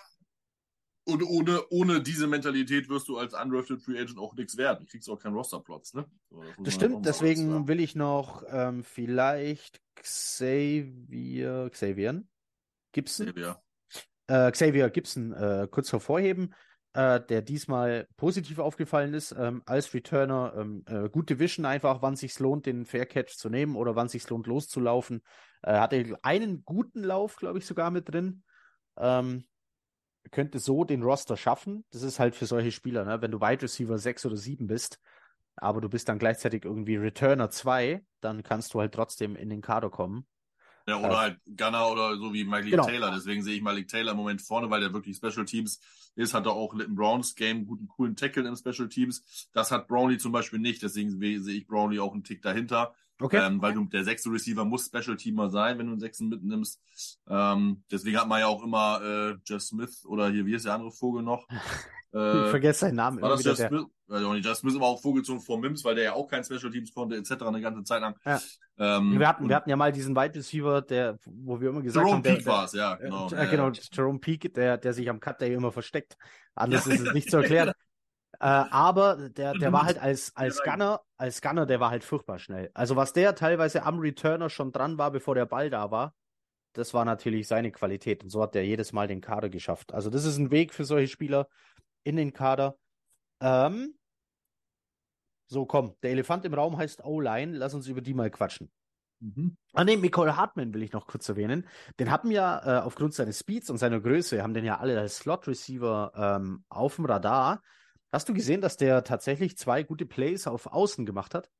Und 1.09 1.22
ohne, 1.22 1.66
ohne 1.70 2.03
diese 2.03 2.27
Mentalität 2.27 2.91
wirst 2.91 3.09
du 3.09 3.16
als 3.16 3.33
undrafted 3.33 3.81
Free 3.81 3.99
Agent 3.99 4.18
auch 4.18 4.35
nichts 4.35 4.59
werden. 4.59 4.81
Du 4.85 4.91
kriegst 4.91 5.09
auch 5.09 5.18
keinen 5.18 5.35
Rosterplatz, 5.35 5.95
ne? 5.95 6.05
So, 6.29 6.43
Das 6.59 6.74
auch 6.74 6.79
stimmt, 6.79 7.07
deswegen 7.07 7.51
sagen. 7.51 7.68
will 7.68 7.81
ich 7.81 7.95
noch 7.97 8.43
ähm, 8.51 8.85
vielleicht 8.85 9.81
Xavier, 9.95 11.70
Xavier 11.72 12.22
Gibson, 12.93 13.33
Ja. 13.35 13.62
äh, 14.27 14.51
Xavier 14.51 14.91
Gibson 14.91 15.33
äh, 15.33 15.68
kurz 15.70 15.91
hervorheben, 15.91 16.53
äh, 16.97 17.21
der 17.21 17.43
diesmal 17.43 18.09
positiv 18.17 18.59
aufgefallen 18.59 19.13
ist 19.13 19.33
ähm, 19.39 19.63
als 19.67 19.93
Returner. 19.93 20.55
Ähm, 20.57 20.83
äh, 20.87 21.11
gute 21.11 21.39
Vision 21.39 21.67
einfach, 21.67 22.01
wann 22.01 22.17
sich's 22.17 22.39
lohnt, 22.39 22.65
den 22.65 22.87
Fair 22.87 23.05
Catch 23.05 23.37
zu 23.37 23.51
nehmen 23.51 23.77
oder 23.77 23.95
wann 23.97 24.09
sich's 24.09 24.31
lohnt, 24.31 24.47
loszulaufen. 24.47 25.23
Äh, 25.63 25.79
hatte 25.79 26.17
einen 26.23 26.65
guten 26.65 27.05
Lauf, 27.05 27.37
glaube 27.37 27.59
ich, 27.59 27.67
sogar 27.67 27.91
mit 27.91 28.11
drin. 28.11 28.43
Ähm, 28.97 29.45
könnte 30.31 30.59
so 30.59 30.85
den 30.85 31.03
Roster 31.03 31.37
schaffen. 31.37 31.85
Das 31.91 32.01
ist 32.01 32.19
halt 32.19 32.35
für 32.35 32.47
solche 32.47 32.73
Spieler, 32.73 33.05
ne? 33.05 33.21
wenn 33.21 33.31
du 33.31 33.43
Wide 33.43 33.63
Receiver 33.63 33.99
6 33.99 34.25
oder 34.25 34.37
7 34.39 34.67
bist, 34.67 34.99
aber 35.57 35.83
du 35.83 35.91
bist 35.91 36.09
dann 36.09 36.19
gleichzeitig 36.19 36.65
irgendwie 36.65 36.97
Returner 36.97 37.51
2, 37.51 38.05
dann 38.23 38.43
kannst 38.43 38.73
du 38.73 38.81
halt 38.81 38.95
trotzdem 38.95 39.37
in 39.37 39.51
den 39.51 39.61
Kader 39.61 39.91
kommen. 39.91 40.27
Ja, 40.89 40.99
oder 40.99 41.11
Ja. 41.11 41.18
halt 41.18 41.41
Gunner 41.57 41.91
oder 41.91 42.16
so 42.16 42.32
wie 42.32 42.45
Malik 42.45 42.70
Genau. 42.70 42.87
Taylor. 42.87 43.11
Deswegen 43.11 43.43
sehe 43.43 43.57
ich 43.57 43.62
Malik 43.62 43.89
Taylor 43.89 44.12
im 44.12 44.18
Moment 44.18 44.41
vorne, 44.41 44.70
weil 44.70 44.80
der 44.80 44.93
wirklich 44.93 45.16
Special 45.16 45.45
Teams 45.45 45.80
ist. 46.14 46.32
Hat 46.32 46.47
er 46.47 46.53
auch 46.53 46.74
im 46.74 46.95
Browns 46.95 47.34
Game 47.34 47.66
guten, 47.66 47.89
coolen 47.89 48.14
Tackle 48.16 48.47
im 48.47 48.55
Special 48.57 48.89
Teams. 48.89 49.49
Das 49.53 49.70
hat 49.72 49.89
Brownlee 49.89 50.18
zum 50.18 50.30
Beispiel 50.32 50.61
nicht. 50.61 50.82
Deswegen 50.82 51.11
sehe 51.18 51.41
sehe 51.43 51.57
ich 51.59 51.66
Brownlee 51.66 51.99
auch 51.99 52.12
einen 52.12 52.22
Tick 52.24 52.41
dahinter. 52.43 52.95
Okay. 53.19 53.39
Ähm, 53.39 53.62
weil 53.62 53.73
du 53.73 53.85
der 53.87 54.05
sechste 54.05 54.31
Receiver 54.31 54.64
muss 54.64 54.87
Special 54.87 55.17
Teamer 55.17 55.49
sein, 55.51 55.79
wenn 55.79 55.87
du 55.87 55.93
einen 55.93 56.01
sechsten 56.01 56.29
mitnimmst. 56.29 56.81
Ähm, 57.29 57.83
deswegen 57.91 58.19
hat 58.19 58.29
man 58.29 58.41
ja 58.41 58.47
auch 58.47 58.62
immer 58.62 59.01
äh, 59.03 59.35
Jeff 59.47 59.62
Smith 59.62 60.05
oder 60.07 60.29
hier, 60.29 60.45
wie 60.45 60.55
ist 60.55 60.67
der 60.67 60.75
andere 60.75 60.93
Vogel 60.93 61.23
noch? 61.23 61.47
ich 62.12 62.19
Äh, 62.19 62.51
vergesse 62.51 62.81
seinen 62.81 62.97
Namen 62.97 63.21
war 63.21 63.31
das. 63.31 63.45
Jeff 63.45 63.57
Smith? 63.57 63.85
Also 64.09 64.33
nicht 64.33 64.47
Jeff 64.47 64.59
Smith, 64.59 64.77
aber 64.77 64.87
auch 64.87 65.03
Vogelzogen 65.03 65.41
vor 65.41 65.59
Mims, 65.59 65.85
weil 65.85 65.95
der 65.97 66.05
ja 66.05 66.12
auch 66.12 66.29
kein 66.29 66.45
Special 66.45 66.71
Teams 66.71 66.93
konnte, 66.95 67.17
etc. 67.17 67.43
eine 67.43 67.61
ganze 67.61 67.83
Zeit 67.83 68.01
lang. 68.01 68.14
Ja. 68.25 68.41
Ähm, 68.79 69.19
wir, 69.19 69.27
hatten, 69.27 69.49
wir 69.49 69.57
hatten 69.57 69.71
ja 69.71 69.77
mal 69.77 69.91
diesen 69.91 70.14
Wide 70.14 70.35
Receiver, 70.35 70.83
der, 70.83 71.19
wo 71.25 71.61
wir 71.61 71.71
immer 71.71 71.83
gesagt 71.83 72.07
Jerome 72.07 72.17
haben, 72.17 72.23
der, 72.23 72.35
Peak 72.35 72.47
war 72.47 72.64
es, 72.67 72.73
ja, 72.73 72.95
genau. 72.95 73.31
Äh, 73.31 73.49
genau, 73.49 73.71
Jerome 73.71 74.19
Peak, 74.21 74.55
der, 74.55 74.77
der 74.79 74.93
sich 74.93 75.09
am 75.11 75.19
Cut 75.19 75.41
Day 75.41 75.55
immer 75.55 75.73
versteckt. 75.73 76.17
Anders 76.55 76.87
ist 76.87 77.01
es 77.01 77.12
nicht 77.14 77.31
zu 77.31 77.39
erklären. 77.39 77.73
Äh, 78.41 78.47
aber 78.47 79.28
der, 79.30 79.55
der 79.55 79.72
war 79.72 79.84
halt 79.84 79.99
als, 79.99 80.34
als 80.37 80.62
Gunner, 80.62 81.01
als 81.16 81.41
Gunner, 81.41 81.66
der 81.66 81.80
war 81.80 81.91
halt 81.91 82.05
furchtbar 82.05 82.39
schnell. 82.39 82.70
Also 82.74 82.97
was 82.97 83.12
der 83.12 83.34
teilweise 83.34 83.84
am 83.84 83.99
Returner 83.99 84.51
schon 84.51 84.72
dran 84.72 84.99
war, 84.99 85.11
bevor 85.11 85.34
der 85.34 85.47
Ball 85.47 85.70
da 85.70 85.91
war, 85.91 86.14
das 86.72 86.93
war 86.93 87.05
natürlich 87.05 87.49
seine 87.49 87.72
Qualität. 87.72 88.22
Und 88.22 88.30
so 88.30 88.43
hat 88.43 88.55
er 88.55 88.64
jedes 88.64 88.93
Mal 88.93 89.09
den 89.09 89.20
Kader 89.20 89.49
geschafft. 89.49 89.95
Also 89.95 90.11
das 90.11 90.24
ist 90.24 90.37
ein 90.37 90.51
Weg 90.51 90.74
für 90.74 90.84
solche 90.84 91.09
Spieler 91.09 91.49
in 92.05 92.16
den 92.16 92.32
Kader. 92.32 92.76
Ähm, 93.41 93.95
so, 95.49 95.64
komm, 95.64 95.95
der 96.03 96.11
Elefant 96.11 96.45
im 96.45 96.55
Raum 96.55 96.76
heißt 96.76 97.05
O-Line. 97.05 97.57
Lass 97.57 97.74
uns 97.74 97.87
über 97.87 98.01
die 98.01 98.14
mal 98.14 98.30
quatschen. 98.30 98.70
Mhm. 99.20 99.57
Ah 99.72 99.84
ne, 99.84 99.97
Nicole 99.97 100.37
Hartman 100.37 100.74
will 100.74 100.82
ich 100.82 100.93
noch 100.93 101.07
kurz 101.07 101.28
erwähnen. 101.28 101.66
Den 101.99 102.11
haben 102.11 102.30
ja 102.30 102.80
äh, 102.80 102.82
aufgrund 102.82 103.14
seines 103.14 103.39
Speeds 103.39 103.70
und 103.70 103.78
seiner 103.78 104.01
Größe, 104.01 104.43
haben 104.43 104.55
den 104.55 104.64
ja 104.64 104.78
alle 104.78 104.99
als 104.99 105.18
Slot-Receiver 105.18 106.12
ähm, 106.14 106.64
auf 106.68 106.97
dem 106.97 107.07
Radar. 107.07 107.62
Hast 108.17 108.31
du 108.31 108.33
gesehen, 108.33 108.62
dass 108.62 108.79
der 108.79 109.05
tatsächlich 109.05 109.59
zwei 109.59 109.83
gute 109.83 110.07
Plays 110.07 110.47
auf 110.47 110.69
Außen 110.69 111.05
gemacht 111.05 111.35
hat? 111.35 111.51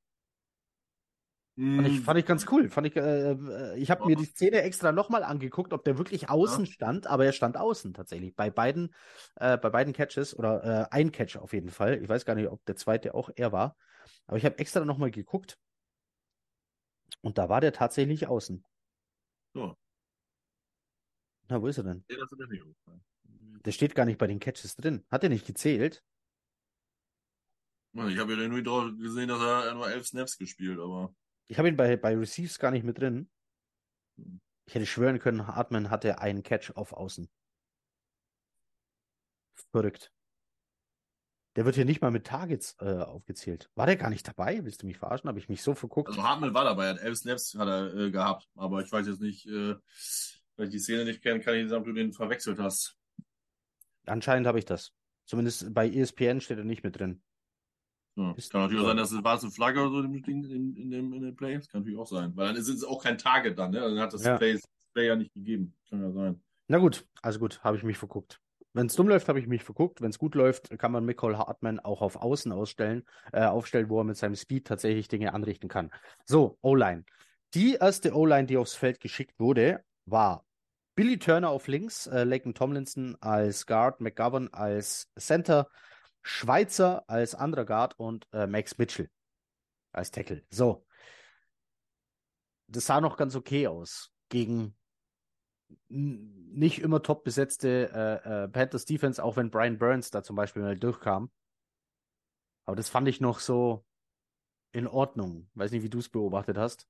Fand 1.55 1.87
ich, 1.87 2.01
fand 2.01 2.19
ich 2.19 2.25
ganz 2.25 2.47
cool. 2.49 2.67
Fand 2.67 2.87
ich, 2.87 2.95
äh, 2.95 3.33
äh, 3.33 3.77
ich 3.77 3.91
habe 3.91 4.07
mir 4.07 4.15
die 4.15 4.25
Szene 4.25 4.63
extra 4.63 4.91
nochmal 4.91 5.23
angeguckt, 5.23 5.71
ob 5.71 5.83
der 5.83 5.99
wirklich 5.99 6.31
außen 6.31 6.65
stand, 6.65 7.05
aber 7.05 7.25
er 7.25 7.33
stand 7.33 7.57
außen 7.57 7.93
tatsächlich. 7.93 8.35
Bei 8.35 8.49
beiden, 8.49 8.91
äh, 9.35 9.55
bei 9.59 9.69
beiden 9.69 9.93
Catches 9.93 10.35
oder 10.35 10.63
äh, 10.63 10.87
ein 10.89 11.11
Catch 11.11 11.37
auf 11.37 11.53
jeden 11.53 11.69
Fall. 11.69 12.01
Ich 12.01 12.09
weiß 12.09 12.25
gar 12.25 12.33
nicht, 12.33 12.47
ob 12.47 12.65
der 12.65 12.75
zweite 12.75 13.13
auch 13.13 13.29
er 13.35 13.51
war. 13.51 13.77
Aber 14.25 14.37
ich 14.37 14.45
habe 14.45 14.57
extra 14.57 14.83
nochmal 14.83 15.11
geguckt. 15.11 15.59
Und 17.21 17.37
da 17.37 17.49
war 17.49 17.61
der 17.61 17.71
tatsächlich 17.71 18.25
außen. 18.25 18.65
So. 19.53 19.75
Na, 21.49 21.61
wo 21.61 21.67
ist 21.67 21.77
er 21.77 21.83
denn? 21.83 22.03
Der 23.63 23.71
steht 23.71 23.93
gar 23.93 24.05
nicht 24.05 24.17
bei 24.17 24.25
den 24.25 24.39
Catches 24.39 24.75
drin. 24.75 25.05
Hat 25.11 25.21
er 25.21 25.29
nicht 25.29 25.45
gezählt? 25.45 26.03
Ich 28.05 28.19
habe 28.19 28.35
ja 28.35 28.47
nur 28.47 28.61
drauf 28.61 28.91
gesehen, 28.97 29.29
dass 29.29 29.41
er 29.41 29.73
nur 29.73 29.89
elf 29.89 30.05
Snaps 30.05 30.37
gespielt, 30.37 30.79
aber 30.79 31.15
Ich 31.47 31.57
habe 31.57 31.67
ihn 31.67 31.75
bei, 31.75 31.97
bei 31.97 32.15
Receives 32.15 32.59
gar 32.59 32.71
nicht 32.71 32.83
mit 32.83 32.99
drin. 32.99 33.29
Ich 34.65 34.75
hätte 34.75 34.85
schwören 34.85 35.19
können, 35.19 35.47
Hartman 35.47 35.89
hatte 35.89 36.19
einen 36.19 36.43
Catch 36.43 36.71
auf 36.75 36.93
Außen. 36.93 37.29
Verrückt. 39.71 40.11
Der 41.55 41.65
wird 41.65 41.73
hier 41.73 41.85
nicht 41.85 42.01
mal 42.01 42.11
mit 42.11 42.27
Targets 42.27 42.75
äh, 42.79 42.99
aufgezählt. 42.99 43.71
War 43.73 43.87
der 43.87 43.95
gar 43.95 44.11
nicht 44.11 44.27
dabei? 44.27 44.63
Willst 44.63 44.83
du 44.83 44.85
mich 44.85 44.99
verarschen? 44.99 45.27
Habe 45.27 45.39
ich 45.39 45.49
mich 45.49 45.63
so 45.63 45.73
verguckt? 45.73 46.09
also 46.09 46.21
Hartmann 46.21 46.53
war 46.53 46.65
dabei, 46.65 46.85
er 46.85 46.93
hat 46.93 47.01
elf 47.01 47.17
Snaps 47.17 47.55
hat 47.57 47.67
er 47.67 47.95
äh, 47.95 48.11
gehabt, 48.11 48.47
aber 48.55 48.81
ich 48.81 48.91
weiß 48.91 49.07
jetzt 49.07 49.21
nicht, 49.21 49.47
äh, 49.47 49.75
weil 50.55 50.65
ich 50.65 50.71
die 50.71 50.79
Szene 50.79 51.05
nicht 51.05 51.23
kenne, 51.23 51.39
kann 51.39 51.55
ich 51.55 51.63
nicht 51.63 51.71
sagen, 51.71 51.81
ob 51.81 51.87
du 51.87 51.93
den 51.93 52.13
verwechselt 52.13 52.59
hast. 52.59 52.95
Anscheinend 54.05 54.45
habe 54.45 54.59
ich 54.59 54.65
das. 54.65 54.93
Zumindest 55.25 55.73
bei 55.73 55.89
ESPN 55.89 56.41
steht 56.41 56.59
er 56.59 56.63
nicht 56.63 56.83
mit 56.83 56.99
drin. 56.99 57.23
Ja. 58.17 58.33
Kann 58.49 58.61
natürlich 58.61 58.81
auch 58.81 58.87
sein, 58.87 58.97
dass 58.97 59.11
es 59.11 59.43
eine 59.43 59.51
Flagge 59.51 59.79
oder 59.81 59.89
so 59.91 59.99
in, 60.01 60.11
dem- 60.11 60.43
in, 60.43 60.75
in, 60.75 60.89
dem, 60.91 61.13
in 61.13 61.21
dem 61.21 61.35
Play. 61.35 61.55
Das 61.55 61.69
kann 61.69 61.81
natürlich 61.81 61.99
auch 61.99 62.07
sein. 62.07 62.35
Weil 62.35 62.47
dann 62.47 62.55
ist 62.55 62.67
es 62.67 62.83
auch 62.83 63.03
kein 63.03 63.17
Target 63.17 63.57
dann, 63.57 63.71
ne? 63.71 63.79
Dann 63.79 63.99
hat 63.99 64.13
das 64.13 64.23
Ja. 64.23 64.37
Play, 64.37 64.59
ja 64.95 65.15
nicht 65.15 65.33
gegeben. 65.33 65.75
Kann 65.89 66.01
ja 66.01 66.11
sein. 66.11 66.41
Na 66.67 66.79
gut, 66.79 67.05
also 67.21 67.37
gut, 67.39 67.63
habe 67.63 67.77
ich 67.77 67.83
mich 67.83 67.97
verguckt. 67.97 68.41
Wenn 68.73 68.87
es 68.87 68.95
dumm 68.95 69.07
läuft, 69.07 69.29
habe 69.29 69.39
ich 69.39 69.47
mich 69.47 69.63
verguckt. 69.63 70.01
Wenn 70.01 70.09
es 70.09 70.17
gut 70.19 70.35
läuft, 70.35 70.69
kann 70.77 70.91
man 70.91 71.05
Nicole 71.05 71.37
Hartman 71.37 71.79
auch 71.79 72.01
auf 72.01 72.15
Außen 72.15 72.51
ausstellen, 72.51 73.03
äh, 73.31 73.45
aufstellen, 73.45 73.89
wo 73.89 73.99
er 74.01 74.03
mit 74.03 74.17
seinem 74.17 74.35
Speed 74.35 74.65
tatsächlich 74.67 75.07
Dinge 75.07 75.33
anrichten 75.33 75.69
kann. 75.69 75.91
So, 76.25 76.57
O-Line. 76.61 77.03
Die 77.53 77.75
erste 77.75 78.13
O-Line, 78.13 78.47
die 78.47 78.57
aufs 78.57 78.73
Feld 78.75 78.99
geschickt 78.99 79.39
wurde, 79.39 79.83
war 80.05 80.43
Billy 80.95 81.17
Turner 81.19 81.49
auf 81.49 81.67
links, 81.67 82.07
äh, 82.07 82.23
Laken 82.23 82.53
Tomlinson 82.55 83.15
als 83.21 83.65
Guard, 83.67 84.01
McGovern 84.01 84.49
als 84.51 85.09
Center, 85.17 85.69
Schweizer 86.27 87.09
als 87.09 87.35
anderer 87.35 87.63
Guard 87.63 87.97
und 87.97 88.27
äh, 88.33 88.47
Max 88.47 88.77
Mitchell 88.77 89.09
als 89.93 90.11
Tackle. 90.11 90.43
So. 90.49 90.85
Das 92.67 92.85
sah 92.85 92.99
noch 92.99 93.15
ganz 93.15 93.33
okay 93.35 93.67
aus 93.67 94.11
gegen 94.27 94.75
nicht 95.87 96.79
immer 96.79 97.01
top 97.01 97.23
besetzte 97.23 97.89
äh, 97.93 98.43
äh, 98.43 98.47
Panthers 98.49 98.83
Defense, 98.83 99.23
auch 99.23 99.37
wenn 99.37 99.49
Brian 99.49 99.77
Burns 99.77 100.11
da 100.11 100.21
zum 100.21 100.35
Beispiel 100.35 100.61
mal 100.61 100.77
durchkam. 100.77 101.31
Aber 102.65 102.75
das 102.75 102.89
fand 102.89 103.07
ich 103.07 103.21
noch 103.21 103.39
so 103.39 103.85
in 104.73 104.85
Ordnung. 104.85 105.49
Weiß 105.53 105.71
nicht, 105.71 105.83
wie 105.83 105.89
du 105.89 105.99
es 105.99 106.09
beobachtet 106.09 106.57
hast. 106.57 106.89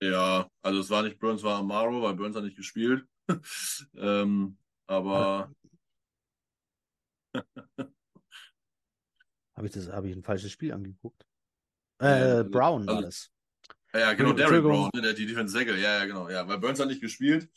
Ja, 0.00 0.48
also 0.62 0.80
es 0.80 0.88
war 0.88 1.02
nicht 1.02 1.18
Burns, 1.18 1.42
war 1.42 1.58
Amaro, 1.58 2.00
weil 2.00 2.14
Burns 2.14 2.34
hat 2.34 2.44
nicht 2.44 2.56
gespielt. 2.56 3.06
ähm, 3.94 4.56
aber. 4.86 5.52
habe 9.56 9.66
ich 9.66 9.72
das, 9.72 9.88
habe 9.90 10.08
ich 10.08 10.16
ein 10.16 10.22
falsches 10.22 10.52
Spiel 10.52 10.72
angeguckt? 10.72 11.26
Äh, 11.98 12.06
also, 12.06 12.50
Brown 12.50 12.86
war 12.86 12.96
also, 12.96 13.06
das. 13.06 13.30
Ja, 13.94 14.12
genau, 14.12 14.32
Derek 14.32 14.62
Brown, 14.62 14.90
ne, 14.94 15.00
der 15.00 15.14
die 15.14 15.26
Defense 15.26 15.52
Säge. 15.52 15.74
Ja, 15.76 15.98
ja, 15.98 16.04
genau. 16.04 16.28
Ja, 16.28 16.46
weil 16.46 16.58
Burns 16.58 16.78
hat 16.78 16.88
nicht 16.88 17.00
gespielt. 17.00 17.48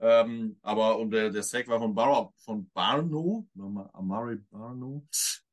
Ähm, 0.00 0.56
aber 0.62 0.98
und 0.98 1.12
der, 1.12 1.30
der 1.30 1.44
Sack 1.44 1.68
war 1.68 1.78
von 1.78 1.94
Barrow, 1.94 2.34
von 2.38 2.68
Barno, 2.70 3.46
Amari 3.92 4.36
Barno. 4.50 5.06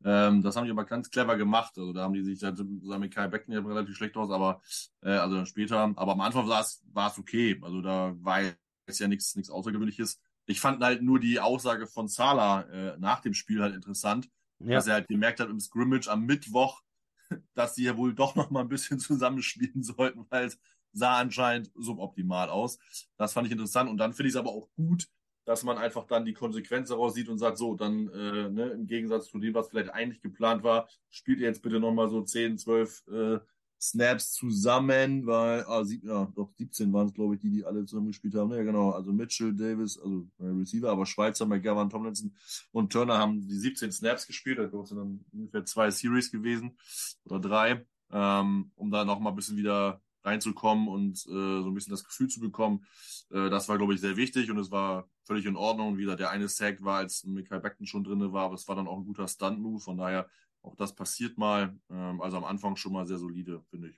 Ähm, 0.03 0.41
das 0.41 0.55
haben 0.55 0.65
die 0.65 0.71
aber 0.71 0.85
ganz 0.85 1.09
clever 1.11 1.37
gemacht. 1.37 1.77
Also 1.77 1.93
da 1.93 2.01
haben 2.03 2.13
die 2.13 2.23
sich, 2.23 2.39
da 2.39 2.55
sah 2.55 2.97
mit 2.97 3.13
Kai 3.13 3.27
Becken 3.27 3.53
ja 3.53 3.59
relativ 3.59 3.95
schlecht 3.95 4.17
aus, 4.17 4.31
aber 4.31 4.61
äh, 5.03 5.11
also 5.11 5.35
dann 5.35 5.45
später. 5.45 5.77
Aber 5.77 6.13
am 6.13 6.21
Anfang 6.21 6.47
war 6.47 6.61
es 6.61 6.81
war 6.91 7.11
es 7.11 7.19
okay. 7.19 7.59
Also 7.61 7.81
da 7.81 8.15
war 8.21 8.41
jetzt 8.41 8.99
ja 8.99 9.07
nichts 9.07 9.35
nichts 9.35 9.51
Außergewöhnliches. 9.51 10.19
Ich 10.47 10.59
fand 10.59 10.81
halt 10.81 11.03
nur 11.03 11.19
die 11.19 11.39
Aussage 11.39 11.85
von 11.85 12.07
Sala 12.07 12.61
äh, 12.71 12.97
nach 12.97 13.19
dem 13.19 13.35
Spiel 13.35 13.61
halt 13.61 13.75
interessant, 13.75 14.29
ja. 14.59 14.75
dass 14.75 14.87
er 14.87 14.95
halt 14.95 15.07
gemerkt 15.07 15.39
hat 15.39 15.49
im 15.49 15.59
Scrimmage 15.59 16.07
am 16.09 16.25
Mittwoch, 16.25 16.81
dass 17.53 17.75
sie 17.75 17.83
ja 17.83 17.97
wohl 17.97 18.13
doch 18.13 18.35
noch 18.35 18.49
mal 18.49 18.61
ein 18.61 18.69
bisschen 18.69 18.99
zusammenspielen 18.99 19.83
sollten, 19.83 20.25
weil 20.29 20.45
es 20.45 20.59
sah 20.91 21.17
anscheinend 21.19 21.71
suboptimal 21.75 22.49
aus. 22.49 22.79
Das 23.17 23.33
fand 23.33 23.47
ich 23.47 23.51
interessant 23.51 23.89
und 23.89 23.97
dann 23.97 24.13
finde 24.13 24.29
ich 24.29 24.35
es 24.35 24.39
aber 24.39 24.51
auch 24.51 24.69
gut, 24.75 25.07
dass 25.45 25.63
man 25.63 25.77
einfach 25.77 26.05
dann 26.05 26.25
die 26.25 26.33
Konsequenz 26.33 26.89
daraus 26.89 27.13
sieht 27.13 27.29
und 27.29 27.37
sagt, 27.37 27.57
so, 27.57 27.75
dann 27.75 28.07
äh, 28.09 28.49
ne, 28.49 28.69
im 28.69 28.87
Gegensatz 28.87 29.29
zu 29.29 29.39
dem, 29.39 29.53
was 29.53 29.69
vielleicht 29.69 29.89
eigentlich 29.89 30.21
geplant 30.21 30.63
war, 30.63 30.87
spielt 31.09 31.39
ihr 31.39 31.47
jetzt 31.47 31.63
bitte 31.63 31.79
noch 31.79 31.91
mal 31.91 32.09
so 32.09 32.21
10, 32.21 32.57
12 32.57 33.07
äh, 33.07 33.39
Snaps 33.81 34.33
zusammen, 34.33 35.25
weil, 35.25 35.63
ah, 35.65 35.83
sieb, 35.85 36.03
ja, 36.03 36.31
doch 36.35 36.51
17 36.57 36.91
waren 36.91 37.07
es, 37.07 37.13
glaube 37.13 37.35
ich, 37.35 37.41
die, 37.41 37.49
die 37.49 37.65
alle 37.65 37.85
zusammen 37.85 38.07
gespielt 38.07 38.35
haben. 38.35 38.51
Ja, 38.51 38.63
genau. 38.63 38.91
Also 38.91 39.13
Mitchell, 39.13 39.53
Davis, 39.53 39.97
also 39.97 40.27
äh, 40.39 40.45
Receiver, 40.47 40.89
aber 40.89 41.05
Schweizer, 41.05 41.45
McGovern, 41.45 41.89
Tomlinson 41.89 42.35
und 42.71 42.91
Turner 42.91 43.17
haben 43.17 43.47
die 43.47 43.55
17 43.57 43.91
Snaps 43.91 44.27
gespielt. 44.27 44.59
Das 44.59 44.89
sind 44.89 44.97
dann 44.97 45.25
ungefähr 45.31 45.63
zwei 45.65 45.91
Series 45.91 46.31
gewesen 46.31 46.77
oder 47.23 47.39
drei, 47.39 47.85
ähm, 48.11 48.71
um 48.75 48.91
da 48.91 49.05
noch 49.05 49.19
mal 49.19 49.29
ein 49.29 49.35
bisschen 49.35 49.57
wieder 49.57 50.01
reinzukommen 50.23 50.87
und 50.87 51.17
äh, 51.27 51.61
so 51.61 51.67
ein 51.67 51.73
bisschen 51.73 51.91
das 51.91 52.03
Gefühl 52.03 52.27
zu 52.27 52.39
bekommen. 52.39 52.85
Äh, 53.31 53.49
das 53.49 53.69
war, 53.69 53.77
glaube 53.77 53.93
ich, 53.93 54.01
sehr 54.01 54.17
wichtig 54.17 54.51
und 54.51 54.57
es 54.57 54.71
war 54.71 55.07
völlig 55.23 55.45
in 55.45 55.55
Ordnung. 55.55 55.97
Wie 55.97 56.01
gesagt, 56.01 56.19
der 56.19 56.31
eine 56.31 56.49
Sack 56.49 56.83
war, 56.83 56.97
als 56.97 57.23
Michael 57.23 57.61
Beckton 57.61 57.87
schon 57.87 58.03
drin 58.03 58.33
war, 58.33 58.45
aber 58.45 58.55
es 58.55 58.67
war 58.67 58.75
dann 58.75 58.87
auch 58.87 58.97
ein 58.97 59.05
guter 59.05 59.27
Stunt-Move. 59.27 59.79
Von 59.79 59.97
daher 59.97 60.29
auch 60.61 60.75
das 60.75 60.93
passiert 60.93 61.37
mal. 61.37 61.77
Ähm, 61.89 62.21
also 62.21 62.37
am 62.37 62.45
Anfang 62.45 62.75
schon 62.75 62.93
mal 62.93 63.07
sehr 63.07 63.17
solide, 63.17 63.63
finde 63.69 63.89
ich. 63.89 63.97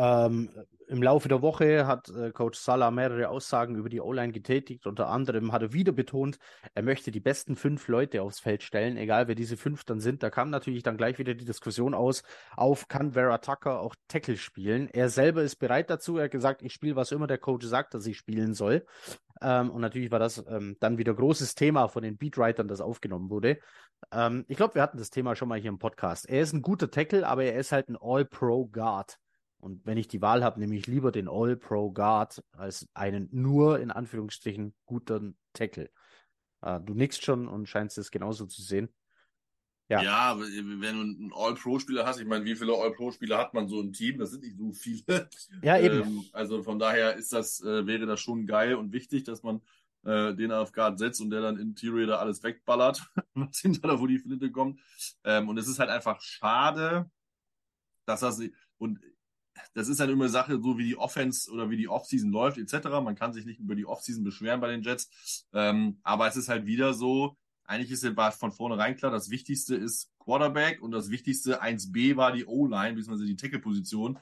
Ähm, 0.00 0.48
Im 0.86 1.02
Laufe 1.02 1.28
der 1.28 1.42
Woche 1.42 1.86
hat 1.86 2.08
äh, 2.08 2.30
Coach 2.32 2.58
Salah 2.58 2.90
mehrere 2.90 3.28
Aussagen 3.28 3.76
über 3.76 3.90
die 3.90 4.00
O-Line 4.00 4.32
getätigt. 4.32 4.86
Unter 4.86 5.08
anderem 5.08 5.52
hat 5.52 5.60
er 5.60 5.74
wieder 5.74 5.92
betont, 5.92 6.38
er 6.74 6.82
möchte 6.82 7.10
die 7.10 7.20
besten 7.20 7.54
fünf 7.54 7.86
Leute 7.86 8.22
aufs 8.22 8.40
Feld 8.40 8.62
stellen, 8.62 8.96
egal 8.96 9.28
wer 9.28 9.34
diese 9.34 9.58
fünf 9.58 9.84
dann 9.84 10.00
sind. 10.00 10.22
Da 10.22 10.30
kam 10.30 10.48
natürlich 10.48 10.82
dann 10.82 10.96
gleich 10.96 11.18
wieder 11.18 11.34
die 11.34 11.44
Diskussion 11.44 11.92
aus, 11.92 12.22
auf 12.56 12.88
kann 12.88 13.12
Vera 13.12 13.36
Tucker 13.38 13.78
auch 13.78 13.94
Tackle 14.08 14.38
spielen. 14.38 14.88
Er 14.88 15.10
selber 15.10 15.42
ist 15.42 15.56
bereit 15.56 15.90
dazu. 15.90 16.16
Er 16.16 16.24
hat 16.24 16.30
gesagt, 16.30 16.62
ich 16.62 16.72
spiele, 16.72 16.96
was 16.96 17.12
immer 17.12 17.26
der 17.26 17.38
Coach 17.38 17.66
sagt, 17.66 17.92
dass 17.92 18.06
ich 18.06 18.16
spielen 18.16 18.54
soll. 18.54 18.86
Ähm, 19.42 19.70
und 19.70 19.82
natürlich 19.82 20.10
war 20.10 20.18
das 20.18 20.42
ähm, 20.48 20.78
dann 20.80 20.96
wieder 20.96 21.12
großes 21.12 21.54
Thema 21.54 21.88
von 21.88 22.02
den 22.02 22.16
Beatwritern, 22.16 22.68
das 22.68 22.80
aufgenommen 22.80 23.28
wurde. 23.28 23.58
Ähm, 24.12 24.46
ich 24.48 24.56
glaube, 24.56 24.76
wir 24.76 24.82
hatten 24.82 24.96
das 24.96 25.10
Thema 25.10 25.36
schon 25.36 25.48
mal 25.48 25.60
hier 25.60 25.68
im 25.68 25.78
Podcast. 25.78 26.26
Er 26.26 26.40
ist 26.40 26.54
ein 26.54 26.62
guter 26.62 26.90
Tackle, 26.90 27.28
aber 27.28 27.44
er 27.44 27.56
ist 27.60 27.70
halt 27.70 27.90
ein 27.90 27.98
All-Pro-Guard. 28.00 29.18
Und 29.60 29.84
wenn 29.86 29.98
ich 29.98 30.08
die 30.08 30.22
Wahl 30.22 30.42
habe, 30.42 30.58
nehme 30.58 30.74
ich 30.74 30.86
lieber 30.86 31.12
den 31.12 31.28
All-Pro-Guard 31.28 32.42
als 32.52 32.88
einen 32.94 33.28
nur 33.32 33.80
in 33.80 33.90
Anführungsstrichen 33.90 34.74
guten 34.86 35.36
Tackle. 35.52 35.90
Äh, 36.62 36.80
du 36.80 36.94
nickst 36.94 37.24
schon 37.24 37.46
und 37.46 37.66
scheinst 37.66 37.98
es 37.98 38.10
genauso 38.10 38.46
zu 38.46 38.62
sehen. 38.62 38.88
Ja. 39.88 40.02
ja, 40.02 40.38
wenn 40.38 40.80
du 40.80 41.00
einen 41.00 41.32
All-Pro-Spieler 41.34 42.06
hast, 42.06 42.20
ich 42.20 42.26
meine, 42.26 42.44
wie 42.44 42.54
viele 42.54 42.74
All-Pro-Spieler 42.74 43.38
hat 43.38 43.54
man 43.54 43.66
so 43.66 43.80
im 43.80 43.92
Team? 43.92 44.18
Das 44.18 44.30
sind 44.30 44.44
nicht 44.44 44.56
so 44.56 44.72
viele. 44.72 45.28
Ja, 45.62 45.78
eben. 45.78 46.02
Ähm, 46.02 46.24
also 46.32 46.62
von 46.62 46.78
daher 46.78 47.16
ist 47.16 47.32
das, 47.32 47.60
äh, 47.60 47.86
wäre 47.86 48.06
das 48.06 48.20
schon 48.20 48.46
geil 48.46 48.76
und 48.76 48.92
wichtig, 48.92 49.24
dass 49.24 49.42
man 49.42 49.60
äh, 50.04 50.32
den 50.34 50.52
auf 50.52 50.70
Guard 50.70 51.00
setzt 51.00 51.20
und 51.20 51.30
der 51.30 51.40
dann 51.40 51.58
Interior 51.58 52.06
da 52.06 52.16
alles 52.18 52.40
wegballert, 52.44 53.04
was 53.34 53.58
hinter 53.58 53.88
da, 53.88 54.00
wo 54.00 54.06
die 54.06 54.20
Flinte 54.20 54.52
kommt. 54.52 54.80
Ähm, 55.24 55.48
und 55.48 55.58
es 55.58 55.66
ist 55.66 55.80
halt 55.80 55.90
einfach 55.90 56.20
schade, 56.20 57.10
dass 58.06 58.20
das, 58.20 58.40
und 58.78 59.00
das 59.74 59.88
ist 59.88 60.00
halt 60.00 60.10
immer 60.10 60.24
eine 60.24 60.32
Sache, 60.32 60.60
so 60.60 60.78
wie 60.78 60.84
die 60.84 60.96
Offense 60.96 61.50
oder 61.50 61.70
wie 61.70 61.76
die 61.76 61.88
Offseason 61.88 62.30
läuft, 62.30 62.58
etc. 62.58 62.88
Man 63.02 63.14
kann 63.14 63.32
sich 63.32 63.46
nicht 63.46 63.60
über 63.60 63.74
die 63.74 63.86
Offseason 63.86 64.24
beschweren 64.24 64.60
bei 64.60 64.70
den 64.70 64.82
Jets. 64.82 65.46
Ähm, 65.52 65.98
aber 66.02 66.26
es 66.26 66.36
ist 66.36 66.48
halt 66.48 66.66
wieder 66.66 66.94
so, 66.94 67.36
eigentlich 67.64 67.90
ist 67.90 68.16
war 68.16 68.32
von 68.32 68.52
vornherein 68.52 68.96
klar, 68.96 69.12
das 69.12 69.30
Wichtigste 69.30 69.76
ist 69.76 70.10
Quarterback 70.18 70.82
und 70.82 70.90
das 70.90 71.10
Wichtigste 71.10 71.62
1B 71.62 72.16
war 72.16 72.32
die 72.32 72.44
O-Line, 72.44 72.96
bzw. 72.96 73.26
die 73.26 73.36
Tackle-Position. 73.36 74.18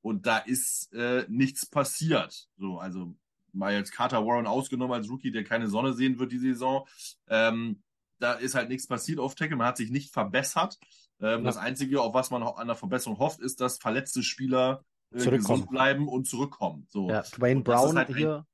Und 0.00 0.26
da 0.26 0.38
ist 0.38 0.92
äh, 0.94 1.26
nichts 1.28 1.66
passiert. 1.66 2.48
So, 2.56 2.78
also 2.78 3.14
mal 3.52 3.74
jetzt 3.74 3.92
Carter 3.92 4.24
Warren 4.24 4.46
ausgenommen 4.46 4.94
als 4.94 5.10
Rookie, 5.10 5.30
der 5.30 5.44
keine 5.44 5.68
Sonne 5.68 5.92
sehen 5.92 6.18
wird 6.18 6.32
die 6.32 6.38
Saison. 6.38 6.86
Ähm, 7.28 7.82
da 8.18 8.32
ist 8.32 8.54
halt 8.54 8.68
nichts 8.68 8.86
passiert 8.86 9.18
auf 9.18 9.34
Tackle. 9.34 9.56
Man 9.56 9.66
hat 9.66 9.76
sich 9.76 9.90
nicht 9.90 10.12
verbessert. 10.12 10.78
Ähm, 11.20 11.40
ja. 11.40 11.44
Das 11.44 11.56
Einzige, 11.56 12.00
auf 12.00 12.14
was 12.14 12.30
man 12.30 12.42
an 12.42 12.66
der 12.66 12.76
Verbesserung 12.76 13.18
hofft, 13.18 13.40
ist, 13.40 13.60
dass 13.60 13.78
verletzte 13.78 14.22
Spieler 14.22 14.84
äh, 15.12 15.24
gesund 15.24 15.68
bleiben 15.68 16.08
und 16.08 16.26
zurückkommen. 16.26 16.86
So. 16.90 17.08
Ja, 17.08 17.22
Dwayne 17.22 17.62
Brown 17.62 17.96
halt 17.96 18.14
hier. 18.14 18.36
Ein, 18.38 18.44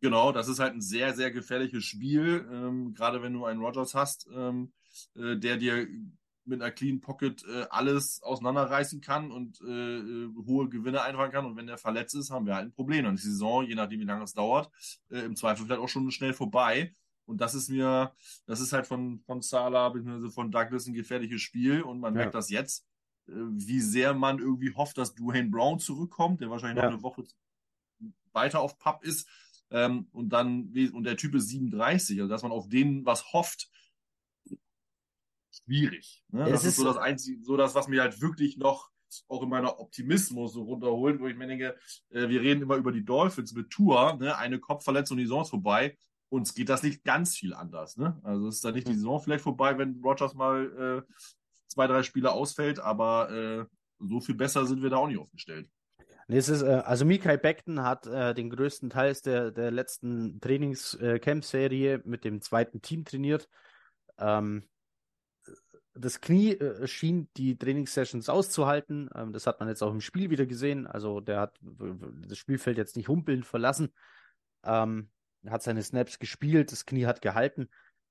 genau, 0.00 0.32
das 0.32 0.48
ist 0.48 0.58
halt 0.58 0.74
ein 0.74 0.80
sehr, 0.80 1.14
sehr 1.14 1.30
gefährliches 1.30 1.84
Spiel, 1.84 2.46
ähm, 2.52 2.94
gerade 2.94 3.22
wenn 3.22 3.32
du 3.32 3.44
einen 3.44 3.60
Rogers 3.60 3.94
hast, 3.94 4.28
ähm, 4.34 4.72
äh, 5.14 5.36
der 5.36 5.56
dir 5.56 5.86
mit 6.44 6.60
einer 6.60 6.72
Clean 6.72 7.00
Pocket 7.00 7.44
äh, 7.44 7.66
alles 7.70 8.20
auseinanderreißen 8.22 9.00
kann 9.00 9.30
und 9.30 9.60
äh, 9.60 9.98
äh, 9.98 10.28
hohe 10.46 10.68
Gewinne 10.68 11.02
einfahren 11.02 11.30
kann. 11.30 11.46
Und 11.46 11.56
wenn 11.56 11.66
der 11.68 11.78
verletzt 11.78 12.14
ist, 12.14 12.30
haben 12.30 12.46
wir 12.46 12.56
halt 12.56 12.66
ein 12.66 12.72
Problem. 12.72 13.04
Dann 13.04 13.14
ist 13.14 13.24
die 13.24 13.30
Saison, 13.30 13.64
je 13.64 13.74
nachdem 13.74 14.00
wie 14.00 14.04
lange 14.04 14.24
es 14.24 14.34
dauert, 14.34 14.70
äh, 15.10 15.20
im 15.20 15.36
Zweifel 15.36 15.66
vielleicht 15.66 15.80
auch 15.80 15.88
schon 15.88 16.10
schnell 16.10 16.34
vorbei. 16.34 16.94
Und 17.24 17.40
das 17.40 17.54
ist 17.54 17.68
mir, 17.68 18.12
das 18.46 18.60
ist 18.60 18.72
halt 18.72 18.86
von, 18.86 19.20
von 19.20 19.42
Sala 19.42 19.88
bzw. 19.88 20.30
von 20.30 20.50
Douglas 20.50 20.86
ein 20.86 20.94
gefährliches 20.94 21.40
Spiel. 21.40 21.82
Und 21.82 22.00
man 22.00 22.14
ja. 22.14 22.20
merkt 22.20 22.34
das 22.34 22.50
jetzt, 22.50 22.86
äh, 23.28 23.32
wie 23.34 23.80
sehr 23.80 24.14
man 24.14 24.38
irgendwie 24.38 24.74
hofft, 24.74 24.98
dass 24.98 25.14
Dwayne 25.14 25.50
Brown 25.50 25.78
zurückkommt, 25.78 26.40
der 26.40 26.50
wahrscheinlich 26.50 26.82
ja. 26.82 26.90
noch 26.90 26.94
eine 26.94 27.02
Woche 27.02 27.24
weiter 28.32 28.60
auf 28.60 28.78
Pub 28.78 29.04
ist. 29.04 29.28
Ähm, 29.70 30.08
und 30.12 30.30
dann, 30.30 30.72
und 30.92 31.04
der 31.04 31.16
Typ 31.16 31.34
ist 31.34 31.48
37, 31.48 32.20
also 32.20 32.28
dass 32.28 32.42
man 32.42 32.52
auf 32.52 32.68
den 32.68 33.06
was 33.06 33.32
hofft, 33.32 33.70
schwierig. 35.50 36.22
Ne? 36.28 36.44
Das 36.44 36.62
ist, 36.62 36.70
ist 36.70 36.76
so 36.76 36.84
das 36.84 36.96
Einzige, 36.96 37.42
so 37.42 37.56
das, 37.56 37.74
was 37.74 37.88
mir 37.88 38.02
halt 38.02 38.20
wirklich 38.20 38.56
noch 38.56 38.90
auch 39.28 39.42
in 39.42 39.48
meiner 39.48 39.78
Optimismus 39.78 40.54
so 40.54 40.62
runterholt, 40.62 41.20
wo 41.20 41.26
ich 41.26 41.36
mir 41.36 41.46
denke, 41.46 41.76
äh, 42.10 42.28
wir 42.28 42.40
reden 42.40 42.62
immer 42.62 42.76
über 42.76 42.92
die 42.92 43.04
Dolphins 43.04 43.52
mit 43.52 43.70
Tour, 43.70 44.16
ne? 44.18 44.36
eine 44.36 44.58
Kopfverletzung, 44.58 45.18
die 45.18 45.24
Saison 45.24 45.42
ist 45.42 45.50
vorbei. 45.50 45.96
Uns 46.32 46.54
geht 46.54 46.70
das 46.70 46.82
nicht 46.82 47.04
ganz 47.04 47.36
viel 47.36 47.52
anders. 47.52 47.98
Ne? 47.98 48.18
Also 48.22 48.48
ist 48.48 48.64
da 48.64 48.72
nicht 48.72 48.88
die 48.88 48.94
Saison 48.94 49.20
vielleicht 49.20 49.42
vorbei, 49.42 49.76
wenn 49.76 50.00
Rogers 50.02 50.32
mal 50.32 51.04
äh, 51.06 51.12
zwei, 51.68 51.86
drei 51.86 52.02
Spiele 52.02 52.32
ausfällt, 52.32 52.80
aber 52.80 53.30
äh, 53.30 53.64
so 53.98 54.18
viel 54.18 54.34
besser 54.34 54.64
sind 54.64 54.82
wir 54.82 54.88
da 54.88 54.96
auch 54.96 55.08
nicht 55.08 55.18
aufgestellt. 55.18 55.68
Nee, 56.28 56.38
es 56.38 56.48
ist, 56.48 56.62
äh, 56.62 56.82
also 56.86 57.04
Mikai 57.04 57.36
Beckton 57.36 57.82
hat 57.82 58.06
äh, 58.06 58.32
den 58.32 58.48
größten 58.48 58.88
Teil 58.88 59.14
der, 59.26 59.50
der 59.50 59.70
letzten 59.70 60.40
Trainingscamp-Serie 60.40 61.94
äh, 61.96 62.02
mit 62.06 62.24
dem 62.24 62.40
zweiten 62.40 62.80
Team 62.80 63.04
trainiert. 63.04 63.50
Ähm, 64.16 64.66
das 65.92 66.22
Knie 66.22 66.52
äh, 66.52 66.86
schien 66.86 67.28
die 67.36 67.58
Trainingssessions 67.58 68.30
auszuhalten. 68.30 69.10
Ähm, 69.14 69.34
das 69.34 69.46
hat 69.46 69.60
man 69.60 69.68
jetzt 69.68 69.82
auch 69.82 69.92
im 69.92 70.00
Spiel 70.00 70.30
wieder 70.30 70.46
gesehen. 70.46 70.86
Also 70.86 71.20
der 71.20 71.40
hat 71.40 71.58
das 71.60 72.38
Spielfeld 72.38 72.78
jetzt 72.78 72.96
nicht 72.96 73.08
humpelnd 73.08 73.44
verlassen. 73.44 73.92
Ähm, 74.64 75.10
hat 75.48 75.62
seine 75.62 75.82
Snaps 75.82 76.18
gespielt, 76.18 76.72
das 76.72 76.86
Knie 76.86 77.06
hat 77.06 77.22
gehalten, 77.22 77.68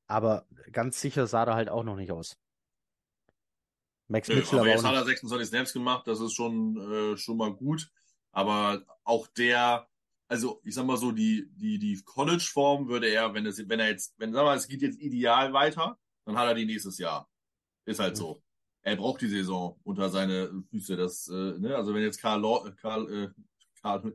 aber 0.08 0.46
ganz 0.72 1.00
sicher 1.00 1.28
sah 1.28 1.44
er 1.44 1.56
halt 1.56 1.70
auch 1.70 1.84
noch 1.84 1.96
nicht 1.96 2.12
aus. 2.12 2.38
Max 4.08 4.28
Mitchell 4.28 4.60
aber, 4.60 4.62
aber 4.62 4.70
jetzt 4.70 4.84
hat 4.84 4.94
er 4.94 5.06
26 5.06 5.48
Snaps 5.48 5.74
gemacht, 5.74 6.06
das 6.06 6.20
ist 6.20 6.34
schon, 6.34 6.78
äh, 6.78 7.18
schon 7.18 7.38
mal 7.38 7.54
gut. 7.54 7.90
Aber 8.34 8.84
auch 9.04 9.28
der, 9.28 9.88
also 10.28 10.62
ich 10.64 10.76
sag 10.76 10.86
mal 10.86 10.98
so, 10.98 11.12
die, 11.12 11.50
die, 11.56 11.80
die 11.80 12.02
College-Form 12.04 12.88
würde 12.88 13.08
er, 13.08 13.34
wenn 13.34 13.46
es, 13.46 13.68
wenn 13.70 13.80
er 13.80 13.90
jetzt, 13.90 14.14
wenn 14.18 14.34
sag 14.34 14.44
mal, 14.44 14.58
es 14.58 14.68
geht 14.68 14.82
jetzt 14.82 15.00
ideal 15.00 15.54
weiter, 15.54 15.98
dann 16.26 16.38
hat 16.38 16.48
er 16.48 16.56
die 16.56 16.66
nächstes 16.66 16.98
Jahr. 16.98 17.30
Ist 17.86 18.00
halt 18.00 18.18
so. 18.18 18.44
Er 18.84 18.96
braucht 18.96 19.22
die 19.22 19.28
Saison 19.28 19.80
unter 19.84 20.10
seine 20.10 20.64
Füße. 20.70 20.96
Das, 20.96 21.28
äh, 21.28 21.58
ne? 21.60 21.76
Also 21.76 21.94
wenn 21.94 22.04
jetzt 22.04 22.22
Karl, 22.22 22.42
Law, 22.42 22.72
Karl, 22.82 23.14
äh, 23.14 23.30
Carl, 23.82 24.14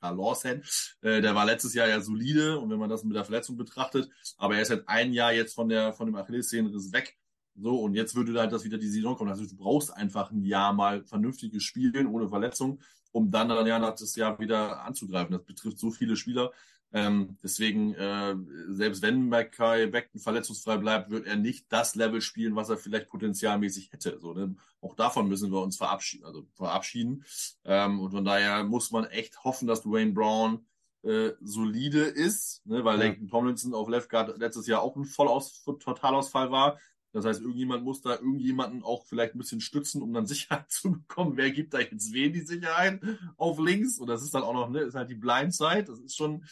Carl 0.00 0.16
Lawson, 0.16 0.62
äh, 1.02 1.20
der 1.20 1.34
war 1.34 1.44
letztes 1.44 1.74
Jahr 1.74 1.88
ja 1.88 2.00
solide 2.00 2.58
und 2.58 2.70
wenn 2.70 2.78
man 2.78 2.90
das 2.90 3.04
mit 3.04 3.16
der 3.16 3.24
Verletzung 3.24 3.56
betrachtet, 3.56 4.08
aber 4.36 4.56
er 4.56 4.62
ist 4.62 4.70
halt 4.70 4.88
ein 4.88 5.12
Jahr 5.12 5.32
jetzt 5.32 5.54
von 5.54 5.68
der 5.68 5.92
von 5.92 6.06
dem 6.06 6.16
Achillessehnenriss 6.16 6.92
weg. 6.92 7.16
So, 7.56 7.80
und 7.80 7.94
jetzt 7.94 8.16
würde 8.16 8.38
halt 8.40 8.52
das 8.52 8.64
wieder 8.64 8.78
die 8.78 8.88
Saison 8.88 9.16
kommen. 9.16 9.30
Also 9.30 9.46
du 9.46 9.56
brauchst 9.56 9.92
einfach 9.92 10.32
ein 10.32 10.44
Jahr 10.44 10.72
mal 10.72 11.04
vernünftiges 11.04 11.62
Spielen 11.62 12.08
ohne 12.08 12.28
Verletzung, 12.28 12.80
um 13.12 13.30
dann 13.30 13.48
dann 13.48 13.66
ja 13.66 13.78
das 13.78 14.16
Jahr 14.16 14.38
wieder 14.40 14.82
anzugreifen. 14.82 15.36
Das 15.36 15.44
betrifft 15.44 15.78
so 15.78 15.90
viele 15.92 16.16
Spieler. 16.16 16.50
Ähm, 16.96 17.36
deswegen, 17.42 17.92
äh, 17.94 18.36
selbst 18.68 19.02
wenn 19.02 19.28
Mackay 19.28 19.88
Beckton 19.88 20.20
verletzungsfrei 20.20 20.76
bleibt, 20.76 21.10
wird 21.10 21.26
er 21.26 21.34
nicht 21.34 21.66
das 21.68 21.96
Level 21.96 22.20
spielen, 22.20 22.54
was 22.54 22.68
er 22.68 22.76
vielleicht 22.76 23.08
potenzialmäßig 23.08 23.90
hätte. 23.90 24.20
So, 24.20 24.32
ne? 24.32 24.54
Auch 24.80 24.94
davon 24.94 25.28
müssen 25.28 25.50
wir 25.50 25.60
uns 25.60 25.76
verabschieden. 25.76 26.24
Also 26.24 26.46
verabschieden. 26.54 27.24
Ähm, 27.64 27.98
und 27.98 28.12
von 28.12 28.24
daher 28.24 28.62
muss 28.62 28.92
man 28.92 29.06
echt 29.06 29.42
hoffen, 29.42 29.66
dass 29.66 29.82
Dwayne 29.82 30.12
Brown 30.12 30.64
äh, 31.02 31.32
solide 31.40 32.04
ist, 32.04 32.64
ne? 32.64 32.84
weil 32.84 33.00
ja. 33.00 33.06
Leighton 33.06 33.26
Tomlinson 33.26 33.74
auf 33.74 33.88
Left 33.88 34.08
Guard 34.08 34.38
letztes 34.38 34.68
Jahr 34.68 34.80
auch 34.80 34.94
ein 34.94 35.04
Vollaus 35.04 35.64
Totalausfall 35.64 36.52
war. 36.52 36.78
Das 37.14 37.24
heißt, 37.24 37.40
irgendjemand 37.40 37.84
muss 37.84 38.02
da 38.02 38.14
irgendjemanden 38.14 38.82
auch 38.82 39.06
vielleicht 39.06 39.34
ein 39.34 39.38
bisschen 39.38 39.60
stützen, 39.60 40.02
um 40.02 40.12
dann 40.12 40.26
Sicherheit 40.28 40.70
zu 40.70 40.92
bekommen. 40.92 41.36
Wer 41.36 41.50
gibt 41.50 41.72
da 41.72 41.78
jetzt 41.78 42.12
wen 42.12 42.32
die 42.32 42.40
Sicherheit 42.40 43.00
auf 43.36 43.58
links? 43.58 43.98
Und 43.98 44.08
das 44.08 44.22
ist 44.22 44.34
dann 44.34 44.42
auch 44.42 44.52
noch, 44.52 44.68
ne, 44.68 44.80
ist 44.80 44.94
halt 44.94 45.10
die 45.10 45.14
Blindside. 45.14 45.84
Das 45.84 46.00
ist 46.00 46.16
schon, 46.16 46.44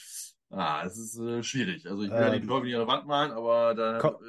Ah, 0.52 0.82
es 0.84 0.98
ist 0.98 1.18
äh, 1.18 1.42
schwierig. 1.42 1.88
Also 1.88 2.02
ich 2.02 2.10
will 2.10 2.16
ähm, 2.16 2.32
ja 2.34 2.46
Teufel 2.46 2.66
nicht 2.66 2.74
an 2.74 2.80
der 2.80 2.86
Wand 2.86 3.06
malen, 3.06 3.32
aber 3.32 3.74
da. 3.74 3.98
Co 3.98 4.20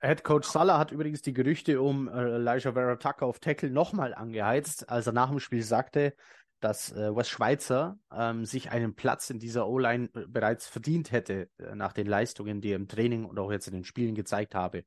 Head 0.00 0.22
Coach 0.22 0.46
Salah 0.46 0.78
hat 0.78 0.92
übrigens 0.92 1.22
die 1.22 1.32
Gerüchte 1.32 1.80
um 1.80 2.08
äh, 2.08 2.36
Elijah 2.36 2.72
Vera 2.72 2.96
Tucker 2.96 3.26
auf 3.26 3.40
Tackle 3.40 3.70
nochmal 3.70 4.14
angeheizt, 4.14 4.88
als 4.88 5.08
er 5.08 5.12
nach 5.12 5.28
dem 5.30 5.40
Spiel 5.40 5.62
sagte, 5.62 6.14
dass 6.60 6.92
äh, 6.92 7.14
Wes 7.14 7.28
Schweizer 7.28 7.98
ähm, 8.12 8.44
sich 8.44 8.70
einen 8.70 8.94
Platz 8.94 9.30
in 9.30 9.40
dieser 9.40 9.66
O-Line 9.66 10.08
äh, 10.14 10.26
bereits 10.28 10.68
verdient 10.68 11.10
hätte, 11.10 11.50
äh, 11.58 11.74
nach 11.74 11.92
den 11.92 12.06
Leistungen, 12.06 12.60
die 12.60 12.70
er 12.70 12.76
im 12.76 12.86
Training 12.86 13.24
und 13.24 13.38
auch 13.38 13.50
jetzt 13.50 13.66
in 13.66 13.74
den 13.74 13.84
Spielen 13.84 14.14
gezeigt 14.14 14.54
habe. 14.54 14.84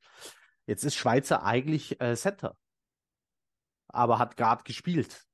Jetzt 0.66 0.84
ist 0.84 0.96
Schweizer 0.96 1.44
eigentlich 1.44 2.00
äh, 2.00 2.16
Center, 2.16 2.56
aber 3.90 4.18
hat 4.18 4.38
Guard 4.38 4.64
gespielt. 4.64 5.26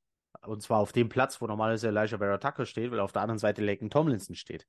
Und 0.41 0.61
zwar 0.61 0.79
auf 0.79 0.91
dem 0.91 1.09
Platz, 1.09 1.41
wo 1.41 1.47
normalerweise 1.47 1.87
Elijah 1.87 2.17
Vera 2.17 2.37
Tucker 2.37 2.65
steht, 2.65 2.91
weil 2.91 2.99
auf 2.99 3.11
der 3.11 3.23
anderen 3.23 3.39
Seite 3.39 3.63
Laken 3.63 3.89
Tomlinson 3.89 4.35
steht. 4.35 4.65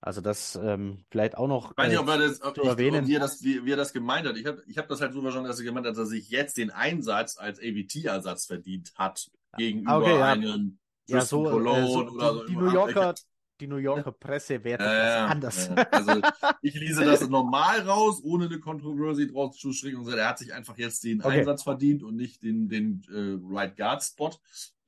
Also 0.00 0.20
das 0.20 0.58
ähm, 0.62 1.04
vielleicht 1.10 1.36
auch 1.36 1.48
noch 1.48 1.72
ich 1.72 1.78
weiß 1.78 1.88
nicht, 1.88 1.98
ob 1.98 2.08
er 2.08 2.18
das, 2.18 2.42
ob, 2.42 2.58
ich, 2.58 2.64
erwähnen. 2.64 3.06
Wie, 3.06 3.14
er 3.14 3.20
das, 3.20 3.42
wie, 3.42 3.64
wie 3.64 3.72
er 3.72 3.76
das 3.76 3.92
gemeint 3.92 4.26
hat. 4.26 4.36
Ich 4.36 4.46
habe 4.46 4.62
ich 4.66 4.78
hab 4.78 4.88
das 4.88 5.00
halt 5.00 5.12
so 5.12 5.22
verstanden, 5.22 5.48
dass 5.48 5.58
er 5.58 5.64
gemeint 5.64 5.86
hat, 5.86 5.92
dass 5.92 5.98
er 5.98 6.06
sich 6.06 6.28
jetzt 6.28 6.56
den 6.58 6.70
Einsatz 6.70 7.38
als 7.38 7.58
AVT-Ersatz 7.58 8.46
verdient 8.46 8.92
hat 8.96 9.30
gegenüber 9.56 9.98
okay, 9.98 10.18
ja. 10.18 10.32
einem 10.32 10.78
ja, 11.08 11.20
so, 11.22 11.44
Cologne 11.44 11.86
äh, 11.86 11.90
so, 11.90 12.06
oder 12.08 12.34
so. 12.34 12.44
Die 12.44 12.56
New 12.56 12.70
Yorker, 12.70 13.14
die 13.60 13.66
New 13.66 13.76
Yorker 13.76 14.12
Presse 14.12 14.62
wertet 14.62 14.86
äh, 14.86 14.90
das 14.90 15.30
anders. 15.30 15.68
Ja. 15.68 15.82
Also 15.90 16.20
ich 16.62 16.74
lese 16.74 17.04
das 17.04 17.26
normal 17.28 17.80
raus, 17.80 18.20
ohne 18.22 18.46
eine 18.46 18.60
Controversy 18.60 19.26
draus 19.28 19.56
zu 19.56 19.72
stricken 19.72 19.98
und 19.98 20.12
er 20.12 20.28
hat 20.28 20.38
sich 20.38 20.52
einfach 20.52 20.76
jetzt 20.76 21.04
den 21.04 21.20
okay. 21.20 21.40
Einsatz 21.40 21.62
verdient 21.62 22.02
und 22.02 22.16
nicht 22.16 22.42
den, 22.42 22.68
den 22.68 23.02
äh, 23.08 23.38
Right 23.52 23.76
Guard 23.76 24.02
Spot. 24.02 24.32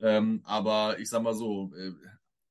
Ähm, 0.01 0.41
aber 0.43 0.99
ich 0.99 1.09
sag 1.09 1.23
mal 1.23 1.33
so, 1.33 1.71
äh, 1.75 1.91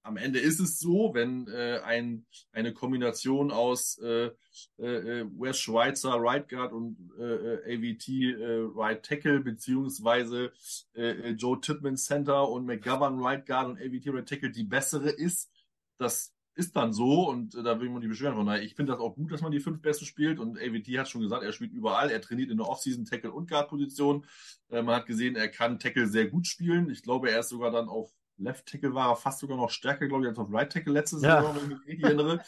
am 0.08 0.16
Ende 0.16 0.38
ist 0.38 0.58
es 0.58 0.78
so, 0.78 1.12
wenn 1.12 1.46
äh, 1.48 1.80
ein, 1.84 2.24
eine 2.52 2.72
Kombination 2.72 3.50
aus 3.50 3.98
äh, 3.98 4.30
äh, 4.78 5.26
West 5.38 5.60
Schweizer 5.60 6.14
Right 6.14 6.48
Guard 6.48 6.72
und 6.72 7.12
äh, 7.18 7.22
äh 7.22 7.76
AVT 7.76 8.08
äh, 8.08 8.66
Right 8.74 9.04
Tackle 9.04 9.40
beziehungsweise 9.40 10.50
äh, 10.94 11.10
äh, 11.10 11.30
Joe 11.32 11.60
Titman 11.60 11.96
Center 11.96 12.48
und 12.48 12.64
McGovern 12.64 13.20
Right 13.20 13.44
Guard 13.46 13.68
und 13.68 13.78
AVT 13.78 14.08
Right 14.08 14.28
Tackle 14.28 14.50
die 14.50 14.64
bessere 14.64 15.10
ist, 15.10 15.50
das 15.98 16.34
ist 16.54 16.74
dann 16.74 16.92
so 16.92 17.28
und 17.28 17.54
äh, 17.54 17.62
da 17.62 17.78
will 17.78 17.90
man 17.90 18.00
die 18.00 18.08
beschweren. 18.08 18.34
Von 18.34 18.48
ich 18.56 18.74
finde 18.74 18.92
das 18.92 19.00
auch 19.00 19.14
gut, 19.14 19.30
dass 19.30 19.42
man 19.42 19.52
die 19.52 19.60
fünf 19.60 19.82
Besten 19.82 20.06
spielt 20.06 20.38
und 20.40 20.58
AVT 20.58 20.88
hat 20.98 21.08
schon 21.08 21.20
gesagt, 21.20 21.44
er 21.44 21.52
spielt 21.52 21.72
überall, 21.72 22.10
er 22.10 22.22
trainiert 22.22 22.50
in 22.50 22.56
der 22.56 22.66
Offseason 22.66 23.04
Tackle 23.04 23.30
und 23.30 23.48
Guard 23.48 23.68
Position. 23.68 24.24
Äh, 24.70 24.82
man 24.82 24.96
hat 24.96 25.06
gesehen, 25.06 25.36
er 25.36 25.48
kann 25.48 25.78
Tackle 25.78 26.08
sehr 26.08 26.28
gut 26.28 26.46
spielen. 26.46 26.88
Ich 26.88 27.02
glaube, 27.02 27.30
er 27.30 27.40
ist 27.40 27.50
sogar 27.50 27.70
dann 27.70 27.88
auf 27.88 28.10
Left 28.38 28.66
Tackle 28.66 28.94
war 28.94 29.10
er 29.10 29.16
fast 29.16 29.40
sogar 29.40 29.56
noch 29.56 29.70
stärker, 29.70 30.08
glaube 30.08 30.24
ich, 30.24 30.28
als 30.28 30.38
auf 30.38 30.52
Right 30.52 30.72
Tackle 30.72 30.92
letztes 30.92 31.22
ja. 31.22 31.42
Jahr, 31.42 31.54
wenn 31.54 31.62
ich 31.62 31.68
mich 31.68 31.86
richtig 31.86 32.04
erinnere. 32.04 32.40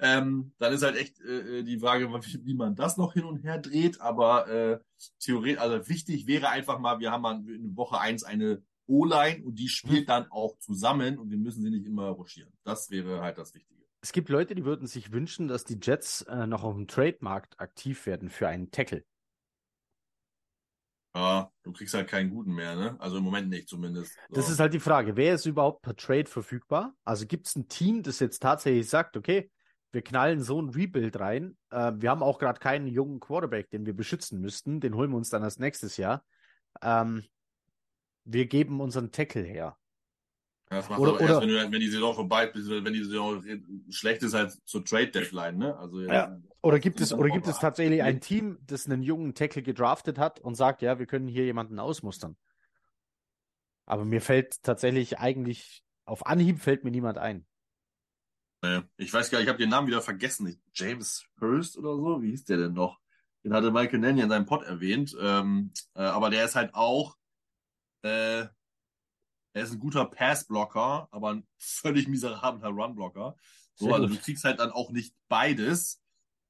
ähm, 0.00 0.52
dann 0.58 0.72
ist 0.72 0.82
halt 0.82 0.96
echt 0.96 1.20
äh, 1.20 1.62
die 1.62 1.78
Frage, 1.78 2.08
wie, 2.08 2.46
wie, 2.46 2.54
man 2.54 2.74
das 2.74 2.96
noch 2.96 3.14
hin 3.14 3.24
und 3.24 3.44
her 3.44 3.58
dreht. 3.58 4.00
Aber 4.00 4.48
äh, 4.48 4.78
theoretisch, 5.20 5.60
also 5.60 5.88
wichtig 5.88 6.26
wäre 6.26 6.48
einfach 6.48 6.78
mal, 6.78 7.00
wir 7.00 7.10
haben 7.10 7.22
mal 7.22 7.48
in 7.48 7.76
Woche 7.76 7.98
eins 7.98 8.24
eine 8.24 8.62
O-Line 8.86 9.44
und 9.44 9.58
die 9.58 9.68
spielt 9.68 10.02
mhm. 10.02 10.06
dann 10.06 10.30
auch 10.30 10.58
zusammen 10.58 11.18
und 11.18 11.30
wir 11.30 11.38
müssen 11.38 11.62
sie 11.62 11.70
nicht 11.70 11.86
immer 11.86 12.08
ruschieren. 12.08 12.52
Das 12.64 12.90
wäre 12.90 13.20
halt 13.20 13.38
das 13.38 13.54
Wichtige. 13.54 13.82
Es 14.00 14.12
gibt 14.12 14.28
Leute, 14.28 14.54
die 14.54 14.66
würden 14.66 14.86
sich 14.86 15.12
wünschen, 15.12 15.48
dass 15.48 15.64
die 15.64 15.78
Jets 15.80 16.22
äh, 16.22 16.46
noch 16.46 16.62
auf 16.62 16.74
dem 16.74 16.86
Trademarkt 16.86 17.58
aktiv 17.58 18.04
werden 18.04 18.28
für 18.28 18.48
einen 18.48 18.70
Tackle. 18.70 19.04
Ja, 21.14 21.50
du 21.62 21.72
kriegst 21.72 21.94
halt 21.94 22.08
keinen 22.08 22.30
guten 22.30 22.54
mehr, 22.54 22.74
ne? 22.74 22.96
Also 22.98 23.18
im 23.18 23.24
Moment 23.24 23.48
nicht 23.48 23.68
zumindest. 23.68 24.14
So. 24.28 24.34
Das 24.34 24.50
ist 24.50 24.58
halt 24.58 24.74
die 24.74 24.80
Frage, 24.80 25.16
wer 25.16 25.34
ist 25.34 25.46
überhaupt 25.46 25.82
per 25.82 25.94
Trade 25.94 26.26
verfügbar? 26.26 26.94
Also 27.04 27.26
gibt 27.26 27.46
es 27.46 27.54
ein 27.54 27.68
Team, 27.68 28.02
das 28.02 28.18
jetzt 28.18 28.42
tatsächlich 28.42 28.88
sagt, 28.88 29.16
okay, 29.16 29.50
wir 29.92 30.02
knallen 30.02 30.42
so 30.42 30.60
ein 30.60 30.70
Rebuild 30.70 31.20
rein. 31.20 31.56
Äh, 31.70 31.92
wir 31.94 32.10
haben 32.10 32.24
auch 32.24 32.40
gerade 32.40 32.58
keinen 32.58 32.88
jungen 32.88 33.20
Quarterback, 33.20 33.70
den 33.70 33.86
wir 33.86 33.94
beschützen 33.94 34.40
müssten. 34.40 34.80
Den 34.80 34.96
holen 34.96 35.10
wir 35.10 35.16
uns 35.16 35.30
dann 35.30 35.44
als 35.44 35.60
nächstes 35.60 35.96
Jahr. 35.96 36.24
Ähm, 36.82 37.24
wir 38.24 38.46
geben 38.46 38.80
unseren 38.80 39.12
Tackle 39.12 39.44
her. 39.44 39.76
Ja, 40.74 40.80
das 40.80 40.88
macht 40.88 40.98
oder, 40.98 41.12
aber 41.12 41.20
erst, 41.20 41.40
wenn, 41.40 41.48
du, 41.48 41.72
wenn, 41.72 41.80
die 41.80 41.88
Saison 41.88 42.14
vorbei 42.14 42.46
ist, 42.46 42.68
wenn 42.68 42.92
die 42.92 43.04
Saison 43.04 43.44
schlecht 43.90 44.24
ist, 44.24 44.34
halt 44.34 44.58
zur 44.64 44.84
Trade 44.84 45.08
Deadline, 45.08 45.56
ne? 45.56 45.76
Also 45.76 46.00
ja. 46.00 46.36
Oder 46.62 46.80
gibt 46.80 47.00
es 47.00 47.12
oder 47.12 47.28
gibt 47.28 47.46
es 47.46 47.58
tatsächlich 47.60 48.02
ein 48.02 48.20
Team, 48.20 48.58
das 48.66 48.86
einen 48.86 49.02
jungen 49.02 49.34
Tackle 49.34 49.62
gedraftet 49.62 50.18
hat 50.18 50.40
und 50.40 50.56
sagt, 50.56 50.82
ja, 50.82 50.98
wir 50.98 51.06
können 51.06 51.28
hier 51.28 51.44
jemanden 51.44 51.78
ausmustern? 51.78 52.36
Aber 53.86 54.04
mir 54.04 54.20
fällt 54.20 54.62
tatsächlich 54.62 55.18
eigentlich 55.18 55.84
auf 56.06 56.26
Anhieb 56.26 56.60
fällt 56.60 56.84
mir 56.84 56.90
niemand 56.90 57.18
ein. 57.18 57.46
Ich 58.96 59.12
weiß 59.12 59.30
gar 59.30 59.38
nicht, 59.38 59.44
ich 59.44 59.48
habe 59.50 59.58
den 59.58 59.68
Namen 59.68 59.86
wieder 59.86 60.00
vergessen. 60.00 60.60
James 60.72 61.26
Hurst 61.40 61.76
oder 61.76 61.94
so, 61.96 62.22
wie 62.22 62.30
hieß 62.30 62.46
der 62.46 62.56
denn 62.56 62.72
noch? 62.72 62.98
Den 63.44 63.52
hatte 63.52 63.70
Michael 63.70 63.98
Nanny 63.98 64.22
in 64.22 64.30
seinem 64.30 64.46
Pod 64.46 64.64
erwähnt. 64.64 65.14
Ähm, 65.20 65.70
äh, 65.94 66.00
aber 66.00 66.30
der 66.30 66.46
ist 66.46 66.56
halt 66.56 66.74
auch 66.74 67.16
äh, 68.02 68.46
er 69.54 69.62
ist 69.62 69.72
ein 69.72 69.78
guter 69.78 70.04
Passblocker, 70.04 71.08
aber 71.10 71.30
ein 71.32 71.46
völlig 71.56 72.08
miserabler 72.08 72.68
Runblocker. 72.68 73.36
So, 73.76 73.92
also 73.92 74.06
du 74.08 74.16
kriegst 74.16 74.44
halt 74.44 74.60
dann 74.60 74.70
auch 74.70 74.90
nicht 74.90 75.14
beides. 75.28 76.02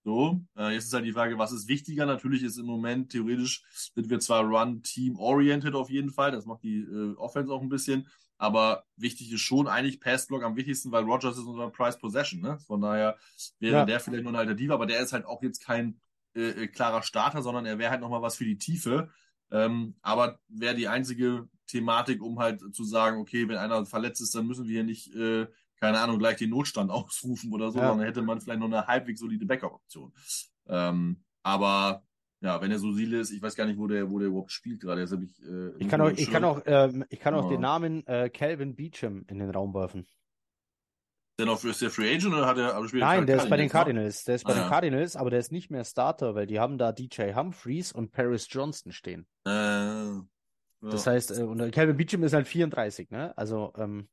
So, 0.04 0.40
äh, 0.56 0.74
jetzt 0.74 0.84
ist 0.84 0.92
halt 0.92 1.06
die 1.06 1.12
Frage, 1.12 1.38
was 1.38 1.52
ist 1.52 1.68
wichtiger? 1.68 2.04
Natürlich 2.04 2.42
ist 2.42 2.58
im 2.58 2.66
Moment 2.66 3.12
theoretisch 3.12 3.62
sind 3.94 4.10
wir 4.10 4.20
zwar 4.20 4.42
Run-Team-oriented 4.44 5.74
auf 5.74 5.88
jeden 5.88 6.10
Fall, 6.10 6.30
das 6.32 6.44
macht 6.44 6.62
die 6.62 6.80
äh, 6.80 7.14
Offense 7.16 7.50
auch 7.52 7.62
ein 7.62 7.70
bisschen, 7.70 8.06
aber 8.36 8.84
wichtig 8.96 9.32
ist 9.32 9.40
schon 9.40 9.66
eigentlich 9.66 10.00
Passblock 10.00 10.42
am 10.42 10.56
wichtigsten, 10.56 10.92
weil 10.92 11.04
Rogers 11.04 11.38
ist 11.38 11.44
unser 11.44 11.70
Price 11.70 11.98
Possession, 11.98 12.42
ne? 12.42 12.58
Von 12.66 12.82
daher 12.82 13.16
wäre 13.60 13.76
ja. 13.76 13.84
der 13.86 14.00
vielleicht 14.00 14.24
nur 14.24 14.32
eine 14.32 14.40
Alternative, 14.40 14.74
aber 14.74 14.84
der 14.86 15.00
ist 15.00 15.14
halt 15.14 15.24
auch 15.24 15.42
jetzt 15.42 15.64
kein 15.64 16.00
äh, 16.34 16.64
äh 16.64 16.68
klarer 16.68 17.02
Starter, 17.02 17.40
sondern 17.40 17.64
er 17.64 17.78
wäre 17.78 17.90
halt 17.90 18.02
nochmal 18.02 18.22
was 18.22 18.36
für 18.36 18.44
die 18.44 18.58
Tiefe. 18.58 19.10
Ähm, 19.50 19.94
aber 20.02 20.38
wäre 20.48 20.74
die 20.74 20.88
einzige 20.88 21.48
Thematik, 21.66 22.22
um 22.22 22.38
halt 22.38 22.60
zu 22.74 22.84
sagen, 22.84 23.20
okay, 23.20 23.48
wenn 23.48 23.56
einer 23.56 23.84
verletzt 23.86 24.20
ist, 24.20 24.34
dann 24.34 24.46
müssen 24.46 24.66
wir 24.66 24.72
hier 24.72 24.84
nicht, 24.84 25.14
äh, 25.14 25.46
keine 25.80 26.00
Ahnung, 26.00 26.18
gleich 26.18 26.36
den 26.36 26.50
Notstand 26.50 26.90
ausrufen 26.90 27.52
oder 27.52 27.70
so, 27.70 27.78
ja. 27.78 27.88
sondern 27.88 28.06
hätte 28.06 28.22
man 28.22 28.40
vielleicht 28.40 28.60
noch 28.60 28.66
eine 28.66 28.86
halbwegs 28.86 29.20
solide 29.20 29.46
Backup-Option. 29.46 30.12
Ähm, 30.66 31.22
aber 31.42 32.02
ja, 32.40 32.60
wenn 32.60 32.70
er 32.70 32.78
so 32.78 32.92
solide 32.92 33.18
ist, 33.18 33.30
ich 33.30 33.40
weiß 33.40 33.54
gar 33.54 33.64
nicht, 33.64 33.78
wo 33.78 33.86
der, 33.86 34.10
wo 34.10 34.18
der 34.18 34.28
überhaupt 34.28 34.52
spielt 34.52 34.80
gerade. 34.80 35.00
Jetzt 35.00 35.12
ich, 35.14 35.42
äh, 35.42 35.70
ich 35.78 35.88
kann 35.88 36.00
auch, 36.00 36.10
ich 36.10 36.30
kann 36.30 36.44
auch, 36.44 36.64
äh, 36.66 36.92
ich 37.08 37.20
kann 37.20 37.34
auch 37.34 37.48
den 37.48 37.60
Namen 37.60 38.06
äh, 38.06 38.28
Calvin 38.28 38.76
Beecham 38.76 39.24
in 39.28 39.38
den 39.38 39.50
Raum 39.50 39.72
werfen. 39.74 40.06
Denn 41.38 41.48
auf 41.48 41.64
ist 41.64 41.82
der 41.82 41.90
Free 41.90 42.14
Agent 42.14 42.32
oder 42.32 42.46
hat 42.46 42.58
er 42.58 42.74
aber 42.74 42.86
spielt 42.86 43.02
Nein, 43.02 43.26
der 43.26 43.38
ist 43.38 43.50
bei 43.50 43.56
den 43.56 43.68
Cardinals. 43.68 44.24
Der 44.24 44.36
ist 44.36 44.44
bei 44.44 44.52
ah, 44.52 44.60
den 44.60 44.68
Cardinals, 44.68 45.16
aber 45.16 45.30
der 45.30 45.40
ist 45.40 45.50
nicht 45.50 45.70
mehr 45.70 45.84
Starter, 45.84 46.34
weil 46.36 46.46
die 46.46 46.60
haben 46.60 46.78
da 46.78 46.92
DJ 46.92 47.32
Humphreys 47.34 47.90
und 47.92 48.12
Paris 48.12 48.46
Johnston 48.48 48.92
stehen. 48.92 49.26
Äh, 49.44 50.20
ja. 50.84 50.90
Das 50.90 51.06
heißt, 51.06 51.38
äh, 51.38 51.42
und 51.42 51.72
Calvin 51.72 51.96
Beecham 51.96 52.22
ist 52.22 52.34
halt 52.34 52.46
34, 52.46 53.10
ne? 53.10 53.36
Also, 53.36 53.72
ähm, 53.76 54.08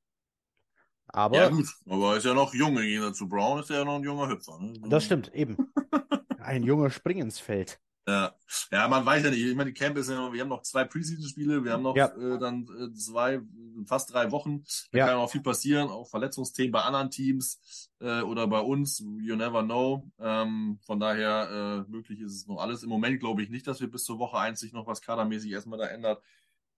aber. 1.07 1.38
Ja, 1.38 1.49
gut, 1.49 1.67
aber 1.88 2.11
er 2.11 2.17
ist 2.17 2.26
ja 2.26 2.34
noch 2.34 2.53
jung 2.53 2.76
Gegensatz 2.78 3.17
zu 3.17 3.28
Brown, 3.28 3.59
ist 3.59 3.69
er 3.69 3.80
ja 3.80 3.86
noch 3.86 3.95
ein 3.95 4.03
junger 4.03 4.30
Hüpfer, 4.30 4.57
ne? 4.59 4.74
Das 4.88 5.03
stimmt, 5.03 5.34
eben. 5.34 5.57
ein 6.39 6.63
junger 6.63 6.89
Springensfeld. 6.89 7.80
Ja. 8.07 8.36
ja, 8.72 8.88
man 8.88 9.05
weiß 9.05 9.24
ja 9.24 9.30
nicht. 9.30 9.43
Ich 9.43 9.55
meine, 9.55 9.72
die 9.72 9.80
Camp 9.80 9.95
ist 9.95 10.09
ja 10.09 10.15
noch, 10.15 10.34
wir 10.34 10.41
haben 10.41 10.49
noch 10.49 10.63
zwei 10.63 10.86
Preseason-Spiele, 10.86 11.63
wir 11.63 11.74
haben 11.74 11.84
noch 11.84 11.95
ja. 11.95 12.07
äh, 12.07 12.39
dann 12.39 12.67
äh, 12.80 12.93
zwei, 12.93 13.41
fast 13.86 14.11
drei 14.11 14.32
Wochen. 14.32 14.63
Da 14.91 14.97
ja. 14.97 15.07
kann 15.07 15.17
auch 15.17 15.32
viel 15.32 15.41
passieren, 15.41 15.89
auch 15.89 16.09
Verletzungsthemen 16.09 16.72
bei 16.72 16.82
anderen 16.82 17.11
Teams 17.11 17.91
äh, 17.99 18.22
oder 18.22 18.47
bei 18.47 18.59
uns. 18.59 18.99
You 18.99 19.36
never 19.36 19.61
know. 19.63 20.09
Ähm, 20.19 20.80
von 20.84 20.99
daher, 20.99 21.86
äh, 21.88 21.91
möglich 21.91 22.19
ist 22.22 22.34
es 22.34 22.47
noch 22.47 22.57
alles. 22.57 22.82
Im 22.82 22.89
Moment 22.89 23.19
glaube 23.19 23.43
ich 23.43 23.49
nicht, 23.49 23.67
dass 23.67 23.82
wir 23.82 23.91
bis 23.91 24.03
zur 24.03 24.17
Woche 24.17 24.38
eins 24.38 24.59
sich 24.59 24.74
noch 24.74 24.88
was 24.88 25.01
kadermäßig 25.01 25.51
erstmal 25.51 25.78
da 25.78 25.86
ändert. 25.86 26.24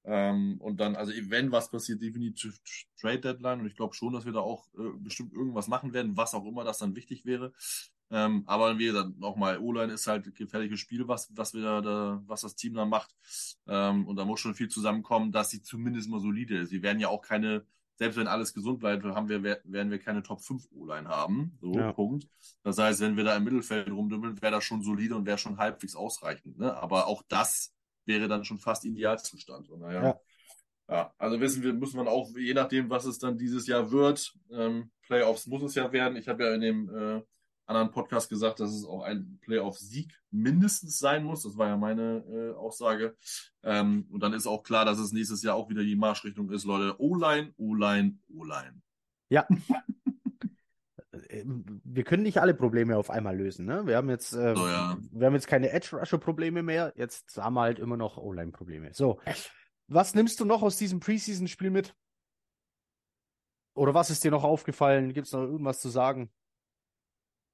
Ähm, 0.06 0.58
und 0.60 0.80
dann, 0.80 0.95
also 0.95 1.14
wenn 1.30 1.51
was 1.51 1.72
passiert, 1.72 2.01
definitiv 2.01 2.60
Trade 2.99 3.20
Deadline. 3.20 3.62
Und 3.62 3.68
ich 3.68 3.76
glaube 3.76 3.93
schon, 3.93 4.14
dass 4.14 4.26
wir 4.26 4.34
da 4.34 4.39
auch 4.39 4.68
äh, 4.78 4.97
bestimmt 4.97 5.34
irgendwas 5.34 5.68
machen 5.68 5.93
werden, 5.93 6.18
was 6.18 6.34
auch 6.34 6.45
immer 6.45 6.64
das 6.64 6.80
dann 6.80 6.95
wichtig 6.95 7.26
wäre. 7.26 7.54
Ähm, 8.12 8.43
aber 8.45 8.78
wie 8.78 8.86
gesagt, 8.86 9.18
nochmal, 9.18 9.58
O-Line 9.58 9.93
ist 9.93 10.06
halt 10.06 10.36
gefährliches 10.36 10.80
Spiel, 10.80 11.08
was, 11.08 11.32
was 11.36 11.54
wir 11.54 11.82
da, 11.82 12.22
was 12.28 12.41
das 12.41 12.56
Team 12.56 12.76
da 12.76 12.86
macht. 12.86 13.16
Ähm, 13.68 14.06
und 14.06 14.18
da 14.18 14.26
muss 14.26 14.39
schon 14.39 14.54
viel 14.54 14.68
zusammenkommen, 14.68 15.32
dass 15.32 15.49
sie 15.49 15.62
zumindest 15.62 16.10
mal 16.10 16.20
solide 16.20 16.60
ist. 16.60 16.70
Sie 16.70 16.84
werden 16.84 16.99
ja 16.99 17.08
auch 17.08 17.22
keine, 17.22 17.66
selbst 17.95 18.18
wenn 18.18 18.28
alles 18.28 18.54
gesund 18.54 18.80
bleibt, 18.80 19.04
haben 19.04 19.30
wir, 19.30 19.41
werden 19.41 19.89
wir 19.89 19.99
keine 19.99 20.22
Top 20.22 20.41
5 20.41 20.68
O-Line 20.74 21.08
haben. 21.08 21.58
So, 21.60 21.74
ja. 21.74 21.91
Punkt. 21.93 22.28
Das 22.62 22.78
heißt, 22.78 22.99
wenn 22.99 23.18
wir 23.18 23.24
da 23.24 23.36
im 23.36 23.45
Mittelfeld 23.45 23.89
rumdümmeln, 23.89 24.39
wäre 24.41 24.51
das 24.51 24.64
schon 24.64 24.84
solide 24.84 25.16
und 25.16 25.26
wäre 25.26 25.39
schon 25.39 25.58
halbwegs 25.58 25.95
ausreichend. 25.95 26.60
Ne? 26.60 26.76
Aber 26.76 27.08
auch 27.08 27.24
das 27.28 27.74
wäre 28.06 28.28
dann 28.28 28.45
schon 28.45 28.60
fast 28.60 28.86
Idealzustand. 28.86 29.70
Und 29.70 29.82
naja. 29.82 30.04
Ja. 30.04 30.20
Ja, 30.89 31.14
also 31.18 31.39
wissen 31.39 31.64
wir, 31.64 31.74
muss 31.74 31.93
man 31.93 32.10
auch, 32.10 32.30
je 32.36 32.54
nachdem, 32.54 32.89
was 32.89 33.06
es 33.06 33.18
dann 33.18 33.38
dieses 33.38 33.68
Jahr 33.68 33.91
wird, 33.91 34.34
ähm, 34.51 34.91
Playoffs 35.04 35.47
muss 35.47 35.64
es 35.64 35.76
ja 35.76 35.91
werden. 35.91 36.18
Ich 36.18 36.28
habe 36.28 36.43
ja 36.43 36.54
in 36.54 36.62
dem 36.62 36.89
äh, 36.89 37.22
anderen 37.66 37.91
Podcast 37.91 38.30
gesagt, 38.30 38.60
dass 38.60 38.72
es 38.72 38.86
auch 38.86 39.04
ein 39.04 39.39
Playoff-Sieg 39.41 40.20
mindestens 40.32 40.99
sein 40.99 41.24
muss. 41.24 41.43
Das 41.43 41.58
war 41.58 41.68
ja 41.70 41.78
meine 41.78 42.24
äh, 42.28 42.54
Aussage. 42.56 43.16
Ähm, 43.64 44.08
und 44.12 44.22
dann 44.22 44.34
ist 44.34 44.47
auch 44.47 44.64
klar, 44.64 44.84
dass 44.84 44.99
es 44.99 45.14
nächstes 45.14 45.41
Jahr 45.41 45.56
auch 45.56 45.70
wieder 45.70 45.84
die 45.84 45.95
Marschrichtung 45.95 46.51
ist, 46.51 46.66
Leute. 46.66 46.99
O-Line, 46.99 47.54
O-Line, 47.58 48.20
O-Line. 48.30 48.82
Ja. 49.30 49.47
wir 51.46 52.04
können 52.04 52.24
nicht 52.24 52.40
alle 52.40 52.54
Probleme 52.54 52.98
auf 52.98 53.10
einmal 53.10 53.36
lösen. 53.36 53.66
Ne? 53.66 53.86
Wir 53.86 53.98
haben 53.98 54.10
jetzt, 54.10 54.34
äh, 54.34 54.56
so, 54.56 54.68
ja. 54.68 54.98
wir 55.12 55.28
haben 55.28 55.34
jetzt 55.34 55.48
keine 55.48 55.72
Edge-Rusher-Probleme 55.72 56.64
mehr. 56.64 56.94
Jetzt 56.96 57.38
haben 57.38 57.56
wir 57.56 57.62
halt 57.62 57.80
immer 57.80 57.98
noch 57.98 58.18
O-Line-Probleme. 58.18 58.94
So, 58.94 59.20
was 59.88 60.16
nimmst 60.16 60.40
du 60.40 60.46
noch 60.46 60.62
aus 60.62 60.78
diesem 60.78 61.00
Preseason-Spiel 61.00 61.70
mit? 61.70 61.96
Oder 63.76 63.94
was 63.94 64.10
ist 64.10 64.24
dir 64.24 64.32
noch 64.32 64.44
aufgefallen? 64.44 65.14
Gibt 65.14 65.28
es 65.28 65.34
noch 65.34 65.42
irgendwas 65.42 65.82
zu 65.82 65.90
sagen? 65.90 66.32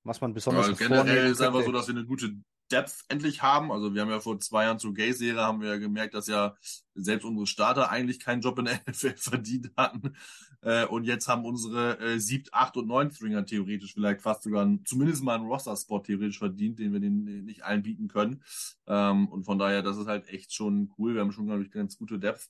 Was 0.03 0.21
man 0.21 0.33
besonders 0.33 0.67
ja, 0.67 0.87
Generell 0.87 1.31
ist 1.31 1.41
einfach 1.41 1.63
so, 1.63 1.71
dass 1.71 1.87
wir 1.87 1.95
eine 1.95 2.05
gute 2.05 2.33
Depth 2.71 3.05
endlich 3.07 3.41
haben. 3.41 3.71
Also 3.71 3.93
wir 3.93 4.01
haben 4.01 4.09
ja 4.09 4.19
vor 4.19 4.39
zwei 4.39 4.63
Jahren 4.63 4.79
zur 4.79 4.93
Gay-Serie 4.93 5.41
haben 5.41 5.61
wir 5.61 5.69
ja 5.69 5.77
gemerkt, 5.77 6.13
dass 6.13 6.27
ja 6.27 6.55
selbst 6.93 7.25
unsere 7.25 7.47
Starter 7.47 7.89
eigentlich 7.89 8.19
keinen 8.19 8.41
Job 8.41 8.59
in 8.59 8.65
der 8.65 8.81
NFL 8.87 9.15
verdient 9.17 9.71
hatten. 9.77 10.15
Äh, 10.61 10.85
und 10.85 11.05
jetzt 11.05 11.27
haben 11.27 11.45
unsere 11.45 11.99
äh, 11.99 12.19
siebt, 12.19 12.53
acht 12.53 12.75
und 12.77 12.87
neun 12.87 13.11
Stringer 13.11 13.45
theoretisch 13.45 13.93
vielleicht 13.93 14.21
fast 14.21 14.43
sogar 14.43 14.67
zumindest 14.85 15.23
mal 15.23 15.35
einen 15.35 15.47
Roster-Spot 15.47 15.99
theoretisch 15.99 16.39
verdient, 16.39 16.79
den 16.79 16.93
wir 16.93 16.99
den 16.99 17.45
nicht 17.45 17.63
allen 17.63 17.83
bieten 17.83 18.07
können. 18.07 18.43
Ähm, 18.87 19.27
und 19.27 19.45
von 19.45 19.57
daher, 19.57 19.81
das 19.81 19.97
ist 19.97 20.07
halt 20.07 20.27
echt 20.29 20.53
schon 20.53 20.93
cool. 20.97 21.13
Wir 21.13 21.21
haben 21.21 21.31
schon, 21.31 21.47
glaube 21.47 21.63
ich, 21.63 21.71
ganz 21.71 21.97
gute 21.97 22.19
Depth 22.19 22.49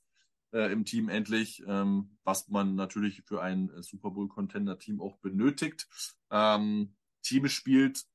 äh, 0.53 0.71
im 0.71 0.85
Team 0.85 1.09
endlich, 1.09 1.63
ähm, 1.67 2.17
was 2.23 2.49
man 2.49 2.75
natürlich 2.75 3.21
für 3.25 3.41
ein 3.41 3.69
äh, 3.69 3.83
Super 3.83 4.11
Bowl-Contender-Team 4.11 5.01
auch 5.01 5.17
benötigt. 5.17 5.87
Ähm, 6.31 6.95
Team 7.21 7.47
spielt 7.47 8.05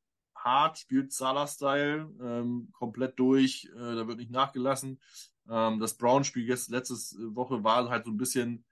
hart, 0.44 0.78
spielt 0.78 1.12
Salah-Style, 1.12 2.10
ähm, 2.20 2.68
komplett 2.72 3.18
durch, 3.18 3.68
äh, 3.74 3.94
da 3.96 4.06
wird 4.06 4.18
nicht 4.18 4.30
nachgelassen. 4.30 5.00
Ähm, 5.48 5.80
das 5.80 5.96
Brown-Spiel 5.96 6.46
letzte 6.46 6.94
Woche 7.34 7.64
war 7.64 7.88
halt 7.88 8.04
so 8.04 8.10
ein 8.10 8.16
bisschen, 8.16 8.64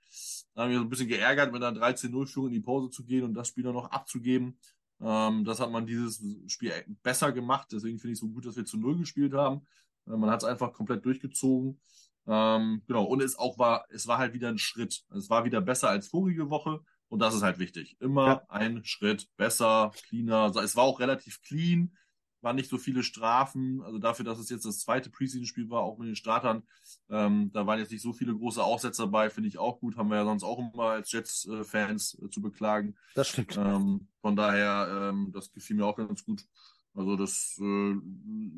da 0.55 0.63
haben 0.63 0.71
wir 0.71 0.79
so 0.79 0.85
ein 0.85 0.91
bisschen 0.91 1.09
geärgert, 1.09 1.53
mit 1.53 1.63
einer 1.63 1.79
13-0-Führung 1.79 2.49
in 2.49 2.55
die 2.55 2.61
Pause 2.61 2.91
zu 2.91 3.05
gehen 3.05 3.25
und 3.25 3.35
das 3.35 3.49
Spiel 3.49 3.65
dann 3.65 3.75
noch 3.75 3.91
abzugeben. 3.91 4.59
Ähm, 5.01 5.45
das 5.45 5.61
hat 5.61 5.71
man 5.71 5.87
dieses 5.87 6.23
Spiel 6.47 6.73
besser 7.03 7.33
gemacht, 7.33 7.69
deswegen 7.73 7.99
finde 7.99 8.13
ich 8.13 8.17
es 8.19 8.21
so 8.21 8.29
gut, 8.29 8.47
dass 8.47 8.57
wir 8.57 8.65
zu 8.65 8.79
Null 8.79 8.99
gespielt 8.99 9.35
haben. 9.35 9.67
Äh, 10.07 10.17
man 10.17 10.31
hat 10.31 10.43
es 10.43 10.49
einfach 10.49 10.73
komplett 10.73 11.05
durchgezogen. 11.05 11.81
Ähm, 12.27 12.83
genau, 12.87 13.05
und 13.05 13.21
es 13.21 13.37
auch 13.37 13.59
war, 13.59 13.85
es 13.91 14.07
war 14.07 14.19
halt 14.19 14.33
wieder 14.33 14.49
ein 14.49 14.59
Schritt. 14.59 15.05
Es 15.11 15.29
war 15.29 15.45
wieder 15.45 15.61
besser 15.61 15.89
als 15.89 16.09
vorige 16.09 16.51
Woche. 16.51 16.81
Und 17.13 17.19
das 17.19 17.35
ist 17.35 17.43
halt 17.43 17.59
wichtig. 17.59 17.99
Immer 18.01 18.27
ja. 18.27 18.43
ein 18.49 18.87
Schritt 18.87 19.29
besser, 19.37 19.93
cleaner. 20.09 20.47
Es 20.57 20.77
war 20.77 20.85
auch 20.85 20.99
relativ 20.99 21.43
clean, 21.43 21.95
waren 22.41 22.57
nicht 22.57 22.71
so 22.71 22.79
viele 22.79 23.03
Strafen. 23.03 23.83
Also 23.83 23.99
dafür, 23.99 24.25
dass 24.25 24.39
es 24.39 24.49
jetzt 24.49 24.65
das 24.65 24.79
zweite 24.79 25.11
Preseason-Spiel 25.11 25.69
war, 25.69 25.83
auch 25.83 25.99
mit 25.99 26.09
den 26.09 26.17
Startern, 26.17 26.63
ähm, 27.11 27.51
da 27.53 27.67
waren 27.67 27.79
jetzt 27.79 27.93
nicht 27.93 28.01
so 28.01 28.15
viele 28.15 28.35
große 28.35 28.65
Aussätze 28.65 29.03
dabei, 29.03 29.29
finde 29.29 29.51
ich 29.51 29.59
auch 29.59 29.79
gut. 29.79 29.99
Haben 29.99 30.09
wir 30.09 30.17
ja 30.17 30.25
sonst 30.25 30.43
auch 30.43 30.59
immer 30.59 30.85
als 30.85 31.13
Jets-Fans 31.13 32.19
äh, 32.19 32.31
zu 32.31 32.41
beklagen. 32.41 32.97
Das 33.15 33.29
stimmt. 33.29 33.59
Ähm, 33.59 34.09
von 34.23 34.35
daher, 34.35 35.11
ähm, 35.11 35.33
das 35.35 35.53
gefiel 35.53 35.77
mir 35.77 35.85
auch 35.85 35.97
ganz 35.97 36.25
gut. 36.25 36.47
Also 36.95 37.17
das, 37.17 37.61
äh, 37.61 37.95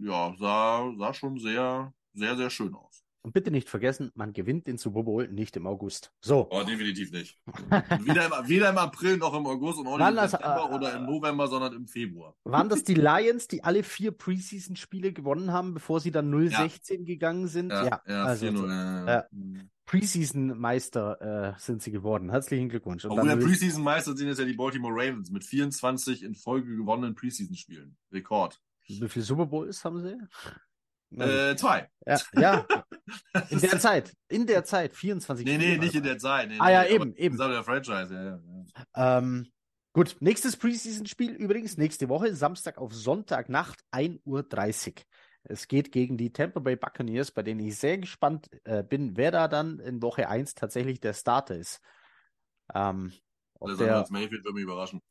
ja, 0.01 0.33
sah, 0.39 0.93
sah 0.97 1.13
schon 1.13 1.41
sehr, 1.41 1.93
sehr, 2.13 2.37
sehr 2.37 2.51
schön 2.51 2.73
aus. 2.73 3.04
Und 3.25 3.33
bitte 3.33 3.51
nicht 3.51 3.71
vergessen, 3.71 4.13
man 4.15 4.35
gewinnt 4.35 4.67
den 4.67 4.77
Super 4.77 5.03
Bowl 5.03 5.27
nicht 5.29 5.57
im 5.57 5.67
August. 5.67 6.13
So. 6.21 6.47
Oh, 6.51 6.63
definitiv 6.63 7.11
nicht. 7.11 7.41
weder, 8.05 8.27
im, 8.27 8.49
weder 8.49 8.69
im 8.69 8.77
April 8.77 9.17
noch 9.17 9.33
im 9.33 9.47
August 9.47 9.79
und 9.79 9.87
auch 9.87 9.97
nicht 9.97 10.07
im 10.07 10.29
September 10.29 10.69
äh, 10.71 10.75
oder 10.75 10.97
im 10.97 11.07
November, 11.07 11.49
sondern 11.49 11.73
im 11.73 11.87
Februar. 11.87 12.37
Waren 12.45 12.69
das 12.69 12.85
die 12.85 12.93
Lions, 12.93 13.49
die 13.49 13.65
alle 13.65 13.83
vier 13.83 14.13
Preseason-Spiele 14.13 15.15
gewonnen 15.15 15.53
haben, 15.53 15.73
bevor 15.73 16.01
sie 16.01 16.11
dann 16.11 16.31
0-16 16.35 16.99
ja. 16.99 17.05
gegangen 17.05 17.49
sind? 17.49 17.71
Ja, 17.71 17.85
ja, 17.87 18.03
ja 18.07 18.25
also, 18.25 18.55
so, 18.55 18.67
äh, 18.67 19.23
Preseason-Meister 19.87 21.55
äh, 21.55 21.59
sind 21.59 21.83
sie 21.83 21.93
geworden. 21.93 22.31
Herzlichen 22.31 22.69
Glückwunsch. 22.69 23.07
Und 23.07 23.25
der 23.25 23.37
Preseason-Meister 23.37 24.15
sind 24.15 24.29
jetzt 24.29 24.39
ja 24.39 24.45
die 24.45 24.53
Baltimore 24.53 24.93
Ravens 24.95 25.31
mit 25.31 25.45
24 25.45 26.23
in 26.25 26.35
Folge 26.35 26.77
gewonnenen 26.77 27.15
Preseason-Spielen. 27.15 27.97
Rekord. 28.13 28.61
Wie 28.87 29.09
viele 29.09 29.25
Super 29.25 29.47
Bowls 29.47 29.83
haben 29.83 30.03
sie? 30.03 30.19
Äh, 31.21 31.57
zwei. 31.57 31.89
Ja, 32.07 32.19
ja. 32.35 32.67
In 33.51 33.61
der 33.61 33.79
Zeit. 33.79 34.13
In 34.29 34.47
der 34.47 34.65
Zeit. 34.65 34.95
24 34.95 35.45
Nee, 35.45 35.59
nee, 35.59 35.77
nicht 35.77 35.95
in 35.95 36.03
der 36.03 36.19
Zeit. 36.19 36.49
Nee, 36.49 36.57
ah, 36.59 36.71
ja, 36.71 36.87
eben, 36.87 37.15
eben. 37.17 37.37
Das 37.37 37.49
ist 37.49 37.55
der 37.55 37.65
Franchise, 37.65 38.15
ja, 38.15 38.41
ja. 38.95 39.19
Ähm, 39.19 39.47
gut, 39.93 40.17
nächstes 40.21 40.57
Preseason-Spiel 40.57 41.33
übrigens 41.33 41.77
nächste 41.77 42.09
Woche, 42.09 42.35
Samstag 42.35 42.79
auf 42.79 42.95
Sonntagnacht, 42.95 43.81
1.30 43.93 44.25
Uhr. 44.25 45.03
Es 45.45 45.69
geht 45.69 45.93
gegen 45.93 46.17
die 46.17 46.33
Tampa 46.33 46.61
Bay 46.61 46.77
Buccaneers, 46.77 47.31
bei 47.31 47.43
denen 47.43 47.61
ich 47.61 47.77
sehr 47.77 47.99
gespannt 47.99 48.49
äh, 48.65 48.83
bin, 48.83 49.17
wer 49.19 49.31
da 49.31 49.47
dann 49.47 49.79
in 49.81 50.01
Woche 50.01 50.29
1 50.29 50.55
tatsächlich 50.55 51.01
der 51.01 51.13
Starter 51.13 51.57
ist. 51.57 51.81
Ähm, 52.75 53.13
ob 53.61 53.77
der, 53.77 54.07
Mayfield 54.11 54.45
würde 54.45 54.55
mich 54.55 54.63
überraschen. 54.63 55.03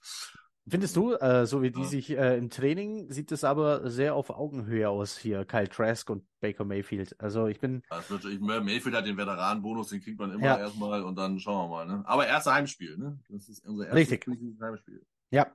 Findest 0.65 0.95
du, 0.95 1.13
äh, 1.13 1.45
so 1.45 1.61
wie 1.61 1.71
die 1.71 1.83
sich 1.83 2.11
äh, 2.11 2.37
im 2.37 2.49
Training, 2.49 3.11
sieht 3.11 3.33
es 3.33 3.43
aber 3.43 3.89
sehr 3.89 4.15
auf 4.15 4.29
Augenhöhe 4.29 4.87
aus 4.87 5.17
hier, 5.17 5.43
Kyle 5.43 5.67
Trask 5.67 6.09
und 6.09 6.23
Baker 6.39 6.63
Mayfield. 6.63 7.19
Also 7.19 7.47
ich 7.47 7.59
bin. 7.59 7.83
Wird, 8.07 8.23
ich, 8.23 8.39
Mayfield 8.39 8.95
hat 8.95 9.05
den 9.05 9.17
Veteranenbonus, 9.17 9.89
den 9.89 10.01
kriegt 10.01 10.17
man 10.17 10.31
immer 10.31 10.45
ja. 10.45 10.57
erstmal 10.59 11.03
und 11.03 11.17
dann 11.17 11.37
schauen 11.37 11.69
wir 11.69 11.75
mal. 11.75 11.85
Ne? 11.85 12.03
Aber 12.05 12.27
erste 12.27 12.53
Heimspiel, 12.53 12.97
ne? 12.97 13.19
Das 13.27 13.49
ist 13.49 13.65
unser 13.65 13.87
erstes 13.87 14.11
Richtig. 14.11 14.27
Heimspiel. 14.61 15.05
Ja, 15.31 15.51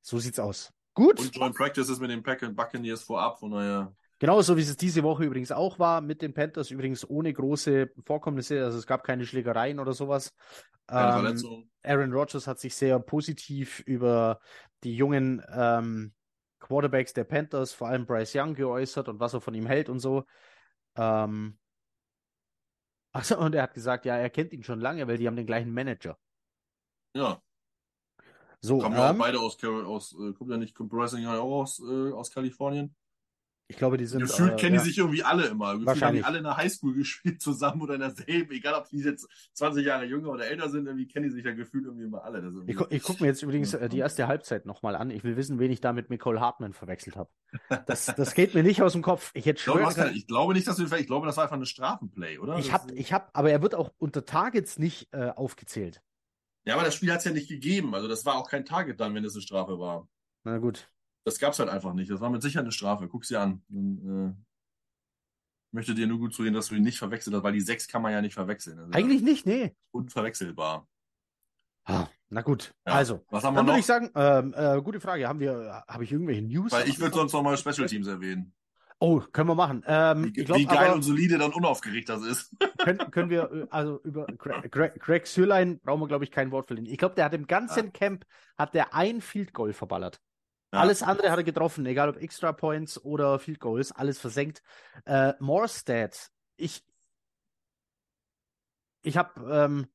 so 0.00 0.18
sieht's 0.18 0.40
aus. 0.40 0.72
Gut. 0.94 1.20
Und 1.20 1.36
Joint 1.36 1.54
Practice 1.54 1.88
ist 1.88 2.00
mit 2.00 2.10
den 2.10 2.22
Pack 2.22 2.40
Buccaneers 2.56 3.04
vorab, 3.04 3.38
von 3.38 3.52
daher. 3.52 3.94
Genauso 4.18 4.56
wie 4.56 4.62
es 4.62 4.76
diese 4.76 5.02
Woche 5.02 5.24
übrigens 5.24 5.52
auch 5.52 5.78
war 5.78 6.00
mit 6.00 6.22
den 6.22 6.32
Panthers, 6.32 6.70
übrigens 6.70 7.08
ohne 7.08 7.32
große 7.32 7.90
Vorkommnisse, 8.04 8.64
also 8.64 8.78
es 8.78 8.86
gab 8.86 9.04
keine 9.04 9.26
Schlägereien 9.26 9.78
oder 9.78 9.92
sowas. 9.92 10.34
Ähm, 10.88 11.68
Aaron 11.82 12.12
Rodgers 12.12 12.46
hat 12.46 12.58
sich 12.58 12.74
sehr 12.74 12.98
positiv 12.98 13.80
über 13.80 14.40
die 14.84 14.96
jungen 14.96 15.42
ähm, 15.52 16.14
Quarterbacks 16.60 17.12
der 17.12 17.24
Panthers, 17.24 17.72
vor 17.72 17.88
allem 17.88 18.06
Bryce 18.06 18.36
Young, 18.36 18.54
geäußert 18.54 19.08
und 19.08 19.20
was 19.20 19.34
er 19.34 19.40
von 19.40 19.54
ihm 19.54 19.66
hält 19.66 19.90
und 19.90 19.98
so. 19.98 20.24
Ähm, 20.96 21.58
also, 23.12 23.38
und 23.38 23.54
er 23.54 23.64
hat 23.64 23.74
gesagt, 23.74 24.06
ja, 24.06 24.16
er 24.16 24.30
kennt 24.30 24.52
ihn 24.52 24.62
schon 24.62 24.80
lange, 24.80 25.06
weil 25.08 25.18
die 25.18 25.26
haben 25.26 25.36
den 25.36 25.46
gleichen 25.46 25.72
Manager. 25.72 26.18
Ja. 27.14 27.42
So, 28.60 28.78
kommen 28.78 28.96
ja 28.96 29.06
auch 29.06 29.10
ähm, 29.10 29.18
beide 29.18 29.40
aus, 29.40 29.62
aus 29.62 30.12
äh, 30.18 30.32
kommt 30.32 30.50
ja 30.50 30.56
nicht, 30.56 30.74
Bryce 30.74 31.14
Young 31.14 31.26
auch 31.26 31.60
aus, 31.60 31.80
äh, 31.80 32.12
aus 32.12 32.30
Kalifornien? 32.30 32.94
Ich 33.68 33.76
glaube, 33.76 33.96
die 33.96 34.06
sind. 34.06 34.20
Gefühlt 34.20 34.52
äh, 34.52 34.56
kennen 34.56 34.76
ja. 34.76 34.82
die 34.82 34.88
sich 34.88 34.98
irgendwie 34.98 35.24
alle 35.24 35.46
immer. 35.46 35.72
Gefühlt 35.72 35.86
Wahrscheinlich. 35.86 36.24
haben 36.24 36.32
die 36.32 36.38
alle 36.38 36.38
in 36.38 36.44
der 36.44 36.56
Highschool 36.56 36.94
gespielt 36.94 37.42
zusammen 37.42 37.82
oder 37.82 37.94
in 37.94 38.00
derselben, 38.00 38.52
egal 38.52 38.74
ob 38.74 38.88
die 38.88 38.98
jetzt 38.98 39.28
20 39.54 39.84
Jahre 39.84 40.04
jünger 40.04 40.30
oder 40.30 40.46
älter 40.46 40.68
sind, 40.68 40.86
irgendwie 40.86 41.08
kennen 41.08 41.24
die 41.28 41.34
sich 41.34 41.44
ja 41.44 41.52
gefühlt 41.52 41.84
irgendwie 41.84 42.04
immer 42.04 42.22
alle. 42.22 42.38
Irgendwie 42.38 42.70
ich, 42.70 42.76
gu 42.76 42.84
ich 42.90 43.02
gucke 43.02 43.22
mir 43.22 43.28
jetzt 43.28 43.42
übrigens 43.42 43.74
äh, 43.74 43.88
die 43.88 43.98
erste 43.98 44.28
Halbzeit 44.28 44.66
nochmal 44.66 44.94
an. 44.94 45.10
Ich 45.10 45.24
will 45.24 45.36
wissen, 45.36 45.58
wen 45.58 45.70
ich 45.72 45.80
da 45.80 45.92
mit 45.92 46.10
Nicole 46.10 46.40
Hartman 46.40 46.72
verwechselt 46.72 47.16
habe. 47.16 47.30
Das, 47.86 48.06
das 48.06 48.34
geht 48.34 48.54
mir 48.54 48.62
nicht 48.62 48.82
aus 48.82 48.92
dem 48.92 49.02
Kopf. 49.02 49.30
Ich, 49.34 49.46
hätte 49.46 49.58
ich, 49.58 49.64
glaube, 49.64 49.92
keine, 49.94 50.12
ich 50.12 50.26
glaube 50.26 50.54
nicht, 50.54 50.66
dass 50.66 50.76
du, 50.76 50.84
ich 50.84 51.06
glaube, 51.06 51.26
das 51.26 51.36
war 51.36 51.44
einfach 51.44 51.56
eine 51.56 51.66
Strafenplay, 51.66 52.38
oder? 52.38 52.58
Ich 52.58 52.72
habe, 52.72 52.92
ich 52.94 53.12
habe, 53.12 53.26
aber 53.32 53.50
er 53.50 53.62
wird 53.62 53.74
auch 53.74 53.92
unter 53.98 54.24
Targets 54.24 54.78
nicht 54.78 55.08
äh, 55.12 55.30
aufgezählt. 55.30 56.02
Ja, 56.64 56.74
aber 56.74 56.84
das 56.84 56.94
Spiel 56.94 57.12
hat 57.12 57.18
es 57.18 57.24
ja 57.24 57.30
nicht 57.32 57.48
gegeben. 57.48 57.94
Also 57.94 58.08
das 58.08 58.24
war 58.24 58.36
auch 58.36 58.48
kein 58.48 58.64
Target 58.64 59.00
dann, 59.00 59.14
wenn 59.14 59.24
es 59.24 59.34
eine 59.34 59.42
Strafe 59.42 59.78
war. 59.78 60.08
Na 60.44 60.58
gut. 60.58 60.88
Das 61.26 61.40
gab 61.40 61.54
es 61.54 61.58
halt 61.58 61.68
einfach 61.68 61.92
nicht. 61.92 62.08
Das 62.08 62.20
war 62.20 62.30
mit 62.30 62.40
Sicherheit 62.40 62.66
eine 62.66 62.72
Strafe. 62.72 63.08
Guck 63.08 63.24
sie 63.24 63.36
an. 63.36 63.60
Und, 63.68 63.98
äh, 64.32 64.32
möchte 65.72 65.92
dir 65.92 66.06
nur 66.06 66.18
gut 66.18 66.32
zureden, 66.32 66.54
dass 66.54 66.68
du 66.68 66.76
ihn 66.76 66.84
nicht 66.84 66.98
verwechselt 66.98 67.34
hast, 67.34 67.42
weil 67.42 67.52
die 67.52 67.60
sechs 67.60 67.88
kann 67.88 68.00
man 68.00 68.12
ja 68.12 68.22
nicht 68.22 68.34
verwechseln. 68.34 68.78
Also 68.78 68.92
Eigentlich 68.92 69.22
nicht, 69.22 69.44
nee. 69.44 69.74
Unverwechselbar. 69.90 70.86
Ah, 71.84 72.06
na 72.28 72.42
gut, 72.42 72.74
ja. 72.86 72.92
also. 72.94 73.24
Was 73.28 73.42
haben 73.42 73.54
wir 73.54 73.58
dann 73.58 73.66
noch? 73.66 73.72
würde 73.72 73.80
ich 73.80 73.86
sagen, 73.86 74.10
ähm, 74.14 74.54
äh, 74.56 74.80
gute 74.82 75.00
Frage. 75.00 75.26
Haben 75.26 75.40
wir, 75.40 75.84
habe 75.88 76.04
ich 76.04 76.12
irgendwelche 76.12 76.42
News? 76.42 76.70
Weil 76.70 76.88
ich 76.88 77.00
würde 77.00 77.16
sonst 77.16 77.32
noch 77.32 77.42
mal 77.42 77.56
Special 77.56 77.88
Teams 77.88 78.06
erwähnen. 78.06 78.54
Oh, 79.00 79.20
können 79.32 79.48
wir 79.48 79.56
machen. 79.56 79.82
Ähm, 79.86 80.26
Wie, 80.26 80.44
glaub, 80.44 80.58
wie 80.58 80.64
geil 80.64 80.86
aber, 80.86 80.94
und 80.94 81.02
solide 81.02 81.38
dann 81.38 81.52
unaufgeregt 81.52 82.08
das 82.08 82.22
ist. 82.22 82.56
können, 82.78 83.10
können 83.10 83.30
wir, 83.30 83.50
äh, 83.52 83.66
also 83.70 84.00
über 84.04 84.26
Greg, 84.26 84.70
Greg, 84.70 85.00
Greg 85.00 85.26
Sürlein 85.26 85.80
brauchen 85.80 86.00
wir, 86.02 86.06
glaube 86.08 86.22
ich, 86.22 86.30
kein 86.30 86.52
Wort 86.52 86.68
verlieren. 86.68 86.88
Ich 86.88 86.98
glaube, 86.98 87.16
der 87.16 87.24
hat 87.24 87.34
im 87.34 87.48
ganzen 87.48 87.86
Ja. 87.86 87.90
Camp 87.90 88.24
hat 88.56 88.74
der 88.74 88.94
ein 88.94 89.20
Field 89.20 89.52
Goal 89.52 89.72
verballert. 89.72 90.20
Ja. 90.72 90.80
Alles 90.80 91.02
andere 91.02 91.30
hat 91.30 91.38
er 91.38 91.44
getroffen, 91.44 91.86
egal 91.86 92.08
ob 92.08 92.16
Extra 92.16 92.52
Points 92.52 93.02
oder 93.02 93.38
Field 93.38 93.60
Goals, 93.60 93.92
alles 93.92 94.18
versenkt. 94.18 94.62
Äh, 95.04 95.34
Morstead, 95.38 96.30
ich, 96.56 96.84
ich 99.02 99.16
habe, 99.16 99.40
ähm, 99.50 99.86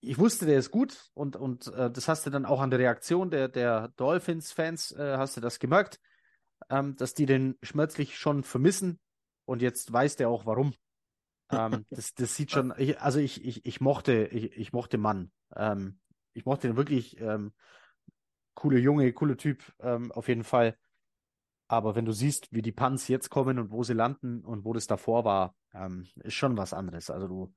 ich 0.00 0.18
wusste, 0.18 0.46
der 0.46 0.58
ist 0.58 0.70
gut 0.70 1.10
und, 1.14 1.36
und 1.36 1.68
äh, 1.68 1.90
das 1.90 2.08
hast 2.08 2.26
du 2.26 2.30
dann 2.30 2.44
auch 2.44 2.60
an 2.60 2.70
der 2.70 2.78
Reaktion 2.80 3.30
der, 3.30 3.48
der 3.48 3.88
Dolphins-Fans, 3.96 4.92
äh, 4.92 5.16
hast 5.16 5.36
du 5.36 5.40
das 5.40 5.58
gemerkt, 5.58 6.00
ähm, 6.70 6.96
dass 6.96 7.14
die 7.14 7.26
den 7.26 7.56
schmerzlich 7.62 8.18
schon 8.18 8.42
vermissen 8.42 8.98
und 9.44 9.62
jetzt 9.62 9.92
weiß 9.92 10.16
der 10.16 10.28
auch 10.28 10.44
warum. 10.44 10.74
ähm, 11.50 11.86
das, 11.90 12.14
das 12.14 12.34
sieht 12.34 12.50
schon, 12.50 12.74
ich, 12.76 13.00
also 13.00 13.20
ich, 13.20 13.44
ich, 13.44 13.64
ich 13.64 13.80
mochte, 13.80 14.26
ich, 14.26 14.52
ich 14.56 14.72
mochte 14.72 14.98
Mann. 14.98 15.30
Ähm, 15.54 16.00
ich 16.34 16.44
mochte 16.44 16.68
den 16.68 16.76
wirklich, 16.76 17.20
ähm, 17.20 17.52
coole 18.58 18.80
Junge, 18.80 19.12
cooler 19.12 19.36
Typ, 19.36 19.62
ähm, 19.78 20.10
auf 20.10 20.26
jeden 20.26 20.42
Fall. 20.42 20.76
Aber 21.68 21.94
wenn 21.94 22.04
du 22.04 22.12
siehst, 22.12 22.52
wie 22.52 22.60
die 22.60 22.72
Punts 22.72 23.06
jetzt 23.06 23.30
kommen 23.30 23.58
und 23.60 23.70
wo 23.70 23.84
sie 23.84 23.92
landen 23.92 24.44
und 24.44 24.64
wo 24.64 24.72
das 24.72 24.88
davor 24.88 25.24
war, 25.24 25.54
ähm, 25.72 26.08
ist 26.24 26.34
schon 26.34 26.56
was 26.56 26.74
anderes. 26.74 27.08
Also 27.08 27.28
du, 27.28 27.54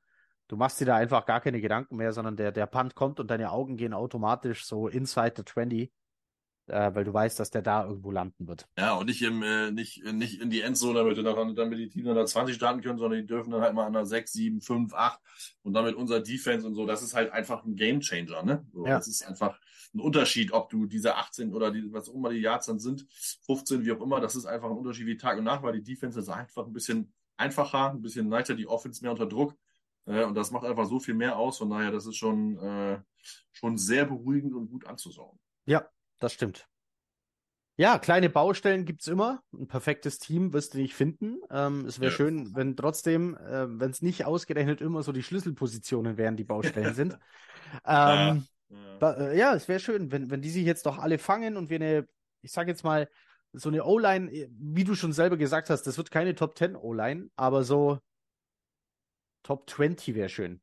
du 0.47 0.57
machst 0.57 0.79
dir 0.79 0.85
da 0.85 0.97
einfach 0.97 1.25
gar 1.25 1.41
keine 1.41 1.59
Gedanken 1.59 1.95
mehr, 1.95 2.13
sondern 2.13 2.37
der, 2.37 2.51
der 2.51 2.67
Punt 2.67 2.93
kommt 2.93 3.19
und 3.19 3.31
deine 3.31 3.51
Augen 3.51 3.77
gehen 3.77 3.95
automatisch 3.95 4.63
so 4.65 4.87
inside 4.87 5.33
the 5.37 5.43
20, 5.43 5.91
äh, 6.67 6.93
weil 6.93 7.03
du 7.03 7.11
weißt, 7.11 7.39
dass 7.39 7.49
der 7.49 7.63
da 7.63 7.85
irgendwo 7.85 8.11
landen 8.11 8.47
wird. 8.47 8.67
Ja, 8.77 8.93
und 8.93 9.07
nicht 9.07 9.23
im, 9.23 9.41
äh, 9.41 9.71
nicht, 9.71 10.03
nicht 10.03 10.39
in 10.39 10.51
die 10.51 10.61
Endzone, 10.61 10.99
damit, 10.99 11.17
dann, 11.17 11.55
damit 11.55 11.79
die 11.79 11.89
Teams 11.89 12.09
an 12.09 12.15
der 12.15 12.27
20 12.27 12.55
starten 12.55 12.81
können, 12.81 12.99
sondern 12.99 13.21
die 13.21 13.25
dürfen 13.25 13.49
dann 13.49 13.61
halt 13.61 13.73
mal 13.73 13.87
an 13.87 13.93
der 13.93 14.05
6, 14.05 14.33
7, 14.33 14.61
5, 14.61 14.93
8 14.93 15.19
und 15.63 15.73
damit 15.73 15.95
unser 15.95 16.19
Defense 16.19 16.67
und 16.67 16.75
so, 16.75 16.85
das 16.85 17.01
ist 17.01 17.15
halt 17.15 17.31
einfach 17.31 17.63
ein 17.65 17.75
Gamechanger, 17.75 18.43
ne? 18.43 18.67
So, 18.71 18.85
Ja. 18.85 18.97
Das 18.97 19.07
ist 19.07 19.27
einfach 19.27 19.59
ein 19.93 19.99
Unterschied, 19.99 20.51
ob 20.53 20.69
du 20.69 20.85
diese 20.85 21.15
18 21.15 21.53
oder 21.53 21.71
die, 21.71 21.91
was 21.91 22.09
auch 22.09 22.13
immer 22.15 22.29
die 22.29 22.39
Yards 22.39 22.67
dann 22.67 22.79
sind, 22.79 23.05
15, 23.45 23.83
wie 23.85 23.91
auch 23.91 24.01
immer, 24.01 24.19
das 24.21 24.35
ist 24.35 24.45
einfach 24.45 24.69
ein 24.69 24.77
Unterschied 24.77 25.07
wie 25.07 25.17
Tag 25.17 25.37
und 25.37 25.43
Nacht, 25.45 25.63
weil 25.63 25.73
die 25.73 25.83
Defense 25.83 26.19
ist 26.19 26.29
einfach 26.29 26.65
ein 26.65 26.73
bisschen 26.73 27.13
einfacher, 27.37 27.91
ein 27.91 28.01
bisschen 28.01 28.29
leichter, 28.29 28.55
die 28.55 28.67
Offense 28.67 29.01
mehr 29.03 29.11
unter 29.11 29.25
Druck. 29.27 29.55
Äh, 30.05 30.23
und 30.23 30.35
das 30.35 30.51
macht 30.51 30.65
einfach 30.65 30.85
so 30.85 30.99
viel 30.99 31.13
mehr 31.13 31.37
aus. 31.37 31.57
Von 31.57 31.69
daher, 31.69 31.91
das 31.91 32.05
ist 32.05 32.15
schon, 32.17 32.57
äh, 32.57 32.99
schon 33.51 33.77
sehr 33.77 34.05
beruhigend 34.05 34.53
und 34.53 34.69
gut 34.69 34.85
anzuschauen. 34.85 35.37
Ja, 35.65 35.85
das 36.19 36.33
stimmt. 36.33 36.67
Ja, 37.77 37.97
kleine 37.97 38.29
Baustellen 38.29 38.85
gibt's 38.85 39.07
immer. 39.07 39.41
Ein 39.53 39.67
perfektes 39.67 40.19
Team 40.19 40.53
wirst 40.53 40.73
du 40.73 40.77
nicht 40.77 40.93
finden. 40.93 41.37
Ähm, 41.49 41.85
es 41.85 41.99
wäre 41.99 42.11
Ja. 42.11 42.15
schön, 42.17 42.55
wenn 42.55 42.75
trotzdem, 42.75 43.35
äh, 43.37 43.79
wenn 43.79 43.89
es 43.89 44.01
nicht 44.01 44.25
ausgerechnet 44.25 44.81
immer 44.81 45.01
so 45.03 45.11
die 45.11 45.23
Schlüsselpositionen 45.23 46.17
wären, 46.17 46.37
die 46.37 46.43
Baustellen 46.43 46.93
sind. 46.93 47.17
Ähm, 47.85 48.45
Ja. 48.71 48.97
da, 48.99 49.13
äh, 49.31 49.37
ja, 49.37 49.53
es 49.55 49.67
wäre 49.67 49.79
schön, 49.79 50.11
wenn, 50.11 50.29
wenn 50.31 50.41
die 50.41 50.49
sich 50.49 50.65
jetzt 50.65 50.85
doch 50.85 50.97
alle 50.97 51.17
fangen 51.17 51.57
und 51.57 51.69
wir 51.69 51.75
eine, 51.77 52.07
ich 52.41 52.51
sag 52.51 52.67
jetzt 52.67 52.83
mal, 52.83 53.09
so 53.53 53.69
eine 53.69 53.83
O-Line, 53.85 54.31
äh, 54.31 54.49
wie 54.51 54.83
du 54.83 54.95
schon 54.95 55.13
selber 55.13 55.37
gesagt 55.37 55.69
hast, 55.69 55.83
das 55.83 55.97
wird 55.97 56.09
keine 56.11 56.35
Top 56.35 56.57
10 56.57 56.75
O-Line, 56.75 57.29
aber 57.35 57.63
so 57.63 57.99
Top 59.43 59.69
20 59.69 60.15
wäre 60.15 60.29
schön. 60.29 60.61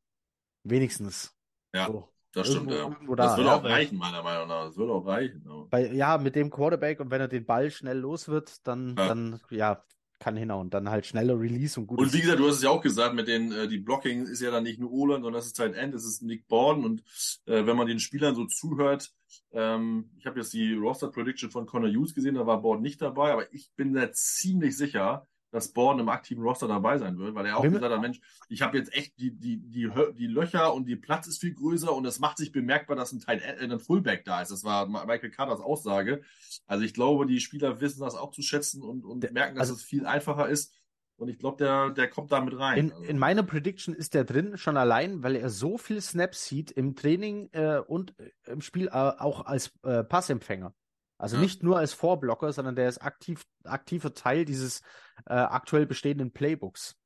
Wenigstens. 0.65 1.35
Ja, 1.75 1.87
So. 1.87 2.09
Das 2.33 2.47
stimmt, 2.47 2.71
Irgendwo- 2.71 2.75
ja. 2.77 2.83
irgendwo 2.95 3.15
Das 3.15 3.31
da, 3.33 3.37
würde 3.39 3.49
ja, 3.49 3.57
auch 3.57 3.65
reichen, 3.65 3.97
meiner 3.97 4.23
Meinung 4.23 4.49
nach. 4.49 4.67
Das 4.67 4.77
würde 4.77 4.93
auch 4.93 5.07
reichen. 5.07 5.43
Bei, 5.71 5.91
ja, 5.91 6.19
mit 6.19 6.37
dem 6.37 6.51
Quarterback 6.51 7.01
und 7.01 7.11
wenn 7.11 7.23
er 7.23 7.27
den 7.29 7.47
Ball 7.47 7.71
schnell 7.71 7.99
los 7.99 8.29
wird, 8.29 8.67
dann, 8.67 8.95
Ja. 8.99 9.09
dann, 9.09 9.41
ja, 9.49 9.83
kann 10.19 10.37
hinhauen. 10.37 10.71
Dann 10.71 10.91
halt 10.91 11.07
schneller 11.07 11.39
Release 11.39 11.79
und 11.79 11.87
gut. 11.87 11.99
Und 11.99 12.13
wie 12.13 12.21
gesagt, 12.21 12.39
du 12.39 12.47
hast 12.47 12.57
es 12.57 12.63
ja 12.63 12.71
auch 12.71 12.81
gesagt, 12.81 13.15
mit 13.15 13.29
den, 13.29 13.53
äh, 13.53 13.69
die 13.69 13.79
Blocking 13.79 14.27
ist 14.27 14.41
ja 14.41 14.51
dann 14.51 14.65
nicht 14.65 14.81
nur 14.81 14.93
Olan, 14.93 15.23
sondern 15.23 15.41
das 15.41 15.47
ist 15.47 15.59
halt 15.59 15.75
End, 15.75 15.95
das 15.95 16.05
ist 16.05 16.23
Nick 16.23 16.49
Borden. 16.49 16.85
Und 16.85 17.03
äh, 17.47 17.67
wenn 17.67 17.77
man 17.77 17.87
den 17.87 18.01
Spielern 18.01 18.35
so 18.35 18.47
zuhört, 18.47 19.13
ähm, 19.53 20.11
ich 20.19 20.27
habe 20.27 20.41
jetzt 20.41 20.53
die 20.53 20.75
Roster 20.75 21.09
Prediction 21.09 21.51
von 21.51 21.67
Connor 21.67 21.91
Hughes 21.91 22.15
gesehen, 22.15 22.35
da 22.35 22.47
war 22.47 22.61
Borden 22.61 22.83
nicht 22.83 23.01
dabei, 23.01 23.33
aber 23.33 23.53
ich 23.53 23.71
bin 23.77 23.95
da 23.95 24.11
ziemlich 24.13 24.77
sicher, 24.77 25.27
dass 25.51 25.69
Borden 25.73 26.01
im 26.01 26.09
aktiven 26.09 26.43
Roster 26.43 26.69
dabei 26.69 26.99
sein 26.99 27.19
wird, 27.19 27.35
weil 27.35 27.47
er 27.47 27.57
auch 27.57 27.63
Wenn- 27.63 27.73
gesagt 27.73 27.93
hat, 27.93 28.01
Mensch, 28.01 28.21
ich 28.49 28.63
habe 28.63 28.77
jetzt 28.77 28.93
echt 28.95 29.19
die, 29.19 29.31
die, 29.31 29.57
die, 29.59 29.91
die 30.17 30.27
Löcher 30.27 30.75
und 30.75 30.87
die 30.87 30.97
Platz 30.97 31.27
ist 31.27 31.41
viel 31.41 31.55
größer 31.55 31.95
und 31.95 32.05
es 32.07 32.19
macht 32.19 32.37
sich 32.39 32.53
bemerkbar, 32.53 32.97
dass 32.97 33.13
ein, 33.13 33.21
Tight 33.21 33.41
äh, 33.43 33.65
ein 33.65 33.79
Fullback 33.79 34.25
da 34.25 34.43
ist. 34.43 34.51
Das 34.51 34.65
war 34.65 34.87
Michael 34.87 35.31
Carters 35.31 35.61
Aussage. 35.61 36.23
Also 36.67 36.85
ich 36.85 36.93
glaube, 36.95 37.27
die 37.27 37.41
Spieler 37.41 37.81
wissen 37.81 38.01
das 38.01 38.15
auch 38.15 38.31
zu 38.33 38.43
schätzen 38.43 38.83
und, 38.83 39.05
und 39.05 39.21
Der- 39.23 39.33
merken, 39.33 39.55
dass 39.57 39.69
also- 39.71 39.75
es 39.75 39.83
viel 39.83 40.07
einfacher 40.07 40.49
ist. 40.49 40.75
Und 41.17 41.29
ich 41.29 41.39
glaube, 41.41 41.57
der, 41.57 41.91
der 41.91 42.09
kommt 42.09 42.31
da 42.31 42.41
mit 42.41 42.57
rein. 42.57 42.79
in, 42.79 42.93
Also, 42.93 43.03
in 43.05 43.19
meiner 43.19 43.43
Prediction 43.43 43.93
ist 43.93 44.15
der 44.15 44.23
drin, 44.23 44.57
schon 44.57 44.77
allein, 44.77 45.25
weil 45.25 45.35
er 45.35 45.51
so 45.51 45.77
viel 45.77 46.01
Snaps 46.01 46.47
sieht 46.47 46.71
im 46.71 46.95
Training 46.95 47.49
äh, 47.51 47.79
und 47.79 48.15
äh, 48.21 48.31
im 48.53 48.61
Spiel 48.61 48.87
äh, 48.87 48.91
auch 48.93 49.45
als 49.45 49.73
äh, 49.83 50.05
Passempfänger. 50.05 50.75
Also 51.19 51.37
Ja. 51.37 51.43
nicht 51.43 51.63
nur 51.63 51.77
als 51.79 51.93
Vorblocker, 51.93 52.53
sondern 52.53 52.77
der 52.77 52.89
ist 52.89 52.99
aktiv, 52.99 53.45
aktiver 53.65 54.15
Teil 54.15 54.45
dieses 54.45 54.81
äh, 55.27 55.35
aktuell 55.35 55.85
bestehenden 55.87 56.33
Playbooks. 56.33 56.97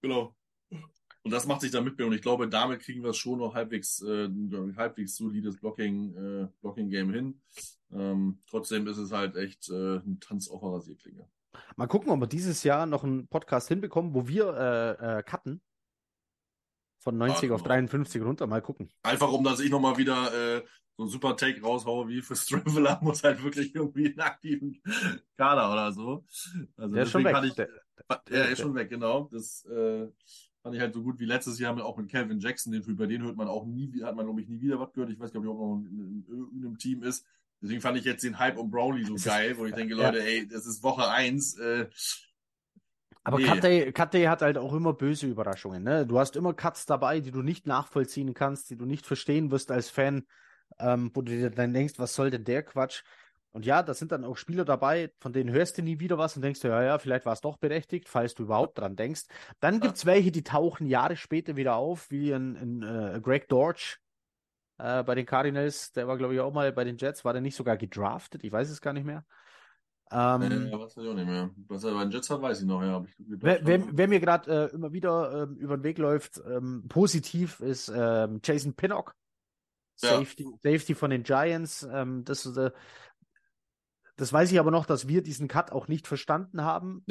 genau. 0.00 0.34
Und 1.24 1.30
das 1.30 1.46
macht 1.46 1.60
sich 1.60 1.70
dann 1.70 1.84
mit 1.84 1.96
mir. 1.98 2.06
Und 2.06 2.12
ich 2.14 2.22
glaube, 2.22 2.48
damit 2.48 2.80
kriegen 2.80 3.02
wir 3.04 3.10
es 3.10 3.16
schon 3.16 3.38
noch 3.38 3.54
halbwegs, 3.54 4.00
äh, 4.02 4.24
ein 4.26 4.74
halbwegs 4.76 5.14
solides 5.16 5.56
Blocking, 5.60 6.16
äh, 6.16 6.48
Blocking-Game 6.62 7.12
hin. 7.12 7.40
Ähm, 7.92 8.40
trotzdem 8.48 8.88
ist 8.88 8.96
es 8.98 9.12
halt 9.12 9.36
echt 9.36 9.68
äh, 9.68 9.98
ein 9.98 10.18
Tanz 10.20 10.48
auf 10.48 10.62
einer 10.64 10.72
Rasierklinge. 10.74 11.28
Mal 11.76 11.86
gucken, 11.86 12.10
ob 12.10 12.18
wir 12.20 12.26
dieses 12.26 12.64
Jahr 12.64 12.86
noch 12.86 13.04
einen 13.04 13.28
Podcast 13.28 13.68
hinbekommen, 13.68 14.14
wo 14.14 14.26
wir 14.26 14.46
äh, 15.00 15.18
äh, 15.18 15.22
cutten. 15.22 15.60
Von 16.98 17.18
90 17.18 17.50
Ah, 17.50 17.54
auf 17.54 17.62
genau. 17.62 17.74
53 17.74 18.22
runter. 18.22 18.46
Mal 18.48 18.62
gucken. 18.62 18.90
Einfach 19.02 19.30
um, 19.30 19.44
dass 19.44 19.60
ich 19.60 19.70
nochmal 19.70 19.96
wieder 19.98 20.56
äh, 20.56 20.64
so 20.96 21.04
einen 21.04 21.10
super 21.10 21.36
Take 21.36 21.60
raushaue 21.62 22.08
wie 22.08 22.20
für 22.22 22.36
Straveler, 22.36 22.98
muss 23.02 23.22
halt 23.24 23.42
wirklich 23.42 23.74
irgendwie 23.74 24.06
einen 24.06 24.20
aktiven 24.20 24.80
Kader 25.36 25.72
oder 25.72 25.92
so. 25.92 26.24
Also 26.76 26.94
Der 26.94 27.04
ist 27.04 27.10
schon 27.10 27.24
weg. 27.24 27.36
ich, 27.44 27.54
Der, 27.54 27.68
Er 28.30 28.48
ist 28.50 28.60
schon 28.60 28.74
weg, 28.74 28.90
genau. 28.90 29.28
Das 29.32 29.64
äh, 29.66 30.06
fand 30.62 30.74
ich 30.74 30.80
halt 30.80 30.94
so 30.94 31.02
gut 31.02 31.18
wie 31.18 31.24
letztes 31.24 31.58
Jahr 31.58 31.74
mit, 31.74 31.82
auch 31.82 31.96
mit 31.96 32.10
Calvin 32.10 32.40
Jackson. 32.40 32.72
Den, 32.72 32.82
über 32.82 33.06
den 33.06 33.22
hört 33.22 33.36
man 33.36 33.48
auch 33.48 33.64
nie, 33.66 33.90
hat 34.02 34.14
man, 34.16 34.26
glaube 34.26 34.40
ich, 34.42 34.48
nie 34.48 34.60
wieder 34.60 34.78
was 34.78 34.92
gehört. 34.92 35.10
Ich 35.10 35.18
weiß 35.18 35.32
gar 35.32 35.40
nicht, 35.40 35.48
ob 35.48 35.58
er 35.58 35.66
noch 35.66 35.76
in, 35.76 36.24
in 36.26 36.26
irgendeinem 36.28 36.78
Team 36.78 37.02
ist. 37.02 37.26
Deswegen 37.60 37.80
fand 37.80 37.96
ich 37.96 38.04
jetzt 38.04 38.24
den 38.24 38.38
Hype 38.38 38.58
um 38.58 38.70
Brownlee 38.70 39.04
so 39.04 39.14
geil, 39.14 39.56
wo 39.56 39.66
ich 39.66 39.74
denke, 39.74 39.94
ja. 39.96 40.10
Leute, 40.10 40.22
ey, 40.22 40.46
das 40.46 40.66
ist 40.66 40.82
Woche 40.82 41.08
eins. 41.08 41.56
Äh, 41.58 41.88
Aber 43.24 43.38
Nee. 43.38 43.44
Kate, 43.46 43.92
Kate 43.92 44.28
hat 44.28 44.42
halt 44.42 44.58
auch 44.58 44.72
immer 44.72 44.92
böse 44.92 45.26
Überraschungen. 45.26 45.82
Ne? 45.82 46.06
Du 46.06 46.18
hast 46.18 46.34
immer 46.36 46.54
Cuts 46.54 46.86
dabei, 46.86 47.20
die 47.20 47.30
du 47.30 47.42
nicht 47.42 47.66
nachvollziehen 47.66 48.34
kannst, 48.34 48.70
die 48.70 48.76
du 48.76 48.84
nicht 48.84 49.06
verstehen 49.06 49.50
wirst 49.50 49.70
als 49.70 49.90
Fan, 49.90 50.26
ähm, 50.78 51.10
wo 51.14 51.22
du 51.22 51.32
dir 51.32 51.50
dann 51.50 51.72
denkst, 51.72 51.94
was 51.98 52.14
soll 52.14 52.30
denn 52.30 52.44
der 52.44 52.62
Quatsch? 52.62 53.02
Und 53.52 53.66
ja, 53.66 53.82
da 53.82 53.92
sind 53.92 54.12
dann 54.12 54.24
auch 54.24 54.38
Spieler 54.38 54.64
dabei, 54.64 55.12
von 55.20 55.34
denen 55.34 55.50
hörst 55.50 55.76
du 55.76 55.82
nie 55.82 56.00
wieder 56.00 56.16
was 56.16 56.36
und 56.36 56.42
denkst 56.42 56.60
du, 56.60 56.68
ja, 56.68 56.82
ja, 56.82 56.98
vielleicht 56.98 57.26
war 57.26 57.34
es 57.34 57.42
doch 57.42 57.58
berechtigt, 57.58 58.08
falls 58.08 58.34
du 58.34 58.44
überhaupt 58.44 58.78
dran 58.78 58.96
denkst. 58.96 59.24
Dann 59.60 59.78
gibt's 59.78 60.06
welche, 60.06 60.32
die 60.32 60.42
tauchen 60.42 60.86
Jahre 60.86 61.16
später 61.16 61.54
wieder 61.54 61.76
auf, 61.76 62.10
wie 62.10 62.32
ein, 62.32 62.56
ein 62.56 62.82
äh, 62.82 63.20
Greg 63.20 63.48
Dortch 63.48 64.00
äh, 64.78 65.02
bei 65.02 65.14
den 65.14 65.26
Cardinals. 65.26 65.92
Der 65.92 66.08
war, 66.08 66.16
glaube 66.16 66.34
ich, 66.34 66.40
auch 66.40 66.52
mal 66.52 66.72
bei 66.72 66.84
den 66.84 66.96
Jets. 66.96 67.26
War 67.26 67.34
der 67.34 67.42
nicht 67.42 67.56
sogar 67.56 67.76
gedraftet? 67.76 68.42
Ich 68.42 68.52
weiß 68.52 68.70
es 68.70 68.80
gar 68.80 68.94
nicht 68.94 69.04
mehr. 69.04 69.24
Ähm, 70.10 70.42
äh, 70.42 70.72
was 70.72 70.96
weiß 70.96 71.04
ich 71.04 71.10
auch 71.10 71.14
nicht 71.14 71.26
mehr. 71.26 71.50
Was 71.68 71.84
er 71.84 71.94
bei 71.94 72.04
den 72.04 72.10
Jets 72.10 72.30
hat, 72.30 72.42
weiß 72.42 72.60
ich 72.60 72.66
noch, 72.66 72.82
ja. 72.82 72.92
Hab 72.92 73.06
ich 73.06 73.16
gedacht, 73.16 73.40
Wer, 73.42 73.66
wer, 73.66 73.78
ja. 73.78 73.86
wer 73.92 74.08
mir 74.08 74.20
gerade 74.20 74.70
äh, 74.70 74.74
immer 74.74 74.92
wieder 74.92 75.42
ähm, 75.44 75.56
über 75.56 75.76
den 75.76 75.84
Weg 75.84 75.98
läuft, 75.98 76.40
ähm, 76.46 76.84
positiv 76.88 77.60
ist 77.60 77.92
ähm, 77.94 78.40
Jason 78.42 78.74
Pinnock, 78.74 79.14
Ja. 80.02 80.18
Safety, 80.18 80.46
Safety 80.62 80.94
von 80.94 81.10
den 81.10 81.22
Giants. 81.22 81.86
Ähm, 81.90 82.24
das, 82.24 82.46
äh, 82.46 82.70
das 84.16 84.32
weiß 84.32 84.52
ich 84.52 84.58
aber 84.58 84.70
noch, 84.70 84.86
dass 84.86 85.08
wir 85.08 85.22
diesen 85.22 85.48
Cut 85.48 85.72
auch 85.72 85.88
nicht 85.88 86.06
verstanden 86.06 86.62
haben. 86.62 87.04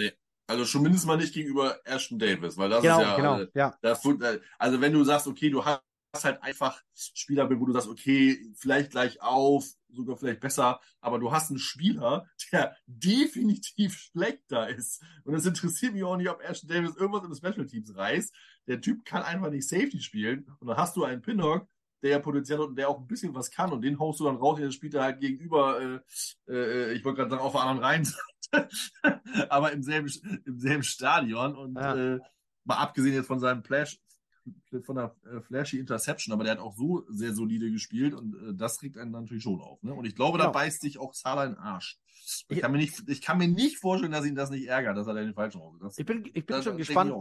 Also 0.47 0.65
schon 0.65 0.81
mindestens 0.81 1.07
mal 1.07 1.17
nicht 1.17 1.33
gegenüber 1.33 1.79
Ashton 1.85 2.19
Davis, 2.19 2.57
weil 2.57 2.69
das 2.69 2.81
genau, 2.81 2.99
ist 2.99 3.07
ja, 3.07 3.15
genau, 3.15 3.39
äh, 3.39 3.47
ja. 3.53 3.77
Das, 3.81 4.03
äh, 4.05 4.39
also 4.59 4.81
wenn 4.81 4.93
du 4.93 5.03
sagst, 5.03 5.27
okay, 5.27 5.49
du 5.49 5.63
hast 5.63 5.81
halt 6.23 6.43
einfach 6.43 6.81
Spieler, 6.93 7.49
wo 7.49 7.65
du 7.65 7.71
sagst, 7.71 7.87
okay, 7.87 8.37
vielleicht 8.55 8.91
gleich 8.91 9.21
auf, 9.21 9.65
sogar 9.89 10.17
vielleicht 10.17 10.41
besser, 10.41 10.81
aber 10.99 11.19
du 11.19 11.31
hast 11.31 11.51
einen 11.51 11.59
Spieler, 11.59 12.27
der 12.51 12.75
definitiv 12.85 13.97
schlechter 13.97 14.67
ist. 14.69 15.01
Und 15.23 15.35
es 15.35 15.45
interessiert 15.45 15.93
mich 15.93 16.03
auch 16.03 16.17
nicht, 16.17 16.29
ob 16.29 16.41
Ashton 16.41 16.69
Davis 16.69 16.97
irgendwas 16.97 17.23
in 17.23 17.29
den 17.29 17.37
Special 17.37 17.65
Teams 17.65 17.95
reißt. 17.95 18.35
Der 18.67 18.81
Typ 18.81 19.05
kann 19.05 19.23
einfach 19.23 19.49
nicht 19.49 19.67
Safety 19.67 20.01
spielen. 20.01 20.45
Und 20.59 20.67
dann 20.67 20.77
hast 20.77 20.97
du 20.97 21.05
einen 21.05 21.21
Pinnock, 21.21 21.67
der 22.01 22.11
ja 22.11 22.19
Potenzial 22.19 22.59
hat 22.59 22.67
und 22.69 22.75
der 22.75 22.89
auch 22.89 22.99
ein 22.99 23.07
bisschen 23.07 23.33
was 23.35 23.51
kann. 23.51 23.71
Und 23.71 23.81
den 23.81 23.99
haust 23.99 24.19
du 24.19 24.25
dann 24.25 24.37
raus, 24.37 24.57
und 24.57 24.63
dann 24.63 24.71
spielt 24.71 24.93
er 24.93 25.03
halt 25.03 25.19
gegenüber, 25.19 25.81
äh, 25.81 25.99
äh, 26.53 26.93
ich 26.93 27.03
wollte 27.05 27.17
gerade 27.17 27.31
sagen, 27.31 27.41
auf 27.41 27.51
der 27.53 27.61
anderen 27.61 27.83
Reihenseite, 27.83 28.69
aber 29.49 29.71
im 29.71 29.83
selben, 29.83 30.11
im 30.45 30.59
selben 30.59 30.83
Stadion. 30.83 31.55
Und 31.55 31.75
Ja. 31.75 31.95
äh, 32.15 32.19
mal 32.63 32.77
abgesehen 32.77 33.15
jetzt 33.15 33.27
von 33.27 33.39
seinem 33.39 33.63
Flash, 33.63 33.99
von 34.83 34.95
der 34.95 35.15
äh, 35.25 35.41
flashy 35.41 35.79
Interception, 35.79 36.33
aber 36.33 36.43
der 36.43 36.53
hat 36.53 36.59
auch 36.59 36.75
so 36.75 37.05
sehr 37.09 37.33
solide 37.33 37.71
gespielt 37.71 38.13
und 38.13 38.35
äh, 38.35 38.53
das 38.53 38.81
regt 38.81 38.97
einen 38.97 39.11
natürlich 39.11 39.43
schon 39.43 39.61
auf. 39.61 39.81
Ne? 39.83 39.93
Und 39.93 40.05
ich 40.05 40.15
glaube, 40.15 40.37
genau. 40.37 40.51
da 40.51 40.51
beißt 40.51 40.81
sich 40.81 40.97
auch 40.97 41.13
Salah 41.13 41.45
in 41.45 41.53
den 41.53 41.59
Arsch. 41.59 41.99
Ich, 42.47 42.61
kann 42.61 42.71
mir 42.71 42.77
nicht, 42.77 43.03
ich 43.07 43.21
kann 43.21 43.37
mir 43.37 43.47
nicht 43.47 43.77
vorstellen, 43.77 44.11
dass 44.11 44.25
ihn 44.25 44.35
das 44.35 44.49
nicht 44.51 44.67
ärgert, 44.67 44.95
dass 44.95 45.07
er 45.07 45.15
den 45.15 45.33
falschen 45.33 45.59
raus 45.59 45.95
Ich 45.97 46.05
bin, 46.05 46.23
ich 46.25 46.45
bin 46.45 46.55
das, 46.55 46.63
schon 46.63 46.77
gespannt, 46.77 47.13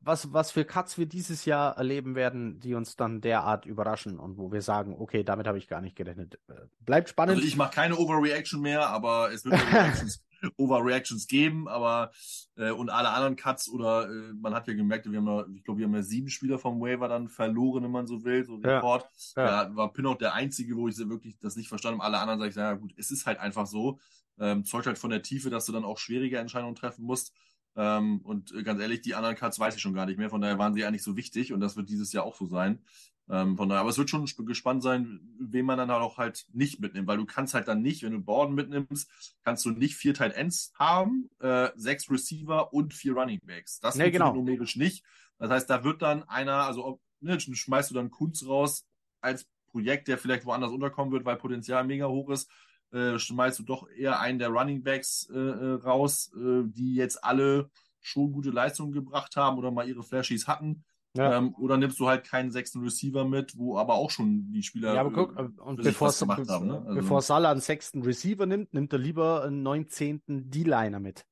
was, 0.00 0.32
was 0.32 0.50
für 0.50 0.64
Cuts 0.64 0.98
wir 0.98 1.06
dieses 1.06 1.44
Jahr 1.44 1.76
erleben 1.76 2.14
werden, 2.14 2.60
die 2.60 2.74
uns 2.74 2.96
dann 2.96 3.20
derart 3.20 3.66
überraschen 3.66 4.18
und 4.18 4.36
wo 4.36 4.52
wir 4.52 4.62
sagen, 4.62 4.96
okay, 4.98 5.22
damit 5.22 5.46
habe 5.46 5.58
ich 5.58 5.68
gar 5.68 5.80
nicht 5.80 5.96
gerechnet. 5.96 6.38
Äh, 6.48 6.54
bleibt 6.80 7.08
spannend. 7.08 7.36
Also 7.36 7.46
ich 7.46 7.56
mache 7.56 7.74
keine 7.74 7.96
Overreaction 7.96 8.60
mehr, 8.60 8.88
aber 8.88 9.32
es 9.32 9.44
wird 9.44 9.54
Overreactions 10.56 11.26
geben, 11.26 11.68
aber 11.68 12.10
äh, 12.56 12.70
und 12.70 12.90
alle 12.90 13.10
anderen 13.10 13.36
Cuts 13.36 13.68
oder 13.68 14.08
äh, 14.08 14.32
man 14.34 14.54
hat 14.54 14.68
ja 14.68 14.74
gemerkt, 14.74 15.10
wir 15.10 15.18
haben 15.18 15.26
ja, 15.26 15.46
ich 15.54 15.64
glaube, 15.64 15.78
wir 15.78 15.86
haben 15.86 15.94
ja 15.94 16.02
sieben 16.02 16.28
Spieler 16.28 16.58
vom 16.58 16.80
Waiver 16.80 17.08
dann 17.08 17.28
verloren, 17.28 17.84
wenn 17.84 17.90
man 17.90 18.06
so 18.06 18.24
will, 18.24 18.44
so 18.44 18.56
Report. 18.56 19.06
Ja, 19.36 19.44
ja. 19.44 19.64
ja 19.64 19.76
war 19.76 19.92
Pinnock 19.92 20.18
der 20.18 20.34
einzige, 20.34 20.76
wo 20.76 20.88
ich 20.88 20.98
wirklich 20.98 21.38
das 21.38 21.56
nicht 21.56 21.68
verstanden 21.68 22.00
habe. 22.00 22.06
Alle 22.06 22.18
anderen 22.20 22.38
sage 22.38 22.50
ich, 22.50 22.56
naja 22.56 22.74
gut, 22.74 22.92
es 22.96 23.10
ist 23.10 23.26
halt 23.26 23.38
einfach 23.38 23.66
so. 23.66 23.98
Ähm, 24.40 24.64
zeugt 24.64 24.86
halt 24.86 24.98
von 24.98 25.10
der 25.10 25.22
Tiefe, 25.22 25.50
dass 25.50 25.66
du 25.66 25.72
dann 25.72 25.84
auch 25.84 25.98
schwierige 25.98 26.38
Entscheidungen 26.38 26.76
treffen 26.76 27.04
musst. 27.04 27.32
Ähm, 27.76 28.20
und 28.22 28.52
äh, 28.52 28.62
ganz 28.62 28.80
ehrlich, 28.80 29.02
die 29.02 29.14
anderen 29.14 29.36
Cuts 29.36 29.58
weiß 29.58 29.74
ich 29.76 29.82
schon 29.82 29.94
gar 29.94 30.06
nicht 30.06 30.18
mehr. 30.18 30.30
Von 30.30 30.40
daher 30.40 30.58
waren 30.58 30.74
sie 30.74 30.80
ja 30.80 30.90
nicht 30.90 31.02
so 31.02 31.16
wichtig 31.16 31.52
und 31.52 31.60
das 31.60 31.76
wird 31.76 31.88
dieses 31.88 32.12
Jahr 32.12 32.24
auch 32.24 32.36
so 32.36 32.46
sein. 32.46 32.80
Ähm, 33.30 33.56
von 33.56 33.68
daher, 33.68 33.80
aber 33.80 33.90
es 33.90 33.98
wird 33.98 34.08
schon 34.08 34.24
gespannt 34.46 34.82
sein, 34.82 35.20
wen 35.38 35.66
man 35.66 35.76
dann 35.76 35.90
halt 35.90 36.00
auch 36.00 36.16
halt 36.16 36.46
nicht 36.52 36.80
mitnimmt, 36.80 37.06
weil 37.06 37.18
du 37.18 37.26
kannst 37.26 37.52
halt 37.52 37.68
dann 37.68 37.82
nicht, 37.82 38.02
wenn 38.02 38.12
du 38.12 38.20
Borden 38.20 38.54
mitnimmst, 38.54 39.10
kannst 39.44 39.64
du 39.66 39.70
nicht 39.70 39.96
vier 39.96 40.14
Tight 40.14 40.32
Ends 40.34 40.72
haben, 40.78 41.28
äh, 41.40 41.68
sechs 41.76 42.10
Receiver 42.10 42.72
und 42.72 42.94
vier 42.94 43.12
Running 43.12 43.40
Backs. 43.44 43.80
Das 43.80 43.96
nee, 43.96 44.10
genau. 44.10 44.32
numerisch 44.32 44.76
nicht. 44.76 45.04
Das 45.38 45.50
heißt, 45.50 45.68
da 45.68 45.84
wird 45.84 46.00
dann 46.00 46.22
einer, 46.24 46.64
also 46.64 46.84
ob, 46.84 47.00
ne, 47.20 47.38
schmeißt 47.38 47.90
du 47.90 47.94
dann 47.94 48.10
Kunz 48.10 48.46
raus 48.46 48.86
als 49.20 49.46
Projekt, 49.66 50.08
der 50.08 50.16
vielleicht 50.16 50.46
woanders 50.46 50.72
unterkommen 50.72 51.12
wird, 51.12 51.26
weil 51.26 51.36
Potenzial 51.36 51.84
mega 51.84 52.08
hoch 52.08 52.30
ist, 52.30 52.50
äh, 52.92 53.18
schmeißt 53.18 53.58
du 53.58 53.62
doch 53.64 53.88
eher 53.90 54.20
einen 54.20 54.38
der 54.38 54.48
Running 54.48 54.82
Backs 54.82 55.28
äh, 55.30 55.38
äh 55.38 55.74
raus, 55.74 56.32
äh, 56.34 56.62
die 56.64 56.94
jetzt 56.94 57.22
alle 57.22 57.70
schon 58.00 58.32
gute 58.32 58.50
Leistungen 58.50 58.92
gebracht 58.92 59.36
haben 59.36 59.58
oder 59.58 59.70
mal 59.70 59.86
ihre 59.86 60.02
Flashies 60.02 60.48
hatten 60.48 60.84
ja. 61.18 61.36
Ähm, 61.36 61.54
oder 61.56 61.76
nimmst 61.76 61.98
du 61.98 62.06
halt 62.06 62.24
keinen 62.24 62.50
sechsten 62.50 62.80
Receiver 62.80 63.24
mit, 63.24 63.56
wo 63.58 63.76
aber 63.76 63.94
auch 63.94 64.10
schon 64.10 64.52
die 64.52 64.62
Spieler 64.62 64.94
ja, 64.94 65.00
aber 65.00 65.10
guck, 65.10 65.36
äh, 65.36 65.60
und 65.60 65.82
bevor, 65.82 66.12
gemacht 66.12 66.48
haben. 66.48 66.68
Ne? 66.68 66.78
Also, 66.86 66.94
bevor 66.94 67.22
Salah 67.22 67.50
einen 67.50 67.60
sechsten 67.60 68.02
Receiver 68.02 68.46
nimmt, 68.46 68.72
nimmt 68.72 68.92
er 68.92 68.98
lieber 68.98 69.42
einen 69.42 69.62
neunzehnten 69.62 70.50
D-Liner 70.50 71.00
mit. 71.00 71.26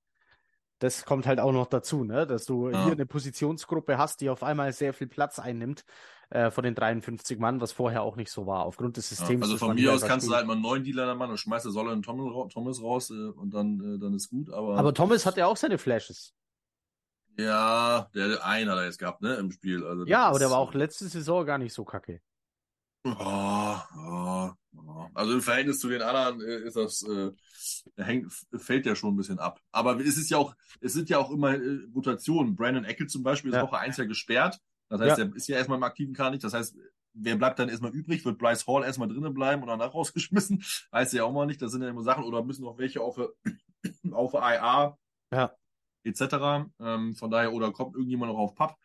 Das 0.81 1.07
kommt 1.07 1.27
halt 1.27 1.41
auch 1.41 1.53
noch 1.53 1.67
dazu, 1.67 2.05
ne? 2.05 2.27
dass 2.27 2.45
du 2.45 2.69
ja. 2.69 2.85
hier 2.85 2.93
eine 2.93 3.07
Positionsgruppe 3.07 3.97
hast, 3.97 4.21
die 4.21 4.29
auf 4.29 4.43
einmal 4.43 4.73
sehr 4.73 4.93
viel 4.93 5.07
Platz 5.07 5.39
einnimmt 5.39 5.85
äh, 6.31 6.51
von 6.51 6.65
den 6.65 6.75
53 6.75 7.39
Mann, 7.39 7.61
was 7.61 7.73
vorher 7.73 8.03
auch 8.03 8.17
nicht 8.17 8.31
so 8.31 8.47
war, 8.47 8.65
aufgrund 8.65 8.97
des 8.97 9.09
Systems. 9.09 9.47
Ja, 9.47 9.53
also 9.53 9.57
von 9.57 9.75
mir 9.77 9.95
aus 9.95 10.03
kannst 10.03 10.29
du 10.29 10.35
halt 10.35 10.47
mal 10.47 10.55
einen 10.55 10.63
neuen 10.63 10.85
Dealer 10.85 11.15
machen 11.15 11.31
und 11.31 11.39
schmeißt 11.39 11.65
der 11.65 11.73
Solle 11.73 11.93
einen 11.93 12.03
Thomas 12.03 12.83
raus 12.83 13.11
äh, 13.11 13.15
und 13.15 13.55
dann, 13.55 13.81
äh, 13.81 13.99
dann 13.99 14.13
ist 14.15 14.29
gut. 14.29 14.51
Aber, 14.51 14.77
aber 14.77 14.93
Thomas 14.93 15.25
hat 15.25 15.37
ja 15.37 15.47
auch 15.47 15.57
seine 15.57 15.79
Flashes. 15.79 16.35
Ja, 17.39 18.09
der 18.15 18.45
einen 18.45 18.71
hat 18.71 18.79
er 18.79 18.85
jetzt 18.87 18.99
gehabt, 18.99 19.21
ne, 19.21 19.35
im 19.35 19.51
Spiel. 19.51 19.85
Also 19.85 20.07
ja, 20.07 20.27
aber 20.29 20.39
der 20.39 20.51
war 20.51 20.59
auch 20.59 20.73
letzte 20.73 21.07
Saison 21.07 21.45
gar 21.45 21.59
nicht 21.59 21.75
so 21.75 21.85
kacke. 21.85 22.21
Oh, 23.05 23.77
oh, 23.97 24.51
oh. 24.77 25.07
Also 25.15 25.35
im 25.35 25.43
Verhältnis 25.43 25.79
zu 25.79 25.89
den 25.89 26.03
anderen 26.03 26.41
äh, 26.41 26.67
ist 26.67 26.77
das, 26.77 27.03
äh, 27.03 27.31
hängt, 27.97 28.33
fällt 28.57 28.87
ja 28.87 28.97
schon 28.97 29.15
ein 29.15 29.17
bisschen 29.17 29.39
ab. 29.39 29.61
Aber 29.71 30.01
es 30.01 30.17
ist 30.17 30.31
ja 30.31 30.39
auch, 30.39 30.57
es 30.81 30.95
sind 30.95 31.09
ja 31.09 31.19
auch 31.19 31.31
immer 31.31 31.55
äh, 31.55 31.81
Rotationen. 31.95 32.57
Brandon 32.57 32.85
Eckel 32.85 33.07
zum 33.07 33.23
Beispiel 33.23 33.51
ist 33.51 33.57
ja. 33.57 33.63
Woche 33.63 33.79
1 33.79 33.99
ja 33.99 34.05
gesperrt. 34.07 34.59
Das 34.89 35.01
heißt, 35.01 35.19
ja. 35.19 35.25
er 35.25 35.37
ist 35.37 35.49
ja 35.49 35.57
erstmal 35.57 35.79
im 35.79 35.85
aktiven 35.85 36.15
Kader 36.15 36.31
nicht. 36.31 36.45
Das 36.45 36.55
heißt, 36.55 36.77
wer 37.13 37.37
bleibt 37.37 37.59
dann 37.59 37.69
erstmal 37.69 37.93
übrig? 37.93 38.25
Wird 38.25 38.39
Bryce 38.39 38.67
Hall 38.67 38.83
erstmal 38.83 39.09
drinnen 39.09 39.35
bleiben 39.35 39.63
und 39.63 39.69
danach 39.69 39.95
rausgeschmissen? 39.95 40.65
Weiß 40.91 41.13
ja 41.13 41.25
auch 41.25 41.33
mal 41.33 41.47
nicht. 41.47 41.63
Das 41.63 41.71
sind 41.71 41.83
ja 41.83 41.89
immer 41.89 42.03
Sachen. 42.03 42.25
Oder 42.25 42.43
müssen 42.43 42.65
noch 42.65 42.79
welche 42.79 43.03
auf, 43.03 43.19
auf 44.11 44.35
IA 44.35 44.97
ja 45.33 45.53
etc. 46.07 46.71
Ähm, 46.81 47.15
von 47.15 47.31
daher, 47.31 47.53
oder 47.53 47.73
kommt 47.73 47.95
irgendjemand 47.95 48.33
noch 48.33 48.39
auf 48.39 48.55
Pub, 48.55 48.77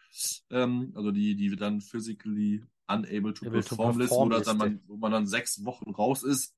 ähm, 0.49 0.91
also 0.95 1.11
die, 1.11 1.35
die 1.35 1.55
dann 1.55 1.81
physically 1.81 2.63
unable 2.87 3.33
to, 3.33 3.49
perform, 3.49 3.93
to 3.93 3.97
perform 3.97 3.97
list, 3.99 4.11
wo, 4.11 4.29
dann 4.29 4.57
man, 4.57 4.81
wo 4.87 4.97
man 4.97 5.11
dann 5.11 5.27
sechs 5.27 5.63
Wochen 5.63 5.91
raus 5.91 6.23
ist. 6.23 6.55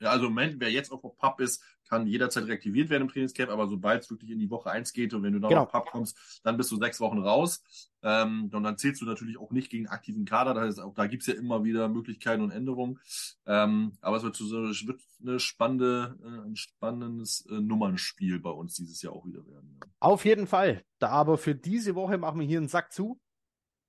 Ja, 0.00 0.10
also 0.10 0.26
im 0.26 0.34
Moment, 0.34 0.60
wer 0.60 0.70
jetzt 0.70 0.92
auf 0.92 1.00
Pub 1.00 1.40
ist, 1.40 1.62
kann 1.88 2.06
jederzeit 2.06 2.46
reaktiviert 2.46 2.90
werden 2.90 3.02
im 3.02 3.08
Trainingscamp, 3.08 3.50
aber 3.50 3.66
sobald 3.66 4.02
es 4.02 4.10
wirklich 4.10 4.30
in 4.30 4.38
die 4.38 4.50
Woche 4.50 4.70
eins 4.70 4.92
geht 4.92 5.14
und 5.14 5.22
wenn 5.22 5.32
du 5.32 5.40
dann 5.40 5.50
genau. 5.50 5.62
auf 5.62 5.72
Pub 5.72 5.90
kommst, 5.90 6.40
dann 6.44 6.56
bist 6.56 6.70
du 6.70 6.76
sechs 6.76 7.00
Wochen 7.00 7.18
raus. 7.18 7.62
Ähm, 8.02 8.50
und 8.52 8.62
dann 8.62 8.78
zählst 8.78 9.00
du 9.00 9.06
natürlich 9.06 9.38
auch 9.38 9.50
nicht 9.50 9.70
gegen 9.70 9.88
aktiven 9.88 10.24
Kader. 10.24 10.54
Das 10.54 10.64
heißt, 10.64 10.80
auch 10.80 10.94
da 10.94 11.06
gibt's 11.06 11.26
ja 11.26 11.34
immer 11.34 11.64
wieder 11.64 11.88
Möglichkeiten 11.88 12.42
und 12.42 12.50
Änderungen. 12.50 13.00
Ähm, 13.46 13.92
aber 14.00 14.18
es 14.18 14.22
wird, 14.22 14.36
so, 14.36 14.66
es 14.66 14.86
wird 14.86 15.00
eine 15.20 15.40
spannende, 15.40 16.16
äh, 16.22 16.48
ein 16.48 16.56
spannendes 16.56 17.46
äh, 17.50 17.54
Nummernspiel 17.54 18.38
bei 18.38 18.50
uns 18.50 18.74
dieses 18.74 19.02
Jahr 19.02 19.14
auch 19.14 19.26
wieder 19.26 19.44
werden. 19.46 19.78
Ja. 19.80 19.88
Auf 20.00 20.24
jeden 20.24 20.46
Fall. 20.46 20.84
Da 20.98 21.08
aber 21.08 21.38
für 21.38 21.54
diese 21.54 21.94
Woche 21.94 22.18
machen 22.18 22.38
wir 22.38 22.46
hier 22.46 22.58
einen 22.58 22.68
Sack 22.68 22.92
zu. 22.92 23.20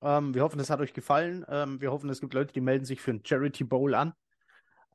Ähm, 0.01 0.34
wir 0.34 0.43
hoffen, 0.43 0.59
es 0.59 0.69
hat 0.69 0.80
euch 0.80 0.93
gefallen. 0.93 1.45
Ähm, 1.47 1.81
wir 1.81 1.91
hoffen, 1.91 2.09
es 2.09 2.21
gibt 2.21 2.34
Leute, 2.34 2.53
die 2.53 2.61
melden 2.61 2.85
sich 2.85 3.01
für 3.01 3.11
einen 3.11 3.26
Charity 3.26 3.63
Bowl 3.63 3.93
an. 3.93 4.13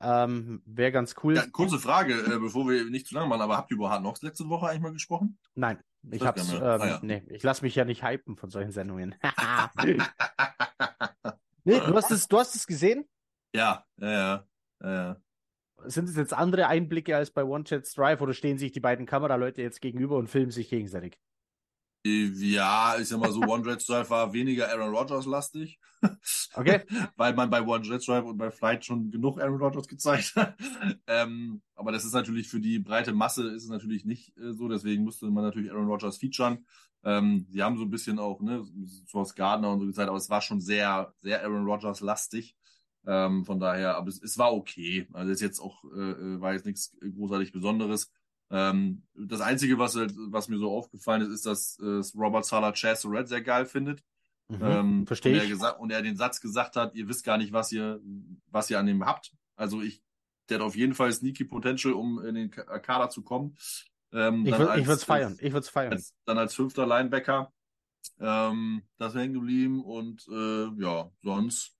Ähm, 0.04 0.62
Wäre 0.66 0.92
ganz 0.92 1.14
cool. 1.22 1.36
Ja, 1.36 1.46
kurze 1.46 1.78
Frage, 1.78 2.14
äh, 2.14 2.38
bevor 2.38 2.68
wir 2.68 2.84
nicht 2.90 3.06
zu 3.06 3.14
lange 3.14 3.28
machen, 3.28 3.40
aber 3.40 3.56
habt 3.56 3.70
ihr 3.70 3.76
über 3.76 3.90
Hard 3.90 4.02
Knocks 4.02 4.22
letzte 4.22 4.48
Woche 4.48 4.68
eigentlich 4.68 4.82
mal 4.82 4.92
gesprochen? 4.92 5.38
Nein, 5.54 5.78
ich 6.10 6.18
das 6.20 6.28
hab's, 6.28 6.52
ähm, 6.52 6.62
ah, 6.62 6.86
ja. 6.86 7.00
nee, 7.02 7.22
ich 7.28 7.42
lasse 7.42 7.64
mich 7.64 7.74
ja 7.74 7.84
nicht 7.84 8.04
hypen 8.04 8.36
von 8.36 8.50
solchen 8.50 8.70
Sendungen. 8.70 9.14
nee, 11.64 11.80
du 11.80 11.94
hast 11.94 12.10
es, 12.10 12.28
du 12.28 12.38
hast 12.38 12.54
es 12.54 12.66
gesehen? 12.66 13.08
Ja, 13.54 13.86
ja, 13.98 14.10
ja, 14.10 14.44
ja. 14.82 15.16
Sind 15.86 16.08
es 16.08 16.16
jetzt 16.16 16.34
andere 16.34 16.68
Einblicke 16.68 17.16
als 17.16 17.30
bei 17.30 17.44
One 17.44 17.64
Chat 17.64 17.86
Drive 17.96 18.20
oder 18.20 18.34
stehen 18.34 18.58
sich 18.58 18.72
die 18.72 18.80
beiden 18.80 19.06
Kameraleute 19.06 19.62
jetzt 19.62 19.80
gegenüber 19.80 20.16
und 20.16 20.28
filmen 20.28 20.50
sich 20.50 20.68
gegenseitig? 20.68 21.18
Ja, 22.06 22.98
ich 23.00 23.08
sag 23.08 23.18
mal 23.18 23.32
so, 23.32 23.40
One 23.40 23.64
Jet 23.64 23.88
Drive 23.88 24.10
war 24.10 24.30
weniger 24.34 24.68
Aaron 24.68 24.94
Rodgers 24.94 25.26
lastig. 25.26 25.78
Okay. 26.52 26.82
Weil 27.16 27.34
man 27.34 27.48
bei 27.48 27.62
One 27.62 27.82
Jet 27.82 28.06
Drive 28.06 28.26
und 28.26 28.36
bei 28.36 28.50
Flight 28.50 28.84
schon 28.84 29.10
genug 29.10 29.40
Aaron 29.40 29.56
Rodgers 29.56 29.88
gezeigt 29.88 30.36
hat. 30.36 30.54
ähm, 31.06 31.62
aber 31.74 31.92
das 31.92 32.04
ist 32.04 32.12
natürlich 32.12 32.48
für 32.48 32.60
die 32.60 32.78
breite 32.78 33.14
Masse 33.14 33.48
ist 33.48 33.64
es 33.64 33.70
natürlich 33.70 34.04
nicht 34.04 34.36
äh, 34.36 34.52
so, 34.52 34.68
deswegen 34.68 35.02
musste 35.02 35.30
man 35.30 35.44
natürlich 35.44 35.72
Aaron 35.72 35.88
Rodgers 35.88 36.18
featuren. 36.18 36.66
Ähm, 37.04 37.46
sie 37.48 37.62
haben 37.62 37.78
so 37.78 37.84
ein 37.84 37.90
bisschen 37.90 38.18
auch, 38.18 38.40
ne, 38.42 38.64
Source 39.08 39.34
Gardner 39.34 39.70
und 39.70 39.80
so 39.80 39.86
gezeigt, 39.86 40.08
aber 40.08 40.18
es 40.18 40.28
war 40.28 40.42
schon 40.42 40.60
sehr, 40.60 41.14
sehr 41.22 41.42
Aaron 41.42 41.64
Rodgers 41.64 42.00
lastig. 42.00 42.54
Ähm, 43.06 43.44
von 43.46 43.58
daher, 43.58 43.96
aber 43.96 44.08
es, 44.08 44.22
es 44.22 44.36
war 44.36 44.52
okay. 44.52 45.08
Also 45.12 45.30
es 45.32 45.38
ist 45.38 45.42
jetzt 45.42 45.60
auch, 45.60 45.84
äh, 45.84 46.10
äh 46.10 46.40
war 46.40 46.52
jetzt 46.52 46.66
nichts 46.66 46.94
großartig 47.00 47.52
Besonderes. 47.52 48.12
Ähm, 48.50 49.02
das 49.14 49.40
Einzige, 49.40 49.78
was, 49.78 49.96
halt, 49.96 50.12
was 50.16 50.48
mir 50.48 50.58
so 50.58 50.70
aufgefallen 50.70 51.22
ist, 51.22 51.28
ist, 51.28 51.46
dass 51.46 51.78
äh, 51.78 52.02
Robert 52.18 52.44
Sala 52.44 52.72
Chess 52.72 53.04
Red 53.06 53.28
sehr 53.28 53.42
geil 53.42 53.66
findet. 53.66 54.02
Mhm, 54.48 54.58
ähm, 54.62 55.06
Verstehe 55.06 55.42
ich. 55.42 55.52
Und 55.52 55.62
er, 55.62 55.80
und 55.80 55.90
er 55.90 56.02
den 56.02 56.16
Satz 56.16 56.40
gesagt 56.40 56.76
hat, 56.76 56.94
ihr 56.94 57.08
wisst 57.08 57.24
gar 57.24 57.38
nicht, 57.38 57.52
was 57.52 57.72
ihr, 57.72 58.00
was 58.50 58.70
ihr 58.70 58.78
an 58.78 58.86
dem 58.86 59.04
habt. 59.04 59.32
Also 59.56 59.80
ich, 59.80 60.02
der 60.48 60.58
hat 60.58 60.66
auf 60.66 60.76
jeden 60.76 60.94
Fall 60.94 61.12
Sneaky 61.12 61.44
Potential, 61.44 61.94
um 61.94 62.22
in 62.24 62.34
den 62.34 62.50
Kader 62.50 63.08
zu 63.08 63.22
kommen. 63.22 63.56
Ähm, 64.12 64.46
ich 64.46 64.56
würde 64.56 64.92
es 64.92 65.04
feiern. 65.04 65.36
Ich 65.40 65.52
würde 65.52 65.64
es 65.64 65.70
feiern. 65.70 65.92
Als, 65.92 66.14
dann 66.24 66.38
als 66.38 66.54
fünfter 66.54 66.86
Linebacker. 66.86 67.52
Ähm, 68.20 68.82
das 68.98 69.14
hängen 69.14 69.32
geblieben 69.32 69.82
und 69.82 70.26
äh, 70.28 70.66
ja, 70.80 71.10
sonst 71.22 71.74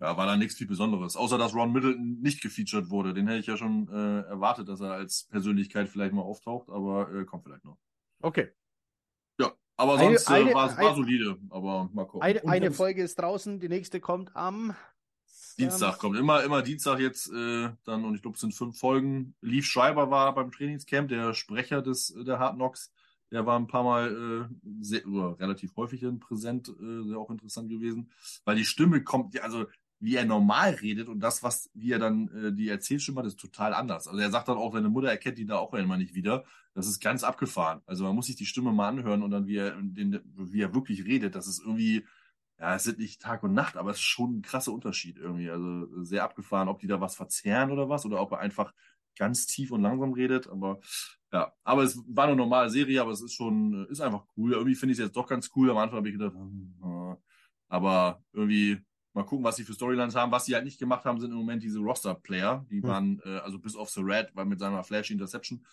ja, 0.00 0.16
war 0.16 0.26
da 0.26 0.36
nichts 0.36 0.56
viel 0.56 0.66
Besonderes. 0.66 1.16
Außer 1.16 1.38
dass 1.38 1.54
Ron 1.54 1.72
Middleton 1.72 2.20
nicht 2.20 2.42
gefeatured 2.42 2.90
wurde. 2.90 3.12
Den 3.14 3.26
hätte 3.26 3.40
ich 3.40 3.46
ja 3.46 3.56
schon 3.56 3.88
äh, 3.88 4.22
erwartet, 4.28 4.68
dass 4.68 4.80
er 4.80 4.92
als 4.92 5.24
Persönlichkeit 5.24 5.88
vielleicht 5.88 6.14
mal 6.14 6.22
auftaucht, 6.22 6.70
aber 6.70 7.12
äh, 7.14 7.24
kommt 7.24 7.44
vielleicht 7.44 7.64
noch. 7.64 7.78
Okay. 8.22 8.48
Ja, 9.38 9.52
aber 9.76 9.98
sonst 9.98 10.28
eine, 10.28 10.50
äh, 10.50 10.54
war 10.54 10.70
es 10.70 10.78
war 10.78 10.94
solide, 10.94 11.38
aber 11.50 11.90
mal 11.92 12.06
gucken. 12.06 12.22
Eine, 12.22 12.46
eine 12.46 12.70
Folge 12.72 13.02
ist 13.02 13.18
draußen, 13.18 13.60
die 13.60 13.68
nächste 13.68 14.00
kommt 14.00 14.34
am 14.34 14.74
Dienstag 15.58 15.98
kommt 15.98 16.16
immer, 16.16 16.42
immer 16.42 16.62
Dienstag 16.62 17.00
jetzt 17.00 17.30
äh, 17.30 17.70
dann, 17.84 18.04
und 18.04 18.14
ich 18.14 18.22
glaube, 18.22 18.36
es 18.36 18.40
sind 18.40 18.54
fünf 18.54 18.78
Folgen. 18.78 19.34
Leaf 19.42 19.66
Schreiber 19.66 20.10
war 20.10 20.34
beim 20.34 20.50
Trainingscamp, 20.50 21.08
der 21.08 21.34
Sprecher 21.34 21.82
des 21.82 22.14
der 22.16 22.38
Hard 22.38 22.54
Knocks. 22.54 22.92
Der 23.30 23.46
war 23.46 23.58
ein 23.58 23.68
paar 23.68 23.84
Mal 23.84 24.48
äh, 24.50 24.54
sehr, 24.80 25.06
oder 25.06 25.38
relativ 25.38 25.76
häufig 25.76 26.04
präsent, 26.18 26.68
äh, 26.68 27.02
sehr 27.04 27.18
auch 27.18 27.30
interessant 27.30 27.68
gewesen, 27.68 28.10
weil 28.44 28.56
die 28.56 28.64
Stimme 28.64 29.04
kommt, 29.04 29.38
also 29.40 29.66
wie 30.00 30.16
er 30.16 30.24
normal 30.24 30.74
redet 30.74 31.08
und 31.08 31.20
das, 31.20 31.42
was, 31.42 31.70
wie 31.74 31.92
er 31.92 31.98
dann 31.98 32.28
äh, 32.28 32.52
die 32.52 32.68
Erzählstimme 32.68 33.20
hat, 33.20 33.26
ist 33.26 33.38
total 33.38 33.74
anders. 33.74 34.08
Also 34.08 34.18
er 34.18 34.30
sagt 34.30 34.48
dann 34.48 34.56
auch, 34.56 34.72
seine 34.72 34.88
Mutter 34.88 35.08
erkennt 35.08 35.38
ihn 35.38 35.48
da 35.48 35.58
auch 35.58 35.74
immer 35.74 35.98
nicht 35.98 36.14
wieder. 36.14 36.44
Das 36.74 36.86
ist 36.86 37.00
ganz 37.00 37.22
abgefahren. 37.22 37.82
Also 37.86 38.04
man 38.04 38.14
muss 38.16 38.26
sich 38.26 38.36
die 38.36 38.46
Stimme 38.46 38.72
mal 38.72 38.88
anhören 38.88 39.22
und 39.22 39.30
dann, 39.30 39.46
wie 39.46 39.56
er, 39.56 39.72
den, 39.72 40.20
wie 40.24 40.62
er 40.62 40.74
wirklich 40.74 41.04
redet, 41.04 41.34
das 41.34 41.46
ist 41.46 41.60
irgendwie, 41.60 42.06
ja, 42.58 42.74
es 42.76 42.84
sind 42.84 42.98
nicht 42.98 43.20
Tag 43.20 43.42
und 43.42 43.52
Nacht, 43.52 43.76
aber 43.76 43.90
es 43.90 43.98
ist 43.98 44.02
schon 44.04 44.38
ein 44.38 44.42
krasser 44.42 44.72
Unterschied 44.72 45.18
irgendwie. 45.18 45.50
Also 45.50 46.02
sehr 46.02 46.24
abgefahren, 46.24 46.68
ob 46.68 46.80
die 46.80 46.86
da 46.86 47.00
was 47.00 47.14
verzerren 47.16 47.70
oder 47.70 47.88
was 47.90 48.06
oder 48.06 48.20
ob 48.22 48.32
er 48.32 48.38
einfach 48.40 48.72
ganz 49.18 49.46
tief 49.46 49.70
und 49.70 49.82
langsam 49.82 50.12
redet. 50.14 50.48
Aber 50.48 50.80
ja, 51.32 51.52
aber 51.62 51.82
es 51.84 51.98
war 52.08 52.26
eine 52.26 52.36
normale 52.36 52.70
Serie, 52.70 53.02
aber 53.02 53.12
es 53.12 53.20
ist 53.22 53.34
schon, 53.34 53.86
ist 53.88 54.00
einfach 54.00 54.24
cool. 54.36 54.52
Irgendwie 54.52 54.74
finde 54.74 54.92
ich 54.94 54.98
es 54.98 55.04
jetzt 55.06 55.16
doch 55.16 55.28
ganz 55.28 55.50
cool. 55.56 55.70
Am 55.70 55.76
Anfang 55.76 55.98
habe 55.98 56.08
ich 56.08 56.18
gedacht, 56.18 56.34
hm, 56.34 57.16
Aber 57.68 58.22
irgendwie 58.32 58.82
mal 59.20 59.26
gucken, 59.26 59.44
was 59.44 59.56
sie 59.56 59.64
für 59.64 59.72
Storylines 59.74 60.14
haben. 60.14 60.32
Was 60.32 60.44
sie 60.46 60.54
halt 60.54 60.64
nicht 60.64 60.78
gemacht 60.78 61.04
haben, 61.04 61.20
sind 61.20 61.30
im 61.30 61.36
Moment 61.38 61.62
diese 61.62 61.78
Roster-Player. 61.78 62.66
Die 62.70 62.82
Hm. 62.82 62.88
waren, 62.88 63.20
äh, 63.24 63.38
also 63.38 63.58
bis 63.58 63.76
auf 63.76 63.90
The 63.90 64.00
Red, 64.02 64.30
weil 64.34 64.46
mit 64.46 64.58
seiner 64.58 64.82
flashy 64.84 65.12
Interception. 65.12 65.64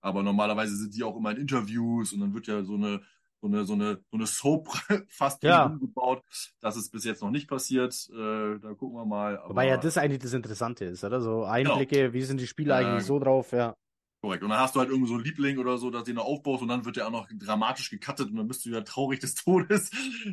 Aber 0.00 0.22
normalerweise 0.22 0.76
sind 0.76 0.94
die 0.94 1.02
auch 1.02 1.16
immer 1.16 1.32
in 1.32 1.38
Interviews 1.38 2.12
und 2.12 2.20
dann 2.20 2.32
wird 2.34 2.46
ja 2.46 2.62
so 2.62 2.74
eine, 2.74 3.00
so 3.42 3.46
eine, 3.48 3.64
so 3.64 3.72
eine, 3.74 4.00
so 4.10 4.16
eine 4.16 4.26
Soap 4.26 4.68
fast 5.08 5.42
Ja. 5.42 5.66
umgebaut. 5.66 6.22
Das 6.60 6.76
ist 6.76 6.90
bis 6.90 7.04
jetzt 7.04 7.22
noch 7.22 7.30
nicht 7.30 7.48
passiert. 7.48 8.08
Äh, 8.10 8.58
da 8.58 8.74
gucken 8.74 8.96
wir 8.96 9.04
mal. 9.04 9.38
Aber, 9.38 9.50
Wobei 9.50 9.66
ja 9.66 9.76
das 9.76 9.98
eigentlich 9.98 10.20
das 10.22 10.32
Interessante 10.32 10.84
ist, 10.84 11.04
oder? 11.04 11.20
So 11.20 11.44
Einblicke, 11.44 12.12
wie 12.12 12.22
sind 12.22 12.40
die 12.40 12.46
Spieler 12.46 12.76
eigentlich 12.76 13.04
so 13.04 13.18
drauf, 13.18 13.52
ja. 13.52 13.74
Korrekt. 14.20 14.42
Und 14.42 14.50
dann 14.50 14.58
hast 14.58 14.74
du 14.74 14.80
halt 14.80 14.90
irgendwie 14.90 15.08
so 15.08 15.14
einen 15.14 15.24
Liebling 15.24 15.58
oder 15.58 15.78
so, 15.78 15.90
dass 15.90 16.04
den 16.04 16.16
du 16.16 16.22
aufbaust 16.22 16.60
und 16.62 16.68
dann 16.68 16.84
wird 16.84 16.96
der 16.96 17.06
auch 17.06 17.10
noch 17.10 17.26
dramatisch 17.32 17.88
gecuttet 17.88 18.28
und 18.30 18.36
dann 18.36 18.46
bist 18.48 18.64
du 18.64 18.68
wieder 18.68 18.84
traurig 18.84 19.18
des 19.20 19.34
Todes. 19.44 19.90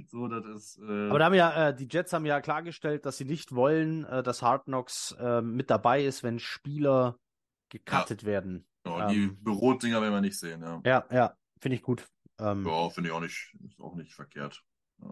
So, 0.08 0.28
das 0.28 0.46
ist. 0.46 0.80
Äh, 0.80 1.10
Aber 1.10 1.20
da 1.20 1.26
haben 1.26 1.34
ja, 1.36 1.70
äh, 1.70 1.76
die 1.76 1.88
Jets 1.90 2.12
haben 2.12 2.26
ja 2.26 2.42
klargestellt, 2.42 3.06
dass 3.06 3.18
sie 3.18 3.26
nicht 3.26 3.56
wollen, 3.56 4.04
äh, 4.06 4.24
dass 4.24 4.42
Hard 4.42 4.66
Knocks 4.66 5.16
äh, 5.20 5.42
mit 5.42 5.70
dabei 5.70 6.04
ist, 6.04 6.24
wenn 6.24 6.40
Spieler 6.40 7.18
gecuttet 7.70 8.26
werden. 8.26 8.68
ja, 8.86 9.08
die 9.08 9.24
ähm, 9.26 9.38
Bürotdinger 9.44 10.02
werden 10.02 10.14
wir 10.14 10.22
nicht 10.22 10.38
sehen, 10.38 10.62
ja. 10.62 10.82
Ja, 10.86 11.06
ja, 11.12 11.34
finde 11.62 11.76
ich 11.78 11.82
gut. 11.82 12.08
Ähm, 12.40 12.66
Ja, 12.66 12.90
finde 12.90 13.10
ich 13.10 13.16
auch 13.16 13.22
nicht, 13.22 13.56
ist 13.66 13.80
auch 13.80 13.96
nicht 13.96 14.14
verkehrt. 14.14 14.64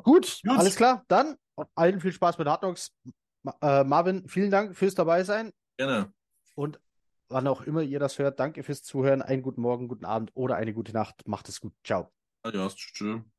Gut, 0.03 0.41
Gut. 0.43 0.57
alles 0.57 0.75
klar. 0.75 1.03
Dann 1.07 1.35
allen 1.75 2.01
viel 2.01 2.11
Spaß 2.11 2.37
mit 2.37 2.47
Hard 2.47 2.61
Knocks. 2.61 2.91
Ma 3.43 3.55
äh, 3.61 3.83
Marvin, 3.83 4.27
vielen 4.27 4.49
Dank 4.51 4.75
fürs 4.75 4.95
Dabeisein 4.95 5.51
Gerne. 5.77 6.11
und 6.55 6.79
wann 7.29 7.47
auch 7.47 7.61
immer 7.61 7.81
ihr 7.81 7.99
das 7.99 8.19
hört, 8.19 8.39
danke 8.39 8.63
fürs 8.63 8.83
Zuhören. 8.83 9.21
Einen 9.21 9.41
guten 9.41 9.61
Morgen, 9.61 9.87
guten 9.87 10.05
Abend 10.05 10.31
oder 10.35 10.55
eine 10.55 10.73
gute 10.73 10.93
Nacht. 10.93 11.27
Macht 11.27 11.49
es 11.49 11.61
gut. 11.61 11.73
Ciao. 11.83 12.11
Adios. 12.43 12.75
Tschüss. 12.75 13.34